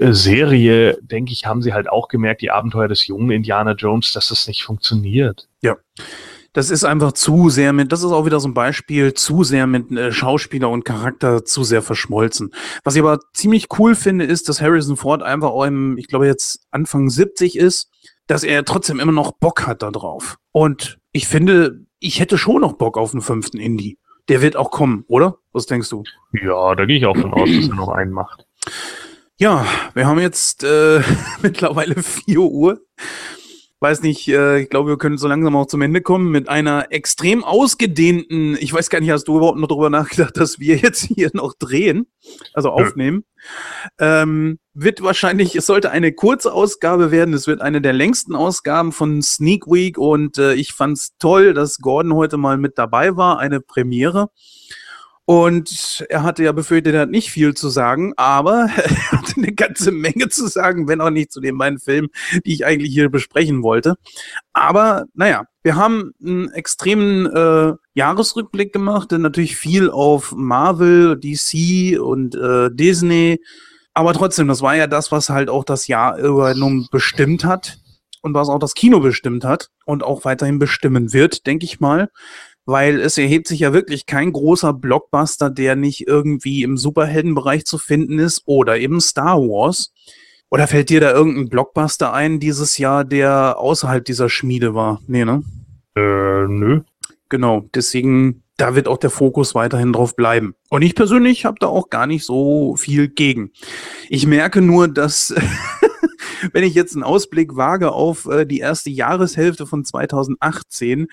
äh, 0.00 0.12
Serie, 0.12 0.98
denke 1.02 1.32
ich, 1.32 1.46
haben 1.46 1.62
sie 1.62 1.72
halt 1.72 1.88
auch 1.88 2.08
gemerkt, 2.08 2.42
die 2.42 2.50
Abenteuer 2.50 2.88
des 2.88 3.06
jungen 3.06 3.30
Indiana 3.30 3.72
Jones, 3.72 4.12
dass 4.12 4.28
das 4.28 4.46
nicht 4.46 4.64
funktioniert. 4.64 5.48
Ja. 5.62 5.76
Das 6.52 6.68
ist 6.68 6.82
einfach 6.82 7.12
zu 7.12 7.48
sehr 7.48 7.72
mit, 7.72 7.92
das 7.92 8.02
ist 8.02 8.10
auch 8.10 8.26
wieder 8.26 8.40
so 8.40 8.48
ein 8.48 8.54
Beispiel, 8.54 9.14
zu 9.14 9.44
sehr 9.44 9.68
mit 9.68 9.92
äh, 9.92 10.10
Schauspieler 10.10 10.68
und 10.68 10.84
Charakter 10.84 11.44
zu 11.44 11.62
sehr 11.62 11.80
verschmolzen. 11.80 12.52
Was 12.82 12.96
ich 12.96 13.02
aber 13.02 13.20
ziemlich 13.32 13.68
cool 13.78 13.94
finde, 13.94 14.24
ist, 14.24 14.48
dass 14.48 14.60
Harrison 14.60 14.96
Ford 14.96 15.22
einfach 15.22 15.50
auch 15.50 15.64
im, 15.64 15.96
ich 15.96 16.08
glaube 16.08 16.26
jetzt 16.26 16.66
Anfang 16.72 17.08
70 17.08 17.56
ist, 17.56 17.89
dass 18.30 18.44
er 18.44 18.64
trotzdem 18.64 19.00
immer 19.00 19.10
noch 19.10 19.32
Bock 19.32 19.66
hat 19.66 19.82
da 19.82 19.90
drauf. 19.90 20.38
Und 20.52 21.00
ich 21.10 21.26
finde, 21.26 21.84
ich 21.98 22.20
hätte 22.20 22.38
schon 22.38 22.60
noch 22.60 22.74
Bock 22.74 22.96
auf 22.96 23.12
einen 23.12 23.22
fünften 23.22 23.58
Indie. 23.58 23.98
Der 24.28 24.40
wird 24.40 24.54
auch 24.54 24.70
kommen, 24.70 25.04
oder? 25.08 25.38
Was 25.52 25.66
denkst 25.66 25.90
du? 25.90 26.04
Ja, 26.32 26.76
da 26.76 26.84
gehe 26.84 26.98
ich 26.98 27.06
auch 27.06 27.16
von 27.16 27.34
aus, 27.34 27.50
dass 27.50 27.68
er 27.68 27.74
noch 27.74 27.88
einen 27.88 28.12
macht. 28.12 28.46
Ja, 29.40 29.66
wir 29.94 30.06
haben 30.06 30.20
jetzt 30.20 30.62
äh, 30.62 31.02
mittlerweile 31.42 32.00
4 32.00 32.38
Uhr 32.38 32.80
weiß 33.80 34.02
nicht, 34.02 34.28
äh, 34.28 34.60
ich 34.60 34.68
glaube, 34.68 34.90
wir 34.90 34.98
können 34.98 35.18
so 35.18 35.26
langsam 35.26 35.56
auch 35.56 35.66
zum 35.66 35.82
Ende 35.82 36.02
kommen 36.02 36.30
mit 36.30 36.48
einer 36.48 36.92
extrem 36.92 37.42
ausgedehnten, 37.42 38.56
ich 38.60 38.72
weiß 38.72 38.90
gar 38.90 39.00
nicht, 39.00 39.10
hast 39.10 39.24
du 39.24 39.38
überhaupt 39.38 39.58
noch 39.58 39.68
darüber 39.68 39.90
nachgedacht, 39.90 40.36
dass 40.36 40.58
wir 40.58 40.76
jetzt 40.76 41.02
hier 41.02 41.30
noch 41.32 41.54
drehen, 41.54 42.06
also 42.52 42.70
aufnehmen. 42.70 43.24
Ja. 43.98 44.22
Ähm, 44.22 44.58
wird 44.74 45.02
wahrscheinlich, 45.02 45.56
es 45.56 45.66
sollte 45.66 45.90
eine 45.90 46.12
kurze 46.12 46.52
Ausgabe 46.52 47.10
werden, 47.10 47.34
es 47.34 47.46
wird 47.46 47.62
eine 47.62 47.80
der 47.80 47.94
längsten 47.94 48.34
Ausgaben 48.34 48.92
von 48.92 49.22
Sneak 49.22 49.66
Week 49.66 49.96
und 49.98 50.38
äh, 50.38 50.54
ich 50.54 50.72
fand's 50.72 51.16
toll, 51.18 51.54
dass 51.54 51.78
Gordon 51.78 52.14
heute 52.14 52.36
mal 52.36 52.58
mit 52.58 52.76
dabei 52.76 53.16
war, 53.16 53.38
eine 53.38 53.60
Premiere. 53.60 54.30
Und 55.30 56.04
er 56.08 56.24
hatte 56.24 56.42
ja 56.42 56.50
befürchtet, 56.50 56.92
er 56.92 57.02
hat 57.02 57.10
nicht 57.10 57.30
viel 57.30 57.54
zu 57.54 57.68
sagen, 57.68 58.14
aber 58.16 58.68
er 58.76 59.12
hatte 59.12 59.34
eine 59.36 59.52
ganze 59.52 59.92
Menge 59.92 60.28
zu 60.28 60.48
sagen, 60.48 60.88
wenn 60.88 61.00
auch 61.00 61.10
nicht 61.10 61.30
zu 61.30 61.40
den 61.40 61.56
beiden 61.56 61.78
Filmen, 61.78 62.08
die 62.44 62.52
ich 62.52 62.66
eigentlich 62.66 62.92
hier 62.92 63.08
besprechen 63.10 63.62
wollte. 63.62 63.94
Aber 64.52 65.04
naja, 65.14 65.44
wir 65.62 65.76
haben 65.76 66.10
einen 66.20 66.50
extremen 66.50 67.26
äh, 67.26 67.74
Jahresrückblick 67.94 68.72
gemacht, 68.72 69.12
denn 69.12 69.20
natürlich 69.20 69.54
viel 69.56 69.88
auf 69.88 70.32
Marvel, 70.34 71.16
DC 71.16 72.00
und 72.00 72.34
äh, 72.34 72.68
Disney. 72.72 73.40
Aber 73.94 74.14
trotzdem, 74.14 74.48
das 74.48 74.62
war 74.62 74.74
ja 74.74 74.88
das, 74.88 75.12
was 75.12 75.30
halt 75.30 75.48
auch 75.48 75.62
das 75.62 75.86
Jahr 75.86 76.18
über 76.18 76.56
nun 76.56 76.88
bestimmt 76.90 77.44
hat 77.44 77.78
und 78.22 78.34
was 78.34 78.48
auch 78.48 78.58
das 78.58 78.74
Kino 78.74 78.98
bestimmt 78.98 79.44
hat 79.44 79.68
und 79.84 80.02
auch 80.02 80.24
weiterhin 80.24 80.58
bestimmen 80.58 81.12
wird, 81.12 81.46
denke 81.46 81.66
ich 81.66 81.78
mal 81.78 82.08
weil 82.70 83.00
es 83.00 83.18
erhebt 83.18 83.48
sich 83.48 83.60
ja 83.60 83.72
wirklich 83.72 84.06
kein 84.06 84.32
großer 84.32 84.72
Blockbuster, 84.72 85.50
der 85.50 85.76
nicht 85.76 86.06
irgendwie 86.06 86.62
im 86.62 86.76
Superheldenbereich 86.76 87.64
zu 87.64 87.78
finden 87.78 88.18
ist 88.18 88.42
oder 88.46 88.78
eben 88.78 89.00
Star 89.00 89.38
Wars. 89.38 89.92
Oder 90.50 90.66
fällt 90.66 90.90
dir 90.90 91.00
da 91.00 91.12
irgendein 91.12 91.48
Blockbuster 91.48 92.12
ein 92.12 92.40
dieses 92.40 92.78
Jahr, 92.78 93.04
der 93.04 93.58
außerhalb 93.58 94.04
dieser 94.04 94.28
Schmiede 94.28 94.74
war? 94.74 95.00
Nee, 95.06 95.24
ne? 95.24 95.42
Äh, 95.96 96.46
nö. 96.48 96.80
Genau, 97.28 97.64
deswegen, 97.74 98.42
da 98.56 98.74
wird 98.74 98.88
auch 98.88 98.98
der 98.98 99.10
Fokus 99.10 99.54
weiterhin 99.54 99.92
drauf 99.92 100.16
bleiben. 100.16 100.54
Und 100.68 100.82
ich 100.82 100.96
persönlich 100.96 101.44
habe 101.44 101.58
da 101.60 101.68
auch 101.68 101.88
gar 101.90 102.06
nicht 102.06 102.24
so 102.24 102.74
viel 102.76 103.08
gegen. 103.08 103.52
Ich 104.08 104.26
merke 104.26 104.60
nur, 104.60 104.88
dass 104.88 105.32
wenn 106.52 106.64
ich 106.64 106.74
jetzt 106.74 106.94
einen 106.94 107.04
Ausblick 107.04 107.56
wage 107.56 107.92
auf 107.92 108.26
äh, 108.26 108.46
die 108.46 108.58
erste 108.58 108.90
Jahreshälfte 108.90 109.66
von 109.66 109.84
2018, 109.84 111.08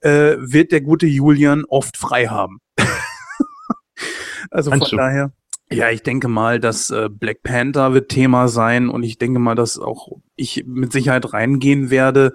äh, 0.00 0.36
wird 0.38 0.72
der 0.72 0.80
gute 0.80 1.06
Julian 1.06 1.64
oft 1.68 1.96
frei 1.96 2.26
haben. 2.26 2.60
also 4.50 4.70
Meinst 4.70 4.88
von 4.88 4.96
du? 4.96 5.02
daher. 5.02 5.32
Ja, 5.70 5.90
ich 5.90 6.02
denke 6.02 6.28
mal, 6.28 6.60
dass 6.60 6.88
äh, 6.88 7.10
Black 7.10 7.42
Panther 7.42 7.92
wird 7.92 8.08
Thema 8.08 8.48
sein 8.48 8.88
und 8.88 9.02
ich 9.02 9.18
denke 9.18 9.38
mal, 9.38 9.54
dass 9.54 9.78
auch 9.78 10.08
ich 10.34 10.64
mit 10.66 10.92
Sicherheit 10.92 11.30
reingehen 11.34 11.90
werde. 11.90 12.32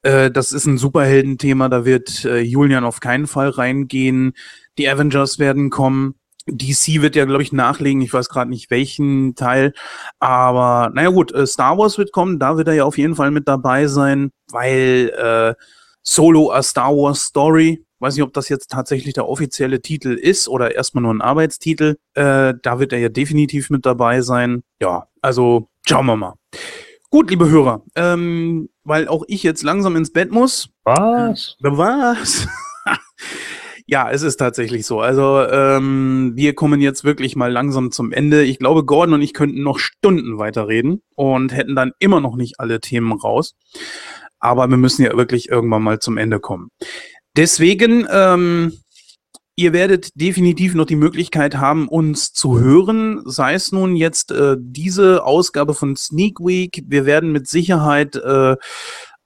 Äh, 0.00 0.30
das 0.30 0.52
ist 0.52 0.64
ein 0.64 0.78
Superheldenthema, 0.78 1.68
da 1.68 1.84
wird 1.84 2.24
äh, 2.24 2.40
Julian 2.40 2.84
auf 2.84 3.00
keinen 3.00 3.26
Fall 3.26 3.50
reingehen. 3.50 4.32
Die 4.78 4.88
Avengers 4.88 5.38
werden 5.38 5.68
kommen. 5.68 6.14
DC 6.46 7.02
wird 7.02 7.16
ja, 7.16 7.24
glaube 7.24 7.42
ich, 7.42 7.52
nachlegen. 7.52 8.02
Ich 8.02 8.12
weiß 8.12 8.28
gerade 8.28 8.50
nicht 8.50 8.70
welchen 8.70 9.34
Teil. 9.34 9.72
Aber 10.18 10.90
naja 10.94 11.10
gut, 11.10 11.32
äh, 11.32 11.46
Star 11.46 11.78
Wars 11.78 11.98
wird 11.98 12.12
kommen. 12.12 12.38
Da 12.38 12.56
wird 12.56 12.68
er 12.68 12.74
ja 12.74 12.84
auf 12.84 12.98
jeden 12.98 13.14
Fall 13.14 13.30
mit 13.30 13.48
dabei 13.48 13.86
sein, 13.86 14.30
weil 14.50 15.12
äh, 15.16 15.62
Solo 16.02 16.50
a 16.52 16.62
Star 16.62 16.90
Wars 16.90 17.22
Story. 17.26 17.84
Weiß 18.00 18.16
nicht, 18.16 18.24
ob 18.24 18.32
das 18.32 18.48
jetzt 18.48 18.70
tatsächlich 18.70 19.14
der 19.14 19.28
offizielle 19.28 19.80
Titel 19.80 20.14
ist 20.14 20.48
oder 20.48 20.74
erstmal 20.74 21.02
nur 21.02 21.14
ein 21.14 21.20
Arbeitstitel. 21.20 21.96
Äh, 22.14 22.54
da 22.60 22.80
wird 22.80 22.92
er 22.92 22.98
ja 22.98 23.08
definitiv 23.08 23.70
mit 23.70 23.86
dabei 23.86 24.22
sein. 24.22 24.64
Ja, 24.80 25.06
also 25.20 25.68
schauen 25.86 26.06
wir 26.06 26.16
mal. 26.16 26.34
Gut, 27.10 27.30
liebe 27.30 27.48
Hörer, 27.48 27.82
ähm, 27.94 28.70
weil 28.84 29.06
auch 29.06 29.22
ich 29.28 29.42
jetzt 29.42 29.62
langsam 29.62 29.96
ins 29.96 30.12
Bett 30.12 30.32
muss. 30.32 30.70
Was? 30.84 31.56
Äh, 31.62 31.68
was? 31.70 32.48
Ja, 33.92 34.10
es 34.10 34.22
ist 34.22 34.38
tatsächlich 34.38 34.86
so. 34.86 35.02
Also 35.02 35.46
ähm, 35.50 36.32
wir 36.34 36.54
kommen 36.54 36.80
jetzt 36.80 37.04
wirklich 37.04 37.36
mal 37.36 37.52
langsam 37.52 37.90
zum 37.92 38.10
Ende. 38.10 38.42
Ich 38.42 38.58
glaube, 38.58 38.86
Gordon 38.86 39.16
und 39.16 39.20
ich 39.20 39.34
könnten 39.34 39.62
noch 39.62 39.78
Stunden 39.78 40.38
weiterreden 40.38 41.02
und 41.14 41.52
hätten 41.52 41.76
dann 41.76 41.92
immer 41.98 42.22
noch 42.22 42.34
nicht 42.34 42.58
alle 42.58 42.80
Themen 42.80 43.12
raus. 43.12 43.54
Aber 44.38 44.66
wir 44.70 44.78
müssen 44.78 45.02
ja 45.02 45.14
wirklich 45.14 45.50
irgendwann 45.50 45.82
mal 45.82 45.98
zum 45.98 46.16
Ende 46.16 46.40
kommen. 46.40 46.70
Deswegen, 47.36 48.06
ähm, 48.10 48.72
ihr 49.56 49.74
werdet 49.74 50.08
definitiv 50.14 50.74
noch 50.74 50.86
die 50.86 50.96
Möglichkeit 50.96 51.58
haben, 51.58 51.86
uns 51.86 52.32
zu 52.32 52.58
hören, 52.58 53.20
sei 53.26 53.52
es 53.52 53.72
nun 53.72 53.94
jetzt 53.94 54.32
äh, 54.32 54.56
diese 54.58 55.22
Ausgabe 55.22 55.74
von 55.74 55.96
Sneak 55.96 56.40
Week. 56.40 56.82
Wir 56.86 57.04
werden 57.04 57.30
mit 57.30 57.46
Sicherheit 57.46 58.16
äh, 58.16 58.56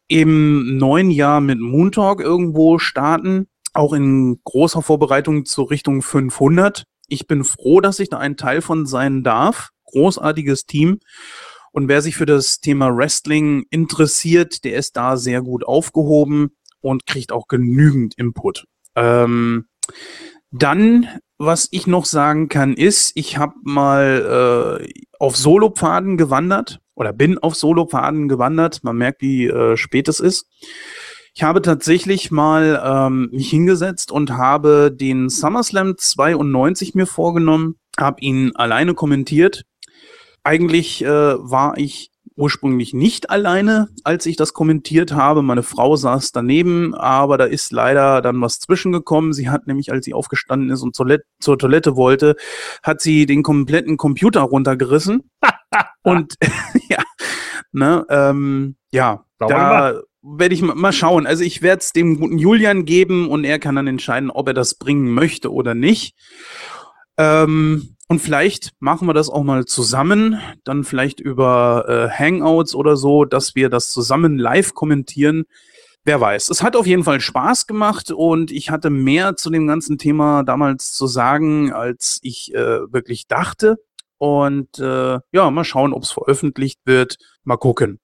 im 0.08 0.76
neuen 0.76 1.12
Jahr 1.12 1.40
mit 1.40 1.60
Moon 1.60 1.92
Talk 1.92 2.20
irgendwo 2.20 2.80
starten 2.80 3.46
auch 3.76 3.92
in 3.92 4.40
großer 4.44 4.82
Vorbereitung 4.82 5.44
zur 5.44 5.70
Richtung 5.70 6.02
500. 6.02 6.84
Ich 7.08 7.26
bin 7.26 7.44
froh, 7.44 7.80
dass 7.80 8.00
ich 8.00 8.08
da 8.08 8.18
ein 8.18 8.36
Teil 8.36 8.62
von 8.62 8.86
sein 8.86 9.22
darf. 9.22 9.70
Großartiges 9.84 10.66
Team. 10.66 10.98
Und 11.72 11.88
wer 11.88 12.02
sich 12.02 12.16
für 12.16 12.26
das 12.26 12.60
Thema 12.60 12.96
Wrestling 12.96 13.66
interessiert, 13.70 14.64
der 14.64 14.76
ist 14.76 14.96
da 14.96 15.16
sehr 15.16 15.42
gut 15.42 15.64
aufgehoben 15.64 16.56
und 16.80 17.06
kriegt 17.06 17.32
auch 17.32 17.48
genügend 17.48 18.14
Input. 18.16 18.64
Ähm, 18.94 19.66
dann, 20.50 21.06
was 21.38 21.68
ich 21.70 21.86
noch 21.86 22.06
sagen 22.06 22.48
kann, 22.48 22.74
ist, 22.74 23.12
ich 23.14 23.36
habe 23.36 23.54
mal 23.62 24.80
äh, 24.80 24.88
auf 25.18 25.36
Solopfaden 25.36 26.16
gewandert 26.16 26.80
oder 26.94 27.12
bin 27.12 27.38
auf 27.38 27.54
Solopfaden 27.54 28.28
gewandert. 28.28 28.82
Man 28.82 28.96
merkt, 28.96 29.20
wie 29.20 29.46
äh, 29.46 29.76
spät 29.76 30.08
es 30.08 30.18
ist. 30.18 30.46
Ich 31.36 31.42
habe 31.42 31.60
tatsächlich 31.60 32.30
mal 32.30 32.82
ähm, 32.82 33.28
mich 33.30 33.50
hingesetzt 33.50 34.10
und 34.10 34.30
habe 34.30 34.90
den 34.90 35.28
SummerSlam 35.28 35.98
92 35.98 36.94
mir 36.94 37.04
vorgenommen, 37.04 37.76
habe 38.00 38.22
ihn 38.22 38.52
alleine 38.56 38.94
kommentiert. 38.94 39.66
Eigentlich 40.44 41.04
äh, 41.04 41.08
war 41.08 41.76
ich 41.76 42.10
ursprünglich 42.36 42.94
nicht 42.94 43.28
alleine, 43.28 43.90
als 44.02 44.24
ich 44.24 44.36
das 44.36 44.54
kommentiert 44.54 45.12
habe. 45.12 45.42
Meine 45.42 45.62
Frau 45.62 45.94
saß 45.96 46.32
daneben, 46.32 46.94
aber 46.94 47.36
da 47.36 47.44
ist 47.44 47.70
leider 47.70 48.22
dann 48.22 48.40
was 48.40 48.58
zwischengekommen. 48.58 49.34
Sie 49.34 49.50
hat 49.50 49.66
nämlich, 49.66 49.92
als 49.92 50.06
sie 50.06 50.14
aufgestanden 50.14 50.70
ist 50.70 50.80
und 50.80 50.96
zur, 50.96 51.58
Toilette 51.58 51.96
wollte, 51.96 52.36
hat 52.82 53.02
sie 53.02 53.26
den 53.26 53.42
kompletten 53.42 53.98
Computer 53.98 54.40
runtergerissen. 54.40 55.30
und 56.02 56.36
ja, 56.88 57.02
ne, 57.72 58.06
ähm, 58.08 58.76
ja, 58.90 59.26
Sauber 59.38 59.54
da 59.54 60.00
werde 60.26 60.54
ich 60.54 60.62
mal 60.62 60.92
schauen. 60.92 61.26
Also 61.26 61.44
ich 61.44 61.62
werde 61.62 61.80
es 61.80 61.92
dem 61.92 62.18
guten 62.18 62.38
Julian 62.38 62.84
geben 62.84 63.28
und 63.28 63.44
er 63.44 63.58
kann 63.58 63.76
dann 63.76 63.86
entscheiden, 63.86 64.30
ob 64.30 64.48
er 64.48 64.54
das 64.54 64.74
bringen 64.74 65.12
möchte 65.12 65.52
oder 65.52 65.74
nicht. 65.74 66.16
Ähm, 67.16 67.96
und 68.08 68.20
vielleicht 68.20 68.72
machen 68.78 69.08
wir 69.08 69.14
das 69.14 69.28
auch 69.28 69.42
mal 69.42 69.64
zusammen, 69.64 70.40
dann 70.64 70.84
vielleicht 70.84 71.20
über 71.20 71.86
äh, 71.88 72.08
Hangouts 72.10 72.74
oder 72.74 72.96
so, 72.96 73.24
dass 73.24 73.54
wir 73.54 73.68
das 73.68 73.90
zusammen 73.90 74.38
live 74.38 74.74
kommentieren. 74.74 75.44
Wer 76.04 76.20
weiß. 76.20 76.50
Es 76.50 76.62
hat 76.62 76.76
auf 76.76 76.86
jeden 76.86 77.02
Fall 77.02 77.20
Spaß 77.20 77.66
gemacht 77.66 78.12
und 78.12 78.52
ich 78.52 78.70
hatte 78.70 78.90
mehr 78.90 79.34
zu 79.34 79.50
dem 79.50 79.66
ganzen 79.66 79.98
Thema 79.98 80.44
damals 80.44 80.92
zu 80.92 81.08
sagen, 81.08 81.72
als 81.72 82.20
ich 82.22 82.54
äh, 82.54 82.92
wirklich 82.92 83.26
dachte. 83.26 83.76
Und 84.18 84.78
äh, 84.78 85.18
ja, 85.32 85.50
mal 85.50 85.64
schauen, 85.64 85.92
ob 85.92 86.04
es 86.04 86.12
veröffentlicht 86.12 86.80
wird. 86.84 87.16
Mal 87.42 87.56
gucken. 87.56 87.98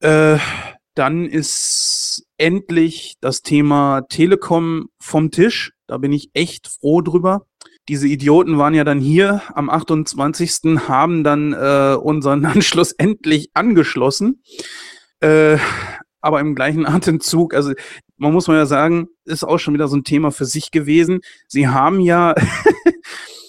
Äh, 0.00 0.38
dann 0.94 1.26
ist 1.26 2.26
endlich 2.36 3.16
das 3.20 3.42
Thema 3.42 4.02
Telekom 4.08 4.88
vom 4.98 5.30
Tisch. 5.30 5.72
Da 5.86 5.98
bin 5.98 6.12
ich 6.12 6.30
echt 6.34 6.68
froh 6.68 7.00
drüber 7.00 7.46
diese 7.88 8.08
Idioten 8.08 8.56
waren 8.56 8.74
ja 8.74 8.84
dann 8.84 9.00
hier 9.00 9.42
am 9.54 9.68
28. 9.68 10.88
haben 10.88 11.22
dann 11.22 11.52
äh, 11.52 11.96
unseren 12.00 12.44
Anschluss 12.46 12.92
endlich 12.92 13.50
angeschlossen. 13.54 14.42
Äh, 15.20 15.58
aber 16.20 16.40
im 16.40 16.54
gleichen 16.54 16.86
Atemzug, 16.86 17.52
also 17.52 17.72
man 18.16 18.32
muss 18.32 18.48
mal 18.48 18.56
ja 18.56 18.66
sagen, 18.66 19.08
ist 19.24 19.44
auch 19.44 19.58
schon 19.58 19.74
wieder 19.74 19.88
so 19.88 19.96
ein 19.96 20.04
Thema 20.04 20.30
für 20.30 20.46
sich 20.46 20.70
gewesen. 20.70 21.20
Sie 21.46 21.68
haben 21.68 22.00
ja 22.00 22.34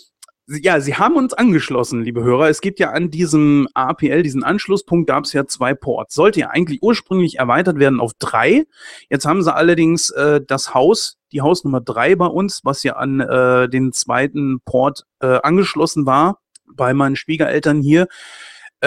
ja, 0.48 0.80
Sie 0.80 0.96
haben 0.96 1.16
uns 1.16 1.34
angeschlossen, 1.34 2.04
liebe 2.04 2.24
Hörer. 2.24 2.50
Es 2.50 2.62
gibt 2.62 2.80
ja 2.80 2.92
an 2.92 3.10
diesem 3.10 3.68
APL, 3.74 4.22
diesen 4.22 4.44
Anschlusspunkt, 4.44 5.08
gab 5.08 5.24
es 5.24 5.34
ja 5.34 5.46
zwei 5.46 5.74
Ports. 5.74 6.14
Sollte 6.14 6.40
ja 6.42 6.50
eigentlich 6.50 6.84
ursprünglich 6.84 7.40
erweitert 7.40 7.80
werden 7.80 8.00
auf 8.00 8.12
drei. 8.20 8.66
Jetzt 9.10 9.26
haben 9.26 9.42
sie 9.42 9.54
allerdings 9.54 10.12
äh, 10.12 10.42
das 10.46 10.76
Haus, 10.76 11.18
die 11.32 11.42
Hausnummer 11.42 11.82
drei 11.82 12.16
bei 12.16 12.28
uns, 12.28 12.62
was 12.64 12.84
ja 12.84 12.96
an 12.96 13.22
äh, 13.22 13.68
den 13.70 13.92
zweiten 13.92 14.60
Port 14.62 15.06
äh, 15.20 15.40
angeschlossen 15.42 16.06
war, 16.06 16.40
bei 16.72 16.94
meinen 16.94 17.16
Schwiegereltern 17.16 17.82
hier, 17.82 18.08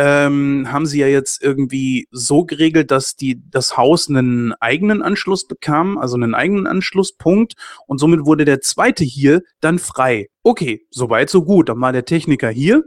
ähm, 0.01 0.71
haben 0.71 0.87
sie 0.87 1.01
ja 1.01 1.09
jetzt 1.09 1.43
irgendwie 1.43 2.07
so 2.13 2.45
geregelt, 2.45 2.93
dass 2.93 3.17
die 3.17 3.43
das 3.51 3.77
Haus 3.77 4.09
einen 4.09 4.53
eigenen 4.61 5.03
Anschluss 5.03 5.49
bekam, 5.49 5.99
also 5.99 6.15
einen 6.15 6.37
eigenen 6.37 6.69
Anschlusspunkt 6.69 7.55
und 7.89 7.99
somit 7.99 8.25
wurde 8.25 8.45
der 8.45 8.61
zweite 8.61 9.03
hier 9.03 9.43
dann 9.61 9.81
frei. 9.81 10.29
Okay, 10.45 10.87
soweit 10.91 11.31
so 11.31 11.43
gut. 11.43 11.69
Dann 11.69 11.81
war 11.81 11.91
der 11.93 12.05
Techniker 12.05 12.49
hier, 12.49 12.85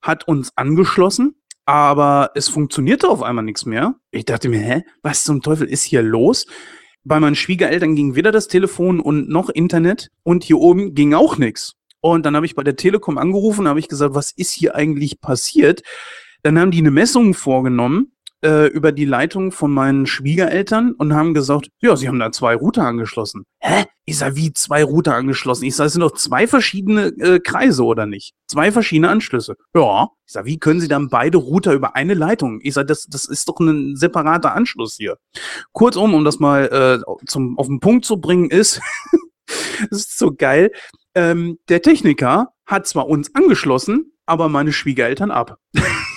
hat 0.00 0.28
uns 0.28 0.52
angeschlossen, 0.54 1.34
aber 1.66 2.30
es 2.36 2.48
funktionierte 2.48 3.08
auf 3.08 3.24
einmal 3.24 3.44
nichts 3.44 3.66
mehr. 3.66 3.96
Ich 4.12 4.24
dachte 4.24 4.48
mir, 4.48 4.60
hä, 4.60 4.82
was 5.02 5.24
zum 5.24 5.42
Teufel 5.42 5.66
ist 5.66 5.82
hier 5.82 6.02
los? 6.02 6.46
Bei 7.02 7.18
meinen 7.18 7.34
Schwiegereltern 7.34 7.96
ging 7.96 8.14
weder 8.14 8.30
das 8.30 8.46
Telefon 8.46 9.00
und 9.00 9.28
noch 9.28 9.50
Internet 9.50 10.12
und 10.22 10.44
hier 10.44 10.58
oben 10.58 10.94
ging 10.94 11.14
auch 11.14 11.36
nichts. 11.36 11.74
Und 12.00 12.24
dann 12.24 12.36
habe 12.36 12.46
ich 12.46 12.54
bei 12.54 12.62
der 12.62 12.76
Telekom 12.76 13.18
angerufen, 13.18 13.66
habe 13.66 13.80
ich 13.80 13.88
gesagt, 13.88 14.14
was 14.14 14.30
ist 14.30 14.52
hier 14.52 14.76
eigentlich 14.76 15.20
passiert? 15.20 15.82
Dann 16.44 16.58
haben 16.58 16.70
die 16.70 16.78
eine 16.78 16.90
Messung 16.90 17.32
vorgenommen 17.32 18.12
äh, 18.44 18.66
über 18.66 18.92
die 18.92 19.06
Leitung 19.06 19.50
von 19.50 19.72
meinen 19.72 20.06
Schwiegereltern 20.06 20.92
und 20.92 21.14
haben 21.14 21.32
gesagt, 21.32 21.70
ja, 21.80 21.96
sie 21.96 22.06
haben 22.06 22.18
da 22.18 22.30
zwei 22.32 22.54
Router 22.54 22.82
angeschlossen. 22.82 23.44
Hä? 23.60 23.86
Ich 24.04 24.18
sag, 24.18 24.36
wie 24.36 24.52
zwei 24.52 24.84
Router 24.84 25.14
angeschlossen? 25.14 25.64
Ich 25.64 25.74
sag, 25.74 25.86
es 25.86 25.94
sind 25.94 26.02
doch 26.02 26.12
zwei 26.12 26.46
verschiedene 26.46 27.06
äh, 27.18 27.40
Kreise, 27.40 27.82
oder 27.82 28.04
nicht? 28.04 28.34
Zwei 28.46 28.70
verschiedene 28.70 29.08
Anschlüsse. 29.08 29.56
Ja. 29.74 30.08
Ich 30.26 30.34
sag, 30.34 30.44
wie 30.44 30.58
können 30.58 30.82
sie 30.82 30.88
dann 30.88 31.08
beide 31.08 31.38
Router 31.38 31.72
über 31.72 31.96
eine 31.96 32.12
Leitung? 32.12 32.60
Ich 32.62 32.74
sag, 32.74 32.88
das, 32.88 33.06
das 33.08 33.24
ist 33.24 33.48
doch 33.48 33.58
ein 33.60 33.96
separater 33.96 34.54
Anschluss 34.54 34.96
hier. 34.96 35.16
Kurzum, 35.72 36.12
um 36.12 36.26
das 36.26 36.38
mal 36.38 36.66
äh, 36.66 37.26
zum, 37.26 37.58
auf 37.58 37.68
den 37.68 37.80
Punkt 37.80 38.04
zu 38.04 38.20
bringen, 38.20 38.50
ist, 38.50 38.82
das 39.88 40.00
ist 40.00 40.18
so 40.18 40.30
geil. 40.30 40.70
Ähm, 41.14 41.58
der 41.70 41.80
Techniker 41.80 42.52
hat 42.66 42.86
zwar 42.86 43.08
uns 43.08 43.34
angeschlossen, 43.34 44.12
aber 44.26 44.50
meine 44.50 44.72
Schwiegereltern 44.72 45.30
ab. 45.30 45.56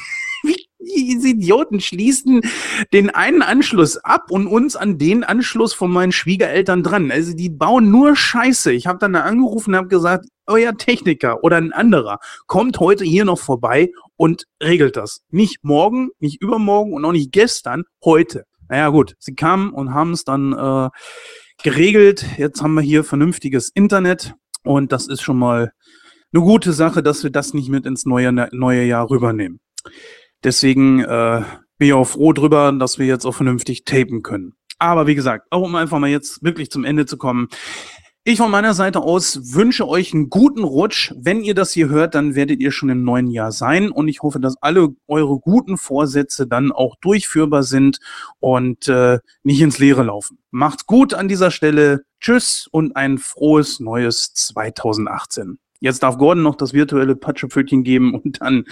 diese 1.07 1.29
Idioten 1.29 1.79
schließen 1.79 2.41
den 2.93 3.09
einen 3.09 3.41
Anschluss 3.41 3.97
ab 3.97 4.29
und 4.29 4.47
uns 4.47 4.75
an 4.75 4.97
den 4.97 5.23
Anschluss 5.23 5.73
von 5.73 5.91
meinen 5.91 6.11
Schwiegereltern 6.11 6.83
dran. 6.83 7.11
Also 7.11 7.33
die 7.33 7.49
bauen 7.49 7.89
nur 7.89 8.15
Scheiße. 8.15 8.71
Ich 8.71 8.87
habe 8.87 8.99
dann 8.99 9.13
da 9.13 9.21
angerufen 9.21 9.71
und 9.71 9.77
habe 9.77 9.87
gesagt, 9.87 10.25
euer 10.45 10.75
Techniker 10.77 11.43
oder 11.43 11.57
ein 11.57 11.73
anderer 11.73 12.19
kommt 12.45 12.79
heute 12.79 13.03
hier 13.03 13.25
noch 13.25 13.39
vorbei 13.39 13.91
und 14.15 14.45
regelt 14.61 14.95
das. 14.95 15.21
Nicht 15.29 15.63
morgen, 15.63 16.09
nicht 16.19 16.41
übermorgen 16.41 16.93
und 16.93 17.05
auch 17.05 17.11
nicht 17.11 17.31
gestern, 17.31 17.83
heute. 18.03 18.45
Naja 18.69 18.89
gut, 18.89 19.15
sie 19.19 19.35
kamen 19.35 19.71
und 19.71 19.93
haben 19.93 20.11
es 20.11 20.23
dann 20.23 20.53
äh, 20.53 20.89
geregelt. 21.63 22.25
Jetzt 22.37 22.61
haben 22.61 22.73
wir 22.73 22.81
hier 22.81 23.03
vernünftiges 23.03 23.69
Internet 23.69 24.33
und 24.63 24.91
das 24.91 25.07
ist 25.07 25.21
schon 25.21 25.37
mal 25.37 25.71
eine 26.33 26.43
gute 26.43 26.73
Sache, 26.73 27.01
dass 27.01 27.23
wir 27.23 27.29
das 27.29 27.53
nicht 27.53 27.69
mit 27.69 27.85
ins 27.85 28.05
neue, 28.05 28.31
neue 28.31 28.83
Jahr 28.83 29.09
rübernehmen. 29.09 29.59
Deswegen 30.43 30.99
äh, 31.01 31.41
bin 31.77 31.87
ich 31.87 31.93
auch 31.93 32.05
froh 32.05 32.33
drüber, 32.33 32.71
dass 32.71 32.99
wir 32.99 33.05
jetzt 33.05 33.25
auch 33.25 33.35
vernünftig 33.35 33.85
tapen 33.85 34.23
können. 34.23 34.53
Aber 34.79 35.07
wie 35.07 35.15
gesagt, 35.15 35.47
auch 35.51 35.63
um 35.63 35.75
einfach 35.75 35.99
mal 35.99 36.09
jetzt 36.09 36.43
wirklich 36.43 36.69
zum 36.69 36.83
Ende 36.83 37.05
zu 37.05 37.17
kommen. 37.17 37.47
Ich 38.29 38.39
von 38.39 38.51
meiner 38.51 38.73
Seite 38.73 38.99
aus 38.99 39.53
wünsche 39.53 39.87
euch 39.87 40.13
einen 40.13 40.29
guten 40.29 40.65
Rutsch. 40.65 41.13
Wenn 41.15 41.43
ihr 41.43 41.55
das 41.55 41.71
hier 41.71 41.87
hört, 41.87 42.13
dann 42.13 42.35
werdet 42.35 42.59
ihr 42.59 42.71
schon 42.71 42.89
im 42.89 43.05
neuen 43.05 43.29
Jahr 43.29 43.53
sein. 43.53 43.89
Und 43.89 44.09
ich 44.09 44.21
hoffe, 44.21 44.41
dass 44.41 44.61
alle 44.61 44.89
eure 45.07 45.39
guten 45.39 45.77
Vorsätze 45.77 46.45
dann 46.45 46.73
auch 46.73 46.97
durchführbar 46.97 47.63
sind 47.63 47.99
und 48.41 48.89
äh, 48.89 49.19
nicht 49.43 49.61
ins 49.61 49.79
Leere 49.79 50.03
laufen. 50.03 50.39
Macht's 50.51 50.85
gut 50.85 51.13
an 51.13 51.29
dieser 51.29 51.51
Stelle. 51.51 52.03
Tschüss 52.19 52.67
und 52.69 52.97
ein 52.97 53.17
frohes 53.17 53.79
neues 53.79 54.33
2018. 54.33 55.57
Jetzt 55.79 56.03
darf 56.03 56.17
Gordon 56.17 56.43
noch 56.43 56.55
das 56.55 56.73
virtuelle 56.73 57.15
Patschepfötchen 57.15 57.83
geben 57.83 58.15
und 58.15 58.41
dann 58.41 58.65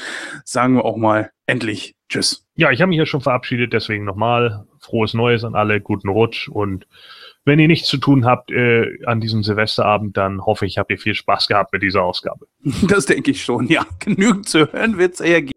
sagen 0.43 0.75
wir 0.75 0.85
auch 0.85 0.97
mal 0.97 1.31
endlich 1.45 1.95
Tschüss. 2.09 2.45
Ja, 2.55 2.71
ich 2.71 2.81
habe 2.81 2.89
mich 2.89 2.97
ja 2.97 3.05
schon 3.05 3.21
verabschiedet, 3.21 3.73
deswegen 3.73 4.05
nochmal 4.05 4.65
frohes 4.79 5.13
Neues 5.13 5.43
an 5.43 5.55
alle, 5.55 5.81
guten 5.81 6.09
Rutsch 6.09 6.47
und 6.47 6.87
wenn 7.45 7.59
ihr 7.59 7.67
nichts 7.67 7.87
zu 7.87 7.97
tun 7.97 8.25
habt 8.25 8.51
äh, 8.51 9.03
an 9.05 9.21
diesem 9.21 9.43
Silvesterabend, 9.43 10.17
dann 10.17 10.45
hoffe 10.45 10.65
ich, 10.65 10.77
habt 10.77 10.89
ihr 10.91 10.97
viel 10.97 11.13
Spaß 11.13 11.47
gehabt 11.47 11.73
mit 11.73 11.83
dieser 11.83 12.03
Ausgabe. 12.03 12.47
Das 12.87 13.05
denke 13.05 13.31
ich 13.31 13.43
schon, 13.43 13.67
ja. 13.67 13.85
Genügend 13.99 14.49
zu 14.49 14.71
hören 14.71 14.97
wird 14.97 15.13
es 15.13 15.19
eher 15.19 15.41
geben. 15.41 15.55